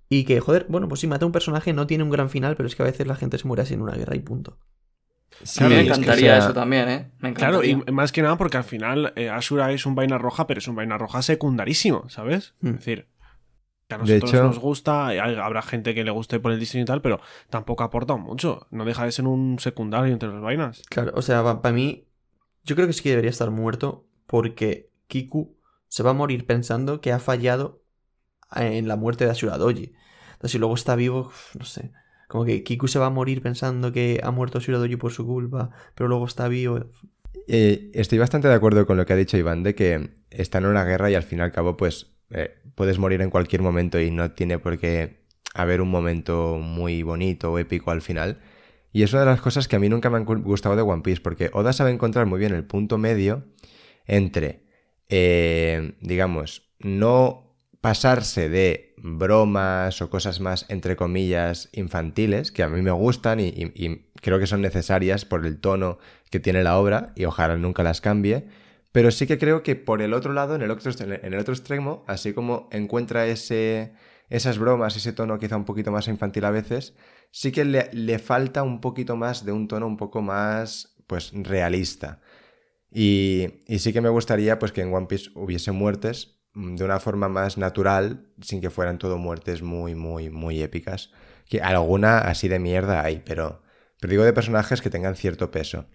Y 0.09 0.23
que, 0.23 0.39
joder, 0.39 0.67
bueno, 0.69 0.87
pues 0.87 1.01
sí, 1.01 1.07
mata 1.07 1.25
a 1.25 1.27
un 1.27 1.33
personaje, 1.33 1.73
no 1.73 1.85
tiene 1.85 2.03
un 2.03 2.09
gran 2.09 2.29
final, 2.29 2.55
pero 2.55 2.67
es 2.67 2.75
que 2.75 2.83
a 2.83 2.85
veces 2.85 3.07
la 3.07 3.15
gente 3.15 3.37
se 3.37 3.47
muere 3.47 3.63
así 3.63 3.73
en 3.73 3.81
una 3.81 3.93
guerra 3.93 4.15
y 4.15 4.19
punto. 4.19 4.57
Sí, 5.43 5.63
a 5.63 5.67
mí 5.67 5.75
me 5.75 5.81
es 5.81 5.87
que, 5.87 5.91
o 5.91 5.95
encantaría 5.95 6.35
sea, 6.35 6.37
eso 6.37 6.53
también, 6.53 6.89
¿eh? 6.89 7.11
Me 7.19 7.33
Claro, 7.33 7.63
y 7.63 7.75
más 7.91 8.11
que 8.11 8.21
nada 8.21 8.37
porque 8.37 8.57
al 8.57 8.63
final 8.63 9.13
eh, 9.15 9.29
Ashura 9.29 9.71
es 9.71 9.85
un 9.85 9.95
vaina 9.95 10.17
roja, 10.17 10.47
pero 10.47 10.59
es 10.59 10.67
un 10.67 10.75
vaina 10.75 10.97
roja 10.97 11.21
secundarísimo, 11.21 12.09
¿sabes? 12.09 12.55
Hmm. 12.61 12.69
Es 12.69 12.75
decir, 12.77 13.07
que 13.87 13.95
a 13.95 13.97
De 13.99 14.03
nosotros 14.03 14.33
hecho- 14.33 14.43
nos 14.43 14.59
gusta, 14.59 15.07
hay- 15.07 15.35
habrá 15.35 15.61
gente 15.61 15.95
que 15.95 16.03
le 16.03 16.11
guste 16.11 16.39
por 16.39 16.51
el 16.51 16.59
diseño 16.59 16.83
y 16.83 16.85
tal, 16.85 17.01
pero 17.01 17.19
tampoco 17.49 17.83
aporta 17.83 18.15
mucho. 18.17 18.67
No 18.71 18.83
deja 18.85 19.05
de 19.05 19.11
ser 19.11 19.25
un 19.25 19.59
secundario 19.59 20.11
entre 20.11 20.29
las 20.29 20.41
vainas. 20.41 20.81
Claro, 20.89 21.11
o 21.15 21.21
sea, 21.21 21.61
para 21.61 21.73
mí, 21.73 22.07
yo 22.63 22.75
creo 22.75 22.87
que 22.87 22.93
sí 22.93 23.01
que 23.03 23.09
debería 23.11 23.29
estar 23.31 23.49
muerto 23.49 24.05
porque 24.25 24.89
Kiku 25.07 25.55
se 25.87 26.03
va 26.03 26.09
a 26.09 26.13
morir 26.13 26.45
pensando 26.45 26.99
que 26.99 27.13
ha 27.13 27.19
fallado 27.19 27.81
en 28.55 28.87
la 28.89 28.97
muerte 28.97 29.23
de 29.25 29.31
Ashura 29.31 29.57
Doji. 29.57 29.93
Entonces, 30.33 30.51
si 30.51 30.57
luego 30.59 30.75
está 30.75 30.95
vivo, 30.95 31.31
no 31.57 31.63
sé. 31.65 31.91
Como 32.27 32.43
que 32.43 32.63
Kiku 32.63 32.89
se 32.89 32.99
va 32.99 33.05
a 33.05 33.09
morir 33.09 33.41
pensando 33.41 33.93
que 33.93 34.19
ha 34.21 34.31
muerto 34.31 34.57
Ashura 34.57 34.79
Doji 34.79 34.97
por 34.97 35.13
su 35.13 35.25
culpa, 35.25 35.69
pero 35.95 36.09
luego 36.09 36.25
está 36.25 36.49
vivo. 36.49 36.87
Eh, 37.47 37.89
estoy 37.93 38.17
bastante 38.17 38.49
de 38.49 38.53
acuerdo 38.53 38.85
con 38.85 38.97
lo 38.97 39.05
que 39.05 39.13
ha 39.13 39.15
dicho 39.15 39.37
Iván 39.37 39.63
de 39.63 39.73
que 39.75 40.09
están 40.29 40.65
en 40.65 40.71
una 40.71 40.83
guerra 40.83 41.09
y 41.09 41.15
al 41.15 41.23
fin 41.23 41.39
y 41.39 41.41
al 41.43 41.53
cabo 41.53 41.77
pues 41.77 42.16
eh, 42.31 42.55
puedes 42.75 42.99
morir 42.99 43.21
en 43.21 43.29
cualquier 43.29 43.61
momento 43.61 43.99
y 43.99 44.11
no 44.11 44.31
tiene 44.31 44.59
por 44.59 44.77
qué 44.77 45.21
haber 45.53 45.81
un 45.81 45.89
momento 45.89 46.57
muy 46.61 47.03
bonito 47.03 47.51
o 47.51 47.59
épico 47.59 47.91
al 47.91 48.01
final. 48.01 48.39
Y 48.93 49.03
es 49.03 49.13
una 49.13 49.21
de 49.21 49.27
las 49.27 49.41
cosas 49.41 49.67
que 49.67 49.75
a 49.75 49.79
mí 49.79 49.89
nunca 49.89 50.09
me 50.09 50.17
han 50.17 50.25
gu- 50.25 50.41
gustado 50.43 50.75
de 50.75 50.81
One 50.81 51.01
Piece 51.03 51.21
porque 51.21 51.49
Oda 51.53 51.73
sabe 51.73 51.91
encontrar 51.91 52.25
muy 52.25 52.39
bien 52.39 52.53
el 52.53 52.63
punto 52.63 52.97
medio 52.97 53.43
entre, 54.05 54.63
eh, 55.09 55.93
digamos, 56.01 56.69
no 56.79 57.55
pasarse 57.81 58.49
de 58.49 58.93
bromas 58.97 60.01
o 60.01 60.09
cosas 60.09 60.39
más, 60.39 60.65
entre 60.69 60.95
comillas, 60.95 61.69
infantiles, 61.73 62.51
que 62.51 62.63
a 62.63 62.69
mí 62.69 62.81
me 62.81 62.91
gustan 62.91 63.39
y 63.39 64.11
creo 64.21 64.39
que 64.39 64.47
son 64.47 64.61
necesarias 64.61 65.25
por 65.25 65.45
el 65.45 65.59
tono 65.59 65.99
que 66.31 66.39
tiene 66.39 66.63
la 66.63 66.77
obra 66.77 67.13
y 67.15 67.25
ojalá 67.25 67.55
nunca 67.57 67.83
las 67.83 68.01
cambie. 68.01 68.47
Pero 68.97 69.11
sí 69.11 69.27
que 69.27 69.37
creo 69.37 69.61
que 69.61 69.75
por 69.75 70.01
el 70.01 70.11
otro 70.11 70.33
lado, 70.33 70.55
en 70.55 70.63
el 70.63 70.71
otro, 70.71 70.89
extremo, 71.53 72.03
así 72.07 72.33
como 72.33 72.67
encuentra 72.71 73.27
ese, 73.27 73.93
esas 74.27 74.57
bromas, 74.57 74.95
ese 74.95 75.13
tono 75.13 75.37
quizá 75.37 75.55
un 75.55 75.65
poquito 75.65 75.91
más 75.91 76.07
infantil 76.07 76.45
a 76.45 76.49
veces, 76.49 76.95
sí 77.29 77.51
que 77.51 77.63
le, 77.63 78.17
falta 78.17 78.63
un 78.63 78.81
poquito 78.81 79.15
más 79.15 79.45
de 79.45 79.51
un 79.51 79.67
tono 79.67 79.85
un 79.85 79.97
poco 79.97 80.23
más, 80.23 80.95
pues, 81.05 81.31
realista. 81.31 82.21
Y, 82.89 83.61
y 83.67 83.77
sí 83.77 83.93
que 83.93 84.01
me 84.01 84.09
gustaría, 84.09 84.57
pues, 84.57 84.71
que 84.71 84.81
en 84.81 84.91
One 84.91 85.05
Piece 85.05 85.29
hubiese 85.35 85.71
muertes 85.71 86.39
mm, 86.55 86.77
de 86.77 86.83
una 86.83 86.99
forma 86.99 87.29
más 87.29 87.59
natural, 87.59 88.31
sin 88.41 88.61
que 88.61 88.71
fueran 88.71 88.97
todo 88.97 89.19
muertes 89.19 89.61
muy, 89.61 89.93
muy, 89.93 90.31
muy 90.31 90.63
épicas. 90.63 91.11
Que 91.47 91.61
alguna 91.61 92.17
así 92.17 92.47
de 92.47 92.57
mierda 92.57 93.03
hay, 93.03 93.21
pero, 93.23 93.61
pero 93.99 94.09
digo 94.09 94.23
de 94.23 94.33
personajes 94.33 94.81
que 94.81 94.89
tengan 94.89 95.15
cierto 95.15 95.51
peso 95.51 95.85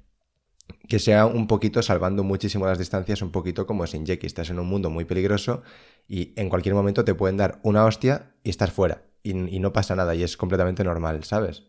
que 0.89 0.98
sea 0.98 1.26
un 1.26 1.47
poquito 1.47 1.82
salvando 1.82 2.24
muchísimo 2.24 2.66
las 2.66 2.78
distancias, 2.78 3.22
un 3.22 3.30
poquito 3.30 3.66
como 3.66 3.86
Shinjeki. 3.86 4.26
Estás 4.26 4.51
en 4.51 4.59
un 4.59 4.66
mundo 4.66 4.90
muy 4.90 5.05
peligroso 5.05 5.62
y 6.09 6.32
en 6.36 6.48
cualquier 6.48 6.74
momento 6.74 7.05
te 7.05 7.14
pueden 7.14 7.36
dar 7.36 7.60
una 7.62 7.84
hostia 7.84 8.32
y 8.44 8.51
estás 8.51 8.72
fuera. 8.72 9.02
Y, 9.22 9.30
y 9.30 9.60
no 9.60 9.72
pasa 9.72 9.97
nada 9.97 10.14
y 10.14 10.22
es 10.22 10.36
completamente 10.36 10.84
normal, 10.84 11.24
¿sabes? 11.24 11.64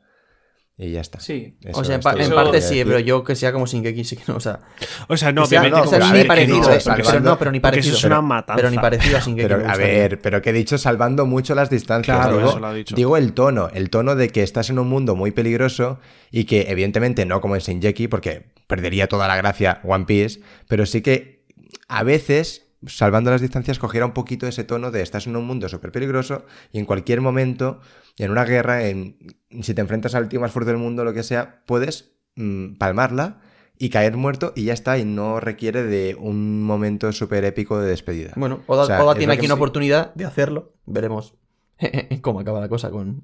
Y 0.75 0.91
ya 0.91 1.01
está. 1.01 1.19
Sí. 1.19 1.55
Eso 1.61 1.79
o 1.81 1.83
sea, 1.83 1.95
en, 1.95 1.99
es 1.99 2.03
pa- 2.03 2.33
parte 2.33 2.59
sí, 2.59 2.81
pero 2.83 2.97
yo 2.99 3.23
que 3.23 3.35
sea 3.35 3.53
como 3.53 3.67
Shingeki 3.67 4.03
sí 4.03 4.15
que 4.15 4.23
no, 4.27 4.37
o 4.37 4.39
sea... 4.39 4.59
O 5.07 5.15
sea, 5.15 5.31
no, 5.31 5.45
sea- 5.45 5.61
obviamente. 5.61 5.77
no, 5.85 5.95
o 5.97 5.99
sea, 6.01 6.11
ni 6.13 6.23
parecido, 6.23 6.61
no, 6.61 6.71
eh, 6.73 6.79
salvando- 6.79 7.09
pero 7.11 7.19
no, 7.21 7.37
pero 7.37 7.51
ni 7.51 7.59
parecido. 7.59 7.95
es 7.95 8.03
una 8.05 8.21
matanza. 8.21 8.55
Pero 8.55 8.71
ni 8.71 8.77
parecido 8.77 9.17
a 9.17 9.19
Shingeki. 9.19 9.47
Pero 9.47 9.69
a 9.69 9.77
ver, 9.77 10.19
pero 10.19 10.41
que 10.41 10.49
he 10.49 10.53
dicho 10.53 10.79
salvando 10.79 11.27
mucho 11.27 11.53
las 11.53 11.69
distancias. 11.69 12.17
Claro, 12.17 12.37
digo, 12.37 12.49
eso 12.49 12.59
lo 12.59 12.67
ha 12.67 12.73
dicho. 12.73 12.95
digo 12.95 13.17
el 13.17 13.33
tono, 13.33 13.69
el 13.71 13.91
tono 13.91 14.15
de 14.15 14.29
que 14.29 14.41
estás 14.41 14.71
en 14.71 14.79
un 14.79 14.89
mundo 14.89 15.15
muy 15.15 15.29
peligroso 15.29 15.99
y 16.31 16.45
que 16.45 16.63
evidentemente 16.71 17.25
no 17.27 17.39
como 17.39 17.53
en 17.55 17.61
Shinjeki 17.61 18.07
porque 18.07 18.47
perdería 18.65 19.07
toda 19.07 19.27
la 19.27 19.35
gracia 19.35 19.79
One 19.83 20.05
Piece, 20.05 20.41
pero 20.67 20.87
sí 20.87 21.01
que 21.01 21.43
a 21.87 22.01
veces 22.01 22.62
salvando 22.88 23.31
las 23.31 23.41
distancias 23.41 23.80
cogiera 23.80 24.05
un 24.05 24.14
poquito 24.14 24.47
ese 24.47 24.64
tono 24.64 24.91
de 24.91 25.01
estás 25.01 25.27
en 25.27 25.35
un 25.35 25.45
mundo 25.45 25.69
súper 25.69 25.91
peligroso 25.91 26.45
y 26.72 26.80
en 26.80 26.85
cualquier 26.85 27.22
momento, 27.22 27.80
en 28.18 28.31
una 28.31 28.45
guerra, 28.45 28.88
en, 28.88 29.18
si 29.61 29.73
te 29.73 29.81
enfrentas 29.81 30.15
al 30.15 30.30
tío 30.30 30.39
más 30.39 30.51
fuerte 30.51 30.72
del 30.72 30.80
mundo, 30.80 31.03
lo 31.03 31.14
que 31.14 31.23
sea, 31.23 31.64
puedes 31.65 32.15
mm, 32.35 32.76
palmarla 32.76 33.41
y 33.77 33.89
caer 33.89 34.15
muerto 34.15 34.53
y 34.55 34.65
ya 34.65 34.73
está, 34.73 34.97
y 34.97 35.05
no 35.05 35.39
requiere 35.39 35.84
de 35.84 36.15
un 36.15 36.64
momento 36.64 37.11
súper 37.11 37.43
épico 37.45 37.80
de 37.80 37.89
despedida. 37.89 38.34
Bueno, 38.35 38.61
Oda, 38.68 38.84
O 38.84 38.85
sea, 38.85 39.03
Oda 39.03 39.14
es 39.14 39.18
tiene 39.18 39.34
aquí 39.34 39.45
una 39.45 39.55
sí. 39.55 39.60
oportunidad 39.60 40.14
de 40.14 40.26
hacerlo. 40.26 40.73
Veremos 40.85 41.35
cómo 42.22 42.39
acaba 42.39 42.60
la 42.60 42.69
cosa 42.69 42.91
con, 42.91 43.23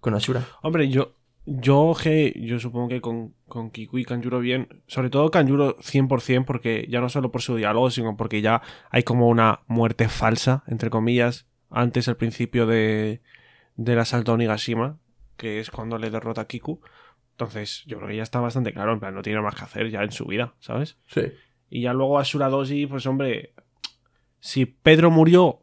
con 0.00 0.14
Ashura. 0.14 0.46
Hombre, 0.62 0.88
yo, 0.88 1.14
yo, 1.44 1.94
que 2.00 2.32
yo 2.36 2.58
supongo 2.60 2.88
que 2.88 3.00
con, 3.00 3.34
con 3.48 3.70
Kiku 3.70 3.98
y 3.98 4.04
Kanjuro 4.04 4.40
bien, 4.40 4.82
sobre 4.86 5.10
todo 5.10 5.30
Kanjuro 5.30 5.76
100%, 5.78 6.44
porque 6.44 6.86
ya 6.88 7.00
no 7.00 7.08
solo 7.08 7.32
por 7.32 7.42
su 7.42 7.56
diálogo, 7.56 7.90
sino 7.90 8.16
porque 8.16 8.42
ya 8.42 8.62
hay 8.90 9.02
como 9.02 9.28
una 9.28 9.60
muerte 9.66 10.08
falsa, 10.08 10.62
entre 10.68 10.90
comillas, 10.90 11.46
antes 11.70 12.08
al 12.08 12.16
principio 12.16 12.66
de, 12.66 13.22
del 13.76 13.98
asalto 13.98 14.32
a 14.32 14.34
Onigashima, 14.34 14.98
que 15.36 15.58
es 15.58 15.70
cuando 15.70 15.98
le 15.98 16.10
derrota 16.10 16.42
a 16.42 16.46
Kiku. 16.46 16.80
Entonces, 17.32 17.82
yo 17.86 17.96
creo 17.96 18.08
que 18.08 18.16
ya 18.16 18.22
está 18.22 18.40
bastante 18.40 18.72
claro, 18.72 18.92
en 18.92 19.00
plan, 19.00 19.14
no 19.14 19.22
tiene 19.22 19.40
más 19.40 19.54
que 19.54 19.64
hacer 19.64 19.90
ya 19.90 20.02
en 20.02 20.12
su 20.12 20.26
vida, 20.26 20.54
¿sabes? 20.60 20.98
Sí. 21.06 21.22
Y 21.70 21.82
ya 21.82 21.92
luego 21.92 22.18
Ashura 22.18 22.50
Doji, 22.50 22.86
pues 22.86 23.06
hombre, 23.06 23.54
si 24.38 24.66
Pedro 24.66 25.10
murió 25.10 25.60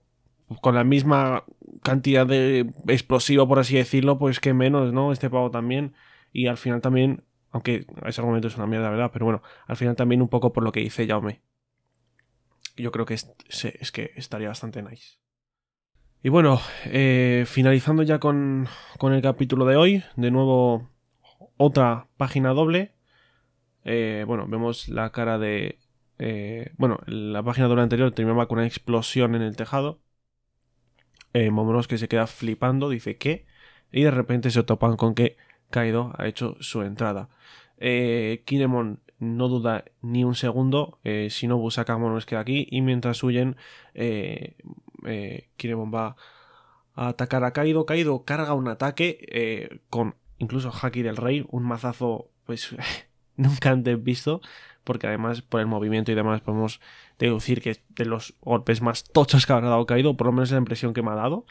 con 0.61 0.75
la 0.75 0.83
misma 0.83 1.43
cantidad 1.83 2.25
de 2.25 2.71
explosivo, 2.87 3.47
por 3.47 3.59
así 3.59 3.75
decirlo, 3.75 4.17
pues 4.17 4.39
que 4.39 4.53
menos, 4.53 4.93
¿no? 4.93 5.11
Este 5.11 5.29
pavo 5.29 5.51
también. 5.51 5.93
Y 6.31 6.47
al 6.47 6.57
final 6.57 6.81
también, 6.81 7.23
aunque 7.51 7.85
ese 8.05 8.21
argumento 8.21 8.47
es 8.47 8.57
una 8.57 8.67
mierda, 8.67 8.89
¿verdad? 8.89 9.11
Pero 9.11 9.25
bueno, 9.25 9.41
al 9.67 9.77
final 9.77 9.95
también 9.95 10.21
un 10.21 10.29
poco 10.29 10.53
por 10.53 10.63
lo 10.63 10.71
que 10.71 10.81
dice 10.81 11.07
Jaume. 11.07 11.41
Yo 12.77 12.91
creo 12.91 13.05
que 13.05 13.15
es, 13.15 13.33
es 13.47 13.91
que 13.91 14.11
estaría 14.15 14.47
bastante 14.47 14.81
nice. 14.81 15.17
Y 16.21 16.29
bueno, 16.29 16.59
eh, 16.85 17.45
finalizando 17.47 18.03
ya 18.03 18.19
con, 18.19 18.67
con 18.97 19.13
el 19.13 19.21
capítulo 19.21 19.65
de 19.65 19.77
hoy, 19.77 20.03
de 20.17 20.31
nuevo 20.31 20.89
otra 21.57 22.07
página 22.17 22.49
doble. 22.49 22.93
Eh, 23.85 24.25
bueno, 24.27 24.45
vemos 24.47 24.89
la 24.89 25.11
cara 25.11 25.37
de... 25.37 25.79
eh, 26.17 26.73
bueno, 26.77 26.99
la 27.05 27.41
página 27.41 27.67
doble 27.67 27.83
anterior 27.83 28.11
terminaba 28.11 28.47
con 28.47 28.57
una 28.57 28.67
explosión 28.67 29.33
en 29.35 29.41
el 29.41 29.55
tejado. 29.55 30.01
Eh, 31.39 31.51
Momonosuke 31.51 31.97
se 31.97 32.09
queda 32.09 32.27
flipando, 32.27 32.89
dice 32.89 33.17
¿qué? 33.17 33.45
Y 33.93 34.03
de 34.03 34.11
repente 34.11 34.51
se 34.51 34.61
topan 34.63 34.97
con 34.97 35.15
que 35.15 35.37
Kaido 35.69 36.11
ha 36.17 36.27
hecho 36.27 36.57
su 36.59 36.81
entrada. 36.81 37.29
Eh, 37.77 38.43
Kinemon 38.45 38.99
no 39.19 39.47
duda 39.47 39.85
ni 40.01 40.25
un 40.25 40.35
segundo. 40.35 40.99
Eh, 41.05 41.29
Shinobu 41.29 41.71
saca 41.71 41.93
a 41.93 41.97
Momonosuke 41.97 42.35
de 42.35 42.41
aquí 42.41 42.67
y 42.69 42.81
mientras 42.81 43.23
huyen, 43.23 43.55
eh, 43.93 44.57
eh, 45.05 45.47
Kinemon 45.55 45.93
va 45.93 46.17
a 46.95 47.07
atacar 47.07 47.45
a 47.45 47.53
Kaido. 47.53 47.85
Kaido 47.85 48.25
carga 48.25 48.53
un 48.53 48.67
ataque 48.67 49.25
eh, 49.31 49.79
con 49.89 50.15
incluso 50.39 50.71
Haki 50.73 51.03
del 51.03 51.15
Rey, 51.15 51.45
un 51.49 51.63
mazazo 51.63 52.31
pues 52.45 52.75
nunca 53.49 53.71
antes 53.71 54.01
visto, 54.03 54.41
porque 54.83 55.07
además 55.07 55.41
por 55.41 55.59
el 55.61 55.67
movimiento 55.67 56.11
y 56.11 56.15
demás 56.15 56.41
podemos 56.41 56.79
deducir 57.17 57.61
que 57.61 57.71
es 57.71 57.81
de 57.89 58.05
los 58.05 58.33
golpes 58.41 58.81
más 58.81 59.03
tochos 59.03 59.45
que 59.45 59.53
habrá 59.53 59.69
dado 59.69 59.85
Kaido, 59.85 60.15
por 60.17 60.27
lo 60.27 60.33
menos 60.33 60.49
es 60.49 60.53
la 60.53 60.59
impresión 60.59 60.93
que 60.93 61.01
me 61.01 61.11
ha 61.11 61.15
dado. 61.15 61.45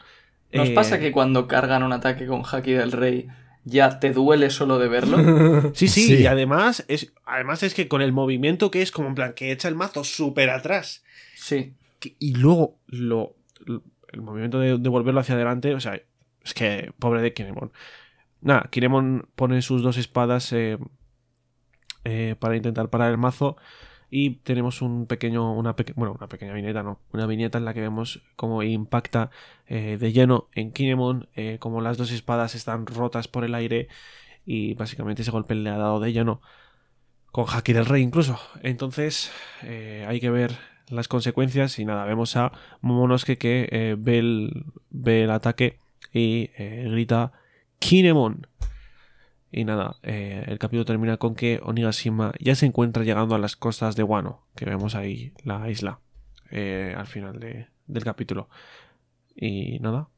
¿Nos 0.51 0.69
Eh, 0.69 0.73
pasa 0.73 0.99
que 0.99 1.11
cuando 1.11 1.47
cargan 1.47 1.83
un 1.83 1.93
ataque 1.93 2.25
con 2.25 2.41
Haki 2.43 2.71
del 2.71 2.91
Rey 2.91 3.27
ya 3.65 3.99
te 3.99 4.11
duele 4.13 4.49
solo 4.49 4.79
de 4.79 4.87
verlo? 4.87 5.71
Sí, 5.75 5.87
sí, 5.89 6.01
Sí. 6.07 6.15
y 6.21 6.25
además 6.25 6.83
es, 6.87 7.13
además 7.25 7.61
es 7.63 7.73
que 7.75 7.87
con 7.87 8.01
el 8.01 8.11
movimiento 8.13 8.71
que 8.71 8.81
es 8.81 8.91
como 8.91 9.09
en 9.09 9.15
plan 9.15 9.33
que 9.33 9.51
echa 9.51 9.67
el 9.67 9.75
mazo 9.75 10.03
súper 10.03 10.49
atrás 10.49 11.03
Sí. 11.35 11.73
que- 11.99 12.15
y 12.19 12.33
luego 12.35 12.79
lo, 12.87 13.35
lo- 13.65 13.83
el 14.11 14.21
movimiento 14.21 14.59
de, 14.59 14.77
de 14.79 14.89
volverlo 14.89 15.19
hacia 15.19 15.35
adelante, 15.35 15.75
o 15.75 15.79
sea, 15.79 16.01
es 16.43 16.53
que 16.55 16.91
pobre 16.97 17.21
de 17.21 17.31
Kinemon. 17.33 17.71
Nada, 18.41 18.67
Kinemon 18.71 19.27
pone 19.35 19.61
sus 19.61 19.83
dos 19.83 19.97
espadas 19.97 20.51
eh, 20.53 20.79
eh, 22.05 22.35
para 22.39 22.55
intentar 22.55 22.89
parar 22.89 23.11
el 23.11 23.17
mazo 23.17 23.57
y 24.09 24.35
tenemos 24.37 24.81
un 24.81 25.05
pequeño, 25.05 25.53
una 25.53 25.75
bueno, 25.95 26.15
una 26.17 26.27
pequeña 26.27 26.53
viñeta, 26.53 26.81
no, 26.81 26.99
una 27.11 27.27
viñeta 27.27 27.57
en 27.57 27.65
la 27.65 27.73
que 27.73 27.81
vemos 27.81 28.21
cómo 28.35 28.63
impacta 28.63 29.29
eh, 29.67 29.97
de 29.99 30.11
lleno 30.11 30.47
en 30.55 30.71
Kinemon, 30.71 31.27
eh, 31.35 31.57
como 31.59 31.81
las 31.81 31.97
dos 31.97 32.11
espadas 32.11 32.55
están 32.55 32.87
rotas 32.87 33.27
por 33.27 33.43
el 33.43 33.53
aire 33.53 33.87
y 34.45 34.73
básicamente 34.75 35.21
ese 35.21 35.31
golpe 35.31 35.55
le 35.55 35.69
ha 35.69 35.77
dado 35.77 35.99
de 35.99 36.13
lleno 36.13 36.41
con 37.31 37.45
Haki 37.47 37.73
del 37.73 37.85
Rey 37.85 38.01
incluso. 38.01 38.39
Entonces 38.63 39.31
hay 39.61 40.19
que 40.19 40.31
ver 40.31 40.57
las 40.89 41.07
consecuencias 41.07 41.77
y 41.77 41.85
nada, 41.85 42.05
vemos 42.05 42.35
a 42.35 42.51
Momonosuke 42.81 43.37
que 43.37 43.95
ve, 43.99 44.17
el, 44.17 44.65
ve 44.89 45.25
el 45.25 45.31
ataque 45.31 45.77
y 46.11 46.49
grita 46.57 47.33
Kinemon. 47.77 48.47
Y 49.51 49.65
nada, 49.65 49.95
eh, 50.03 50.43
el 50.47 50.59
capítulo 50.59 50.85
termina 50.85 51.17
con 51.17 51.33
que 51.35 51.59
Onigashima 51.63 52.33
ya 52.39 52.53
se 52.55 52.67
encuentra 52.67 53.03
llegando 53.03 53.33
a 53.35 53.39
las 53.39 53.55
costas 53.55 53.95
de 53.95 54.03
Wano, 54.03 54.45
que 54.55 54.65
vemos 54.65 54.93
ahí 54.95 55.33
la 55.43 55.67
isla 55.69 55.99
eh, 56.51 56.93
al 56.97 57.07
final 57.07 57.39
de- 57.39 57.67
del 57.87 58.03
capítulo. 58.03 58.47
Y 59.35 59.79
nada, 59.79 60.09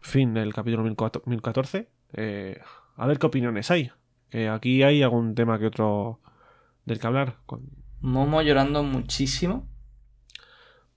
fin 0.00 0.34
del 0.34 0.52
capítulo 0.52 0.82
1004 0.82 1.22
1014. 1.26 1.88
Eh, 2.14 2.60
a 2.96 3.06
ver 3.06 3.18
qué 3.18 3.26
opiniones 3.26 3.70
hay. 3.70 3.90
Que 4.30 4.48
aquí 4.48 4.82
hay 4.82 5.02
algún 5.02 5.34
tema 5.34 5.58
que 5.58 5.66
otro 5.66 6.20
del 6.84 6.98
que 6.98 7.06
hablar. 7.06 7.36
Con 7.46 7.62
Momo 8.00 8.42
llorando 8.42 8.82
muchísimo. 8.82 9.66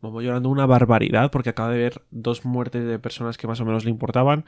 Momo 0.01 0.21
llorando 0.21 0.49
una 0.49 0.65
barbaridad 0.65 1.31
porque 1.31 1.49
acaba 1.51 1.69
de 1.69 1.77
ver 1.77 2.01
dos 2.11 2.43
muertes 2.43 2.85
de 2.85 2.99
personas 2.99 3.37
que 3.37 3.47
más 3.47 3.59
o 3.61 3.65
menos 3.65 3.85
le 3.85 3.91
importaban. 3.91 4.45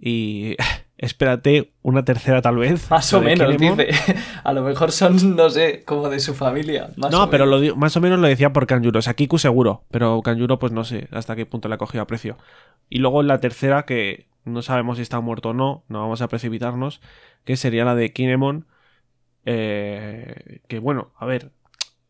Y 0.00 0.56
espérate 0.98 1.72
una 1.82 2.04
tercera 2.04 2.40
tal 2.42 2.56
vez. 2.56 2.90
Más 2.90 3.12
o 3.12 3.20
menos, 3.20 3.56
dice. 3.56 3.88
A 4.44 4.52
lo 4.52 4.62
mejor 4.62 4.92
son, 4.92 5.36
no 5.36 5.50
sé, 5.50 5.82
como 5.84 6.08
de 6.08 6.20
su 6.20 6.34
familia. 6.34 6.90
Más 6.96 7.10
No, 7.10 7.24
o 7.24 7.30
pero 7.30 7.44
menos. 7.46 7.60
lo 7.60 7.60
di- 7.74 7.78
más 7.78 7.96
o 7.96 8.00
menos 8.00 8.18
lo 8.18 8.26
decía 8.28 8.52
por 8.52 8.66
Kanjuro. 8.66 8.98
O 8.98 9.02
sea, 9.02 9.14
Kiku 9.14 9.38
seguro, 9.38 9.84
pero 9.90 10.20
Kanjuro 10.22 10.58
pues 10.58 10.72
no 10.72 10.84
sé 10.84 11.08
hasta 11.10 11.34
qué 11.36 11.46
punto 11.46 11.68
le 11.68 11.74
ha 11.74 11.78
cogido 11.78 12.02
aprecio. 12.02 12.36
Y 12.88 12.98
luego 12.98 13.22
la 13.22 13.40
tercera, 13.40 13.84
que 13.84 14.26
no 14.44 14.62
sabemos 14.62 14.96
si 14.98 15.02
está 15.02 15.20
muerto 15.20 15.50
o 15.50 15.54
no, 15.54 15.84
no 15.88 16.00
vamos 16.00 16.20
a 16.22 16.28
precipitarnos, 16.28 17.00
que 17.44 17.56
sería 17.56 17.84
la 17.84 17.94
de 17.94 18.12
Kinemon. 18.12 18.66
eh, 19.46 20.60
que 20.68 20.78
bueno, 20.78 21.12
a 21.18 21.26
ver, 21.26 21.50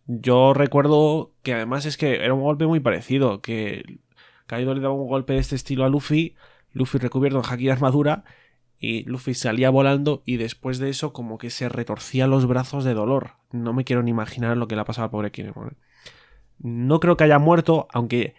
yo 0.06 0.55
recuerdo 0.55 1.32
que 1.43 1.55
además 1.55 1.86
es 1.86 1.97
que 1.97 2.16
era 2.24 2.35
un 2.35 2.43
golpe 2.43 2.66
muy 2.66 2.81
parecido, 2.81 3.40
que 3.40 3.98
Kaido 4.47 4.74
le 4.74 4.81
daba 4.81 4.94
un 4.94 5.09
golpe 5.09 5.32
de 5.32 5.39
este 5.40 5.56
estilo 5.56 5.85
a 5.85 5.89
Luffy, 5.89 6.35
Luffy 6.73 6.98
recubierto 6.98 7.39
en 7.39 7.44
haki 7.51 7.65
de 7.66 7.73
armadura, 7.73 8.24
y 8.79 9.05
Luffy 9.05 9.35
salía 9.35 9.71
volando 9.71 10.23
y 10.27 10.37
después 10.37 10.79
de 10.79 10.91
eso 10.91 11.13
como 11.13 11.39
que 11.39 11.51
se 11.51 11.69
retorcía 11.69 12.27
los 12.27 12.47
brazos 12.47 12.85
de 12.85 12.95
dolor. 12.95 13.33
No 13.53 13.73
me 13.73 13.85
quiero 13.85 14.03
ni 14.03 14.11
imaginar 14.11 14.57
lo 14.57 14.69
que 14.69 14.75
le 14.75 14.83
ha 14.83 14.85
pasado 14.85 15.05
al 15.05 15.11
pobre 15.11 15.31
Kinemon. 15.31 15.69
¿eh? 15.69 15.77
No 16.59 17.01
creo 17.01 17.17
que 17.17 17.25
haya 17.25 17.39
muerto, 17.39 17.89
aunque 17.93 18.35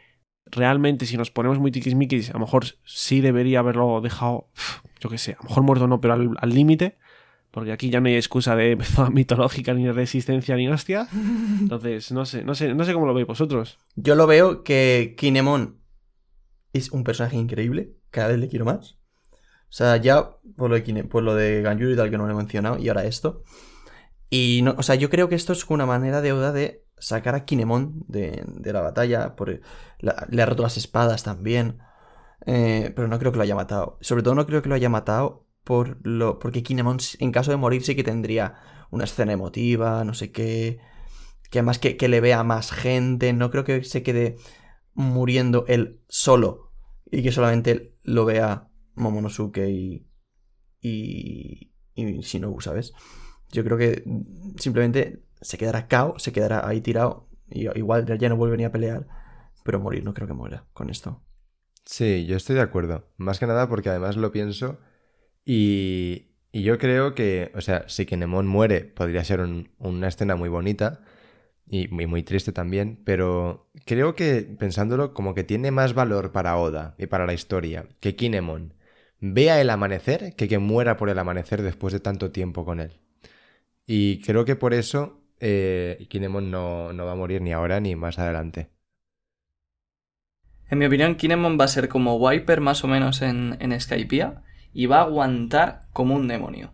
realmente, 0.45 1.06
si 1.06 1.18
nos 1.18 1.32
ponemos 1.32 1.60
muy 1.60 1.72
tiquismiquis, 1.72 2.30
a 2.30 2.34
lo 2.34 2.40
mejor 2.40 2.66
sí 2.84 3.22
debería 3.22 3.60
haberlo 3.60 4.02
dejado, 4.02 4.49
yo 4.99 5.10
qué 5.10 5.18
sé, 5.18 5.34
a 5.34 5.38
lo 5.38 5.49
mejor 5.49 5.64
muerto 5.64 5.88
no, 5.88 6.02
pero 6.02 6.14
al 6.14 6.49
límite. 6.49 6.98
Porque 7.56 7.72
aquí 7.72 7.90
ya 7.90 8.02
no 8.02 8.10
hay 8.10 8.16
excusa 8.16 8.53
de 8.57 8.78
mitológica, 9.14 9.74
ni 9.74 9.90
resistencia, 9.90 10.57
ni 10.57 10.68
hostia. 10.68 11.07
Entonces, 11.62 12.12
no 12.12 12.26
sé, 12.26 12.44
no 12.44 12.53
sé, 12.53 12.74
no 12.74 12.84
sé 12.84 12.91
cómo 12.91 13.06
lo 13.06 13.14
veis 13.14 13.26
vosotros. 13.26 13.80
Yo 13.95 14.16
lo 14.16 14.28
veo 14.28 14.66
que 14.66 15.16
Kinemon 15.18 15.78
es 16.74 16.91
un 16.91 17.06
personaje 17.06 17.38
increíble. 17.38 17.95
Cada 18.12 18.28
vez 18.28 18.40
le 18.40 18.49
quiero 18.49 18.66
más. 18.66 18.98
O 19.76 19.77
sea, 19.77 19.97
ya 19.97 20.38
por 20.56 20.69
lo 20.69 20.77
de, 20.77 21.03
por 21.03 21.26
y 21.27 21.95
tal 21.97 22.10
que 22.10 22.18
no 22.18 22.26
lo 22.26 22.31
he 22.31 22.35
mencionado, 22.38 22.77
y 22.77 22.88
ahora 22.88 23.03
esto. 23.03 23.43
Y 24.30 24.61
no, 24.64 24.73
o 24.77 24.84
sea, 24.84 24.95
yo 24.95 25.10
creo 25.10 25.27
que 25.27 25.35
esto 25.35 25.52
es 25.52 25.69
una 25.69 25.85
manera 25.85 26.22
de 26.22 26.31
Oda 26.31 26.53
de 26.53 26.85
sacar 26.97 27.35
a 27.35 27.43
Kinemon 27.43 28.06
de, 28.07 28.41
de 28.47 28.72
la 28.72 28.80
batalla. 28.80 29.35
Por, 29.35 29.60
le 29.99 30.41
ha 30.41 30.45
roto 30.45 30.64
las 30.64 30.77
espadas 30.77 31.23
también. 31.23 31.80
Eh, 32.45 32.93
pero 32.95 33.10
no 33.10 33.19
creo 33.19 33.34
que 33.34 33.38
lo 33.38 33.43
haya 33.43 33.56
matado. 33.56 33.97
Sobre 33.99 34.23
todo 34.23 34.34
no 34.34 34.45
creo 34.45 34.61
que 34.61 34.69
lo 34.69 34.76
haya 34.76 34.88
matado 34.88 35.45
por 35.65 35.97
lo, 36.07 36.39
porque 36.39 36.64
Kinemon, 36.64 36.99
en 37.19 37.34
caso 37.34 37.52
de 37.52 37.57
morir, 37.57 37.84
sí 37.84 37.97
que 37.97 38.03
tendría 38.06 38.56
una 38.91 39.03
escena 39.03 39.34
emotiva, 39.34 40.06
no 40.06 40.14
sé 40.14 40.31
qué. 40.31 40.80
Que 41.52 41.60
además 41.60 41.80
que, 41.80 41.97
que 41.97 42.07
le 42.07 42.22
vea 42.22 42.43
más 42.43 42.72
gente. 42.72 43.34
No 43.34 43.52
creo 43.52 43.65
que 43.65 43.84
se 43.84 44.03
quede 44.03 44.38
muriendo 44.93 45.65
él 45.68 45.99
solo. 46.07 46.72
Y 47.11 47.23
que 47.23 47.34
solamente 47.34 47.97
lo 48.03 48.23
vea 48.23 48.69
Momonosuke 48.95 49.67
y. 49.69 50.07
y. 50.81 51.72
y 51.95 52.19
Shinobu, 52.22 52.61
¿sabes? 52.61 52.93
Yo 53.51 53.63
creo 53.63 53.77
que 53.77 54.03
simplemente 54.57 55.23
se 55.41 55.57
quedará 55.57 55.88
cao, 55.88 56.17
se 56.19 56.31
quedará 56.31 56.67
ahí 56.67 56.81
tirado. 56.81 57.27
Y 57.49 57.67
igual 57.77 58.05
ya 58.17 58.30
no 58.30 58.35
volvería 58.38 58.67
a 58.67 58.72
pelear. 58.72 59.07
Pero 59.63 59.80
morir 59.80 60.03
no 60.03 60.13
creo 60.13 60.27
que 60.27 60.34
muera 60.34 60.65
con 60.73 60.89
esto. 60.89 61.22
Sí, 61.85 62.26
yo 62.26 62.38
estoy 62.38 62.55
de 62.55 62.61
acuerdo. 62.61 63.07
Más 63.17 63.39
que 63.39 63.47
nada 63.47 63.67
porque 63.69 63.89
además 63.89 64.15
lo 64.17 64.31
pienso 64.31 64.80
y, 65.45 66.30
y 66.51 66.63
yo 66.63 66.77
creo 66.77 67.13
que, 67.15 67.51
o 67.55 67.61
sea, 67.61 67.88
si 67.88 68.05
Kinemon 68.05 68.47
muere 68.47 68.81
podría 68.81 69.23
ser 69.23 69.41
un- 69.41 69.69
una 69.80 70.07
escena 70.07 70.35
muy 70.35 70.49
bonita 70.49 71.01
y 71.67 71.88
muy, 71.89 72.07
muy 72.07 72.23
triste 72.23 72.51
también, 72.51 73.01
pero 73.05 73.69
creo 73.85 74.15
que 74.15 74.41
pensándolo 74.59 75.13
como 75.13 75.34
que 75.35 75.43
tiene 75.43 75.72
más 75.72 75.93
valor 75.93 76.31
para 76.31 76.57
Oda 76.57 76.95
y 76.97 77.07
para 77.07 77.26
la 77.26 77.34
historia 77.34 77.88
que 77.99 78.15
Kinemon 78.15 78.73
vea 79.19 79.61
el 79.61 79.69
amanecer 79.69 80.35
que 80.35 80.47
que 80.47 80.59
muera 80.59 80.97
por 80.97 81.09
el 81.09 81.19
amanecer 81.19 81.61
después 81.61 81.93
de 81.93 81.99
tanto 81.99 82.31
tiempo 82.31 82.65
con 82.65 82.79
él. 82.79 82.99
Y 83.87 84.21
creo 84.21 84.45
que 84.45 84.55
por 84.57 84.73
eso 84.73 85.21
eh, 85.39 86.07
Kinemon 86.09 86.51
no, 86.51 86.93
no 86.93 87.05
va 87.05 87.13
a 87.13 87.15
morir 87.15 87.41
ni 87.41 87.53
ahora 87.53 87.79
ni 87.81 87.95
más 87.95 88.19
adelante. 88.19 88.69
En 90.69 90.77
mi 90.77 90.85
opinión, 90.85 91.15
Kinemon 91.15 91.57
va 91.59 91.65
a 91.65 91.67
ser 91.67 91.89
como 91.89 92.17
Wiper 92.17 92.61
más 92.61 92.83
o 92.83 92.87
menos 92.87 93.23
en, 93.23 93.57
en 93.59 93.81
Skypiea 93.81 94.43
y 94.73 94.85
va 94.85 94.99
a 94.99 95.05
aguantar 95.05 95.87
como 95.91 96.13
un 96.13 96.27
demonio. 96.27 96.71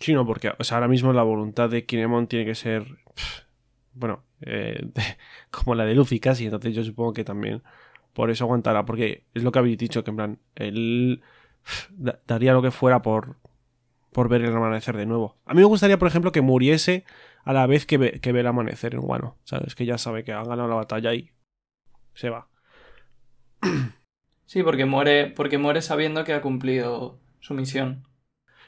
Sí, 0.00 0.12
no, 0.12 0.26
porque 0.26 0.52
o 0.58 0.64
sea, 0.64 0.76
ahora 0.78 0.88
mismo 0.88 1.12
la 1.12 1.22
voluntad 1.22 1.70
de 1.70 1.86
Kinemon 1.86 2.26
tiene 2.28 2.44
que 2.46 2.54
ser. 2.54 2.86
Bueno, 3.92 4.24
eh, 4.40 4.80
de- 4.82 5.02
como 5.50 5.74
la 5.74 5.84
de 5.84 5.94
Luffy 5.94 6.20
casi. 6.20 6.44
Entonces 6.44 6.74
yo 6.74 6.84
supongo 6.84 7.12
que 7.12 7.24
también 7.24 7.62
por 8.14 8.30
eso 8.30 8.44
aguantará. 8.44 8.84
Porque 8.86 9.26
es 9.34 9.42
lo 9.42 9.52
que 9.52 9.58
habéis 9.58 9.76
dicho, 9.78 10.02
que 10.04 10.10
en 10.10 10.16
plan, 10.16 10.38
él 10.54 11.22
da- 11.90 12.20
daría 12.26 12.52
lo 12.54 12.62
que 12.62 12.70
fuera 12.70 13.02
por, 13.02 13.36
por 14.12 14.28
ver 14.30 14.42
el 14.42 14.56
amanecer 14.56 14.96
de 14.96 15.04
nuevo. 15.06 15.36
A 15.44 15.52
mí 15.54 15.60
me 15.60 15.66
gustaría, 15.66 15.98
por 15.98 16.08
ejemplo, 16.08 16.32
que 16.32 16.40
muriese 16.40 17.04
a 17.44 17.52
la 17.52 17.66
vez 17.66 17.84
que 17.84 17.98
ve, 17.98 18.20
que 18.20 18.32
ve 18.32 18.40
el 18.40 18.46
amanecer 18.46 18.94
en 18.94 19.00
Wano. 19.02 19.36
¿Sabes? 19.44 19.74
Que 19.74 19.84
ya 19.84 19.98
sabe 19.98 20.24
que 20.24 20.32
han 20.32 20.48
ganado 20.48 20.68
la 20.68 20.76
batalla 20.76 21.12
y 21.12 21.30
se 22.14 22.30
va. 22.30 22.48
Sí, 24.46 24.62
porque 24.62 24.84
muere, 24.84 25.30
porque 25.30 25.58
muere 25.58 25.82
sabiendo 25.82 26.24
que 26.24 26.32
ha 26.34 26.42
cumplido 26.42 27.18
su 27.40 27.54
misión. 27.54 28.06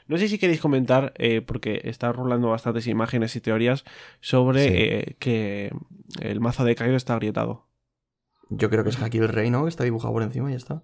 No 0.07 0.17
sé 0.17 0.27
si 0.27 0.39
queréis 0.39 0.59
comentar, 0.61 1.13
eh, 1.17 1.41
porque 1.41 1.81
está 1.83 2.11
rolando 2.11 2.49
bastantes 2.49 2.87
imágenes 2.87 3.35
y 3.35 3.41
teorías 3.41 3.83
sobre 4.21 4.63
Sí. 4.63 4.73
eh, 4.73 5.15
que 5.19 5.71
el 6.21 6.39
mazo 6.39 6.63
de 6.65 6.75
Kaido 6.75 6.95
está 6.95 7.13
agrietado. 7.13 7.66
Yo 8.49 8.69
creo 8.69 8.83
que 8.83 8.89
es 8.89 9.01
Haki 9.01 9.17
el 9.17 9.29
Rey, 9.29 9.49
¿no? 9.49 9.63
Que 9.63 9.69
está 9.69 9.83
dibujado 9.83 10.13
por 10.13 10.23
encima 10.23 10.49
y 10.49 10.53
ya 10.53 10.57
está. 10.57 10.83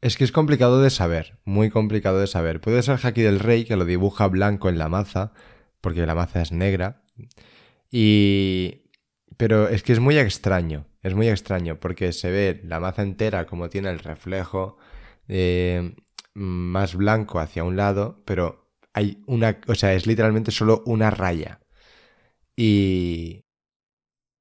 Es 0.00 0.16
que 0.16 0.24
es 0.24 0.32
complicado 0.32 0.80
de 0.82 0.90
saber, 0.90 1.38
muy 1.44 1.70
complicado 1.70 2.18
de 2.18 2.26
saber. 2.26 2.60
Puede 2.60 2.82
ser 2.82 2.98
Haki 3.02 3.22
del 3.22 3.38
Rey, 3.38 3.64
que 3.64 3.76
lo 3.76 3.84
dibuja 3.84 4.26
blanco 4.26 4.68
en 4.68 4.78
la 4.78 4.88
maza, 4.88 5.32
porque 5.80 6.04
la 6.06 6.14
maza 6.14 6.42
es 6.42 6.52
negra. 6.52 7.04
Y... 7.90 8.90
Pero 9.36 9.68
es 9.68 9.82
que 9.82 9.92
es 9.92 10.00
muy 10.00 10.18
extraño, 10.18 10.86
es 11.02 11.14
muy 11.14 11.28
extraño, 11.28 11.80
porque 11.80 12.12
se 12.12 12.30
ve 12.30 12.60
la 12.64 12.80
maza 12.80 13.02
entera 13.02 13.46
como 13.46 13.68
tiene 13.70 13.90
el 13.90 13.98
reflejo 13.98 14.76
eh, 15.26 15.94
más 16.34 16.94
blanco 16.94 17.40
hacia 17.40 17.64
un 17.64 17.76
lado, 17.76 18.22
pero 18.24 18.72
hay 18.92 19.22
una... 19.26 19.58
O 19.68 19.74
sea, 19.74 19.94
es 19.94 20.06
literalmente 20.06 20.50
solo 20.50 20.82
una 20.86 21.10
raya. 21.10 21.60
Y... 22.56 23.44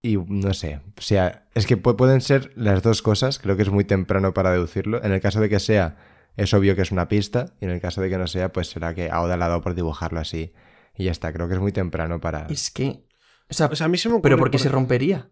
Y 0.03 0.18
no 0.18 0.53
sé, 0.56 0.82
o 0.98 1.02
sea, 1.02 1.48
es 1.53 1.68
que 1.68 1.82
pu- 1.82 1.95
pueden 1.95 2.22
ser 2.22 2.52
las 2.56 2.82
dos 2.82 3.02
cosas, 3.03 3.38
creo 3.38 3.56
que 3.56 3.61
es 3.61 3.69
muy 3.69 3.84
temprano 3.86 4.34
para 4.34 4.52
deducirlo. 4.52 5.03
En 5.03 5.11
el 5.11 5.22
caso 5.22 5.40
de 5.40 5.48
que 5.49 5.60
sea, 5.60 5.98
es 6.38 6.53
obvio 6.56 6.76
que 6.76 6.82
es 6.82 6.91
una 6.91 7.07
pista, 7.07 7.53
y 7.61 7.65
en 7.65 7.72
el 7.72 7.80
caso 7.82 8.02
de 8.02 8.10
que 8.10 8.18
no 8.18 8.26
sea, 8.26 8.52
pues 8.52 8.68
será 8.69 8.95
que 8.95 9.11
a 9.11 9.22
Oda 9.22 9.38
le 9.38 9.44
ha 9.44 9.48
dado 9.49 9.61
por 9.61 9.76
dibujarlo 9.76 10.19
así. 10.19 10.53
Y 10.95 11.03
ya 11.06 11.11
está, 11.11 11.32
creo 11.32 11.48
que 11.48 11.53
es 11.53 11.60
muy 11.60 11.72
temprano 11.72 12.19
para... 12.19 12.48
Es 12.48 12.72
que. 12.72 13.06
O 13.49 13.53
sea, 13.53 13.68
O 13.68 13.76
sea, 13.76 13.86
a 13.86 13.90
mí 13.90 13.98
se 13.98 14.10
me 14.10 14.15
ocurre 14.15 14.23
pero 14.23 14.38
¿por 14.38 14.49
qué 14.49 14.57
por- 14.57 14.64
se 14.64 14.69
rompería? 14.69 15.30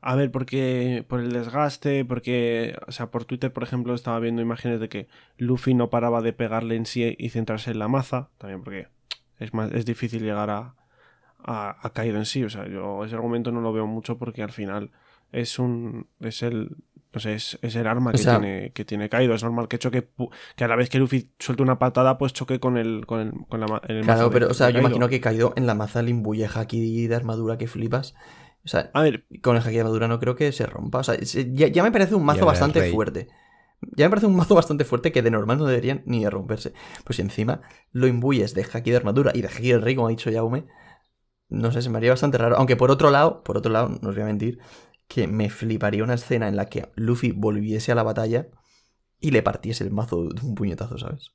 A 0.00 0.14
ver, 0.14 0.30
porque 0.30 1.04
por 1.08 1.20
el 1.20 1.32
desgaste, 1.32 2.04
porque, 2.04 2.76
o 2.86 2.92
sea, 2.92 3.10
por 3.10 3.24
Twitter, 3.24 3.52
por 3.52 3.62
ejemplo, 3.62 3.94
estaba 3.94 4.18
viendo 4.20 4.42
imágenes 4.42 4.78
de 4.80 4.88
que 4.88 5.08
Luffy 5.36 5.74
no 5.74 5.88
paraba 5.90 6.20
de 6.20 6.32
pegarle 6.32 6.76
en 6.76 6.86
sí 6.86 7.14
y 7.18 7.30
centrarse 7.30 7.70
en 7.70 7.78
la 7.78 7.88
maza, 7.88 8.30
también 8.38 8.62
porque 8.62 8.88
es 9.38 9.52
más 9.54 9.72
es 9.72 9.84
difícil 9.84 10.22
llegar 10.22 10.50
a, 10.50 10.76
a, 11.46 11.76
a 11.80 11.90
Kaido 11.92 12.18
en 12.18 12.26
sí, 12.26 12.44
o 12.44 12.50
sea, 12.50 12.66
yo 12.68 13.04
ese 13.04 13.14
argumento 13.14 13.52
no 13.52 13.60
lo 13.60 13.72
veo 13.72 13.86
mucho 13.86 14.18
porque 14.18 14.42
al 14.42 14.50
final 14.52 14.90
es 15.32 15.58
un 15.58 16.06
es 16.20 16.42
el 16.42 16.76
no 17.12 17.20
sé, 17.20 17.32
es, 17.34 17.58
es 17.62 17.74
el 17.76 17.86
arma 17.86 18.10
O 18.10 18.12
que 18.12 18.18
sea- 18.18 18.38
tiene 18.38 18.72
que 18.72 18.84
tiene 18.84 19.08
Kaido, 19.08 19.34
es 19.34 19.42
normal 19.42 19.68
que 19.68 19.78
choque 19.78 20.08
que 20.56 20.64
a 20.64 20.68
la 20.68 20.76
vez 20.76 20.90
que 20.90 20.98
Luffy 20.98 21.30
suelte 21.38 21.62
una 21.62 21.78
patada, 21.78 22.18
pues 22.18 22.32
choque 22.34 22.60
con 22.60 22.76
el 22.76 23.06
con 23.06 23.20
el, 23.20 23.32
con 23.48 23.60
la, 23.60 23.66
ma- 23.68 23.80
en 23.88 23.96
el 23.96 24.04
mazo 24.04 24.14
Claro, 24.18 24.28
de- 24.28 24.32
pero, 24.34 24.48
o 24.50 24.54
sea, 24.54 24.68
yo 24.70 24.80
imagino 24.80 25.08
que 25.08 25.20
Kaido 25.20 25.54
en 25.56 25.66
la 25.66 25.74
maza 25.74 26.02
le 26.02 26.10
imbuye 26.10 26.46
Haki 26.52 27.06
de 27.06 27.14
armadura 27.14 27.56
que 27.56 27.68
flipas. 27.68 28.14
O 28.64 28.68
sea, 28.68 28.90
A 28.92 29.00
ver, 29.02 29.24
con 29.42 29.56
el 29.56 29.62
Haki 29.62 29.74
de 29.76 29.80
armadura 29.80 30.08
no 30.08 30.18
creo 30.18 30.34
que 30.34 30.50
se 30.52 30.66
rompa. 30.66 30.98
O 30.98 31.04
sea, 31.04 31.14
se- 31.24 31.54
ya, 31.54 31.68
ya 31.68 31.82
me 31.84 31.92
parece 31.92 32.16
un 32.16 32.24
mazo 32.24 32.44
bastante 32.44 32.80
rey. 32.80 32.92
fuerte. 32.92 33.28
Ya 33.96 34.06
me 34.06 34.10
parece 34.10 34.26
un 34.26 34.34
mazo 34.36 34.54
bastante 34.54 34.84
fuerte 34.84 35.12
que 35.12 35.22
de 35.22 35.30
normal 35.30 35.58
no 35.58 35.64
deberían 35.66 36.02
ni 36.04 36.22
de 36.24 36.30
romperse. 36.30 36.72
Pues 37.04 37.16
si 37.16 37.22
encima 37.22 37.60
lo 37.92 38.08
imbuyes 38.08 38.52
de 38.54 38.66
Haki 38.70 38.90
de 38.90 38.96
armadura 38.96 39.30
y 39.34 39.40
de 39.42 39.48
Haki 39.48 39.68
del 39.70 39.82
Rey, 39.82 39.94
como 39.94 40.08
ha 40.08 40.10
dicho 40.10 40.30
Yaume, 40.30 40.64
no 41.48 41.70
sé, 41.72 41.82
se 41.82 41.90
me 41.90 41.98
haría 41.98 42.10
bastante 42.10 42.38
raro. 42.38 42.56
Aunque 42.56 42.76
por 42.76 42.90
otro 42.90 43.10
lado, 43.10 43.42
por 43.42 43.56
otro 43.56 43.72
lado, 43.72 43.88
no 43.88 44.08
os 44.08 44.14
voy 44.14 44.22
a 44.22 44.26
mentir, 44.26 44.58
que 45.08 45.26
me 45.26 45.50
fliparía 45.50 46.04
una 46.04 46.14
escena 46.14 46.48
en 46.48 46.56
la 46.56 46.66
que 46.66 46.90
Luffy 46.94 47.32
volviese 47.32 47.92
a 47.92 47.94
la 47.94 48.02
batalla 48.02 48.48
y 49.20 49.30
le 49.30 49.42
partiese 49.42 49.84
el 49.84 49.90
mazo 49.90 50.28
de 50.28 50.46
un 50.46 50.54
puñetazo, 50.54 50.98
¿sabes? 50.98 51.32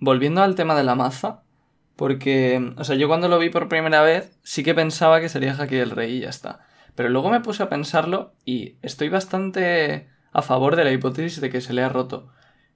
Volviendo 0.00 0.42
al 0.42 0.54
tema 0.54 0.74
de 0.74 0.84
la 0.84 0.94
maza, 0.94 1.42
porque, 1.96 2.74
o 2.76 2.84
sea, 2.84 2.96
yo 2.96 3.08
cuando 3.08 3.28
lo 3.28 3.38
vi 3.38 3.50
por 3.50 3.68
primera 3.68 4.02
vez 4.02 4.38
sí 4.42 4.62
que 4.62 4.74
pensaba 4.74 5.20
que 5.20 5.28
sería 5.28 5.54
Haki 5.54 5.76
del 5.76 5.90
Rey 5.90 6.18
y 6.18 6.20
ya 6.20 6.28
está. 6.28 6.60
Pero 6.94 7.08
luego 7.08 7.30
me 7.30 7.40
puse 7.40 7.62
a 7.62 7.68
pensarlo 7.68 8.34
y 8.44 8.76
estoy 8.82 9.08
bastante 9.08 10.08
a 10.32 10.42
favor 10.42 10.76
de 10.76 10.84
la 10.84 10.92
hipótesis 10.92 11.40
de 11.40 11.50
que 11.50 11.60
se 11.60 11.72
le 11.72 11.82
ha 11.82 11.88
roto. 11.88 12.28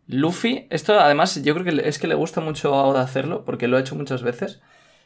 Luffy, 0.07 0.67
esto 0.71 0.99
además 0.99 1.41
yo 1.43 1.55
creo 1.55 1.65
que 1.65 1.89
es 1.89 1.99
que 1.99 2.09
le 2.09 2.15
gusta 2.15 2.41
mucho 2.41 2.75
a 2.75 2.85
Oda 2.85 3.03
hacerlo, 3.03 3.45
porque 3.45 3.69
lo 3.69 3.77
ha 3.77 3.81
hecho 3.81 3.95
muchas 3.95 4.23
veces. 4.23 4.61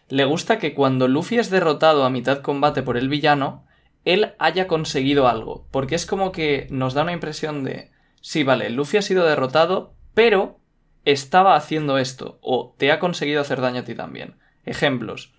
Le 0.09 0.25
gusta 0.25 0.59
que 0.59 0.75
cuando 0.75 1.09
Luffy 1.09 1.39
es 1.39 1.51
derrotado 1.51 2.05
a 2.05 2.11
mitad 2.11 2.41
combate 2.41 2.83
por 2.83 2.97
el 2.97 3.09
villano, 3.09 3.67
él 4.05 4.35
haya 4.39 4.69
conseguido 4.69 5.29
algo. 5.29 5.67
Porque 5.71 5.95
es 5.95 6.07
como 6.07 6.33
que 6.33 6.67
nos 6.71 6.95
da 6.95 7.03
una 7.03 7.13
impresión 7.13 7.65
de, 7.65 7.91
sí, 8.21 8.45
vale, 8.45 8.71
Luffy 8.71 8.99
ha 8.99 9.03
sido 9.03 9.27
derrotado, 9.27 9.95
pero 10.15 10.61
estaba 11.05 11.57
haciendo 11.57 11.99
esto, 11.99 12.39
o 12.41 12.75
te 12.79 12.91
ha 12.93 12.99
conseguido 12.99 13.41
hacer 13.41 13.61
daño 13.61 13.81
a 13.81 13.85
ti 13.85 13.95
también. 13.95 14.39
Ejemplos. 14.65 15.35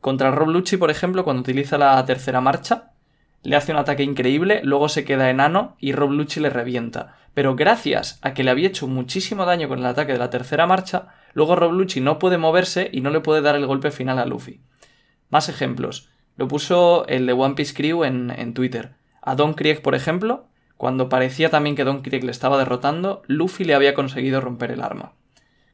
Contra 0.00 0.30
Rob 0.30 0.48
Lucci, 0.48 0.76
por 0.76 0.90
ejemplo, 0.90 1.24
cuando 1.24 1.40
utiliza 1.40 1.78
la 1.78 2.04
tercera 2.04 2.40
marcha, 2.40 2.93
le 3.44 3.56
hace 3.56 3.72
un 3.72 3.78
ataque 3.78 4.02
increíble, 4.02 4.60
luego 4.64 4.88
se 4.88 5.04
queda 5.04 5.30
enano 5.30 5.76
y 5.78 5.92
Rob 5.92 6.10
Lucci 6.10 6.40
le 6.40 6.50
revienta. 6.50 7.16
Pero 7.34 7.54
gracias 7.54 8.18
a 8.22 8.32
que 8.32 8.42
le 8.42 8.50
había 8.50 8.68
hecho 8.68 8.86
muchísimo 8.86 9.44
daño 9.44 9.68
con 9.68 9.78
el 9.78 9.86
ataque 9.86 10.12
de 10.12 10.18
la 10.18 10.30
tercera 10.30 10.66
marcha, 10.66 11.08
luego 11.34 11.54
Rob 11.54 11.72
Lucci 11.72 12.00
no 12.00 12.18
puede 12.18 12.38
moverse 12.38 12.88
y 12.90 13.00
no 13.02 13.10
le 13.10 13.20
puede 13.20 13.42
dar 13.42 13.54
el 13.54 13.66
golpe 13.66 13.90
final 13.90 14.18
a 14.18 14.24
Luffy. 14.24 14.60
Más 15.28 15.48
ejemplos. 15.48 16.08
Lo 16.36 16.48
puso 16.48 17.06
el 17.06 17.26
de 17.26 17.32
One 17.32 17.54
Piece 17.54 17.74
Crew 17.74 18.04
en, 18.04 18.30
en 18.30 18.54
Twitter. 18.54 18.94
A 19.20 19.34
Don 19.34 19.54
Krieg, 19.54 19.82
por 19.82 19.94
ejemplo, 19.94 20.46
cuando 20.76 21.08
parecía 21.08 21.50
también 21.50 21.76
que 21.76 21.84
Don 21.84 22.02
Krieg 22.02 22.24
le 22.24 22.30
estaba 22.30 22.58
derrotando, 22.58 23.22
Luffy 23.26 23.64
le 23.64 23.74
había 23.74 23.94
conseguido 23.94 24.40
romper 24.40 24.70
el 24.70 24.80
arma. 24.80 25.12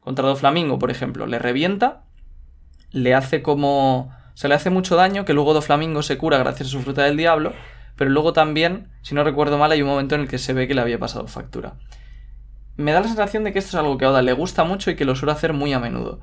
Contra 0.00 0.26
Doflamingo, 0.26 0.78
por 0.78 0.90
ejemplo, 0.90 1.26
le 1.26 1.38
revienta, 1.38 2.04
le 2.90 3.14
hace 3.14 3.42
como... 3.42 4.12
se 4.34 4.48
le 4.48 4.54
hace 4.54 4.70
mucho 4.70 4.96
daño, 4.96 5.24
que 5.24 5.34
luego 5.34 5.54
Doflamingo 5.54 6.02
se 6.02 6.18
cura 6.18 6.38
gracias 6.38 6.68
a 6.68 6.72
su 6.72 6.80
fruta 6.80 7.04
del 7.04 7.16
diablo, 7.16 7.52
pero 7.96 8.10
luego 8.10 8.32
también, 8.32 8.88
si 9.02 9.14
no 9.14 9.24
recuerdo 9.24 9.58
mal, 9.58 9.72
hay 9.72 9.82
un 9.82 9.88
momento 9.88 10.14
en 10.14 10.22
el 10.22 10.28
que 10.28 10.38
se 10.38 10.52
ve 10.52 10.66
que 10.66 10.74
le 10.74 10.80
había 10.80 10.98
pasado 10.98 11.26
factura. 11.26 11.74
Me 12.76 12.92
da 12.92 13.00
la 13.00 13.08
sensación 13.08 13.44
de 13.44 13.52
que 13.52 13.58
esto 13.58 13.70
es 13.70 13.74
algo 13.74 13.98
que 13.98 14.06
a 14.06 14.10
Oda 14.10 14.22
le 14.22 14.32
gusta 14.32 14.64
mucho 14.64 14.90
y 14.90 14.96
que 14.96 15.04
lo 15.04 15.14
suele 15.14 15.32
hacer 15.32 15.52
muy 15.52 15.72
a 15.72 15.80
menudo. 15.80 16.20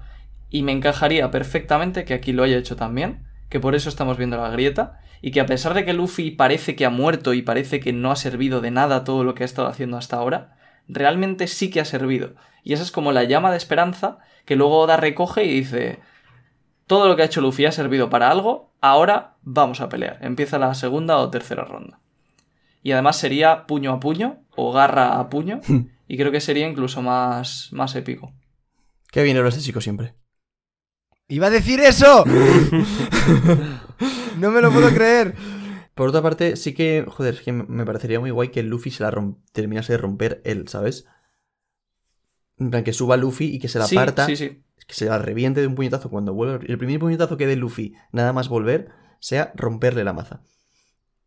Y 0.49 0.63
me 0.63 0.71
encajaría 0.71 1.29
perfectamente 1.29 2.03
que 2.03 2.15
aquí 2.15 2.33
lo 2.33 2.43
haya 2.43 2.57
hecho 2.57 2.75
también, 2.75 3.27
que 3.49 3.59
por 3.59 3.75
eso 3.75 3.89
estamos 3.89 4.17
viendo 4.17 4.37
la 4.37 4.49
grieta, 4.49 4.99
y 5.21 5.31
que 5.31 5.39
a 5.39 5.45
pesar 5.45 5.73
de 5.73 5.85
que 5.85 5.93
Luffy 5.93 6.31
parece 6.31 6.75
que 6.75 6.85
ha 6.85 6.89
muerto 6.89 7.33
y 7.33 7.41
parece 7.41 7.79
que 7.79 7.93
no 7.93 8.11
ha 8.11 8.15
servido 8.15 8.61
de 8.61 8.71
nada 8.71 9.03
todo 9.03 9.23
lo 9.23 9.35
que 9.35 9.43
ha 9.43 9.45
estado 9.45 9.67
haciendo 9.67 9.97
hasta 9.97 10.17
ahora, 10.17 10.57
realmente 10.87 11.47
sí 11.47 11.69
que 11.69 11.79
ha 11.79 11.85
servido. 11.85 12.35
Y 12.63 12.73
esa 12.73 12.83
es 12.83 12.91
como 12.91 13.11
la 13.11 13.23
llama 13.23 13.51
de 13.51 13.57
esperanza 13.57 14.17
que 14.45 14.55
luego 14.55 14.79
Oda 14.79 14.97
recoge 14.97 15.43
y 15.43 15.59
dice, 15.59 15.99
todo 16.87 17.07
lo 17.07 17.15
que 17.15 17.21
ha 17.21 17.25
hecho 17.25 17.41
Luffy 17.41 17.65
ha 17.65 17.71
servido 17.71 18.09
para 18.09 18.31
algo, 18.31 18.73
ahora 18.81 19.35
vamos 19.43 19.81
a 19.81 19.89
pelear. 19.89 20.17
Empieza 20.21 20.57
la 20.57 20.73
segunda 20.73 21.17
o 21.17 21.29
tercera 21.29 21.65
ronda. 21.65 21.99
Y 22.81 22.93
además 22.93 23.17
sería 23.17 23.67
puño 23.67 23.91
a 23.91 23.99
puño 23.99 24.39
o 24.55 24.71
garra 24.71 25.19
a 25.19 25.29
puño, 25.29 25.59
y 26.07 26.17
creo 26.17 26.31
que 26.31 26.39
sería 26.39 26.67
incluso 26.67 27.01
más, 27.01 27.67
más 27.73 27.93
épico. 27.95 28.31
Qué 29.11 29.23
bien 29.23 29.35
lo 29.37 29.45
este 29.47 29.61
chico 29.61 29.81
siempre. 29.81 30.15
¡Iba 31.27 31.47
a 31.47 31.51
decir 31.51 31.81
eso! 31.81 32.23
no 34.37 34.51
me 34.51 34.61
lo 34.61 34.71
puedo 34.71 34.89
creer. 34.89 35.35
Por 35.93 36.07
otra 36.07 36.21
parte, 36.21 36.55
sí 36.55 36.73
que, 36.73 37.03
joder, 37.07 37.33
es 37.33 37.41
que 37.41 37.51
me 37.51 37.85
parecería 37.85 38.21
muy 38.21 38.31
guay 38.31 38.49
que 38.49 38.63
Luffy 38.63 38.91
se 38.91 39.03
la 39.03 39.13
terminase 39.51 39.91
de 39.93 39.97
romper 39.97 40.41
él, 40.45 40.69
¿sabes? 40.69 41.05
En 42.57 42.71
plan, 42.71 42.83
que 42.83 42.93
suba 42.93 43.17
Luffy 43.17 43.55
y 43.55 43.59
que 43.59 43.67
se 43.67 43.79
la 43.79 43.87
sí, 43.87 43.95
parta, 43.95 44.25
sí, 44.25 44.37
sí. 44.37 44.63
Que 44.87 44.95
se 44.95 45.05
la 45.05 45.19
reviente 45.19 45.61
de 45.61 45.67
un 45.67 45.75
puñetazo 45.75 46.09
cuando 46.09 46.33
vuelva. 46.33 46.59
El 46.65 46.77
primer 46.77 46.99
puñetazo 46.99 47.37
que 47.37 47.47
dé 47.47 47.55
Luffy, 47.55 47.95
nada 48.11 48.33
más 48.33 48.49
volver, 48.49 48.89
sea 49.19 49.51
romperle 49.55 50.03
la 50.03 50.13
maza. 50.13 50.41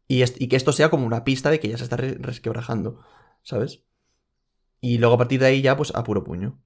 Y, 0.09 0.24
que 0.49 0.57
esto 0.57 0.73
sea 0.73 0.91
como 0.91 1.07
una 1.07 1.24
pista 1.24 1.51
de 1.51 1.61
que 1.61 1.69
ya 1.69 1.78
se 1.78 1.85
está 1.85 1.97
re- 1.97 2.16
resquebrajando, 2.19 3.01
¿sabes? 3.43 3.85
Y 4.81 4.99
luego 4.99 5.15
a 5.15 5.19
partir 5.19 5.41
de 5.41 5.47
ahí 5.47 5.62
ya, 5.62 5.77
pues 5.77 5.95
a 5.95 6.05
puro 6.05 6.24
puño. 6.24 6.59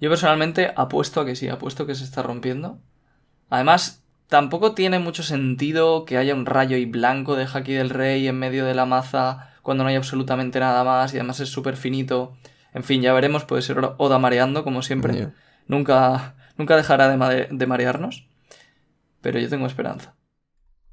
Yo 0.00 0.10
personalmente 0.10 0.72
apuesto 0.76 1.20
a 1.20 1.24
que 1.26 1.36
sí, 1.36 1.48
apuesto 1.48 1.86
que 1.86 1.94
se 1.94 2.04
está 2.04 2.22
rompiendo. 2.22 2.78
Además, 3.50 4.04
tampoco 4.28 4.74
tiene 4.74 4.98
mucho 4.98 5.22
sentido 5.22 6.04
que 6.04 6.18
haya 6.18 6.34
un 6.34 6.46
rayo 6.46 6.76
y 6.76 6.86
blanco 6.86 7.36
de 7.36 7.46
Haki 7.52 7.72
del 7.74 7.90
Rey 7.90 8.28
en 8.28 8.38
medio 8.38 8.64
de 8.66 8.74
la 8.74 8.86
maza 8.86 9.50
cuando 9.62 9.84
no 9.84 9.90
hay 9.90 9.96
absolutamente 9.96 10.60
nada 10.60 10.84
más 10.84 11.14
y 11.14 11.18
además 11.18 11.40
es 11.40 11.50
súper 11.50 11.76
finito. 11.76 12.36
En 12.74 12.84
fin, 12.84 13.00
ya 13.02 13.12
veremos, 13.12 13.44
puede 13.44 13.62
ser 13.62 13.78
Oda 13.96 14.18
mareando, 14.18 14.64
como 14.64 14.82
siempre. 14.82 15.28
Nunca, 15.66 16.34
nunca 16.58 16.76
dejará 16.76 17.08
de, 17.08 17.16
mare- 17.16 17.48
de 17.50 17.66
marearnos. 17.66 18.28
Pero 19.20 19.38
yo 19.38 19.48
tengo 19.48 19.66
esperanza. 19.66 20.14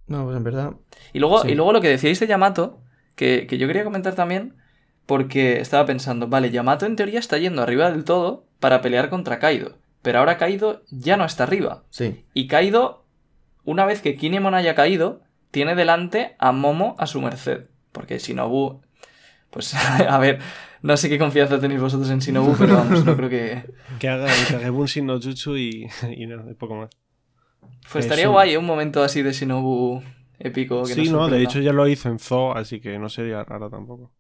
No, 0.08 0.24
pues 0.26 0.38
en 0.38 0.44
verdad. 0.44 0.74
Y 1.14 1.20
luego, 1.20 1.42
Sí. 1.42 1.50
y 1.50 1.56
luego 1.56 1.74
lo 1.74 1.82
que 1.82 1.90
decíais 1.90 2.20
de 2.20 2.28
Yamato, 2.28 2.82
que, 3.16 3.48
que 3.48 3.58
yo 3.58 3.68
quería 3.68 3.84
comentar 3.84 4.14
también, 4.16 4.56
porque 5.06 5.60
estaba 5.60 5.86
pensando, 5.86 6.28
vale, 6.28 6.52
Yamato 6.52 6.86
en 6.86 6.96
teoría 6.96 7.20
está 7.20 7.38
yendo 7.38 7.62
arriba 7.62 7.92
del 7.92 8.04
todo 8.06 8.46
para 8.60 8.82
pelear 8.82 9.10
contra 9.10 9.40
Kaido. 9.40 9.78
Pero 10.02 10.20
ahora 10.20 10.38
Kaido 10.38 10.84
ya 10.90 11.18
no 11.18 11.26
está 11.26 11.44
arriba. 11.44 11.84
Sí. 11.90 12.26
Y 12.34 12.48
Kaido, 12.48 13.06
una 13.64 13.86
vez 13.86 14.02
que 14.02 14.16
Kinemon 14.16 14.54
haya 14.56 14.76
caído, 14.76 15.22
tiene 15.52 15.76
delante 15.76 16.36
a 16.40 16.52
Momo 16.52 16.96
a 16.98 17.08
su 17.08 17.22
merced. 17.22 17.66
Porque 17.92 18.18
Shinobu. 18.20 18.82
Pues, 19.50 19.74
a 20.10 20.18
ver, 20.18 20.40
no 20.82 20.98
sé 20.98 21.10
qué 21.10 21.18
confianza 21.20 21.60
tenéis 21.60 21.82
vosotros 21.82 22.10
en 22.10 22.20
Shinobu, 22.20 22.56
pero 22.58 22.76
vamos, 22.76 23.06
no 23.06 23.16
creo 23.16 23.30
que. 23.30 23.64
Que 24.00 24.10
haga 24.10 24.26
el 24.34 24.48
Kagebunshi 24.48 25.02
no 25.02 25.20
Jutsu 25.20 25.58
y, 25.58 25.88
y 26.16 26.26
no, 26.26 26.50
y 26.50 26.54
poco 26.56 26.76
más. 26.76 26.90
Pues 27.92 28.06
Es 28.06 28.06
estaría 28.06 28.28
guay, 28.28 28.54
¿eh? 28.54 28.58
un 28.58 28.66
momento 28.66 29.04
así 29.04 29.22
de 29.22 29.32
Shinobu 29.34 30.02
épico. 30.40 30.84
Que 30.84 30.94
Sí, 30.94 31.10
no, 31.10 31.28
de 31.28 31.44
hecho 31.44 31.60
ya 31.60 31.74
lo 31.74 31.88
hizo 31.88 32.10
en 32.10 32.20
Zoo, 32.20 32.56
así 32.56 32.80
que 32.80 32.98
no 32.98 33.10
sería 33.10 33.44
raro 33.44 33.70
tampoco. 33.70 34.12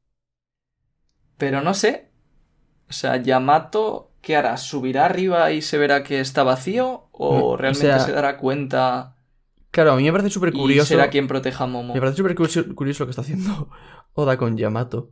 Pero 1.38 1.62
no 1.62 1.74
sé. 1.74 2.12
O 2.90 2.94
sea, 2.94 3.18
Yamato, 3.22 4.12
¿qué 4.22 4.36
hará? 4.36 4.58
¿Subirá 4.58 5.06
arriba 5.06 5.52
y 5.52 5.62
se 5.62 5.78
verá 5.78 6.04
que 6.04 6.20
está 6.20 6.44
vacío? 6.44 7.08
¿O 7.12 7.32
Mm, 7.34 7.44
o 7.44 7.58
realmente 7.58 7.82
sea, 7.88 8.00
se 8.00 8.12
dará 8.12 8.38
cuenta 8.38 9.16
Claro, 9.72 9.94
a 9.94 9.96
mí 9.96 10.04
me 10.04 10.12
parece 10.12 10.30
súper 10.30 10.50
y 10.50 10.54
curioso. 10.54 10.88
será 10.90 11.10
quien 11.10 11.28
proteja 11.28 11.64
a 11.64 11.68
Momo? 11.68 11.94
Me 11.94 12.00
parece 12.00 12.18
súper 12.18 12.36
curioso, 12.36 12.76
curioso 12.76 13.04
lo 13.04 13.08
que 13.08 13.12
está 13.12 13.22
haciendo 13.22 13.70
Oda 14.14 14.38
con 14.38 14.58
Yamato. 14.58 15.12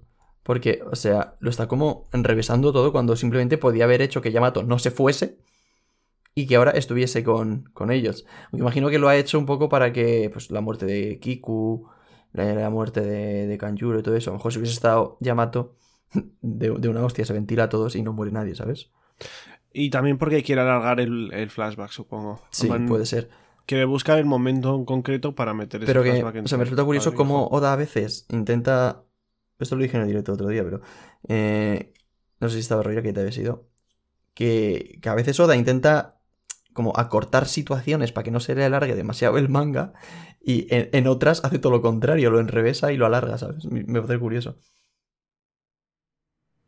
Porque, 0.49 0.81
o 0.91 0.95
sea, 0.95 1.35
lo 1.41 1.51
está 1.51 1.67
como 1.67 2.07
enrevesando 2.11 2.73
todo 2.73 2.91
cuando 2.91 3.15
simplemente 3.15 3.59
podía 3.59 3.83
haber 3.83 4.01
hecho 4.01 4.19
que 4.19 4.31
Yamato 4.31 4.63
no 4.63 4.79
se 4.79 4.89
fuese 4.89 5.37
y 6.33 6.47
que 6.47 6.55
ahora 6.55 6.71
estuviese 6.71 7.23
con, 7.23 7.69
con 7.71 7.91
ellos. 7.91 8.25
Me 8.51 8.57
imagino 8.57 8.89
que 8.89 8.97
lo 8.97 9.09
ha 9.09 9.15
hecho 9.15 9.37
un 9.37 9.45
poco 9.45 9.69
para 9.69 9.93
que 9.93 10.31
pues, 10.33 10.49
la 10.49 10.61
muerte 10.61 10.87
de 10.87 11.19
Kiku, 11.19 11.87
la, 12.33 12.51
la 12.55 12.71
muerte 12.71 13.01
de, 13.01 13.45
de 13.45 13.57
Kanjuro 13.59 13.99
y 13.99 14.01
todo 14.01 14.15
eso, 14.15 14.31
a 14.31 14.33
lo 14.33 14.37
mejor 14.39 14.51
si 14.51 14.57
hubiese 14.57 14.73
estado 14.73 15.17
Yamato, 15.19 15.75
de, 16.41 16.71
de 16.71 16.89
una 16.89 17.05
hostia 17.05 17.25
se 17.25 17.33
ventila 17.33 17.65
a 17.65 17.69
todos 17.69 17.95
y 17.95 18.01
no 18.01 18.13
muere 18.13 18.31
nadie, 18.31 18.55
¿sabes? 18.55 18.89
Y 19.71 19.91
también 19.91 20.17
porque 20.17 20.41
quiere 20.41 20.61
alargar 20.61 20.99
el, 20.99 21.31
el 21.31 21.51
flashback, 21.51 21.91
supongo. 21.91 22.41
Sí, 22.49 22.67
puede 22.87 23.05
ser. 23.05 23.29
Quiere 23.67 23.85
buscar 23.85 24.17
el 24.17 24.25
momento 24.25 24.75
en 24.75 24.85
concreto 24.85 25.35
para 25.35 25.53
meter 25.53 25.83
ese 25.83 25.93
Pero 25.93 26.01
que, 26.01 26.09
flashback 26.09 26.35
en 26.37 26.45
o 26.45 26.47
sea, 26.47 26.57
me 26.57 26.63
resulta 26.63 26.85
curioso 26.85 27.13
cómo. 27.13 27.45
Oda 27.49 27.71
a 27.71 27.75
veces 27.75 28.25
intenta. 28.29 29.03
Esto 29.59 29.75
lo 29.75 29.83
dije 29.83 29.97
en 29.97 30.03
el 30.03 30.09
directo 30.09 30.33
otro 30.33 30.47
día, 30.49 30.63
pero. 30.63 30.81
eh, 31.27 31.93
no 32.39 32.49
sé 32.49 32.55
si 32.55 32.61
estaba 32.61 32.83
rollo 32.83 33.01
que 33.03 33.13
te 33.13 33.19
había 33.21 33.31
sido. 33.31 33.69
Que, 34.35 34.99
que 35.01 35.09
a 35.09 35.15
veces 35.15 35.39
Oda 35.39 35.55
intenta 35.57 36.19
como 36.73 36.97
acortar 36.97 37.47
situaciones 37.47 38.11
para 38.13 38.23
que 38.25 38.31
no 38.31 38.39
se 38.41 38.55
le 38.55 38.65
alargue 38.65 38.95
demasiado 38.95 39.37
el 39.37 39.49
manga. 39.49 39.93
Y 40.41 40.73
en, 40.75 40.89
en 40.93 41.07
otras 41.07 41.43
hace 41.45 41.59
todo 41.59 41.73
lo 41.73 41.81
contrario, 41.81 42.31
lo 42.31 42.39
enrevesa 42.41 42.91
y 42.93 42.97
lo 42.97 43.05
alarga, 43.07 43.37
¿sabes? 43.39 43.65
Me 43.67 44.01
parece 44.01 44.19
curioso. 44.19 44.57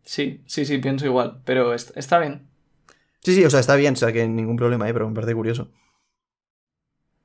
Sí, 0.03 0.43
sí, 0.45 0.65
sí, 0.65 0.77
pienso 0.77 1.05
igual. 1.07 1.41
Pero 1.45 1.73
est- 1.73 1.97
está 1.97 2.19
bien. 2.19 2.47
Sí, 3.23 3.35
sí, 3.35 3.45
o 3.45 3.49
sea, 3.49 3.59
está 3.59 3.76
bien, 3.76 3.93
o 3.93 3.97
sea, 3.97 4.11
que 4.13 4.27
ningún 4.27 4.57
problema, 4.57 4.88
¿eh? 4.89 4.93
pero 4.93 5.07
me 5.09 5.15
parece 5.15 5.34
curioso. 5.35 5.72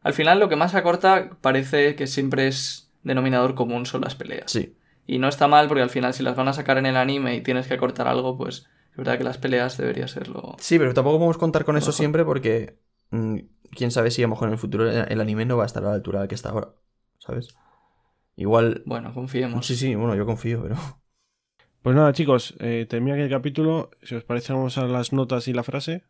Al 0.02 0.14
final, 0.14 0.40
lo 0.40 0.48
que 0.48 0.56
más 0.56 0.74
acorta 0.74 1.36
parece 1.42 1.96
que 1.96 2.06
siempre 2.06 2.46
es 2.48 2.90
denominador 3.02 3.54
común 3.54 3.84
son 3.84 4.00
las 4.02 4.14
peleas. 4.14 4.52
Sí. 4.52 4.76
Y 5.06 5.18
no 5.18 5.28
está 5.28 5.46
mal 5.48 5.68
porque 5.68 5.82
al 5.82 5.90
final, 5.90 6.14
si 6.14 6.22
las 6.22 6.36
van 6.36 6.48
a 6.48 6.52
sacar 6.52 6.78
en 6.78 6.86
el 6.86 6.96
anime 6.96 7.34
y 7.36 7.40
tienes 7.40 7.68
que 7.68 7.74
acortar 7.74 8.08
algo, 8.08 8.36
pues 8.36 8.66
es 8.90 8.96
verdad 8.96 9.18
que 9.18 9.24
las 9.24 9.38
peleas 9.38 9.76
debería 9.76 10.08
serlo. 10.08 10.56
Sí, 10.58 10.78
pero 10.78 10.94
tampoco 10.94 11.18
podemos 11.18 11.38
contar 11.38 11.64
con 11.64 11.76
eso 11.76 11.92
siempre 11.92 12.24
porque. 12.24 12.78
mm, 13.10 13.38
quién 13.70 13.90
sabe 13.90 14.10
si 14.10 14.22
a 14.22 14.26
lo 14.26 14.30
mejor 14.30 14.48
en 14.48 14.52
el 14.54 14.58
futuro 14.58 14.90
el 14.90 15.20
anime 15.20 15.44
no 15.44 15.56
va 15.56 15.64
a 15.64 15.66
estar 15.66 15.84
a 15.84 15.88
la 15.88 15.94
altura 15.94 16.26
que 16.26 16.34
está 16.34 16.50
ahora. 16.50 16.70
¿Sabes? 17.18 17.48
Igual. 18.36 18.82
Bueno, 18.86 19.12
confiemos. 19.14 19.66
Sí, 19.66 19.76
sí, 19.76 19.94
bueno, 19.94 20.14
yo 20.14 20.26
confío, 20.26 20.62
pero. 20.62 20.76
Pues 21.82 21.94
nada, 21.94 22.12
chicos, 22.12 22.56
eh, 22.58 22.84
termina 22.90 23.14
aquí 23.14 23.22
el 23.22 23.30
capítulo. 23.30 23.90
Si 24.02 24.16
os 24.16 24.24
parece, 24.24 24.52
vamos 24.52 24.76
a 24.76 24.86
las 24.86 25.12
notas 25.12 25.46
y 25.46 25.52
la 25.52 25.62
frase. 25.62 26.02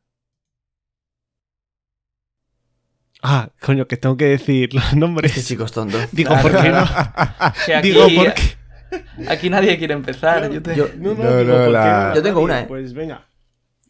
Ah, 3.23 3.51
coño, 3.61 3.87
que 3.87 3.99
tengo 3.99 4.17
que 4.17 4.25
decir 4.25 4.73
los 4.73 4.95
nombres. 4.95 5.37
Este 5.37 5.49
chico 5.49 5.65
es 5.65 5.73
tonto. 5.73 5.99
Digo, 6.13 6.31
Claro, 6.31 6.49
¿por 6.49 6.63
qué 6.63 6.71
no? 6.71 7.83
Digo, 7.83 8.03
¿por 8.15 8.33
qué? 8.33 8.43
aquí 9.29 9.51
nadie 9.51 9.79
quiere 9.79 9.95
empezar. 9.95 10.51
yo 10.51 10.63
te- 10.63 10.77
Yo- 10.77 10.89
No, 10.99 11.15
no, 11.15 11.25
No, 11.25 11.39
digo, 11.39 11.53
no, 11.53 11.59
¿por 11.59 11.67
qué 11.67 11.71
la- 11.73 12.09
no? 12.11 12.15
Yo 12.15 12.23
tengo 12.23 12.41
una, 12.41 12.61
¿eh? 12.61 12.65
Pues 12.67 12.93
venga. 12.95 13.27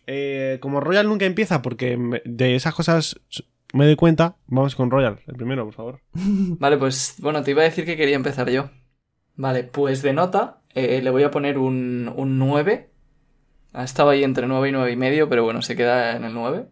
Eh, 0.06 0.58
como 0.60 0.80
Royal 0.80 1.08
nunca 1.08 1.24
empieza, 1.24 1.62
porque 1.62 1.96
me- 1.96 2.22
de 2.24 2.54
esas 2.54 2.74
cosas 2.74 3.20
me 3.72 3.84
doy 3.86 3.96
cuenta, 3.96 4.36
vamos 4.46 4.76
con 4.76 4.90
Royal, 4.90 5.18
el 5.26 5.34
primero, 5.34 5.64
por 5.64 5.74
favor. 5.74 6.00
Vale, 6.14 6.76
pues 6.76 7.16
bueno, 7.18 7.42
te 7.42 7.50
iba 7.50 7.62
a 7.62 7.64
decir 7.64 7.84
que 7.84 7.96
quería 7.96 8.16
empezar 8.16 8.48
yo. 8.50 8.70
Vale, 9.34 9.64
pues 9.64 10.02
de 10.02 10.12
nota 10.12 10.60
eh, 10.74 11.00
le 11.02 11.10
voy 11.10 11.24
a 11.24 11.30
poner 11.30 11.58
un, 11.58 12.12
un 12.16 12.38
9. 12.38 12.90
Ah, 13.72 13.84
Estaba 13.84 14.12
ahí 14.12 14.24
entre 14.24 14.46
9 14.46 14.68
y 14.68 14.72
9 14.72 14.92
y 14.92 14.96
medio, 14.96 15.28
pero 15.28 15.44
bueno, 15.44 15.60
se 15.60 15.76
queda 15.76 16.16
en 16.16 16.24
el 16.24 16.32
9. 16.32 16.66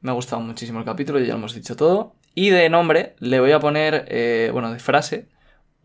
Me 0.00 0.10
ha 0.10 0.14
gustado 0.14 0.42
muchísimo 0.42 0.78
el 0.80 0.84
capítulo, 0.84 1.18
ya 1.20 1.28
lo 1.28 1.36
hemos 1.38 1.54
dicho 1.54 1.74
todo. 1.76 2.14
Y 2.34 2.50
de 2.50 2.68
nombre 2.68 3.14
le 3.20 3.40
voy 3.40 3.52
a 3.52 3.58
poner, 3.60 4.04
eh, 4.08 4.50
bueno, 4.52 4.70
de 4.72 4.78
frase, 4.78 5.28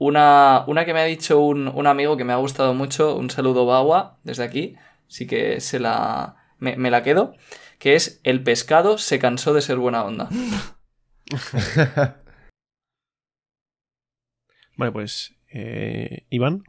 una, 0.06 0.64
una 0.68 0.86
que 0.86 0.94
me 0.94 1.00
ha 1.02 1.06
dicho 1.06 1.40
un, 1.40 1.68
un 1.68 1.88
amigo 1.88 2.18
que 2.18 2.24
me 2.24 2.34
ha 2.34 2.38
gustado 2.38 2.74
mucho. 2.74 3.16
Un 3.16 3.30
saludo, 3.30 3.66
Bawa, 3.66 4.20
desde 4.24 4.44
aquí. 4.44 4.76
Así 5.08 5.28
que 5.28 5.60
se 5.62 5.80
la, 5.80 6.36
me, 6.60 6.76
me 6.78 6.92
la 6.92 7.04
quedo. 7.04 7.34
Que 7.80 7.96
es, 7.96 8.20
el 8.24 8.44
pescado 8.44 8.98
se 8.98 9.20
cansó 9.20 9.54
de 9.54 9.62
ser 9.62 9.78
buena 9.78 10.04
onda. 10.06 10.30
Vale, 14.78 14.92
pues. 14.92 15.36
eh, 15.52 16.26
Iván. 16.30 16.64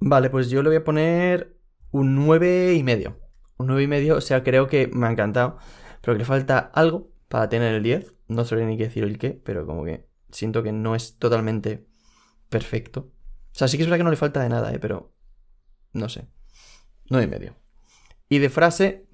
Vale, 0.00 0.30
pues 0.30 0.50
yo 0.50 0.62
le 0.62 0.68
voy 0.68 0.76
a 0.76 0.84
poner 0.84 1.56
un 1.90 2.14
9 2.16 2.74
y 2.74 2.82
medio. 2.82 3.18
Un 3.56 3.68
9 3.68 3.82
y 3.84 3.86
medio, 3.86 4.16
o 4.16 4.20
sea, 4.20 4.42
creo 4.42 4.66
que 4.66 4.88
me 4.88 5.06
ha 5.06 5.10
encantado. 5.10 5.58
Pero 6.00 6.14
que 6.14 6.18
le 6.18 6.24
falta 6.24 6.58
algo 6.58 7.12
para 7.28 7.48
tener 7.48 7.74
el 7.74 7.82
10. 7.82 8.14
No 8.28 8.44
sabría 8.44 8.66
ni 8.66 8.76
qué 8.76 8.84
decir 8.84 9.04
el 9.04 9.18
qué, 9.18 9.30
pero 9.30 9.66
como 9.66 9.84
que 9.84 10.06
siento 10.30 10.62
que 10.62 10.72
no 10.72 10.94
es 10.94 11.18
totalmente 11.18 11.86
perfecto. 12.52 13.10
O 13.52 13.54
sea, 13.54 13.66
sí 13.66 13.76
que 13.76 13.82
es 13.82 13.88
verdad 13.88 13.98
que 13.98 14.04
no 14.04 14.10
le 14.10 14.16
falta 14.16 14.42
de 14.42 14.48
nada, 14.48 14.72
¿eh? 14.72 14.78
Pero 14.78 15.12
no 15.92 16.08
sé. 16.08 16.28
9 17.10 17.24
y 17.24 17.28
medio. 17.28 17.56
Y 18.28 18.38
de 18.38 18.50
frase... 18.50 19.08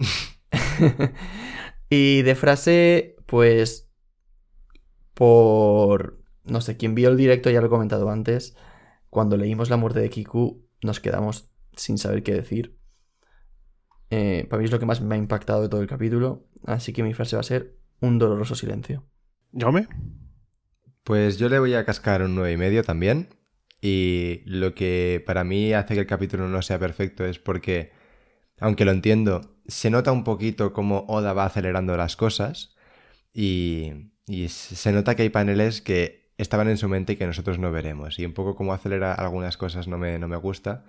y 1.88 2.22
de 2.22 2.34
frase, 2.34 3.16
pues... 3.26 3.90
por... 5.14 6.22
No 6.44 6.60
sé, 6.60 6.76
quien 6.76 6.94
vio 6.94 7.10
el 7.10 7.16
directo 7.16 7.50
ya 7.50 7.60
lo 7.60 7.66
he 7.66 7.70
comentado 7.70 8.10
antes. 8.10 8.56
Cuando 9.10 9.36
leímos 9.36 9.70
la 9.70 9.76
muerte 9.76 10.00
de 10.00 10.10
Kiku 10.10 10.66
nos 10.82 11.00
quedamos 11.00 11.50
sin 11.76 11.98
saber 11.98 12.22
qué 12.22 12.34
decir. 12.34 12.78
Eh, 14.10 14.46
para 14.48 14.58
mí 14.58 14.64
es 14.64 14.72
lo 14.72 14.78
que 14.78 14.86
más 14.86 15.00
me 15.00 15.14
ha 15.14 15.18
impactado 15.18 15.62
de 15.62 15.68
todo 15.68 15.80
el 15.80 15.86
capítulo. 15.86 16.46
Así 16.64 16.92
que 16.92 17.02
mi 17.02 17.14
frase 17.14 17.36
va 17.36 17.40
a 17.40 17.44
ser 17.44 17.76
un 18.00 18.18
doloroso 18.18 18.54
silencio. 18.54 19.06
¿Jaume? 19.52 19.88
Pues 21.08 21.38
yo 21.38 21.48
le 21.48 21.58
voy 21.58 21.72
a 21.72 21.86
cascar 21.86 22.20
un 22.20 22.36
9,5 22.36 22.52
y 22.52 22.56
medio 22.58 22.82
también. 22.84 23.28
Y 23.80 24.42
lo 24.44 24.74
que 24.74 25.24
para 25.24 25.42
mí 25.42 25.72
hace 25.72 25.94
que 25.94 26.00
el 26.00 26.06
capítulo 26.06 26.48
no 26.48 26.60
sea 26.60 26.78
perfecto 26.78 27.24
es 27.24 27.38
porque, 27.38 27.92
aunque 28.60 28.84
lo 28.84 28.90
entiendo, 28.90 29.56
se 29.66 29.88
nota 29.88 30.12
un 30.12 30.22
poquito 30.22 30.74
cómo 30.74 31.06
Oda 31.08 31.32
va 31.32 31.46
acelerando 31.46 31.96
las 31.96 32.14
cosas. 32.14 32.76
Y, 33.32 33.90
se 34.48 34.92
nota 34.92 35.16
que 35.16 35.22
hay 35.22 35.30
paneles 35.30 35.80
que 35.80 36.30
estaban 36.36 36.68
en 36.68 36.76
su 36.76 36.90
mente 36.90 37.14
y 37.14 37.16
que 37.16 37.26
nosotros 37.26 37.58
no 37.58 37.72
veremos. 37.72 38.18
Y 38.18 38.26
un 38.26 38.34
poco 38.34 38.54
cómo 38.54 38.74
acelera 38.74 39.14
algunas 39.14 39.56
cosas 39.56 39.88
no 39.88 39.96
me, 39.96 40.18
no 40.18 40.28
me 40.28 40.36
gusta. 40.36 40.84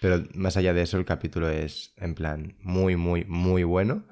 Pero 0.00 0.24
más 0.32 0.56
allá 0.56 0.72
de 0.72 0.80
eso, 0.80 0.96
el 0.96 1.04
capítulo 1.04 1.50
es 1.50 1.92
en 1.98 2.14
plan 2.14 2.56
muy, 2.62 2.96
muy, 2.96 3.26
muy 3.26 3.64
bueno. 3.64 4.06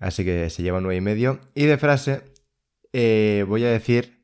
Así 0.00 0.24
que 0.24 0.50
se 0.50 0.64
lleva 0.64 0.78
un 0.78 0.86
9,5 0.86 0.96
y 0.96 1.00
medio. 1.02 1.40
Y 1.54 1.66
de 1.66 1.78
frase, 1.78 2.22
eh, 2.92 3.44
voy 3.46 3.64
a 3.64 3.70
decir 3.70 4.21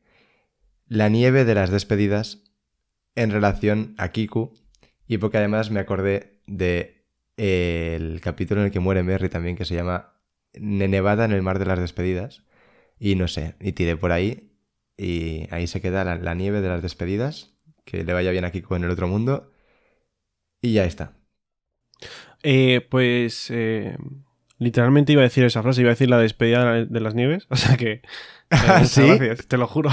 la 0.89 1.09
nieve 1.09 1.45
de 1.45 1.55
las 1.55 1.71
despedidas 1.71 2.45
en 3.15 3.31
relación 3.31 3.95
a 3.99 4.11
Kiku. 4.11 4.53
Y 5.07 5.19
porque 5.19 5.39
además 5.39 5.71
me 5.71 5.81
acordé 5.81 6.41
de 6.47 7.07
eh, 7.37 7.95
el 7.97 8.21
capítulo 8.21 8.61
en 8.61 8.67
el 8.67 8.73
que 8.73 8.81
muere 8.81 9.03
Merry 9.03 9.29
también, 9.29 9.57
que 9.57 9.65
se 9.65 9.75
llama 9.75 10.15
Nevada 10.55 11.25
en 11.25 11.33
el 11.33 11.43
mar 11.43 11.59
de 11.59 11.67
las 11.67 11.79
despedidas. 11.79 12.45
Y 12.99 13.15
no 13.15 13.29
sé, 13.29 13.55
y 13.61 13.73
tiré 13.73 13.97
por 13.97 14.13
ahí. 14.13 14.53
Y 14.97 15.47
ahí 15.51 15.67
se 15.67 15.81
queda 15.81 16.05
la, 16.05 16.17
la 16.17 16.35
nieve 16.35 16.61
de 16.61 16.69
las 16.69 16.83
despedidas. 16.83 17.55
Que 17.85 18.05
le 18.05 18.13
vaya 18.13 18.31
bien 18.31 18.45
a 18.45 18.51
Kiku 18.51 18.75
en 18.75 18.85
el 18.85 18.91
otro 18.91 19.09
mundo. 19.09 19.53
Y 20.61 20.73
ya 20.75 20.85
está. 20.85 21.15
Eh, 22.43 22.87
pues 22.89 23.51
eh, 23.51 23.97
literalmente 24.59 25.13
iba 25.13 25.23
a 25.23 25.25
decir 25.25 25.45
esa 25.45 25.63
frase, 25.63 25.81
iba 25.81 25.91
a 25.91 25.95
decir 25.95 26.09
la 26.09 26.19
despedida 26.19 26.85
de 26.85 27.01
las 27.01 27.15
nieves, 27.15 27.47
o 27.51 27.57
sea 27.57 27.77
que... 27.77 28.03
eh, 28.51 28.85
¿Sí? 28.85 29.03
gracias, 29.03 29.47
te 29.49 29.57
lo 29.57 29.67
juro. 29.67 29.91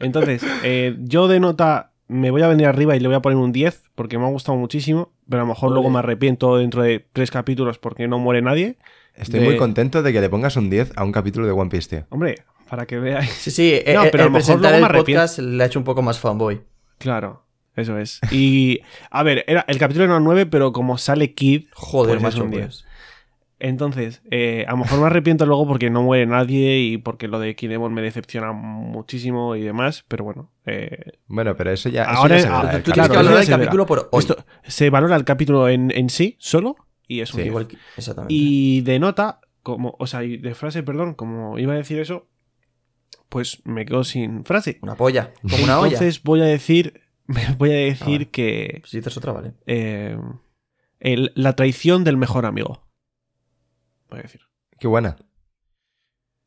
Entonces, 0.00 0.42
eh, 0.62 0.96
yo 1.00 1.28
de 1.28 1.40
nota 1.40 1.92
me 2.08 2.30
voy 2.30 2.42
a 2.42 2.48
venir 2.48 2.66
arriba 2.66 2.94
y 2.96 3.00
le 3.00 3.08
voy 3.08 3.16
a 3.16 3.22
poner 3.22 3.36
un 3.38 3.52
10 3.52 3.82
porque 3.94 4.18
me 4.18 4.24
ha 4.24 4.28
gustado 4.28 4.56
muchísimo, 4.56 5.12
pero 5.28 5.42
a 5.42 5.44
lo 5.44 5.48
mejor 5.48 5.72
luego 5.72 5.90
me 5.90 5.98
arrepiento 5.98 6.56
dentro 6.56 6.82
de 6.82 7.04
tres 7.12 7.30
capítulos 7.30 7.78
porque 7.78 8.06
no 8.08 8.18
muere 8.18 8.42
nadie. 8.42 8.76
Estoy 9.14 9.40
De- 9.40 9.46
muy 9.46 9.56
contento 9.56 10.02
de 10.02 10.12
que 10.12 10.20
le 10.20 10.28
pongas 10.28 10.56
un 10.56 10.68
10 10.70 10.92
a 10.96 11.02
un 11.04 11.10
capítulo 11.12 11.46
de 11.46 11.52
One 11.52 11.70
Piece, 11.70 11.88
tío. 11.88 12.06
Hombre, 12.10 12.36
para 12.68 12.86
que 12.86 12.98
veáis. 12.98 13.30
Sí, 13.30 13.50
sí, 13.50 13.80
No, 13.94 14.04
eh, 14.04 14.08
pero 14.12 14.24
a 14.24 14.26
el 14.26 14.32
lo 14.32 14.32
mejor 14.32 14.32
presentar 14.32 14.60
luego 14.60 14.72
me 14.72 14.78
el 14.78 14.84
arrepiento. 14.84 15.20
podcast 15.22 15.38
le 15.38 15.62
ha 15.62 15.66
hecho 15.66 15.78
un 15.78 15.84
poco 15.84 16.02
más 16.02 16.18
fanboy. 16.20 16.60
Claro, 16.98 17.42
eso 17.74 17.98
es. 17.98 18.20
Y, 18.30 18.80
a 19.10 19.22
ver, 19.22 19.44
era, 19.48 19.64
el 19.68 19.78
capítulo 19.78 20.04
era 20.04 20.16
un 20.16 20.24
9, 20.24 20.46
pero 20.46 20.72
como 20.72 20.98
sale 20.98 21.32
Kid, 21.34 21.64
Joder, 21.72 22.18
Pues 22.18 22.34
es 22.34 22.40
un 22.40 22.50
10. 22.50 22.62
pues. 22.66 22.84
Entonces, 23.58 24.20
eh, 24.30 24.64
a 24.68 24.72
lo 24.72 24.76
mejor 24.78 25.00
me 25.00 25.06
arrepiento 25.06 25.46
luego 25.46 25.66
porque 25.66 25.88
no 25.88 26.02
muere 26.02 26.26
nadie 26.26 26.78
y 26.80 26.98
porque 26.98 27.26
lo 27.26 27.38
de 27.40 27.54
Kinemon 27.56 27.94
me 27.94 28.02
decepciona 28.02 28.52
muchísimo 28.52 29.56
y 29.56 29.62
demás, 29.62 30.04
pero 30.08 30.24
bueno. 30.24 30.50
eh, 30.66 31.12
Bueno, 31.26 31.56
pero 31.56 31.70
eso 31.72 31.88
ya, 31.88 32.02
eso 32.04 32.12
Ahora- 32.12 32.36
ya 32.36 32.42
se 32.42 32.48
verá 32.48 32.60
ah, 32.60 32.72
del 32.72 32.82
Tú 32.82 32.92
Claro, 32.92 32.94
tienes 32.94 33.08
que 33.08 33.12
eso 33.12 33.24
valorar 33.24 33.44
ya 33.46 33.54
el 33.54 33.60
capítulo 33.60 33.86
por 33.86 34.08
hoy. 34.12 34.18
esto 34.20 34.36
se 34.64 34.90
valora 34.90 35.16
el 35.16 35.24
capítulo 35.24 35.68
en, 35.70 35.90
en 35.90 36.10
sí, 36.10 36.36
solo, 36.38 36.76
y 37.08 37.20
es 37.20 37.32
un 37.32 37.36
Sí. 37.38 37.42
10. 37.44 37.46
Igual 37.48 37.66
que- 37.68 37.78
exactamente. 37.96 38.34
Y 38.34 38.82
de 38.82 38.98
nota, 38.98 39.40
como, 39.62 39.96
o 39.98 40.06
sea, 40.06 40.22
y 40.22 40.36
de 40.36 40.54
frase, 40.54 40.82
perdón, 40.82 41.14
como 41.14 41.58
iba 41.58 41.72
a 41.72 41.76
decir 41.76 41.98
eso, 41.98 42.28
pues 43.30 43.62
me 43.64 43.86
quedo 43.86 44.04
sin 44.04 44.44
frase. 44.44 44.78
Una 44.82 44.96
polla. 44.96 45.32
Como 45.48 45.64
una 45.64 45.78
olla. 45.80 45.92
Entonces 45.94 46.22
voy 46.22 46.42
a 46.42 46.44
decir, 46.44 47.00
voy 47.58 47.70
a 47.70 47.74
decir 47.74 48.06
vale. 48.18 48.28
que 48.30 48.82
Si 48.84 48.98
dices 48.98 49.16
otra, 49.16 49.32
vale. 49.32 49.54
eh, 49.66 50.18
el- 51.00 51.32
la 51.34 51.54
traición 51.54 52.04
del 52.04 52.18
mejor 52.18 52.44
amigo. 52.46 52.82
Voy 54.10 54.20
a 54.20 54.22
decir. 54.22 54.40
Qué 54.78 54.86
buena. 54.88 55.16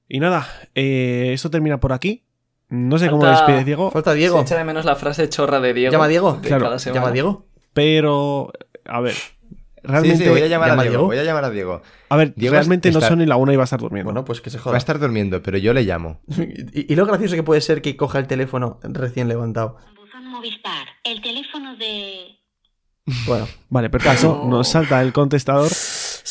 Y 0.08 0.20
nada, 0.20 0.48
eh, 0.76 1.32
esto 1.34 1.50
termina 1.50 1.80
por 1.80 1.94
aquí. 1.94 2.26
No 2.70 2.98
sé 3.00 3.10
cómo 3.10 3.26
despides, 3.26 3.66
Diego, 3.66 3.90
Falta 3.92 4.12
Se 4.12 4.18
Diego. 4.18 4.42
echa 4.42 4.56
de 4.58 4.64
menos 4.64 4.86
la 4.86 4.96
frase 4.96 5.28
chorra 5.30 5.60
de 5.60 5.74
Diego. 5.74 5.92
Llama 5.92 6.06
a 6.06 6.08
Diego. 6.08 6.34
de 6.34 6.48
Claro, 6.48 6.66
cada 6.66 6.80
semana. 6.80 7.00
Llama 7.02 7.10
a 7.10 7.14
Diego. 7.14 7.48
pero 7.74 8.52
a 8.86 9.02
ver, 9.02 9.16
realmente, 9.82 10.24
sí, 10.24 10.30
voy 10.30 10.42
a 10.42 10.48
llamar 10.48 10.70
a 10.70 10.72
¿llama 10.74 10.84
Diego. 10.84 10.92
Diego? 10.98 11.06
Voy 11.08 11.18
a 11.18 11.24
llamar 11.24 11.46
a 11.46 11.50
Diego. 11.50 11.82
a 12.10 12.16
ver, 12.16 12.34
Diego 12.36 12.54
realmente 12.54 12.92
no 12.92 13.00
está- 13.00 13.10
son 13.10 13.20
ni 13.20 13.26
la 13.26 13.38
una 13.38 13.54
y 13.54 13.56
va 13.56 13.64
a 13.64 13.66
estar 13.66 13.80
durmiendo. 13.80 14.12
Bueno, 14.12 14.24
pues 14.26 14.42
que 14.42 14.50
se 14.52 14.58
Va 14.58 14.62
a 14.62 14.64
joda. 14.66 14.78
estar 14.78 15.00
durmiendo, 15.00 15.42
pero 15.42 15.58
yo 15.58 15.74
le 15.74 15.82
llamo. 15.84 16.22
Y, 16.74 16.92
y 16.94 16.96
lo 16.96 17.06
gracioso 17.08 17.36
que 17.36 17.44
puede 17.44 17.62
ser 17.62 17.82
que 17.82 17.96
coja 17.98 18.20
el 18.20 18.28
teléfono 18.28 18.80
recién 18.84 19.28
levantado. 19.28 19.78
Buzón 19.96 20.28
Movistar, 20.28 20.88
el 21.04 21.22
teléfono 21.22 21.76
de... 21.78 22.36
Bueno, 23.26 23.48
Vale, 23.70 23.90
perfecto. 23.90 24.42
No. 24.44 24.58
Nos 24.58 24.68
salta 24.70 25.02
el 25.02 25.12
contestador. 25.14 25.70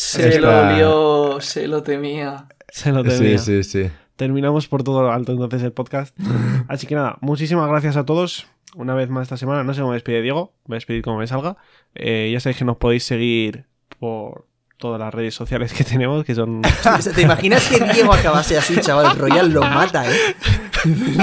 Se 0.09 0.29
Está- 0.29 0.41
lo 0.41 0.75
olió, 0.75 1.41
se 1.41 1.67
lo 1.69 1.83
temía. 1.83 2.47
Se 2.71 2.93
lo 2.93 3.03
Sí, 3.05 3.11
tenía. 3.19 3.39
sí, 3.39 3.63
sí. 3.63 3.91
Terminamos 4.17 4.67
por 4.69 4.83
todo 4.83 5.03
lo 5.03 5.13
alto 5.13 5.33
entonces 5.33 5.63
el 5.63 5.73
podcast. 5.73 6.17
Así 6.69 6.87
que 6.87 6.95
nada, 6.95 7.19
muchísimas 7.21 7.69
gracias 7.69 7.97
a 7.97 8.05
todos. 8.05 8.47
Una 8.75 8.95
vez 8.95 9.09
más 9.09 9.23
esta 9.23 9.37
semana. 9.37 9.65
No 9.65 9.73
sé 9.75 9.81
cómo 9.81 9.91
me 9.91 9.97
despide 9.97 10.21
Diego. 10.23 10.53
Voy 10.67 10.75
a 10.75 10.79
despedir 10.79 11.03
como 11.03 11.19
me 11.19 11.27
salga. 11.27 11.57
Eh, 11.95 12.31
ya 12.33 12.41
sabéis 12.41 12.59
que 12.59 12.65
nos 12.65 12.77
podéis 12.77 13.05
seguir 13.05 13.65
por 13.99 14.47
todas 14.77 15.01
las 15.01 15.13
redes 15.13 15.35
sociales 15.35 15.73
que 15.73 15.85
tenemos, 15.93 16.25
que 16.25 16.35
son... 16.35 16.63
¿te 17.15 17.23
imaginas 17.23 17.67
que 17.69 17.81
Diego 17.93 18.13
acabase 18.13 18.57
así, 18.59 18.77
chaval? 18.81 19.17
Royal 19.19 19.51
lo 19.53 19.63
mata, 19.63 20.05
¿eh? 20.11 20.17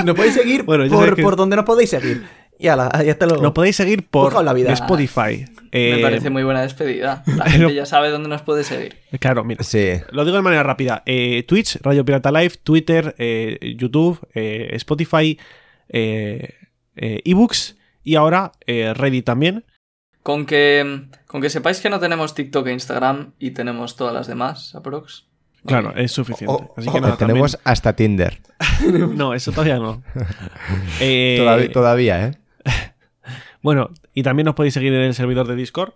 Nos 0.03 0.16
podéis 0.16 0.34
seguir 0.34 0.64
Bueno, 0.64 0.88
por, 0.90 1.16
que- 1.16 1.24
por 1.24 1.36
donde 1.36 1.56
nos 1.56 1.66
podéis 1.66 1.90
seguir. 1.91 2.26
Y 2.57 2.68
ala, 2.68 2.90
ya 3.03 3.11
hasta 3.11 3.26
luego. 3.26 3.44
Nos 3.44 3.52
podéis 3.53 3.76
seguir 3.76 4.07
por 4.07 4.44
la 4.44 4.53
vida. 4.53 4.72
Spotify. 4.73 5.45
Me 5.73 5.98
Eh, 5.98 5.99
parece 6.02 6.30
muy 6.30 6.44
buena 6.44 6.61
despedida. 6.61 7.23
La 7.26 7.45
gente 7.49 7.73
ya 7.73 7.86
sabe 7.86 8.10
dónde 8.10 8.30
nos 8.30 8.41
puede 8.44 8.64
seguir. 8.64 8.95
Claro, 9.19 9.44
mira. 9.44 9.64
Sí. 9.64 9.90
Lo 10.11 10.23
digo 10.23 10.38
de 10.38 10.41
manera 10.44 10.64
rápida. 10.64 11.03
Eh, 11.06 11.44
Twitch, 11.48 11.77
Radio 11.82 12.06
Pirata 12.06 12.32
Live, 12.32 12.56
Twitter, 12.64 13.14
eh, 13.18 13.76
YouTube, 13.77 14.19
eh, 14.34 14.69
Spotify, 14.73 15.38
eh, 15.90 16.53
eh, 16.95 17.22
ebooks 17.26 17.76
y 18.03 18.15
ahora 18.15 18.53
eh, 18.65 18.94
Reddit 18.94 19.26
también. 19.26 19.65
Con 20.23 20.45
que, 20.45 21.07
con 21.27 21.41
que 21.41 21.49
sepáis 21.49 21.82
que 21.82 21.90
no 21.90 21.99
tenemos 21.99 22.34
TikTok 22.34 22.68
e 22.68 22.72
Instagram 22.73 23.34
y 23.38 23.52
tenemos 23.52 23.95
todas 23.98 24.14
las 24.14 24.27
demás, 24.27 24.73
aprox. 24.76 25.26
Claro, 25.65 25.94
es 25.95 26.11
suficiente. 26.11 26.45
Oh, 26.53 26.73
Así 26.77 26.90
que 26.90 26.98
oh, 26.98 27.02
nada, 27.02 27.18
Tenemos 27.18 27.60
hasta 27.64 27.95
Tinder. 27.95 28.40
No, 29.15 29.34
eso 29.34 29.52
todavía 29.52 29.77
no. 29.77 30.03
Eh, 31.02 31.36
Todavía, 31.40 31.72
todavía, 31.72 32.27
¿eh? 32.27 32.32
Bueno, 33.62 33.90
y 34.14 34.22
también 34.22 34.46
nos 34.46 34.54
podéis 34.56 34.76
seguir 34.76 34.94
en 34.94 35.02
el 35.02 35.14
servidor 35.16 35.48
de 35.48 35.56
Discord. 35.56 35.94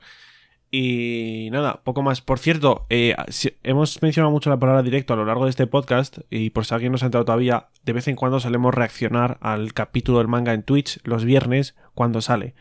Y 0.72 1.50
nada, 1.52 1.82
poco 1.84 2.02
más. 2.04 2.22
Por 2.22 2.38
cierto, 2.40 2.86
eh, 2.90 3.16
si- 3.30 3.54
hemos 3.64 4.02
mencionado 4.02 4.32
mucho 4.32 4.50
la 4.50 4.58
palabra 4.60 4.82
directo 4.84 5.14
a 5.14 5.18
lo 5.18 5.26
largo 5.26 5.44
de 5.46 5.50
este 5.52 5.68
podcast. 5.68 6.20
Y 6.30 6.50
por 6.52 6.66
si 6.66 6.74
alguien 6.74 6.91
no 6.91 6.98
se 6.98 7.06
ha 7.06 7.08
enterado 7.08 7.26
todavía, 7.26 7.68
de 7.84 7.94
vez 7.94 8.08
en 8.08 8.16
cuando 8.16 8.40
solemos 8.40 8.74
reaccionar 8.74 9.38
al 9.41 9.74
capítulo 9.74 10.18
del 10.20 10.28
manga 10.28 10.54
en 10.54 10.64
Twitch 10.64 11.00
los 11.04 11.26
viernes 11.26 11.76
cuando 11.96 12.22
sale. 12.22 12.54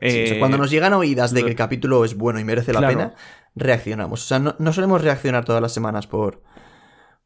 Sí, 0.00 0.06
o 0.06 0.10
sea, 0.10 0.36
Eh, 0.36 0.38
cuando 0.38 0.56
nos 0.58 0.70
llegan 0.70 0.92
oídas 0.94 1.32
de 1.32 1.42
que 1.42 1.50
el 1.50 1.56
capítulo 1.56 2.04
es 2.04 2.16
bueno 2.16 2.38
y 2.40 2.44
merece 2.44 2.72
la 2.72 2.78
Claro. 2.80 2.96
pena, 2.96 3.14
reaccionamos. 3.56 4.22
O 4.24 4.26
sea, 4.26 4.38
no, 4.38 4.54
no 4.58 4.72
solemos 4.72 5.02
reaccionar 5.02 5.44
todas 5.44 5.62
las 5.62 5.72
semanas 5.74 6.06
por. 6.06 6.42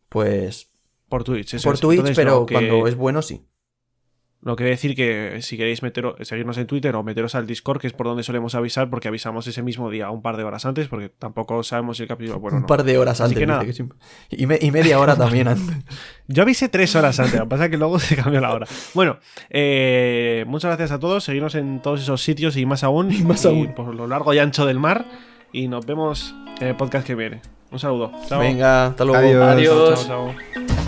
Pues. 0.09 0.71
Por 1.09 1.25
Twitch, 1.25 1.55
eso 1.55 1.69
por 1.69 1.75
es. 1.75 1.81
Twitch, 1.81 1.99
Entonces, 1.99 2.17
pero 2.17 2.47
que- 2.47 2.55
cuando 2.55 2.87
es 2.87 2.95
bueno, 2.97 3.21
sí. 3.23 3.47
Lo 4.45 4.57
que 4.57 4.65
decir 4.65 4.97
que 4.97 5.39
si 5.41 5.57
queréis 5.57 5.85
meteros, 5.85 6.17
seguirnos 6.27 6.59
en 6.59 6.67
Twitter 6.67 6.97
o 6.97 7.05
meteros 7.05 7.37
al 7.37 7.47
Discord, 7.47 7.81
que 7.81 7.87
es 7.87 7.93
por 7.93 8.09
donde 8.09 8.25
solemos 8.25 8.57
avisar, 8.57 8.91
porque 8.91 9.07
avisamos 9.07 9.47
ese 9.47 9.63
mismo 9.63 9.89
día, 9.89 10.11
un 10.11 10.21
par 10.21 10.37
de 10.37 10.43
horas 10.43 10.67
antes, 10.67 10.89
porque 10.89 11.09
tampoco 11.11 11.63
sabemos 11.63 11.97
si 11.99 12.03
el 12.03 12.09
capítulo 12.09 12.41
bueno 12.41 12.57
un 12.57 12.63
no. 12.63 12.67
par 12.67 12.83
de 12.83 12.99
horas 12.99 13.21
Así 13.21 13.35
antes. 13.35 13.39
que 13.39 13.47
nada. 13.47 13.65
y, 14.31 14.47
me- 14.47 14.59
y 14.61 14.71
media 14.73 14.99
hora 14.99 15.15
también 15.15 15.47
antes. 15.47 15.77
Yo 16.27 16.43
avisé 16.43 16.69
tres 16.69 16.97
horas 16.97 17.21
antes, 17.21 17.35
lo 17.39 17.45
que 17.45 17.51
pasa 17.51 17.65
es 17.67 17.71
que 17.71 17.77
luego 17.77 18.01
se 18.01 18.17
cambió 18.17 18.41
la 18.41 18.53
hora. 18.53 18.67
Bueno, 18.95 19.19
eh, 19.51 20.45
muchas 20.49 20.71
gracias 20.71 20.91
a 20.91 20.99
todos, 20.99 21.23
seguidnos 21.23 21.55
en 21.55 21.81
todos 21.81 22.01
esos 22.01 22.21
sitios 22.21 22.57
y 22.57 22.67
más 22.67 22.83
aún, 22.83 23.13
Y 23.13 23.23
más 23.23 23.47
aún. 23.47 23.75
por 23.75 23.95
lo 23.95 24.09
largo 24.09 24.35
y 24.35 24.41
ancho 24.41 24.67
del 24.67 24.81
mar, 24.81 25.05
y 25.53 25.69
nos 25.69 25.87
vemos 25.87 26.35
en 26.61 26.67
el 26.67 26.75
podcast 26.75 27.07
que 27.07 27.15
viene. 27.15 27.41
Un 27.71 27.79
saludo. 27.79 28.11
Chao. 28.29 28.41
Venga, 28.41 28.87
hasta 28.87 29.05
luego. 29.05 29.45
Adiós. 29.45 29.45
Adiós. 29.55 30.07
Chao, 30.09 30.35
chao. 30.57 30.82